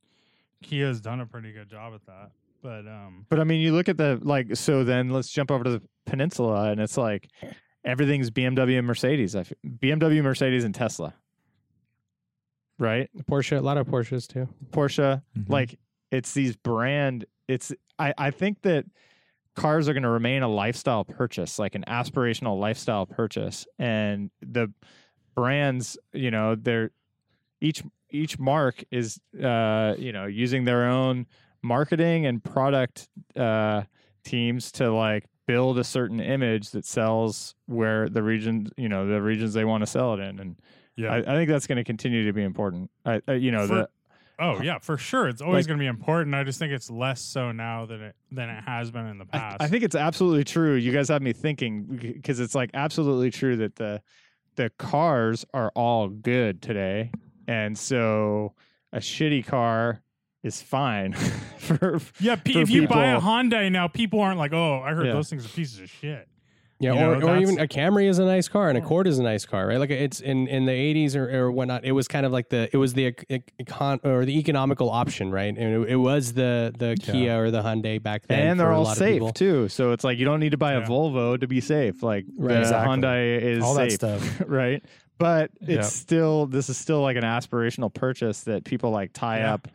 Kia's 0.63 1.01
done 1.01 1.21
a 1.21 1.27
pretty 1.27 1.53
good 1.53 1.69
job 1.69 1.95
at 1.95 2.05
that. 2.07 2.31
But 2.63 2.87
um, 2.89 3.27
But 3.29 3.41
I 3.41 3.45
mean, 3.45 3.61
you 3.61 3.73
look 3.73 3.89
at 3.89 3.97
the 3.99 4.19
like. 4.23 4.57
So 4.57 4.85
then 4.85 5.11
let's 5.11 5.31
jump 5.31 5.51
over 5.51 5.65
to 5.65 5.71
the 5.71 5.83
peninsula, 6.07 6.71
and 6.71 6.81
it's 6.81 6.97
like 6.97 7.29
everything's 7.85 8.31
BMW 8.31 8.79
and 8.79 8.87
Mercedes. 8.87 9.37
I 9.37 9.41
f- 9.41 9.53
BMW, 9.67 10.23
Mercedes, 10.23 10.65
and 10.65 10.75
Tesla. 10.75 11.15
Right, 12.79 13.09
Porsche, 13.31 13.57
a 13.57 13.61
lot 13.61 13.79
of 13.79 13.87
Porsches 13.87 14.27
too. 14.27 14.49
Porsche. 14.71 15.23
Mhm. 15.39 15.49
Like 15.49 15.79
it's 16.11 16.35
these 16.35 16.57
brand. 16.57 17.25
It's 17.49 17.73
I 17.99 18.13
I 18.19 18.31
think 18.31 18.63
that 18.63 18.85
cars 19.55 19.89
are 19.89 19.93
going 19.93 20.03
to 20.03 20.09
remain 20.09 20.43
a 20.43 20.49
lifestyle 20.49 21.05
purchase, 21.05 21.59
like 21.61 21.77
an 21.77 21.85
aspirational 21.87 22.59
lifestyle 22.59 23.07
purchase, 23.07 23.67
and 23.79 24.31
the 24.43 24.73
brands, 25.37 25.97
you 26.13 26.31
know, 26.31 26.55
they're 26.57 26.91
each 27.61 27.83
each 28.11 28.39
mark 28.39 28.83
is 28.91 29.21
uh 29.43 29.95
you 29.99 30.13
know 30.13 30.27
using 30.27 30.65
their 30.65 30.85
own 30.89 31.27
marketing 31.63 32.27
and 32.27 32.43
product 32.45 33.09
uh 33.37 33.83
teams 34.25 34.71
to 34.73 34.93
like 34.93 35.25
build 35.47 35.79
a 35.79 35.85
certain 35.85 36.21
image 36.21 36.71
that 36.71 36.85
sells 36.85 37.55
where 37.67 38.09
the 38.09 38.23
region 38.23 38.69
you 38.77 38.89
know 38.89 39.07
the 39.07 39.21
regions 39.21 39.53
they 39.55 39.65
want 39.65 39.83
to 39.83 39.87
sell 39.87 40.15
it 40.15 40.21
in 40.21 40.39
and 40.39 40.57
yeah, 40.97 41.13
I, 41.13 41.19
I 41.19 41.37
think 41.37 41.49
that's 41.51 41.67
going 41.67 41.77
to 41.77 41.85
continue 41.85 42.27
to 42.27 42.33
be 42.33 42.43
important 42.43 42.91
I, 43.05 43.21
I 43.27 43.33
you 43.35 43.51
know 43.51 43.67
For- 43.67 43.75
the 43.75 43.89
oh 44.39 44.61
yeah, 44.63 44.79
for 44.79 44.97
sure, 44.99 45.29
it's 45.29 45.41
always 45.43 45.65
Like- 45.65 45.69
going 45.69 45.79
to 45.79 45.83
be 45.83 45.87
important. 45.89 46.35
I 46.35 46.43
just 46.45 46.59
think 46.59 46.73
it's 46.73 46.91
less 46.91 47.21
so 47.21 47.53
now 47.53 47.87
than 47.87 48.01
it 48.03 48.17
than 48.33 48.49
it 48.49 48.63
has 48.65 48.91
been 48.91 49.07
in 49.07 49.19
the 49.19 49.27
past. 49.27 49.59
I 49.61 49.69
think 49.69 49.85
it's 49.85 49.95
absolutely 49.95 50.45
true. 50.45 50.75
You 50.75 50.93
guys 50.93 51.09
have 51.09 51.23
me 51.23 51.33
thinking 51.33 51.85
because 51.85 52.41
it's 52.41 52.55
like 52.55 52.71
absolutely 52.75 53.31
true 53.31 53.57
that 53.59 53.77
the 53.77 54.03
the 54.57 54.71
cars 54.79 55.45
are 55.55 55.71
all 55.75 56.09
good 56.09 56.63
today, 56.63 57.11
and 57.49 57.77
so 57.79 58.55
a 58.93 58.99
shitty 58.99 59.45
car 59.47 60.01
is 60.45 60.61
fine 60.63 61.13
for 61.59 62.01
yeah, 62.21 62.37
pe- 62.37 62.53
for 62.53 62.59
if 62.61 62.71
you 62.71 62.87
buy 62.87 63.07
a 63.07 63.17
people- 63.17 63.29
Hyundai 63.31 63.71
now, 63.73 63.89
people 63.89 64.21
aren't 64.21 64.39
like, 64.39 64.53
"Oh, 64.53 64.81
I 64.81 64.93
heard 64.95 65.07
Yeah. 65.07 65.13
those 65.13 65.29
things 65.31 65.45
are 65.45 65.49
pieces 65.49 65.81
of 65.81 65.89
shit." 65.91 66.29
Yeah, 66.85 66.95
You 66.95 67.13
or, 67.13 67.17
know, 67.17 67.29
or 67.29 67.37
even 67.39 67.59
a 67.59 67.67
Camry 67.67 68.09
is 68.09 68.19
a 68.19 68.25
nice 68.25 68.47
car 68.49 68.69
and 68.69 68.77
a 68.77 68.83
Accord 68.83 69.07
is 69.07 69.19
a 69.19 69.23
nice 69.23 69.45
car, 69.47 69.67
right? 69.67 69.79
Like 69.79 69.91
it's 69.91 70.21
in, 70.21 70.47
in 70.49 70.67
the 70.67 70.73
80s 70.73 71.17
or, 71.17 71.45
or 71.45 71.51
whatnot. 71.51 71.85
It 71.85 71.93
was 71.93 72.07
kind 72.09 72.27
of 72.27 72.33
like 72.33 72.51
the 72.51 72.69
it 72.73 72.77
was 72.77 72.93
the 72.95 73.13
econ 73.61 74.05
or 74.05 74.25
the 74.25 74.39
economical 74.39 74.91
option, 74.91 75.31
right? 75.31 75.57
And 75.57 75.85
it, 75.85 75.91
it 75.93 75.97
was 75.97 76.33
the 76.35 76.75
the 76.79 76.97
Kia 77.01 77.43
or 77.43 77.51
the 77.51 77.63
Hyundai 77.63 78.03
back 78.03 78.27
then. 78.27 78.47
and 78.49 78.61
they're 78.61 78.73
all 78.73 78.85
safe 78.87 79.33
too. 79.35 79.69
So 79.69 79.93
it's 79.93 80.05
like 80.05 80.19
you 80.19 80.25
don't 80.25 80.41
need 80.41 80.51
to 80.51 80.59
buy 80.59 80.75
a 80.75 80.83
Volvo 80.83 81.41
to 81.41 81.47
be 81.47 81.61
safe. 81.61 82.03
Like 82.03 82.27
Right. 82.37 82.55
the 82.55 82.61
Exactly. 82.61 82.97
Hyundai 82.97 83.41
is 83.41 83.65
All 83.65 83.75
that 83.75 83.93
stuff. 83.93 84.43
right? 84.47 84.85
But 85.19 85.51
it's 85.61 85.69
Yeah. 85.71 85.81
still 85.83 86.47
this 86.47 86.69
is 86.69 86.77
still 86.77 87.01
like 87.01 87.17
an 87.17 87.23
aspirational 87.25 87.93
purchase 87.93 88.43
that 88.43 88.65
people 88.65 88.91
like 88.91 89.13
tie 89.13 89.39
Yeah. 89.39 89.55
up 89.55 89.69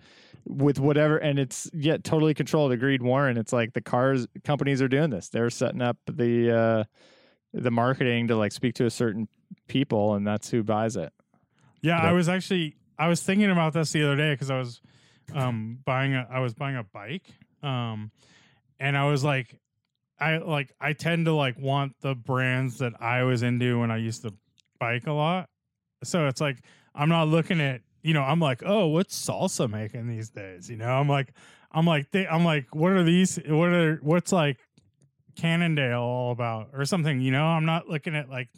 with 0.50 0.80
whatever, 0.80 1.18
and 1.18 1.39
it's 1.39 1.70
yet 1.74 2.04
totally 2.04 2.34
controlled. 2.34 2.72
Agreed, 2.72 3.02
Warren. 3.02 3.38
It's 3.38 3.54
like 3.54 3.74
the 3.74 3.82
cars 3.82 4.28
companies 4.43 4.82
are 4.82 4.88
doing 4.88 5.12
this. 5.12 5.30
They're 5.30 5.50
setting 5.50 5.82
up 5.82 5.97
the 6.12 6.52
uh, 6.52 6.84
the 7.54 7.72
marketing 7.72 8.28
to 8.28 8.36
like 8.36 8.52
speak 8.52 8.74
to 8.76 8.86
a 8.86 8.89
certain 8.89 9.28
people, 9.68 10.16
and 10.16 10.26
that's 10.28 10.50
who 10.50 10.64
buys 10.64 10.95
it. 10.95 11.14
Yeah, 11.82 12.00
I 12.00 12.12
was 12.12 12.28
actually 12.28 12.76
I 12.97 13.08
was 13.08 13.22
thinking 13.22 13.50
about 13.50 13.74
this 13.74 13.91
the 13.91 14.04
other 14.04 14.18
day 14.18 14.34
because 14.34 14.50
I 14.50 14.58
was 14.58 14.82
um 15.34 15.80
buying 15.86 16.14
a 16.16 16.28
I 16.30 16.39
was 16.39 16.56
buying 16.56 16.76
a 16.76 16.84
bike 16.84 17.28
um 17.62 18.10
and 18.80 18.97
I 18.97 19.06
was 19.06 19.24
like 19.24 19.60
I 20.20 20.38
like 20.38 20.74
I 20.82 20.93
tend 20.93 21.26
to 21.26 21.34
like 21.34 21.58
want 21.58 21.93
the 22.02 22.16
brands 22.16 22.80
that 22.80 22.93
I 23.02 23.24
was 23.24 23.43
into 23.43 23.80
when 23.80 23.91
I 23.91 23.97
used 23.97 24.24
to 24.24 24.34
bike 24.80 25.08
a 25.08 25.14
lot. 25.14 25.50
So 26.04 26.28
it's 26.28 26.41
like 26.41 26.58
I'm 26.95 27.10
not 27.10 27.28
looking 27.28 27.62
at 27.62 27.82
you 28.02 28.14
know 28.14 28.22
I'm 28.22 28.39
like 28.39 28.62
oh 28.66 28.88
what's 28.88 29.18
salsa 29.18 29.70
making 29.70 30.08
these 30.08 30.30
days 30.30 30.70
you 30.70 30.78
know 30.78 30.89
I'm 30.89 31.10
like 31.10 31.34
I'm 31.72 31.86
like 31.86 32.12
they, 32.12 32.28
I'm 32.28 32.45
like 32.45 32.74
what 32.74 32.91
are 32.91 33.04
these 33.04 33.38
what 33.47 33.70
are 33.70 34.00
what's 34.02 34.32
like 34.32 34.58
Cannondale 35.36 36.02
all 36.02 36.32
about 36.32 36.70
or 36.74 36.86
something 36.86 37.22
you 37.22 37.32
know 37.32 37.45
I'm 37.45 37.66
not 37.66 37.88
looking 37.88 38.16
at 38.16 38.30
like 38.30 38.50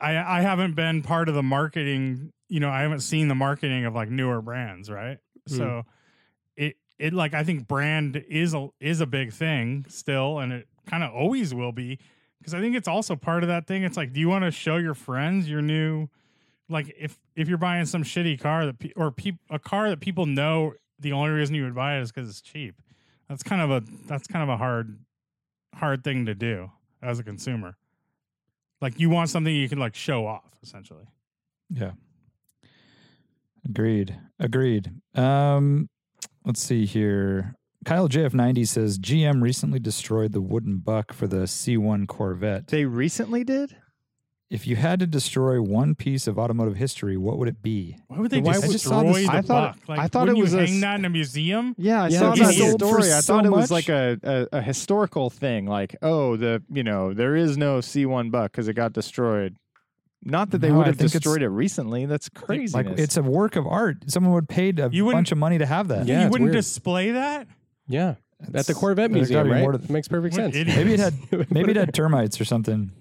I 0.00 0.38
I 0.38 0.40
haven't 0.42 0.74
been 0.74 1.02
part 1.02 1.28
of 1.28 1.34
the 1.34 1.42
marketing, 1.42 2.32
you 2.48 2.60
know, 2.60 2.70
I 2.70 2.82
haven't 2.82 3.00
seen 3.00 3.28
the 3.28 3.34
marketing 3.34 3.84
of 3.84 3.94
like 3.94 4.10
newer 4.10 4.40
brands, 4.40 4.90
right? 4.90 5.18
So 5.46 5.82
hmm. 5.84 6.62
it 6.62 6.76
it 6.98 7.12
like 7.12 7.34
I 7.34 7.44
think 7.44 7.66
brand 7.66 8.22
is 8.28 8.54
a 8.54 8.68
is 8.80 9.00
a 9.00 9.06
big 9.06 9.32
thing 9.32 9.86
still 9.88 10.38
and 10.38 10.52
it 10.52 10.68
kind 10.86 11.02
of 11.02 11.12
always 11.12 11.54
will 11.54 11.72
be 11.72 11.98
because 12.38 12.54
I 12.54 12.60
think 12.60 12.76
it's 12.76 12.88
also 12.88 13.16
part 13.16 13.42
of 13.42 13.48
that 13.48 13.66
thing. 13.66 13.82
It's 13.82 13.96
like 13.96 14.12
do 14.12 14.20
you 14.20 14.28
want 14.28 14.44
to 14.44 14.50
show 14.50 14.76
your 14.76 14.94
friends 14.94 15.48
your 15.48 15.62
new 15.62 16.08
like 16.68 16.94
if 16.98 17.18
if 17.36 17.48
you're 17.48 17.58
buying 17.58 17.86
some 17.86 18.02
shitty 18.02 18.40
car 18.40 18.66
that 18.66 18.78
pe- 18.78 18.92
or 18.96 19.10
peop 19.10 19.36
a 19.50 19.58
car 19.58 19.88
that 19.90 20.00
people 20.00 20.26
know 20.26 20.74
the 20.98 21.12
only 21.12 21.30
reason 21.30 21.54
you 21.54 21.64
would 21.64 21.74
buy 21.74 21.98
it 21.98 22.02
is 22.02 22.12
because 22.12 22.28
it's 22.28 22.40
cheap. 22.40 22.80
That's 23.28 23.42
kind 23.42 23.62
of 23.62 23.70
a 23.70 23.82
that's 24.06 24.26
kind 24.26 24.42
of 24.42 24.48
a 24.48 24.56
hard 24.56 24.98
hard 25.74 26.04
thing 26.04 26.26
to 26.26 26.34
do 26.34 26.70
as 27.02 27.18
a 27.18 27.22
consumer. 27.22 27.76
Like 28.80 28.98
you 28.98 29.10
want 29.10 29.30
something 29.30 29.54
you 29.54 29.68
can 29.68 29.78
like 29.78 29.94
show 29.94 30.26
off 30.26 30.50
essentially. 30.62 31.04
Yeah. 31.70 31.92
Agreed. 33.68 34.18
Agreed. 34.38 34.92
Um, 35.14 35.88
let's 36.44 36.62
see 36.62 36.86
here. 36.86 37.54
Kyle 37.84 38.08
JF90 38.08 38.66
says 38.66 38.98
GM 38.98 39.42
recently 39.42 39.78
destroyed 39.78 40.32
the 40.32 40.40
wooden 40.40 40.78
buck 40.78 41.12
for 41.12 41.26
the 41.26 41.44
C1 41.44 42.08
Corvette. 42.08 42.68
They 42.68 42.84
recently 42.84 43.44
did. 43.44 43.76
If 44.50 44.66
you 44.66 44.76
had 44.76 44.98
to 45.00 45.06
destroy 45.06 45.60
one 45.60 45.94
piece 45.94 46.26
of 46.26 46.38
automotive 46.38 46.76
history, 46.76 47.18
what 47.18 47.36
would 47.38 47.48
it 47.48 47.60
be? 47.62 47.98
Why 48.08 48.18
would 48.18 48.30
they 48.30 48.40
Why 48.40 48.52
destroy 48.54 48.60
would- 48.60 48.68
I 48.70 48.72
just 48.72 48.84
saw 48.86 49.02
this- 49.02 49.26
the 49.26 49.30
I 49.32 49.40
thought- 49.42 49.76
buck? 49.76 49.88
Like, 49.88 49.98
I 50.00 50.08
thought 50.08 50.28
it 50.28 50.32
wouldn't 50.32 50.38
was 50.44 50.52
you 50.54 50.58
a 50.58 50.66
hang 50.66 50.74
s- 50.76 50.80
that 50.80 50.98
in 50.98 51.04
a 51.04 51.10
museum. 51.10 51.74
Yeah, 51.76 52.04
I 52.04 52.08
Yeah, 52.08 52.18
saw 52.18 52.32
it's 52.32 52.40
that 52.40 52.54
sold 52.54 52.80
for 52.80 52.86
story. 53.02 53.12
I 53.12 53.20
so 53.20 53.34
thought 53.34 53.44
it 53.44 53.52
was 53.52 53.70
much. 53.70 53.70
like 53.70 53.88
a, 53.90 54.18
a, 54.52 54.56
a 54.58 54.62
historical 54.62 55.28
thing. 55.28 55.66
Like, 55.66 55.96
oh, 56.00 56.36
the 56.36 56.62
you 56.72 56.82
know 56.82 57.12
there 57.12 57.36
is 57.36 57.58
no 57.58 57.80
C1 57.80 58.30
buck 58.30 58.52
because 58.52 58.68
it 58.68 58.72
got 58.74 58.94
destroyed. 58.94 59.56
Not 60.24 60.50
that 60.52 60.58
they 60.62 60.70
No, 60.70 60.78
would 60.78 60.84
I 60.84 60.86
have 60.88 60.96
think 60.96 61.08
it's- 61.10 61.22
destroyed 61.22 61.42
it 61.42 61.48
recently. 61.50 62.06
That's 62.06 62.30
crazy. 62.30 62.72
Like 62.74 62.86
it's 62.98 63.18
a 63.18 63.22
work 63.22 63.54
of 63.54 63.66
art. 63.66 63.98
Someone 64.10 64.32
would 64.32 64.48
pay 64.48 64.70
a 64.70 64.88
You 64.88 65.04
wouldn't- 65.04 65.18
bunch 65.18 65.32
of 65.32 65.36
money 65.38 65.58
to 65.58 65.66
have 65.66 65.88
that. 65.88 66.06
Yeah, 66.06 66.20
you 66.20 66.26
it's 66.26 66.32
wouldn't 66.32 66.46
weird. 66.52 66.56
display 66.56 67.10
that. 67.10 67.46
Yeah, 67.86 68.14
at 68.54 68.64
the 68.66 68.72
Corvette 68.72 69.10
there's 69.12 69.28
Museum, 69.28 69.40
gotta 69.40 69.48
be 69.50 69.54
right? 69.56 69.60
more 69.60 69.72
to- 69.72 69.92
Makes 69.92 70.08
perfect 70.08 70.32
What 70.36 70.42
sense. 70.44 70.56
idiots. 70.56 70.76
Maybe 70.78 70.94
it 70.94 71.00
had 71.00 71.14
maybe 71.52 71.70
it 71.72 71.76
had 71.76 71.92
termites 71.92 72.40
or 72.40 72.46
something. 72.46 72.92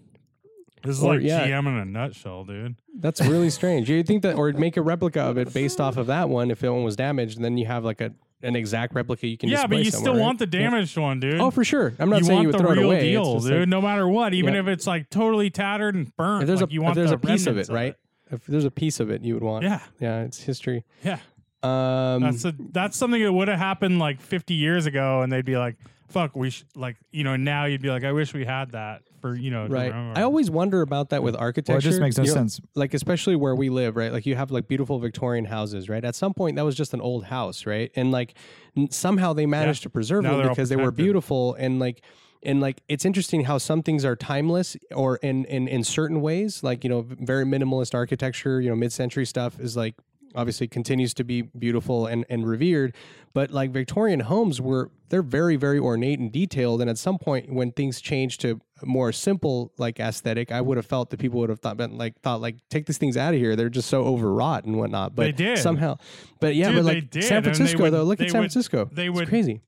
This 0.87 0.97
is 0.97 1.03
Or- 1.03 1.15
like 1.15 1.23
yeah. 1.23 1.45
GM 1.47 1.67
in 1.67 1.75
a 1.75 1.85
nutshell, 1.85 2.43
dude. 2.45 2.75
That's 2.95 3.21
really 3.21 3.49
strange. 3.59 3.89
You'd 3.89 4.07
think 4.07 4.23
that, 4.23 4.35
or 4.35 4.51
make 4.53 4.77
a 4.77 4.81
replica 4.81 5.21
of 5.21 5.37
it 5.37 5.53
based 5.53 5.79
off 5.81 5.97
of 5.97 6.07
that 6.07 6.29
one 6.29 6.49
if 6.51 6.59
that 6.61 6.71
one 6.73 6.83
was 6.83 6.95
damaged, 6.95 7.35
and 7.37 7.45
then 7.45 7.57
you 7.57 7.65
have 7.65 7.83
like 7.85 8.01
a 8.01 8.11
an 8.43 8.55
exact 8.55 8.93
replica 8.93 9.25
you 9.27 9.35
can. 9.37 9.49
Yeah, 9.49 9.65
but 9.65 9.83
you 9.83 9.89
still 9.89 10.13
right? 10.13 10.21
want 10.21 10.37
the 10.39 10.45
damaged 10.45 10.95
one, 10.97 11.19
dude. 11.19 11.39
Oh, 11.41 11.49
for 11.49 11.63
sure. 11.63 11.93
I'm 11.97 12.09
not 12.09 12.19
you 12.19 12.25
saying 12.25 12.41
you 12.43 12.47
would 12.49 12.53
the 12.55 12.59
throw 12.59 12.71
real 12.71 12.81
it 12.91 12.95
away. 12.95 12.99
Deal, 13.01 13.39
dude. 13.39 13.59
like- 13.61 13.67
no 13.67 13.81
matter 13.81 14.07
what, 14.07 14.33
even 14.35 14.53
Yeah. 14.53 14.59
if 14.61 14.67
it's 14.67 14.85
like 14.85 15.09
totally 15.09 15.49
tattered 15.49 15.95
and 15.95 16.15
burnt. 16.15 16.43
if 16.43 16.47
there's 16.47 16.61
like, 16.61 16.69
a 16.69 16.73
you 16.73 16.81
if 16.81 16.83
want 16.83 16.95
there's 16.95 17.09
the 17.09 17.15
a 17.15 17.19
piece 17.19 17.47
of 17.47 17.57
it, 17.57 17.67
right? 17.69 17.95
If 18.29 18.45
there's 18.45 18.65
a 18.65 18.69
piece 18.71 18.99
of 18.99 19.09
it, 19.09 19.23
you 19.23 19.33
would 19.33 19.43
want. 19.43 19.63
Yeah, 19.63 19.79
yeah, 19.99 20.21
it's 20.21 20.41
history. 20.43 20.83
yeah. 21.03 21.17
Um, 21.63 22.21
That's 22.21 22.45
a, 22.45 22.53
that's 22.71 22.95
something 22.95 23.21
that 23.23 23.33
would 23.33 23.47
have 23.47 23.57
happened 23.57 23.97
like 23.97 24.21
50 24.21 24.53
years 24.53 24.85
ago, 24.85 25.21
and 25.23 25.31
they'd 25.31 25.43
be 25.43 25.57
like, 25.57 25.75
"Fuck, 26.07 26.35
we 26.35 26.51
sh-, 26.51 26.63
like 26.75 26.97
you 27.11 27.23
know." 27.23 27.35
Now 27.35 27.65
you'd 27.65 27.81
be 27.81 27.89
like, 27.89 28.03
"I 28.03 28.11
wish 28.11 28.33
we 28.33 28.45
had 28.45 28.71
that 28.73 29.01
for 29.19 29.35
you 29.35 29.51
know." 29.51 29.67
to 29.67 29.73
right. 29.73 29.91
remember." 29.91 30.19
I 30.19 30.23
always 30.23 30.49
wonder 30.49 30.81
about 30.81 31.09
that 31.09 31.23
with 31.23 31.35
architecture. 31.35 31.73
Well, 31.73 31.79
it 31.79 31.81
just 31.81 31.99
makes 31.99 32.17
no 32.17 32.23
You 32.23 32.29
know, 32.29 32.33
sense. 32.35 32.61
like 32.75 32.93
especially 32.93 33.35
where 33.35 33.55
we 33.55 33.69
live, 33.69 33.95
right? 33.95 34.11
Like 34.11 34.25
you 34.25 34.35
have 34.35 34.51
like 34.51 34.67
beautiful 34.67 34.99
Victorian 34.99 35.45
houses, 35.45 35.89
right? 35.89 36.03
At 36.03 36.15
some 36.15 36.33
point, 36.33 36.55
that 36.55 36.65
was 36.65 36.75
just 36.75 36.93
an 36.93 37.01
old 37.01 37.25
house, 37.25 37.65
right? 37.65 37.91
And 37.95 38.11
like 38.11 38.35
n- 38.75 38.91
somehow 38.91 39.33
they 39.33 39.45
managed 39.45 39.83
to 39.83 39.89
preserve 39.89 40.23
Now 40.23 40.37
them 40.37 40.49
because 40.49 40.69
they 40.69 40.75
were 40.75 40.91
beautiful 40.91 41.53
and 41.55 41.79
like. 41.79 42.01
And 42.43 42.61
like 42.61 42.83
it's 42.87 43.03
interesting 43.03 43.45
how 43.45 43.57
some 43.57 43.81
things 43.81 44.05
are 44.05 44.15
timeless, 44.15 44.77
or 44.93 45.17
in 45.17 45.43
in 45.45 45.67
in 45.67 45.83
certain 45.83 46.21
ways, 46.21 46.61
like 46.61 46.83
you 46.83 46.89
know, 46.89 47.01
very 47.01 47.45
minimalist 47.45 47.95
architecture, 47.95 48.61
you 48.61 48.69
know, 48.69 48.75
mid 48.75 48.93
century 48.93 49.25
stuff 49.25 49.59
is 49.59 49.75
like 49.75 49.95
obviously 50.37 50.67
continues 50.67 51.13
to 51.15 51.23
be 51.25 51.41
beautiful 51.41 52.05
and 52.05 52.23
and 52.29 52.47
revered, 52.47 52.95
but 53.33 53.51
like 53.51 53.71
Victorian 53.71 54.21
homes 54.21 54.61
were 54.61 54.91
they're 55.09 55.21
very 55.21 55.55
very 55.57 55.79
ornate 55.79 56.19
and 56.19 56.31
detailed, 56.31 56.79
and 56.79 56.89
at 56.89 56.97
some 56.97 57.17
point 57.17 57.51
when 57.51 57.71
things 57.73 57.99
changed 57.99 58.39
to 58.41 58.61
more 58.83 59.11
simple 59.11 59.73
like 59.77 59.99
aesthetic, 59.99 60.51
I 60.51 60.61
would 60.61 60.77
have 60.77 60.85
felt 60.85 61.09
that 61.09 61.19
people 61.19 61.39
would 61.39 61.49
have 61.49 61.59
thought 61.59 61.75
been 61.77 61.97
like 61.97 62.21
thought 62.21 62.39
like 62.39 62.55
take 62.69 62.85
these 62.85 62.97
things 62.99 63.17
out 63.17 63.33
of 63.33 63.39
here. 63.39 63.55
They're 63.55 63.69
just 63.69 63.89
so 63.89 64.03
overwrought 64.05 64.63
and 64.65 64.77
whatnot. 64.77 65.15
But 65.15 65.23
They 65.23 65.31
did. 65.33 65.57
somehow. 65.57 65.97
But 66.39 66.55
yeah, 66.55 66.67
Dude, 66.67 66.77
but 66.77 66.81
they 66.89 66.95
like 67.01 67.09
did, 67.09 67.23
San 67.23 67.41
Francisco 67.43 67.81
would- 67.83 67.93
though, 67.93 68.03
look 68.03 68.21
at 68.21 68.29
San 68.29 68.39
would- 68.39 68.51
Francisco. 68.51 68.87
they 68.93 69.07
It's 69.07 69.15
would- 69.19 69.27
crazy. 69.27 69.61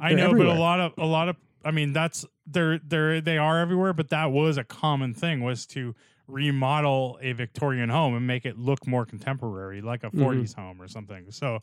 I 0.00 0.14
They're 0.14 0.28
know, 0.28 0.38
but 0.38 0.46
a 0.46 0.54
lot 0.54 0.78
of 0.80 0.92
a 0.96 1.06
lot 1.06 1.28
of 1.28 1.36
I 1.64 1.72
mean 1.72 1.92
that's 1.92 2.24
they're 2.46 2.78
they're 2.78 3.20
they 3.20 3.36
are 3.38 3.58
everywhere, 3.58 3.92
but 3.92 4.10
that 4.10 4.30
was 4.30 4.56
a 4.56 4.64
common 4.64 5.12
thing 5.14 5.42
was 5.42 5.66
to 5.66 5.94
remodel 6.28 7.18
a 7.20 7.32
Victorian 7.32 7.88
home 7.88 8.14
and 8.14 8.26
make 8.26 8.44
it 8.46 8.58
look 8.58 8.86
more 8.86 9.04
contemporary, 9.06 9.80
like 9.80 10.04
a 10.04 10.10
40s 10.10 10.54
home 10.54 10.80
or 10.80 10.86
something. 10.88 11.30
So, 11.30 11.60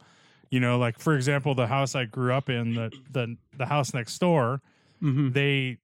you 0.50 0.60
know, 0.60 0.78
like 0.78 1.00
for 1.00 1.16
example, 1.16 1.56
the 1.56 1.68
house 1.68 1.96
I 1.96 2.06
grew 2.06 2.34
up 2.34 2.50
in, 2.50 2.74
the 2.76 2.92
the 3.12 3.38
the 3.58 3.66
house 3.68 3.94
next 3.94 4.18
door, 4.20 4.62
Mm-hmm. 5.04 5.32
they 5.32 5.78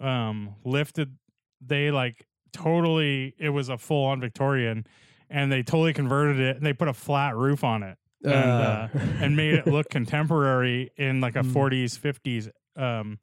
um 0.00 0.54
lifted 0.64 1.16
they 1.60 1.90
like 1.90 2.24
totally 2.52 3.34
it 3.38 3.50
was 3.50 3.68
a 3.68 3.76
full 3.78 4.04
on 4.06 4.20
Victorian 4.20 4.86
and 5.30 5.50
they 5.52 5.62
totally 5.62 5.92
converted 5.92 6.40
it 6.40 6.56
and 6.56 6.64
they 6.64 6.72
put 6.72 6.88
a 6.88 6.92
flat 6.92 7.36
roof 7.36 7.62
on 7.64 7.82
it 7.82 7.98
and 8.24 8.60
uh, 8.60 8.88
Uh. 8.94 8.98
and 9.20 9.36
made 9.36 9.54
it 9.54 9.66
look 9.66 9.88
contemporary 9.90 10.90
in 10.96 11.20
like 11.20 11.36
a 11.36 11.40
40s 11.54 11.98
50s 11.98 12.48
um 12.80 13.18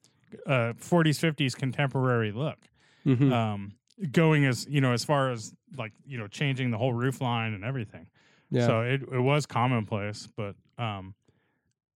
uh 0.45 0.73
40s 0.79 1.19
50s 1.19 1.55
contemporary 1.55 2.31
look 2.31 2.57
Mhm. 3.05 3.31
um 3.31 3.73
going 4.11 4.45
as 4.45 4.65
you 4.69 4.81
know 4.81 4.93
as 4.93 5.03
far 5.03 5.31
as 5.31 5.53
like 5.77 5.91
you 6.05 6.17
know 6.17 6.27
changing 6.27 6.71
the 6.71 6.77
whole 6.77 6.93
roof 6.93 7.21
line 7.21 7.53
and 7.53 7.63
everything 7.63 8.07
yeah. 8.49 8.65
so 8.65 8.81
it, 8.81 9.01
it 9.11 9.19
was 9.19 9.45
commonplace 9.45 10.27
but 10.35 10.55
um 10.77 11.13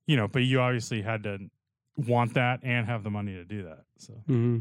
you 0.07 0.15
know 0.15 0.27
but 0.27 0.39
you 0.43 0.59
obviously 0.61 1.01
had 1.01 1.23
to 1.23 1.37
want 1.97 2.33
that 2.35 2.59
and 2.63 2.85
have 2.85 3.03
the 3.03 3.09
money 3.09 3.33
to 3.33 3.43
do 3.45 3.63
that 3.63 3.83
so 3.97 4.13
hmm 4.27 4.59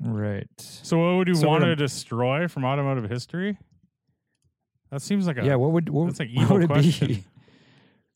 Right. 0.00 0.48
so 0.58 0.98
what 0.98 1.16
would 1.18 1.28
you 1.28 1.34
So 1.36 1.48
want 1.48 1.64
to 1.64 1.76
destroy 1.76 2.48
from 2.48 2.64
automotive 2.64 3.08
history 3.08 3.56
that 4.90 5.00
seems 5.02 5.26
like 5.26 5.38
a 5.38 5.44
Yeah. 5.44 5.54
What 5.56 5.72
would 5.72 5.88
what, 5.88 6.06
that's 6.06 6.20
an 6.20 6.28
what 6.34 6.42
evil 6.42 6.56
would 6.56 6.64
it 6.64 6.66
question. 6.68 7.06
be? 7.08 7.24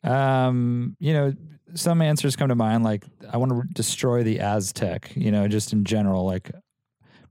Um, 0.08 0.96
you 1.00 1.12
know, 1.12 1.34
some 1.74 2.02
answers 2.02 2.36
come 2.36 2.48
to 2.48 2.54
mind 2.54 2.84
like 2.84 3.04
I 3.32 3.36
want 3.36 3.52
to 3.52 3.62
destroy 3.74 4.22
the 4.22 4.40
Aztec. 4.40 5.12
You 5.16 5.30
know, 5.32 5.48
just 5.48 5.72
in 5.72 5.84
general, 5.84 6.24
like. 6.24 6.50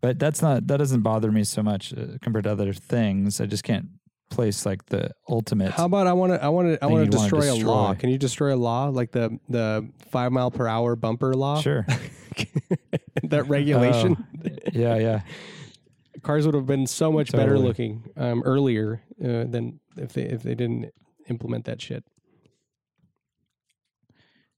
But 0.02 0.20
that's 0.20 0.42
not 0.42 0.68
that 0.68 0.78
doesn't 0.78 1.02
bother 1.02 1.32
me 1.32 1.44
so 1.44 1.64
much 1.64 1.94
uh, 1.94 2.18
compared 2.22 2.44
to 2.46 2.52
other 2.52 2.74
things. 2.74 3.42
I 3.42 3.46
just 3.46 3.64
can't 3.64 3.88
place 4.30 4.66
like 4.66 4.86
the 4.88 5.12
ultimate. 5.30 5.72
How 5.72 5.86
about 5.86 6.08
I 6.08 6.14
want 6.14 6.34
to 6.34 6.44
I 6.44 6.50
want 6.50 6.68
to 6.68 6.84
I 6.84 6.88
want 6.88 7.06
to 7.06 7.18
destroy, 7.18 7.52
a 7.52 7.56
law. 7.56 7.94
Can 7.94 8.10
you 8.10 8.18
destroy 8.18 8.54
a 8.54 8.58
law 8.58 8.90
like 8.90 9.12
the 9.12 9.40
the 9.50 9.90
five 10.12 10.32
mile 10.32 10.52
per 10.52 10.68
hour 10.68 10.96
bumper 10.96 11.34
law? 11.34 11.62
sure. 11.62 11.86
that 13.24 13.48
regulation. 13.48 14.26
yeah. 14.74 14.98
Yeah. 14.98 15.22
Cars 16.24 16.46
would 16.46 16.56
have 16.56 16.66
been 16.66 16.88
so 16.88 17.12
much 17.12 17.32
better 17.32 17.58
looking 17.58 18.04
um, 18.18 18.44
earlier 18.44 19.02
uh, 19.24 19.46
than 19.46 19.80
if 19.96 20.14
they 20.14 20.24
if 20.24 20.44
they 20.44 20.56
didn't 20.56 20.94
implement 21.30 21.66
that 21.66 21.82
shit. 21.82 22.04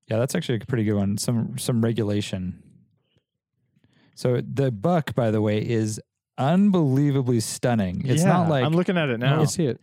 Yeah, 0.08 0.18
that's 0.18 0.34
actually 0.34 0.56
a 0.56 0.66
pretty 0.66 0.84
good 0.84 0.96
one. 0.96 1.18
Some 1.18 1.58
some 1.58 1.82
regulation. 1.82 2.64
So 4.20 4.42
the 4.42 4.70
buck, 4.70 5.16
by 5.16 5.32
the 5.32 5.42
way, 5.42 5.66
is 5.66 5.98
unbelievably 6.38 7.40
stunning. 7.40 8.02
It's 8.06 8.22
Yeah, 8.22 8.28
not 8.34 8.50
like 8.50 8.66
I'm 8.66 8.74
looking 8.74 8.98
at 8.98 9.08
it 9.08 9.18
now. 9.18 9.40
I 9.42 9.46
see 9.46 9.66
it. 9.66 9.80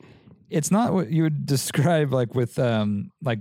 it's 0.51 0.71
not 0.71 0.93
what 0.93 1.11
you 1.11 1.23
would 1.23 1.47
describe 1.47 2.13
like 2.13 2.35
with 2.35 2.59
um 2.59 3.11
like 3.23 3.39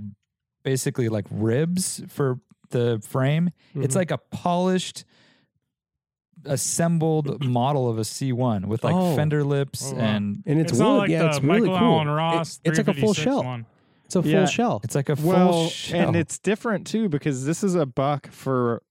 basically 0.64 1.10
like 1.10 1.26
ribs 1.30 2.02
for 2.08 2.40
the 2.70 3.02
frame. 3.06 3.50
It's 3.76 3.94
Mhm. 3.94 3.98
like 3.98 4.12
a 4.12 4.18
polished 4.32 5.04
assembled 6.46 7.44
model 7.46 7.90
of 7.90 7.98
a 7.98 8.06
C1 8.06 8.66
with 8.68 8.84
like 8.86 8.96
Oh. 8.96 9.16
fender 9.18 9.44
lips 9.44 9.92
Oh, 9.92 9.96
wow. 9.96 10.02
and 10.02 10.44
and 10.46 10.60
it's, 10.62 10.72
it's, 10.72 10.82
wood. 10.82 10.98
like 11.00 11.10
yeah, 11.10 11.24
the 11.24 11.28
it's 11.30 11.42
really 11.42 11.62
Michael 11.70 11.78
cool. 11.80 11.96
Allen 11.98 12.08
Ross. 12.08 12.60
It- 12.64 12.70
it's 12.70 12.78
like 12.78 12.88
a 12.88 12.94
full 12.94 13.14
shell. 13.14 13.44
One. 13.44 13.66
It's 14.06 14.16
a 14.16 14.22
full 14.22 14.32
Yeah. 14.32 14.46
shell. 14.46 14.80
it's 14.84 14.96
like 14.96 15.10
a 15.10 15.16
full 15.18 15.28
well, 15.30 15.68
shell. 15.68 16.08
and 16.08 16.16
it's 16.16 16.38
different 16.38 16.88
too 16.88 17.10
because 17.10 17.46
this 17.46 17.64
is 17.64 17.76
a 17.76 17.86
buck 17.86 18.28
for 18.32 18.82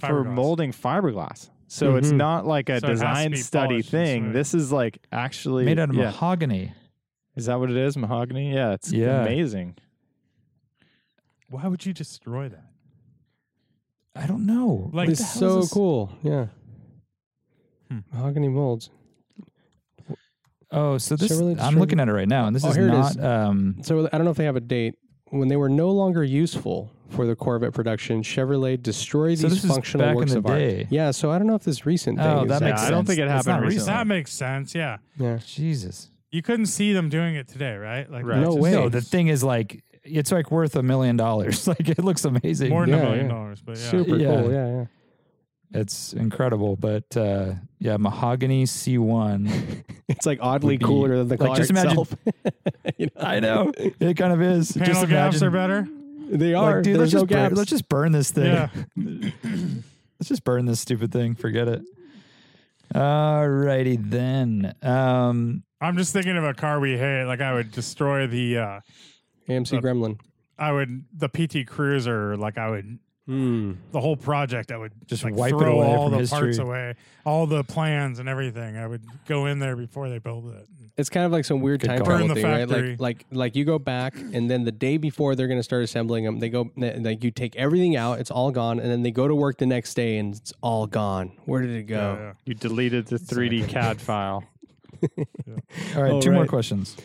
for 0.00 0.24
Fiberglass. 0.24 0.34
molding 0.34 0.72
fiberglass. 0.72 1.50
So 1.68 1.96
it's 1.96 2.10
Mhm. 2.10 2.16
not 2.16 2.46
like 2.46 2.68
a 2.68 2.80
So 2.80 2.86
it 2.86 2.90
has 2.90 3.00
to 3.00 3.06
design 3.06 3.30
be 3.30 3.36
study 3.36 3.68
polished 3.74 3.94
and 3.94 4.06
thing. 4.06 4.22
smooth. 4.24 4.34
This 4.34 4.54
is 4.54 4.72
like 4.72 4.98
actually 5.12 5.64
made 5.64 5.78
out 5.78 5.90
of 5.90 5.96
yeah. 5.96 6.04
mahogany. 6.06 6.72
Is 7.36 7.46
that 7.46 7.60
what 7.60 7.70
it 7.70 7.76
is? 7.76 7.96
Mahogany? 7.96 8.52
Yeah, 8.52 8.72
it's 8.72 8.92
Yeah. 8.92 9.22
amazing. 9.22 9.76
Why 11.48 11.66
would 11.68 11.84
you 11.86 11.92
destroy 11.92 12.48
that? 12.48 12.64
I 14.16 14.26
don't 14.26 14.46
know. 14.46 14.90
Like 14.92 15.06
What 15.06 15.08
it's 15.10 15.20
the 15.20 15.26
hell 15.26 15.52
so 15.52 15.58
is 15.58 15.64
this? 15.66 15.72
cool. 15.72 16.12
Yeah. 16.22 16.46
Hmm. 17.90 17.98
Mahogany 18.12 18.48
molds. 18.48 18.90
Oh, 20.72 20.98
so 20.98 21.16
this 21.16 21.32
Chevrolet 21.32 21.58
I'm 21.60 21.76
looking 21.78 21.98
at 21.98 22.08
it 22.08 22.12
right 22.12 22.28
now, 22.28 22.46
and 22.46 22.54
this 22.54 22.64
Oh, 22.64 22.68
is 22.68 22.76
here 22.76 22.86
it 22.86 22.92
not. 22.92 23.10
is. 23.10 23.18
Um, 23.18 23.76
So 23.82 24.06
I 24.12 24.16
don't 24.18 24.24
know 24.24 24.30
if 24.30 24.36
they 24.36 24.44
have 24.44 24.54
a 24.56 24.60
date. 24.60 24.94
When 25.30 25.48
they 25.48 25.56
were 25.56 25.68
no 25.68 25.90
longer 25.90 26.22
useful 26.24 26.90
for 27.08 27.26
the 27.26 27.34
Corvette 27.36 27.72
production, 27.72 28.22
Chevrolet 28.22 28.80
destroyed 28.82 29.38
So 29.38 29.48
these 29.48 29.56
this 29.62 29.64
is 29.64 29.70
functional 29.70 30.06
back 30.06 30.10
in 30.12 30.16
works 30.16 30.32
the 30.32 30.38
of 30.38 30.44
day. 30.44 30.78
art. 30.82 30.86
Yeah, 30.90 31.10
so 31.12 31.30
I 31.30 31.38
don't 31.38 31.46
know 31.46 31.54
if 31.54 31.64
this 31.64 31.86
recent 31.86 32.18
oh, 32.18 32.22
thing 32.22 32.32
oh, 32.32 32.42
is 32.42 32.48
that 32.48 32.60
Yeah, 32.62 32.68
makes 32.68 32.80
I 32.80 32.84
sense. 32.84 32.90
don't 32.90 33.04
think 33.06 33.18
it 33.18 33.22
It's 33.22 33.30
happened 33.30 33.46
not 33.46 33.60
recently. 33.62 33.74
recent. 33.76 33.86
That 33.96 34.06
makes 34.06 34.32
sense. 34.32 34.74
Yeah, 34.74 34.96
yeah. 35.18 35.38
Jesus. 35.44 36.10
you 36.32 36.42
couldn't 36.42 36.66
see 36.66 36.92
them 36.92 37.08
doing 37.08 37.34
it 37.34 37.48
today, 37.48 37.74
right? 37.76 38.08
Like 38.10 38.24
Right. 38.24 38.38
No 38.40 38.50
just- 38.52 38.58
way. 38.60 38.72
No, 38.72 38.88
the 38.88 39.00
thing 39.00 39.26
is 39.28 39.42
like 39.42 39.82
it's 40.04 40.30
like 40.32 40.50
worth 40.50 40.76
a 40.76 40.82
million 40.82 41.16
dollars. 41.16 41.66
Like 41.68 41.88
it 41.88 41.98
looks 42.04 42.24
amazing. 42.24 42.70
more 42.70 42.86
than 42.86 42.94
Yeah, 42.96 43.00
a 43.00 43.04
million 43.04 43.26
yeah. 43.26 43.32
dollars. 43.32 43.60
But 43.64 43.76
yeah, 43.78 43.90
Super 43.90 44.16
Yeah. 44.16 44.28
cool. 44.40 44.52
Yeah, 44.52 44.66
yeah. 44.68 44.84
It's 45.72 46.12
incredible, 46.14 46.74
but 46.76 47.16
uh, 47.16 47.54
yeah, 47.78 47.96
mahogany 47.96 48.64
C1. 48.64 49.84
It's 50.10 50.26
like 50.26 50.40
oddly 50.42 50.76
be- 50.76 50.84
cooler 50.84 51.18
than 51.18 51.28
the 51.28 51.36
like, 51.36 51.46
car 51.46 51.56
just 51.56 51.70
imagine- 51.70 51.90
itself. 52.00 52.14
You 52.98 53.06
know? 53.06 53.22
I 53.22 53.38
know 53.40 53.72
it 53.78 54.16
kind 54.16 54.32
of 54.32 54.42
is. 54.42 54.72
panel 54.72 54.86
just 54.86 55.08
gaps 55.08 55.40
imagine, 55.40 55.46
are 55.48 55.50
better. 55.50 55.88
They 56.36 56.52
are. 56.54 56.74
Like, 56.76 56.82
dude, 56.84 56.96
let's 56.98 57.12
no 57.14 57.20
just 57.20 57.30
burn, 57.30 57.54
let's 57.54 57.70
just 57.70 57.88
burn 57.88 58.12
this 58.12 58.30
thing. 58.32 58.46
Yeah. 58.46 58.68
let's 60.18 60.28
just 60.28 60.42
burn 60.44 60.66
this 60.66 60.80
stupid 60.80 61.12
thing. 61.12 61.34
Forget 61.36 61.68
it. 61.68 61.82
Alrighty 62.94 64.10
then. 64.10 64.74
Um, 64.82 65.62
I'm 65.80 65.96
just 65.96 66.12
thinking 66.12 66.36
of 66.36 66.44
a 66.44 66.54
car 66.54 66.80
we 66.80 66.98
hate. 66.98 67.24
Like 67.24 67.40
I 67.40 67.54
would 67.54 67.70
destroy 67.70 68.26
the, 68.26 68.58
uh, 68.58 68.80
AMC 69.48 69.78
Uh, 69.78 69.80
Gremlin. 69.80 70.18
I 70.58 70.72
would 70.72 71.04
the 71.16 71.28
PT 71.28 71.66
Cruiser. 71.66 72.36
Like 72.36 72.58
I 72.58 72.68
would 72.70 72.98
Hmm. 73.26 73.72
the 73.92 74.00
whole 74.00 74.16
project. 74.16 74.72
I 74.72 74.76
would 74.76 74.92
Just 75.06 75.22
like, 75.24 75.34
wipe 75.36 75.52
it 75.52 75.58
throw 75.58 75.78
away 75.80 75.86
all 75.86 76.04
from 76.06 76.12
the 76.12 76.18
history. 76.18 76.38
parts 76.40 76.58
away, 76.58 76.94
all 77.24 77.46
the 77.46 77.62
plans 77.62 78.18
and 78.18 78.28
everything. 78.28 78.76
I 78.76 78.86
would 78.86 79.02
go 79.26 79.46
in 79.46 79.58
there 79.60 79.76
before 79.76 80.08
they 80.08 80.18
build 80.18 80.52
it. 80.52 80.66
It's 80.96 81.08
kind 81.08 81.24
of 81.24 81.32
like 81.32 81.44
some 81.44 81.60
weird 81.60 81.80
Good 81.80 81.86
time 81.88 81.98
travel 82.04 82.26
Burn 82.26 82.28
the 82.28 82.34
thing, 82.34 82.44
right? 82.44 82.68
Like, 82.68 83.00
like, 83.00 83.26
like 83.30 83.56
you 83.56 83.64
go 83.64 83.78
back, 83.78 84.16
and 84.16 84.50
then 84.50 84.64
the 84.64 84.72
day 84.72 84.96
before 84.96 85.34
they're 85.34 85.46
going 85.46 85.58
to 85.60 85.62
start 85.64 85.82
assembling 85.82 86.24
them, 86.24 86.40
they 86.40 86.48
go 86.50 86.70
like 86.76 87.22
you 87.24 87.30
take 87.30 87.56
everything 87.56 87.96
out, 87.96 88.18
it's 88.18 88.30
all 88.30 88.50
gone, 88.50 88.80
and 88.80 88.90
then 88.90 89.02
they 89.02 89.10
go 89.10 89.28
to 89.28 89.34
work 89.34 89.58
the 89.58 89.66
next 89.66 89.94
day, 89.94 90.18
and 90.18 90.34
it's 90.34 90.52
all 90.60 90.86
gone. 90.86 91.32
Where 91.44 91.62
did 91.62 91.70
it 91.70 91.84
go? 91.84 91.94
Yeah, 92.18 92.18
yeah. 92.26 92.32
You 92.44 92.54
deleted 92.54 93.06
the 93.06 93.16
3D 93.16 93.68
CAD 93.68 94.00
file. 94.00 94.44
all 95.02 96.02
right, 96.02 96.12
Oh, 96.12 96.20
two 96.20 96.32
more 96.32 96.46
questions. 96.46 96.96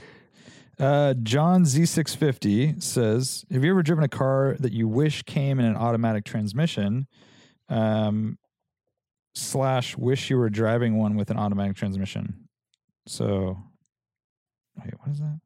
Uh, 0.80 1.14
John 1.24 1.64
Z650 1.64 2.82
says, 2.84 3.46
"Have 3.52 3.64
you 3.64 3.72
ever 3.72 3.82
driven 3.84 4.04
a 4.04 4.10
car 4.10 4.56
that 4.60 4.74
you 4.74 4.88
wish 4.88 5.24
came 5.24 5.60
in 5.60 5.66
an 5.66 5.76
automatic 5.76 6.26
transmission, 6.26 7.08
um, 7.70 8.38
slash 9.34 9.98
wish 9.98 10.30
you 10.30 10.38
were 10.38 10.50
driving 10.50 10.98
one 10.98 11.16
with 11.16 11.30
an 11.32 11.38
automatic 11.38 11.76
transmission?" 11.78 12.48
So, 13.08 13.58
wait, 14.78 14.94
what 15.00 15.10
is 15.12 15.20
that? 15.20 15.40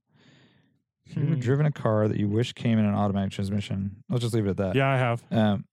Have 1.10 1.18
you 1.18 1.24
ever 1.24 1.34
Hmm. 1.36 1.40
driven 1.40 1.66
a 1.66 1.72
car 1.72 2.08
that 2.08 2.18
you 2.20 2.28
wish 2.28 2.54
came 2.54 2.78
in 2.80 2.86
an 2.86 2.94
automatic 2.96 3.32
transmission? 3.32 4.04
Let's 4.10 4.22
just 4.22 4.34
leave 4.34 4.46
it 4.46 4.52
at 4.52 4.58
that. 4.58 4.76
Yeah, 4.76 4.90
I 4.90 4.98
have. 4.98 5.24
Um, 5.32 5.66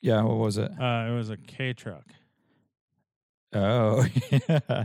yeah. 0.00 0.22
What 0.22 0.38
was 0.38 0.56
it? 0.58 0.70
Uh, 0.78 1.06
it 1.10 1.14
was 1.14 1.30
a 1.30 1.36
K 1.36 1.72
truck. 1.74 2.04
Oh, 3.52 4.06
yeah. 4.30 4.84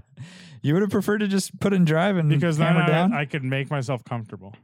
You 0.62 0.74
would 0.74 0.82
have 0.82 0.90
preferred 0.92 1.20
to 1.20 1.28
just 1.28 1.60
put 1.60 1.74
in 1.74 1.86
drive 1.86 2.18
and 2.18 2.30
Because 2.30 2.58
then 2.58 2.74
hammer 2.74 2.88
down, 2.88 3.14
I, 3.14 3.22
I 3.22 3.26
could 3.26 3.44
make 3.44 3.70
myself 3.70 4.04
comfortable. 4.04 4.56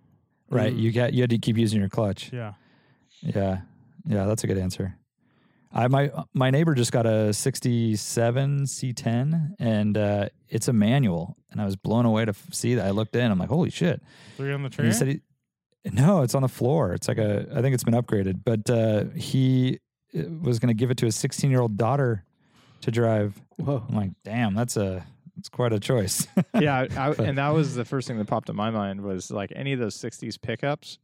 right? 0.50 0.74
Mm. 0.74 0.80
You 0.80 0.92
got 0.92 1.14
you 1.14 1.22
had 1.22 1.30
to 1.30 1.38
keep 1.38 1.58
using 1.58 1.80
your 1.80 1.90
clutch. 1.90 2.32
Yeah. 2.34 2.54
Yeah, 3.22 3.62
yeah, 4.08 4.26
that's 4.26 4.44
a 4.44 4.48
good 4.48 4.58
answer. 4.58 4.98
I 5.72 5.88
my 5.88 6.10
my 6.34 6.50
neighbor 6.50 6.74
just 6.74 6.92
got 6.92 7.06
a 7.06 7.32
'67 7.34 8.64
C10, 8.66 9.56
and 9.60 9.98
uh, 9.98 10.30
it's 10.50 10.68
a 10.68 10.74
manual, 10.74 11.38
and 11.52 11.62
I 11.62 11.66
was 11.66 11.76
blown 11.76 12.06
away 12.06 12.26
to 12.26 12.30
f- 12.32 12.48
see 12.52 12.76
that. 12.76 12.86
I 12.86 12.90
looked 12.90 13.16
in, 13.16 13.32
I'm 13.32 13.38
like, 13.40 13.50
holy 13.50 13.70
shit! 13.70 14.02
Three 14.38 14.52
on 14.54 14.62
the 14.64 14.66
And 14.66 14.74
tree. 14.74 14.86
he 14.88 14.92
said, 14.92 15.08
he, 15.08 15.22
"No, 15.92 16.24
it's 16.24 16.34
on 16.36 16.42
the 16.42 16.50
floor. 16.50 16.94
It's 16.94 17.08
like 17.08 17.20
a, 17.20 17.48
I 17.56 17.62
think 17.62 17.74
it's 17.74 17.84
been 17.84 17.94
upgraded." 17.94 18.42
But 18.44 18.70
uh, 18.70 19.06
he 19.16 19.80
uh, 20.18 20.24
was 20.42 20.60
going 20.60 20.70
to 20.70 20.74
give 20.74 20.92
it 20.92 20.98
to 20.98 21.06
his 21.06 21.16
16 21.16 21.50
year 21.52 21.62
old 21.62 21.78
daughter 21.78 22.26
to 22.82 22.92
drive. 22.92 23.40
Whoa. 23.62 23.84
I'm 23.88 23.96
like, 23.96 24.12
damn, 24.24 24.54
that's 24.56 24.78
a, 24.78 25.06
it's 25.38 25.50
quite 25.50 25.74
a 25.74 25.80
choice. 25.80 26.28
yeah, 26.60 26.86
I, 26.98 27.12
and 27.12 27.38
that 27.38 27.50
was 27.50 27.76
the 27.76 27.86
first 27.86 28.08
thing 28.08 28.18
that 28.18 28.28
popped 28.28 28.50
in 28.50 28.56
my 28.56 28.70
mind 28.72 29.02
was 29.02 29.32
like 29.32 29.52
any 29.56 29.74
of 29.74 29.80
those 29.80 29.96
'60s 29.98 30.40
pickups. 30.42 31.00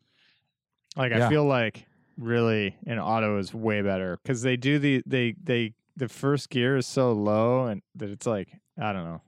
Like 0.95 1.11
Yeah. 1.11 1.27
I 1.27 1.29
feel 1.29 1.45
like 1.45 1.85
really 2.17 2.75
an 2.85 2.97
auto 2.99 3.37
is 3.37 3.53
way 3.53 3.81
better 3.81 4.17
because 4.23 4.41
they 4.41 4.57
do 4.57 4.79
the 4.79 5.03
they 5.05 5.35
they 5.41 5.73
the 5.95 6.07
first 6.07 6.49
gear 6.49 6.77
is 6.77 6.85
so 6.87 7.11
low 7.11 7.65
and 7.67 7.81
that 7.95 8.09
it's 8.09 8.25
like 8.27 8.49
I 8.79 8.91
don't 8.93 9.03
know. 9.05 9.21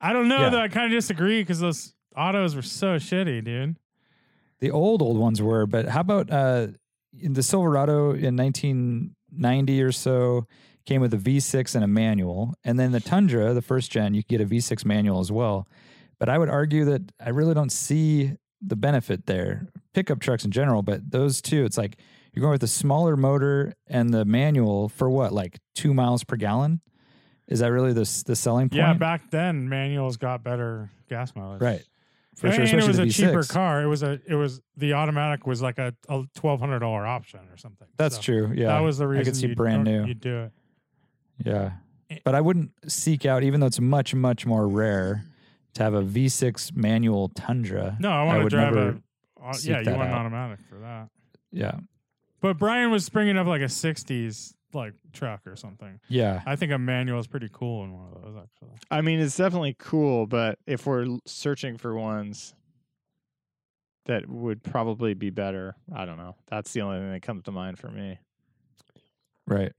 I 0.00 0.12
don't 0.12 0.28
know 0.28 0.40
Yeah. 0.42 0.50
though. 0.50 0.60
I 0.60 0.68
kind 0.68 0.86
of 0.86 0.96
disagree 0.96 1.40
because 1.42 1.60
those 1.60 1.94
autos 2.16 2.54
were 2.56 2.62
so 2.62 2.96
shitty, 2.96 3.44
dude. 3.44 3.76
The 4.60 4.70
old 4.70 5.02
old 5.02 5.18
ones 5.18 5.42
were, 5.42 5.66
but 5.66 5.88
how 5.88 6.00
about 6.00 6.30
uh 6.30 6.68
in 7.18 7.34
the 7.34 7.42
Silverado 7.42 8.10
in 8.12 8.36
1990 8.36 9.82
or 9.82 9.92
so 9.92 10.46
came 10.86 11.00
with 11.00 11.14
a 11.14 11.18
V6 11.18 11.74
and 11.74 11.84
a 11.84 11.88
manual, 11.88 12.54
and 12.64 12.78
then 12.78 12.92
the 12.92 13.00
Tundra, 13.00 13.54
the 13.54 13.62
first 13.62 13.90
gen, 13.90 14.14
you 14.14 14.22
could 14.22 14.28
get 14.28 14.40
a 14.40 14.46
V6 14.46 14.84
manual 14.84 15.20
as 15.20 15.32
well. 15.32 15.66
But 16.18 16.28
I 16.28 16.38
would 16.38 16.48
argue 16.48 16.84
that 16.86 17.12
I 17.20 17.30
really 17.30 17.54
don't 17.54 17.72
see 17.72 18.36
the 18.60 18.76
benefit 18.76 19.26
there. 19.26 19.68
Pickup 19.92 20.20
trucks 20.20 20.44
in 20.44 20.50
general, 20.50 20.82
but 20.82 21.10
those 21.10 21.40
two, 21.42 21.64
it's 21.64 21.76
like 21.76 21.98
you're 22.32 22.40
going 22.40 22.52
with 22.52 22.62
a 22.62 22.68
smaller 22.68 23.16
motor 23.16 23.74
and 23.86 24.12
the 24.12 24.24
manual 24.24 24.88
for 24.88 25.08
what, 25.08 25.32
like 25.32 25.58
two 25.74 25.94
miles 25.94 26.24
per 26.24 26.36
gallon? 26.36 26.80
Is 27.46 27.60
that 27.60 27.70
really 27.70 27.92
the 27.92 28.22
the 28.26 28.34
selling 28.34 28.70
point? 28.70 28.78
Yeah, 28.78 28.94
back 28.94 29.30
then 29.30 29.68
manuals 29.68 30.16
got 30.16 30.42
better 30.42 30.90
gas 31.08 31.34
mileage. 31.36 31.60
right. 31.60 31.82
For 32.36 32.46
and, 32.48 32.56
sure, 32.56 32.64
and 32.64 32.82
it 32.82 32.88
was 32.88 32.98
a 32.98 33.08
cheaper 33.08 33.44
car. 33.44 33.82
It 33.82 33.86
was 33.86 34.02
a 34.02 34.18
it 34.26 34.34
was 34.34 34.60
the 34.76 34.94
automatic 34.94 35.46
was 35.46 35.62
like 35.62 35.78
a, 35.78 35.94
a 36.08 36.24
twelve 36.34 36.58
hundred 36.58 36.80
dollar 36.80 37.06
option 37.06 37.40
or 37.52 37.56
something. 37.56 37.86
That's 37.96 38.16
So 38.16 38.22
true. 38.22 38.52
Yeah, 38.54 38.68
That 38.68 38.80
was 38.80 38.98
the 38.98 39.06
reason 39.06 39.20
I 39.20 39.24
could 39.24 39.36
see 39.36 39.54
brand 39.54 39.84
new. 39.84 40.04
You'd 40.04 40.20
do 40.20 40.44
it. 40.44 40.52
Yeah. 41.38 41.72
Eh. 42.10 42.18
But 42.24 42.34
I 42.34 42.40
wouldn't 42.40 42.70
seek 42.86 43.26
out, 43.26 43.42
even 43.42 43.60
though 43.60 43.66
it's 43.66 43.80
much, 43.80 44.14
much 44.14 44.46
more 44.46 44.68
rare 44.68 45.24
to 45.74 45.82
have 45.82 45.94
a 45.94 46.02
V6 46.02 46.76
manual 46.76 47.28
Tundra. 47.30 47.96
No, 47.98 48.10
I 48.10 48.24
want 48.24 48.38
to 48.38 48.44
would 48.44 48.50
drive 48.50 48.74
never 48.74 48.88
a. 48.88 49.48
Uh, 49.48 49.52
yeah, 49.62 49.78
you 49.78 49.84
that 49.84 49.96
want 49.96 50.08
an 50.08 50.14
automatic 50.14 50.60
for 50.68 50.78
that. 50.78 51.08
Yeah. 51.52 51.78
But 52.40 52.58
Brian 52.58 52.90
was 52.90 53.08
bringing 53.08 53.36
up 53.36 53.46
like 53.46 53.60
a 53.60 53.66
'60s 53.66 54.54
like 54.74 54.94
truck 55.12 55.46
or 55.46 55.56
something. 55.56 56.00
Yeah. 56.08 56.42
I 56.46 56.56
think 56.56 56.72
a 56.72 56.78
manual 56.78 57.20
is 57.20 57.26
pretty 57.26 57.48
cool 57.52 57.84
in 57.84 57.92
one 57.92 58.06
of 58.12 58.22
those 58.22 58.42
actually. 58.42 58.76
I 58.90 59.00
mean, 59.00 59.20
it's 59.20 59.36
definitely 59.36 59.76
cool, 59.78 60.26
but 60.26 60.58
if 60.66 60.86
we're 60.86 61.06
searching 61.26 61.78
for 61.78 61.94
ones 61.94 62.54
that 64.06 64.28
would 64.28 64.62
probably 64.62 65.14
be 65.14 65.30
better, 65.30 65.76
I 65.94 66.04
don't 66.04 66.18
know. 66.18 66.36
That's 66.50 66.72
the 66.72 66.82
only 66.82 66.98
thing 66.98 67.12
that 67.12 67.22
comes 67.22 67.44
to 67.44 67.52
mind 67.52 67.78
for 67.78 67.88
me. 67.88 68.18
Right. 69.46 69.72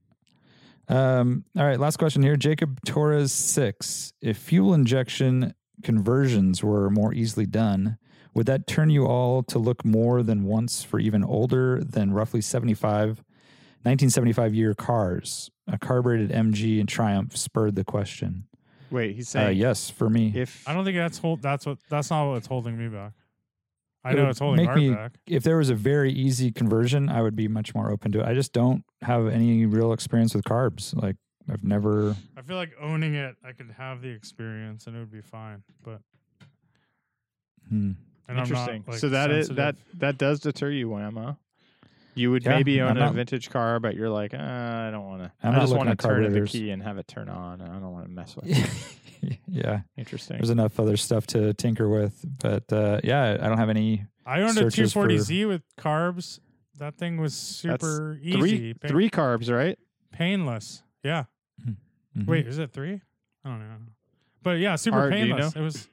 Um, 0.88 1.44
all 1.56 1.64
right. 1.64 1.78
Last 1.80 1.96
question 1.98 2.22
here. 2.22 2.36
Jacob 2.36 2.80
Torres 2.84 3.32
six. 3.32 4.12
If 4.20 4.36
fuel 4.38 4.72
injection 4.74 5.54
conversions 5.82 6.62
were 6.62 6.90
more 6.90 7.12
easily 7.12 7.46
done, 7.46 7.98
would 8.34 8.46
that 8.46 8.66
turn 8.66 8.90
you 8.90 9.06
all 9.06 9.42
to 9.44 9.58
look 9.58 9.84
more 9.84 10.22
than 10.22 10.44
once 10.44 10.82
for 10.82 10.98
even 11.00 11.24
older 11.24 11.82
than 11.82 12.12
roughly 12.12 12.40
75, 12.40 13.22
1975 13.82 14.54
year 14.54 14.74
cars? 14.74 15.50
A 15.68 15.78
carbureted 15.78 16.30
MG 16.30 16.78
and 16.78 16.88
Triumph 16.88 17.36
spurred 17.36 17.74
the 17.74 17.84
question. 17.84 18.44
Wait, 18.90 19.16
he's 19.16 19.34
Uh, 19.34 19.48
yes, 19.48 19.90
for 19.90 20.08
me. 20.08 20.32
if 20.34 20.66
I 20.68 20.72
don't 20.74 20.84
think 20.84 20.96
that's 20.96 21.18
hold. 21.18 21.42
That's 21.42 21.66
what. 21.66 21.78
That's 21.90 22.10
not 22.10 22.30
what's 22.30 22.46
holding 22.46 22.78
me 22.78 22.86
back. 22.88 23.12
I 24.06 24.12
know 24.14 24.22
would 24.22 24.30
it's 24.30 24.38
holding 24.38 24.66
make 24.66 24.74
me- 24.76 24.90
back. 24.94 25.12
if 25.26 25.42
there 25.42 25.56
was 25.58 25.70
a 25.70 25.74
very 25.74 26.12
easy 26.12 26.50
conversion, 26.52 27.08
I 27.08 27.22
would 27.22 27.36
be 27.36 27.48
much 27.48 27.74
more 27.74 27.90
open 27.90 28.12
to 28.12 28.20
it. 28.20 28.26
I 28.26 28.34
just 28.34 28.52
don't 28.52 28.84
have 29.02 29.26
any 29.28 29.66
real 29.66 29.92
experience 29.92 30.34
with 30.34 30.44
carbs. 30.44 30.94
Like 31.00 31.16
I've 31.50 31.62
never. 31.64 32.16
I 32.36 32.42
feel 32.42 32.56
like 32.56 32.72
owning 32.80 33.14
it, 33.14 33.36
I 33.44 33.52
could 33.52 33.70
have 33.78 34.02
the 34.02 34.08
experience 34.08 34.86
and 34.86 34.96
it 34.96 34.98
would 35.00 35.12
be 35.12 35.20
fine. 35.22 35.62
But 35.82 36.00
Hmm. 37.68 37.92
and 38.28 38.38
interesting. 38.38 38.68
I'm 38.68 38.76
not, 38.86 38.88
like, 38.88 38.98
so 38.98 39.08
that 39.08 39.30
is 39.30 39.48
that 39.48 39.76
sensitive. 39.76 39.98
that 40.00 40.18
does 40.18 40.40
deter 40.40 40.70
you, 40.70 40.88
Whammo. 40.88 41.36
You 42.16 42.30
would 42.30 42.44
Yeah, 42.44 42.56
maybe 42.56 42.80
I'm 42.80 42.90
own 42.92 42.96
a 42.96 43.00
not- 43.00 43.14
vintage 43.14 43.50
car, 43.50 43.78
but 43.78 43.94
you're 43.94 44.08
like, 44.10 44.32
uh, 44.34 44.38
I 44.38 44.90
don't 44.90 45.04
want 45.06 45.22
to. 45.22 45.32
I'm 45.42 45.50
I 45.52 45.56
not 45.56 45.60
just 45.60 45.76
want 45.76 45.90
to 45.90 45.96
turn 45.96 46.24
in 46.24 46.32
the 46.32 46.46
key 46.46 46.70
and 46.70 46.82
have 46.82 46.96
it 46.98 47.06
turn 47.06 47.28
on. 47.28 47.60
I 47.60 47.66
don't 47.66 47.92
want 47.92 48.06
to 48.06 48.10
mess 48.10 48.34
with 48.34 48.46
it. 49.22 49.38
yeah, 49.46 49.80
Interesting. 49.96 50.38
there's 50.38 50.50
enough 50.50 50.80
other 50.80 50.96
stuff 50.96 51.26
to 51.28 51.52
tinker 51.54 51.88
with, 51.88 52.24
but 52.40 52.72
uh, 52.72 53.00
yeah, 53.04 53.36
I 53.40 53.48
don't 53.48 53.58
have 53.58 53.68
any. 53.68 54.06
I 54.24 54.40
owned 54.40 54.50
a 54.58 54.70
searches 54.70 54.92
for- 54.92 55.06
240Z 55.08 55.46
with 55.46 55.62
carbs. 55.78 56.40
That 56.78 56.96
thing 56.96 57.18
was 57.18 57.34
super 57.34 58.18
easy, 58.22 58.32
Three 58.38 58.74
pa- 58.74 58.88
three 58.88 59.10
carbs, 59.10 59.54
right? 59.54 59.78
painless. 60.12 60.82
Yeah. 61.02 61.24
Mhm. 61.62 62.26
Wait, 62.26 62.46
is 62.46 62.58
it 62.58 62.72
three? 62.72 63.00
I 63.44 63.48
don't 63.50 63.60
know. 63.60 63.76
But 64.42 64.58
yeah, 64.58 64.76
super 64.76 64.96
Art, 64.98 65.12
do 65.12 65.18
you 65.18 65.34
painless. 65.34 65.54
know? 65.54 65.60
It 65.60 65.64
was. 65.64 65.88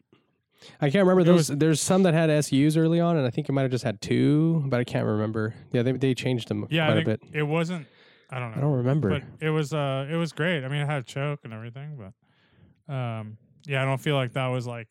I 0.82 0.89
can't 0.89 1.05
remember 1.07 1.22
It 1.22 1.26
those. 1.26 1.47
There's 1.47 1.82
some 1.82 2.03
that 2.03 2.14
had 2.14 2.30
SUs 2.43 2.78
early 2.78 2.99
on, 2.99 3.18
and 3.18 3.26
I 3.26 3.30
think 3.30 3.49
it 3.49 3.51
might 3.51 3.61
have 3.64 3.72
just 3.72 3.84
had 3.84 4.01
two, 4.01 4.64
but 4.68 4.80
I 4.80 4.84
can't 4.84 5.05
remember. 5.05 5.53
Yeah, 5.72 5.84
they 5.84 5.91
they 5.93 6.14
changed 6.14 6.47
them 6.47 6.68
Yeah, 6.70 6.88
quite 6.88 7.01
a 7.01 7.05
bit. 7.05 7.22
it 7.34 7.43
wasn't. 7.43 7.88
I 8.30 8.39
don't 8.39 8.51
know. 8.51 8.57
I 8.57 8.61
don't 8.61 8.74
remember. 8.74 9.09
but 9.09 9.24
it 9.39 9.49
was 9.51 9.74
uh 9.74 10.07
it 10.09 10.16
was 10.16 10.32
great. 10.34 10.64
I 10.64 10.68
mean, 10.68 10.82
it 10.82 10.86
had 10.88 11.01
a 11.01 11.05
choke 11.05 11.41
and 11.43 11.53
everything, 11.53 11.97
but 11.97 12.93
um 12.93 13.38
yeah, 13.66 13.82
I 13.82 13.86
don't 13.86 13.99
feel 14.01 14.16
like 14.16 14.34
that 14.34 14.47
was 14.47 14.66
like 14.68 14.88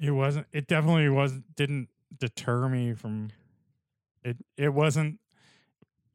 it 0.00 0.10
wasn't. 0.10 0.46
It 0.52 0.66
definitely 0.68 1.08
wasn't. 1.08 1.44
didn't 1.56 1.88
deter 2.18 2.68
me 2.68 2.92
from 2.94 3.30
it. 4.22 4.36
It 4.56 4.72
wasn't 4.72 5.18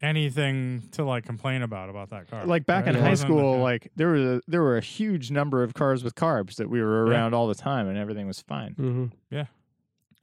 anything 0.04 0.84
to 0.92 1.04
like 1.04 1.26
complain 1.26 1.62
about 1.64 1.90
about 1.90 2.10
that 2.12 2.30
car. 2.30 2.46
Like 2.46 2.66
back 2.68 2.86
in 2.88 2.96
It 2.96 3.02
high 3.02 3.10
wasn't, 3.12 3.30
school, 3.30 3.60
like 3.60 3.90
there 3.96 4.10
was 4.10 4.22
a, 4.22 4.42
there 4.48 4.62
were 4.62 4.78
a 4.78 4.82
huge 4.82 5.32
number 5.32 5.64
of 5.64 5.74
cars 5.74 6.04
with 6.04 6.14
carbs 6.14 6.56
that 6.58 6.70
we 6.70 6.82
were 6.82 7.08
Yeah. 7.10 7.18
around 7.18 7.34
all 7.34 7.48
the 7.48 7.56
time, 7.56 7.88
and 7.88 7.98
everything 7.98 8.28
was 8.28 8.42
fine. 8.42 8.74
hmm 8.74 9.06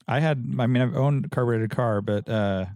I 0.09 0.19
had. 0.19 0.39
I 0.59 0.66
mean, 0.66 0.82
I've 0.82 0.97
owned 0.97 1.27
a 1.27 1.28
carbureted 1.28 1.70
car, 1.70 2.01
but 2.01 2.28
uh, 2.28 2.66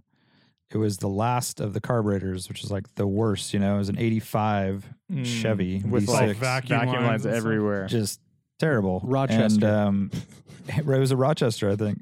it 0.71 0.77
was 0.77 0.99
the 0.99 1.09
last 1.09 1.59
of 1.59 1.73
the 1.73 1.81
carburetors, 1.81 2.49
which 2.49 2.63
is 2.63 2.71
like 2.71 2.95
the 2.95 3.09
worst. 3.09 3.53
You 3.53 3.59
know, 3.59 3.75
it 3.75 3.79
was 3.79 3.89
an 3.89 3.99
'85 3.99 4.89
Mm, 5.13 5.25
Chevy 5.27 5.83
with 5.85 6.07
V6, 6.07 6.09
like 6.13 6.37
vacuum 6.37 6.79
vacuum, 6.79 7.05
lines 7.05 7.25
lines 7.25 7.37
everywhere. 7.37 7.87
just 7.89 8.21
terrible. 8.61 9.01
Rochester. 9.05 9.43
And, 9.45 9.65
um, 9.65 10.11
it 10.69 10.87
was 10.87 11.11
a 11.11 11.17
Rochester, 11.17 11.69
I 11.71 11.77
think. 11.77 11.99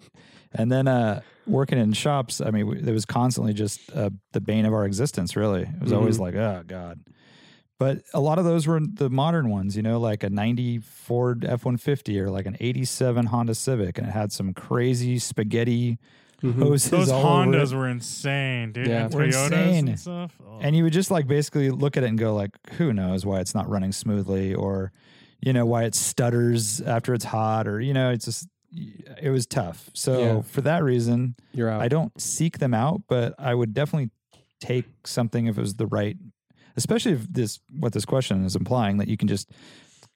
And 0.55 0.70
then 0.70 0.87
uh, 0.89 1.23
working 1.47 1.79
in 1.79 1.93
shops, 1.93 2.41
I 2.41 2.51
mean, 2.51 2.87
it 2.87 2.93
was 2.93 3.05
constantly 3.05 3.53
just 3.53 3.81
uh, 3.95 4.11
the 4.33 4.41
bane 4.41 4.66
of 4.66 4.73
our 4.73 4.85
existence. 4.85 5.37
Really, 5.37 5.62
it 5.62 5.81
was 5.81 5.93
always 5.93 6.19
like, 6.19 6.35
oh 6.35 6.62
god. 6.66 7.01
But 7.79 8.03
a 8.15 8.20
lot 8.20 8.39
of 8.39 8.45
those 8.45 8.66
were 8.69 8.79
the 8.81 9.11
modern 9.11 9.49
ones, 9.49 9.77
you 9.77 9.83
know, 9.83 9.99
like 9.99 10.23
a 10.23 10.31
'90 10.31 10.79
Ford 10.79 11.45
F-150 11.45 12.16
or 12.20 12.31
like 12.31 12.47
an 12.47 12.57
'87 12.61 13.27
Honda 13.27 13.55
Civic, 13.57 13.99
and 13.99 14.07
it 14.07 14.12
had 14.12 14.31
some 14.31 14.55
crazy 14.55 15.19
spaghetti 15.19 15.99
hoses. 16.43 16.91
Those 16.91 17.11
all 17.11 17.27
over 17.27 17.43
it. 17.43 17.57
Hondas 17.57 17.73
were 17.73 17.89
insane, 17.89 18.73
dude. 18.73 18.87
Yeah. 18.87 19.07
and 19.07 19.15
Were 19.15 19.23
Toyotas 19.23 19.53
insane. 19.53 19.89
and 19.89 19.99
stuff. 19.99 20.39
Oh. 20.47 20.59
and 20.61 20.77
you 20.77 20.85
would 20.85 20.93
just 20.93 21.11
like 21.11 21.27
basically 21.27 21.70
look 21.70 21.97
at 21.97 22.05
it 22.05 22.09
and 22.09 22.19
go 22.19 22.35
like 22.35 22.51
who 22.73 22.93
knows 22.93 23.24
why 23.27 23.41
it's 23.41 23.55
not 23.55 23.69
running 23.69 23.93
smoothly 23.93 24.55
or 24.55 24.93
you 25.41 25.53
know 25.53 25.66
why 25.66 25.85
it 25.85 25.95
stutters 25.95 26.81
after 26.83 27.15
it's 27.15 27.24
hot 27.24 27.66
or 27.66 27.81
you 27.81 27.93
know 27.93 28.11
it's 28.11 28.27
just 28.27 28.47
it 28.74 29.31
was 29.31 29.47
tough 29.47 29.90
so 29.93 30.19
Yeah. 30.19 30.40
for 30.43 30.61
that 30.62 30.82
reason 30.82 31.35
You're 31.53 31.69
out. 31.69 31.82
i 31.82 31.89
don't 31.89 32.19
seek 32.20 32.59
them 32.59 32.73
out 32.74 33.03
but 33.09 33.35
i 33.39 33.55
would 33.55 33.74
definitely 33.74 34.11
take 34.61 34.86
something 35.05 35.47
if 35.47 35.59
it 35.59 35.61
was 35.61 35.74
the 35.74 35.86
right 35.86 36.16
especially 36.77 37.12
if 37.12 37.31
this 37.31 37.61
what 37.70 37.93
this 37.93 38.05
question 38.05 38.44
is 38.44 38.57
implying 38.57 38.97
that 38.99 39.09
you 39.09 39.16
can 39.16 39.28
just 39.28 39.51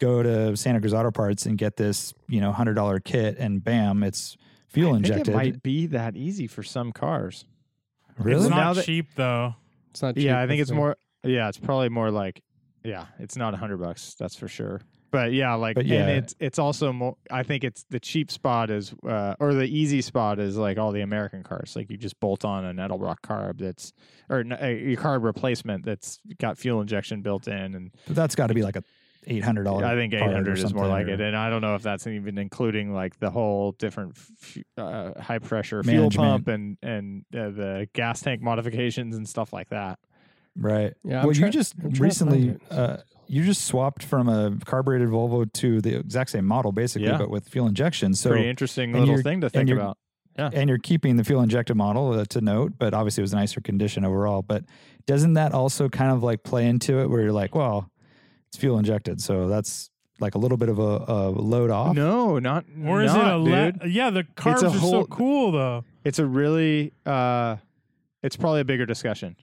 go 0.01 0.23
to 0.23 0.57
santa 0.57 0.81
cruz 0.81 0.95
auto 0.95 1.11
parts 1.11 1.45
and 1.47 1.59
get 1.59 1.77
this 1.77 2.15
you 2.29 2.41
know 2.41 2.53
$100 2.53 3.05
kit 3.05 3.37
and 3.39 3.63
bam 3.63 4.03
it's 4.03 4.37
fuel 4.69 4.91
I 4.91 4.93
think 4.95 5.07
injected 5.07 5.29
it 5.35 5.37
might 5.37 5.63
be 5.63 5.87
that 5.89 6.17
easy 6.17 6.47
for 6.47 6.63
some 6.63 6.93
cars. 6.93 7.45
really 8.19 8.47
It's 8.47 8.51
not 8.51 8.77
that- 8.77 8.85
cheap 8.85 9.07
though. 9.17 9.55
it's 9.91 10.03
not. 10.03 10.15
Cheap, 10.15 10.25
yeah, 10.25 10.41
I 10.41 10.47
think 10.47 10.61
it's 10.61 10.71
more. 10.71 10.97
Yeah, 11.25 11.49
it's 11.49 11.59
probably 11.59 11.89
more 11.89 12.11
like. 12.11 12.43
Yeah, 12.85 13.07
it's 13.19 13.37
not 13.37 13.55
a 13.55 13.57
hundred 13.57 13.79
bucks. 13.79 14.15
That's 14.19 14.37
for 14.37 14.49
sure. 14.49 14.81
But 15.17 15.33
yeah, 15.33 15.55
like, 15.55 15.77
But 15.77 15.87
and 15.87 16.11
it's 16.11 16.35
it's 16.39 16.59
also 16.59 16.93
more. 16.93 17.17
I 17.31 17.43
think 17.43 17.65
it's 17.65 17.87
the 17.89 17.99
cheap 17.99 18.31
spot 18.31 18.69
is, 18.71 18.93
uh, 19.03 19.35
or 19.41 19.55
the 19.55 19.65
easy 19.65 20.03
spot 20.03 20.39
is 20.39 20.59
like 20.59 20.77
all 20.77 20.93
the 20.93 21.01
American 21.01 21.43
cars. 21.43 21.75
Like 21.75 21.91
you 21.91 21.97
just 21.97 22.21
bolt 22.21 22.45
on 22.45 22.67
an 22.67 22.77
Edelbrock 22.77 23.21
carb 23.23 23.59
that's, 23.59 23.95
or 24.29 24.41
a 24.41 24.97
carb 24.97 25.25
replacement 25.25 25.87
that's 25.87 26.21
got 26.39 26.59
fuel 26.59 26.83
injection 26.83 27.23
built 27.23 27.49
in, 27.49 27.75
and 27.75 27.93
but 28.07 28.15
that's 28.15 28.35
got 28.35 28.49
to 28.49 28.55
be 28.55 28.63
like 28.63 28.77
a 28.77 28.83
$800 29.27 29.83
I 29.83 29.95
think 29.95 30.13
800 30.13 30.53
is 30.59 30.63
more 30.75 30.85
something, 30.85 30.89
like 30.91 31.07
or- 31.07 31.11
it, 31.15 31.21
and 31.23 31.35
I 31.35 31.49
don't 31.49 31.63
know 31.63 31.75
if 31.77 31.83
that's 31.83 32.07
even 32.07 32.37
including 32.37 32.93
like 32.93 33.19
the 33.19 33.31
whole 33.31 33.73
different 33.73 34.19
f- 34.19 34.59
uh, 34.77 35.19
high 35.21 35.39
pressure 35.39 35.83
fuel 35.83 35.97
Management. 36.11 36.29
pump 36.29 36.49
and 36.49 36.77
and 36.83 37.25
uh, 37.35 37.49
the 37.51 37.89
gas 37.95 38.21
tank 38.21 38.43
modifications 38.43 39.17
and 39.17 39.27
stuff 39.27 39.53
like 39.55 39.71
that. 39.71 39.99
Right. 40.59 40.93
Yeah, 41.05 41.21
I'm 41.21 41.27
well, 41.27 41.35
try- 41.35 41.47
you 41.47 41.53
just 41.53 41.75
I'm 41.75 41.81
trying 41.81 41.95
to 41.95 42.03
recently 42.03 42.57
uh, 42.71 42.99
you 43.29 43.45
just 43.45 43.65
swapped 43.67 44.03
from 44.03 44.29
a 44.29 44.57
carbureted 44.65 45.09
Volvo 45.09 45.51
to 45.55 45.81
the 45.81 45.97
exact 45.97 46.31
same 46.31 46.45
model, 46.47 46.73
basically, 46.73 47.09
Yeah. 47.09 47.19
but 47.19 47.31
with 47.31 47.49
fuel 47.49 47.67
injection. 47.67 48.15
So 48.15 48.31
Pretty 48.31 48.49
interesting 48.49 48.93
little 48.93 49.21
thing 49.23 49.41
to 49.43 49.51
think 49.51 49.69
you're- 49.69 49.81
about. 49.81 49.99
and 50.37 50.69
you're 50.69 50.79
keeping 50.79 51.17
the 51.17 51.25
fuel 51.25 51.41
injected 51.43 51.77
model 51.77 52.13
uh, 52.13 52.25
to 52.27 52.41
note, 52.41 52.75
but 52.79 52.93
obviously 52.95 53.23
it 53.23 53.25
was 53.25 53.33
a 53.33 53.37
nicer 53.37 53.61
condition 53.61 54.05
overall. 54.05 54.43
But 54.43 54.65
doesn't 55.07 55.35
that 55.35 55.53
also 55.53 55.89
kind 55.89 56.13
of 56.13 56.23
like 56.23 56.43
play 56.43 56.67
into 56.67 57.01
it, 57.01 57.09
where 57.09 57.23
you're 57.23 57.33
like, 57.33 57.55
well, 57.55 57.91
it's 58.49 58.57
fuel 58.59 58.79
injected, 58.79 59.21
so 59.21 59.49
that's 59.49 59.91
like 60.21 60.35
a 60.35 60.39
little 60.39 60.57
bit 60.57 60.69
of 60.69 60.79
a, 60.79 60.83
a 61.09 61.31
load 61.31 61.71
off. 61.71 61.95
No, 61.95 62.39
not 62.39 62.65
Or 62.85 63.03
is 63.03 63.13
not, 63.13 63.27
it 63.27 63.33
a 63.33 63.37
le- 63.83 63.89
Yeah, 63.89 64.11
the 64.11 64.25
carbs 64.25 64.63
a 64.63 64.69
are 64.69 64.79
so 64.79 65.05
cool 65.05 65.53
though. 65.53 65.85
It's 66.05 66.19
a 66.19 66.25
really 66.27 66.93
uh, 67.05 67.57
it's 68.23 68.37
probably 68.37 68.61
a 68.61 68.65
bigger 68.65 68.87
discussion, 68.87 69.37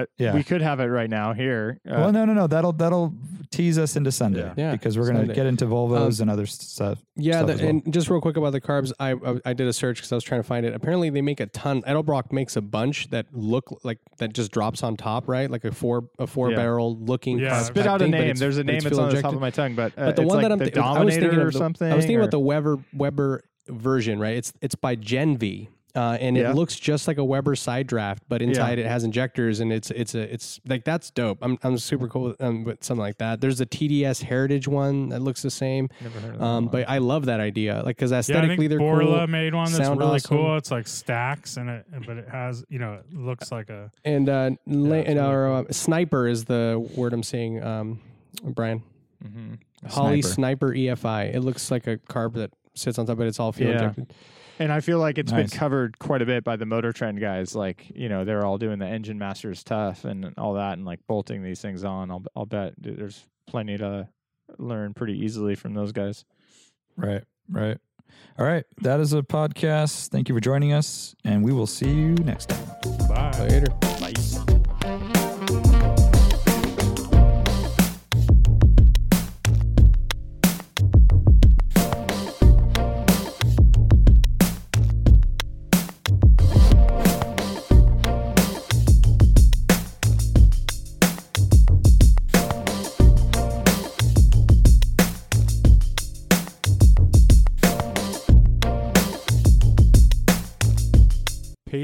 but 0.00 0.08
Yeah. 0.18 0.34
we 0.34 0.42
could 0.42 0.62
have 0.62 0.80
it 0.80 0.86
right 0.86 1.10
now 1.10 1.32
here. 1.32 1.80
Uh, 1.88 1.94
well, 1.98 2.12
no, 2.12 2.24
no, 2.24 2.32
no. 2.32 2.46
That'll 2.46 2.72
that'll 2.72 3.14
tease 3.50 3.78
us 3.78 3.96
into 3.96 4.10
Sunday, 4.10 4.40
Yeah. 4.40 4.54
Yeah, 4.56 4.72
because 4.72 4.96
we're 4.98 5.06
gonna 5.06 5.20
Sunday. 5.20 5.34
get 5.34 5.44
into 5.46 5.66
Volvos 5.66 6.20
and 6.20 6.30
other 6.30 6.46
stuff. 6.46 6.98
Yeah, 7.16 7.38
stuff 7.38 7.46
the, 7.48 7.52
as 7.52 7.60
well. 7.60 7.68
and 7.70 7.92
just 7.92 8.08
real 8.08 8.20
quick 8.22 8.36
about 8.38 8.52
the 8.52 8.60
carbs, 8.60 8.92
I 8.98 9.12
I, 9.12 9.38
I 9.50 9.52
did 9.52 9.66
a 9.66 9.72
search 9.72 9.98
because 9.98 10.10
I 10.12 10.14
was 10.14 10.24
trying 10.24 10.40
to 10.40 10.46
find 10.46 10.64
it. 10.64 10.74
Apparently, 10.74 11.10
they 11.10 11.20
make 11.20 11.40
a 11.40 11.46
ton. 11.46 11.82
Edelbrock 11.82 12.32
makes 12.32 12.56
a 12.56 12.62
bunch 12.62 13.10
that 13.10 13.26
look 13.32 13.80
like 13.84 13.98
that 14.18 14.32
just 14.32 14.50
drops 14.52 14.82
on 14.82 14.96
top, 14.96 15.28
right? 15.28 15.50
Like 15.50 15.64
a 15.64 15.72
four 15.72 16.08
a 16.18 16.26
four 16.26 16.50
Yeah. 16.50 16.56
barrel 16.56 16.96
looking. 16.98 17.38
Yeah. 17.38 17.60
carb 17.60 17.64
spit 17.64 17.86
out 17.86 18.00
a 18.00 18.04
thing, 18.04 18.12
but 18.12 18.18
name. 18.20 18.36
There's 18.36 18.56
a 18.58 18.64
name. 18.64 18.76
it's 18.76 18.86
It's 18.86 18.94
fuel 18.94 19.04
on 19.08 19.14
the 19.14 19.20
top 19.22 19.34
of 19.34 19.40
my 19.40 19.50
tongue, 19.50 19.74
but 19.74 19.92
uh, 19.98 20.06
But 20.06 20.16
the 20.16 20.22
it's 20.22 20.28
one 20.28 20.36
like 20.38 20.44
that 20.44 20.52
I'm 20.52 20.58
the 20.58 20.64
thi- 20.70 20.80
I 20.80 21.02
was 21.04 21.12
thinking 21.14 21.28
Dominator 21.28 21.46
of 21.48 21.52
the, 21.52 21.58
something. 21.58 21.92
I 21.92 21.94
was 21.94 22.04
thinking 22.04 22.16
or- 22.16 22.20
about 22.20 22.30
the 22.30 22.40
Weber 22.40 22.78
Weber 22.94 23.42
version, 23.68 24.18
right? 24.18 24.36
It's 24.36 24.52
it's 24.62 24.74
by 24.74 24.96
Jenvey. 24.96 25.68
Uh, 25.94 26.16
and 26.20 26.36
Yeah. 26.38 26.50
it 26.50 26.54
looks 26.56 26.76
just 26.76 27.06
like 27.06 27.18
a 27.18 27.24
Weber 27.24 27.54
side 27.54 27.86
draft, 27.86 28.22
but 28.26 28.40
inside 28.40 28.78
it 28.78 28.86
has 28.86 29.04
injectors, 29.04 29.60
and 29.60 29.70
it's 29.70 29.90
it's 29.90 30.14
a 30.14 30.32
it's 30.32 30.58
like 30.66 30.84
that's 30.84 31.10
dope. 31.10 31.36
I'm 31.42 31.58
I'm 31.62 31.76
super 31.76 32.08
cool 32.08 32.22
with, 32.28 32.40
um, 32.40 32.64
with 32.64 32.82
something 32.82 33.02
like 33.02 33.18
that. 33.18 33.42
There's 33.42 33.60
a 33.60 33.66
TDS 33.66 34.22
Heritage 34.22 34.66
one 34.66 35.10
that 35.10 35.20
looks 35.20 35.42
the 35.42 35.50
same, 35.50 35.90
Never 36.00 36.18
heard 36.20 36.32
of 36.34 36.38
that 36.40 36.44
um, 36.46 36.68
but 36.68 36.88
I 36.88 36.96
love 36.98 37.26
that 37.26 37.40
idea, 37.40 37.82
like 37.84 37.96
because 37.96 38.10
Yeah, 38.10 38.16
I 38.16 38.20
aesthetically 38.20 38.56
think 38.56 38.70
they're 38.70 38.78
Borla 38.78 39.18
cool. 39.18 39.26
made 39.26 39.54
one 39.54 39.70
that's 39.70 39.86
really 39.90 40.02
awesome. 40.16 40.36
cool. 40.38 40.56
It's 40.56 40.70
like 40.70 40.88
stacks 40.88 41.58
and 41.58 41.68
it, 41.68 41.84
but 42.06 42.16
it 42.16 42.28
has 42.30 42.64
you 42.70 42.78
know 42.78 42.94
it 42.94 43.14
looks 43.14 43.52
like 43.52 43.68
a 43.68 43.90
And 44.04 44.30
uh, 44.30 44.50
la- 44.66 44.94
and 44.96 45.06
really 45.06 45.18
our 45.18 45.52
uh, 45.56 45.64
sniper 45.70 46.26
is 46.26 46.46
the 46.46 46.82
word 46.96 47.12
I'm 47.12 47.22
seeing, 47.22 47.62
um, 47.62 48.00
Brian. 48.42 48.82
Mhm. 49.22 49.58
Holley 49.90 50.22
Sniper. 50.22 50.72
Sniper 50.72 50.74
EFI. 50.74 51.34
It 51.34 51.40
looks 51.40 51.70
like 51.70 51.86
a 51.86 51.98
carb 51.98 52.32
that 52.34 52.50
sits 52.74 52.98
on 52.98 53.04
top, 53.06 53.18
but 53.18 53.26
it's 53.26 53.38
all 53.38 53.52
fuel 53.52 53.70
Yeah. 53.72 53.76
injected. 53.90 54.12
And 54.58 54.72
I 54.72 54.80
feel 54.80 54.98
like 54.98 55.18
it's 55.18 55.32
Nice. 55.32 55.50
been 55.50 55.58
covered 55.58 55.98
quite 55.98 56.22
a 56.22 56.26
bit 56.26 56.44
by 56.44 56.56
the 56.56 56.66
Motor 56.66 56.92
Trend 56.92 57.20
guys. 57.20 57.54
Like, 57.54 57.90
you 57.94 58.08
know, 58.08 58.24
they're 58.24 58.44
all 58.44 58.58
doing 58.58 58.78
the 58.78 58.86
Engine 58.86 59.18
Masters 59.18 59.64
tough 59.64 60.04
and 60.04 60.32
all 60.38 60.54
that, 60.54 60.74
and 60.74 60.84
like 60.84 61.00
bolting 61.08 61.42
these 61.42 61.60
things 61.60 61.84
on. 61.84 62.10
I'll 62.10 62.22
I'll 62.36 62.46
bet 62.46 62.74
there's 62.78 63.24
plenty 63.46 63.78
to 63.78 64.08
learn 64.58 64.94
pretty 64.94 65.18
easily 65.24 65.54
from 65.54 65.74
those 65.74 65.92
guys. 65.92 66.24
Right, 66.96 67.24
right. 67.48 67.78
All 68.38 68.44
right. 68.46 68.64
That 68.82 69.00
is 69.00 69.14
a 69.14 69.22
podcast. 69.22 70.08
Thank 70.08 70.28
you 70.28 70.34
for 70.34 70.40
joining 70.40 70.72
us, 70.74 71.14
and 71.24 71.42
we 71.42 71.52
will 71.52 71.66
see 71.66 71.90
you 71.90 72.14
next 72.16 72.50
time. 72.50 72.66
bye. 73.08 73.32
Later. 73.48 74.51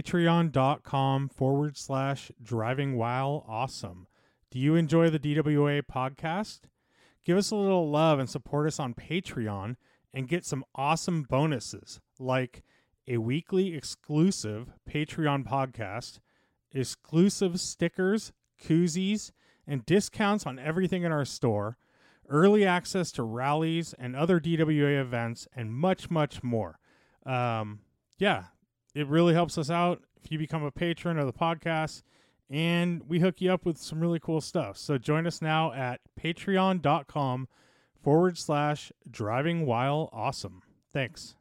patreon.com 0.09 1.29
forward 1.29 1.77
slash 1.77 2.33
driving 2.43 2.97
while 2.97 3.45
awesome. 3.47 4.07
Do 4.51 4.59
you 4.59 4.75
enjoy 4.75 5.11
the 5.11 5.19
DWA 5.19 5.83
podcast? 5.83 6.61
Give 7.27 7.37
us 7.37 7.51
a 7.51 7.57
little 7.57 7.91
love 7.91 8.19
and 8.19 8.29
support 8.29 8.67
us 8.67 8.81
on 8.81 8.95
Patreon 8.95 9.77
and 10.15 10.27
get 10.29 10.47
some 10.47 10.65
awesome 10.75 11.25
bonuses 11.25 12.01
like 12.19 12.63
a 13.07 13.19
weekly 13.19 13.75
exclusive 13.75 14.73
Patreon 14.91 15.47
podcast, 15.47 16.21
exclusive 16.73 17.61
stickers, 17.61 18.33
koozies, 18.63 19.33
and 19.67 19.85
discounts 19.85 20.47
on 20.47 20.59
everything 20.59 21.03
in 21.03 21.13
our 21.13 21.27
store, 21.27 21.77
early 22.31 22.65
access 22.65 23.13
to 23.13 23.23
rallies 23.23 23.95
and 23.99 24.17
other 24.17 24.41
DWA 24.41 24.99
events, 25.03 25.47
and 25.55 25.71
much, 25.71 26.09
much 26.11 26.43
more. 26.43 26.79
Um, 27.27 27.81
yeah, 28.19 28.45
it 28.99 29.07
really 29.07 29.35
helps 29.35 29.57
us 29.59 29.71
out 29.71 30.03
if 30.23 30.33
you 30.33 30.39
become 30.39 30.65
a 30.65 30.71
patron 30.71 31.19
of 31.19 31.27
the 31.27 31.33
podcast 31.33 32.03
and 32.51 33.03
we 33.09 33.21
hook 33.21 33.41
you 33.41 33.53
up 33.53 33.65
with 33.65 33.79
some 33.79 34.01
really 34.01 34.19
cool 34.19 34.41
stuff. 34.41 34.77
So 34.77 34.99
join 34.99 35.27
us 35.27 35.43
now 35.43 35.73
at 35.73 36.01
patreon.com 36.21 37.49
forward 38.03 38.39
slash 38.39 38.91
driving 39.11 39.67
while 39.67 40.09
awesome. 40.13 40.63
Thanks 40.93 41.38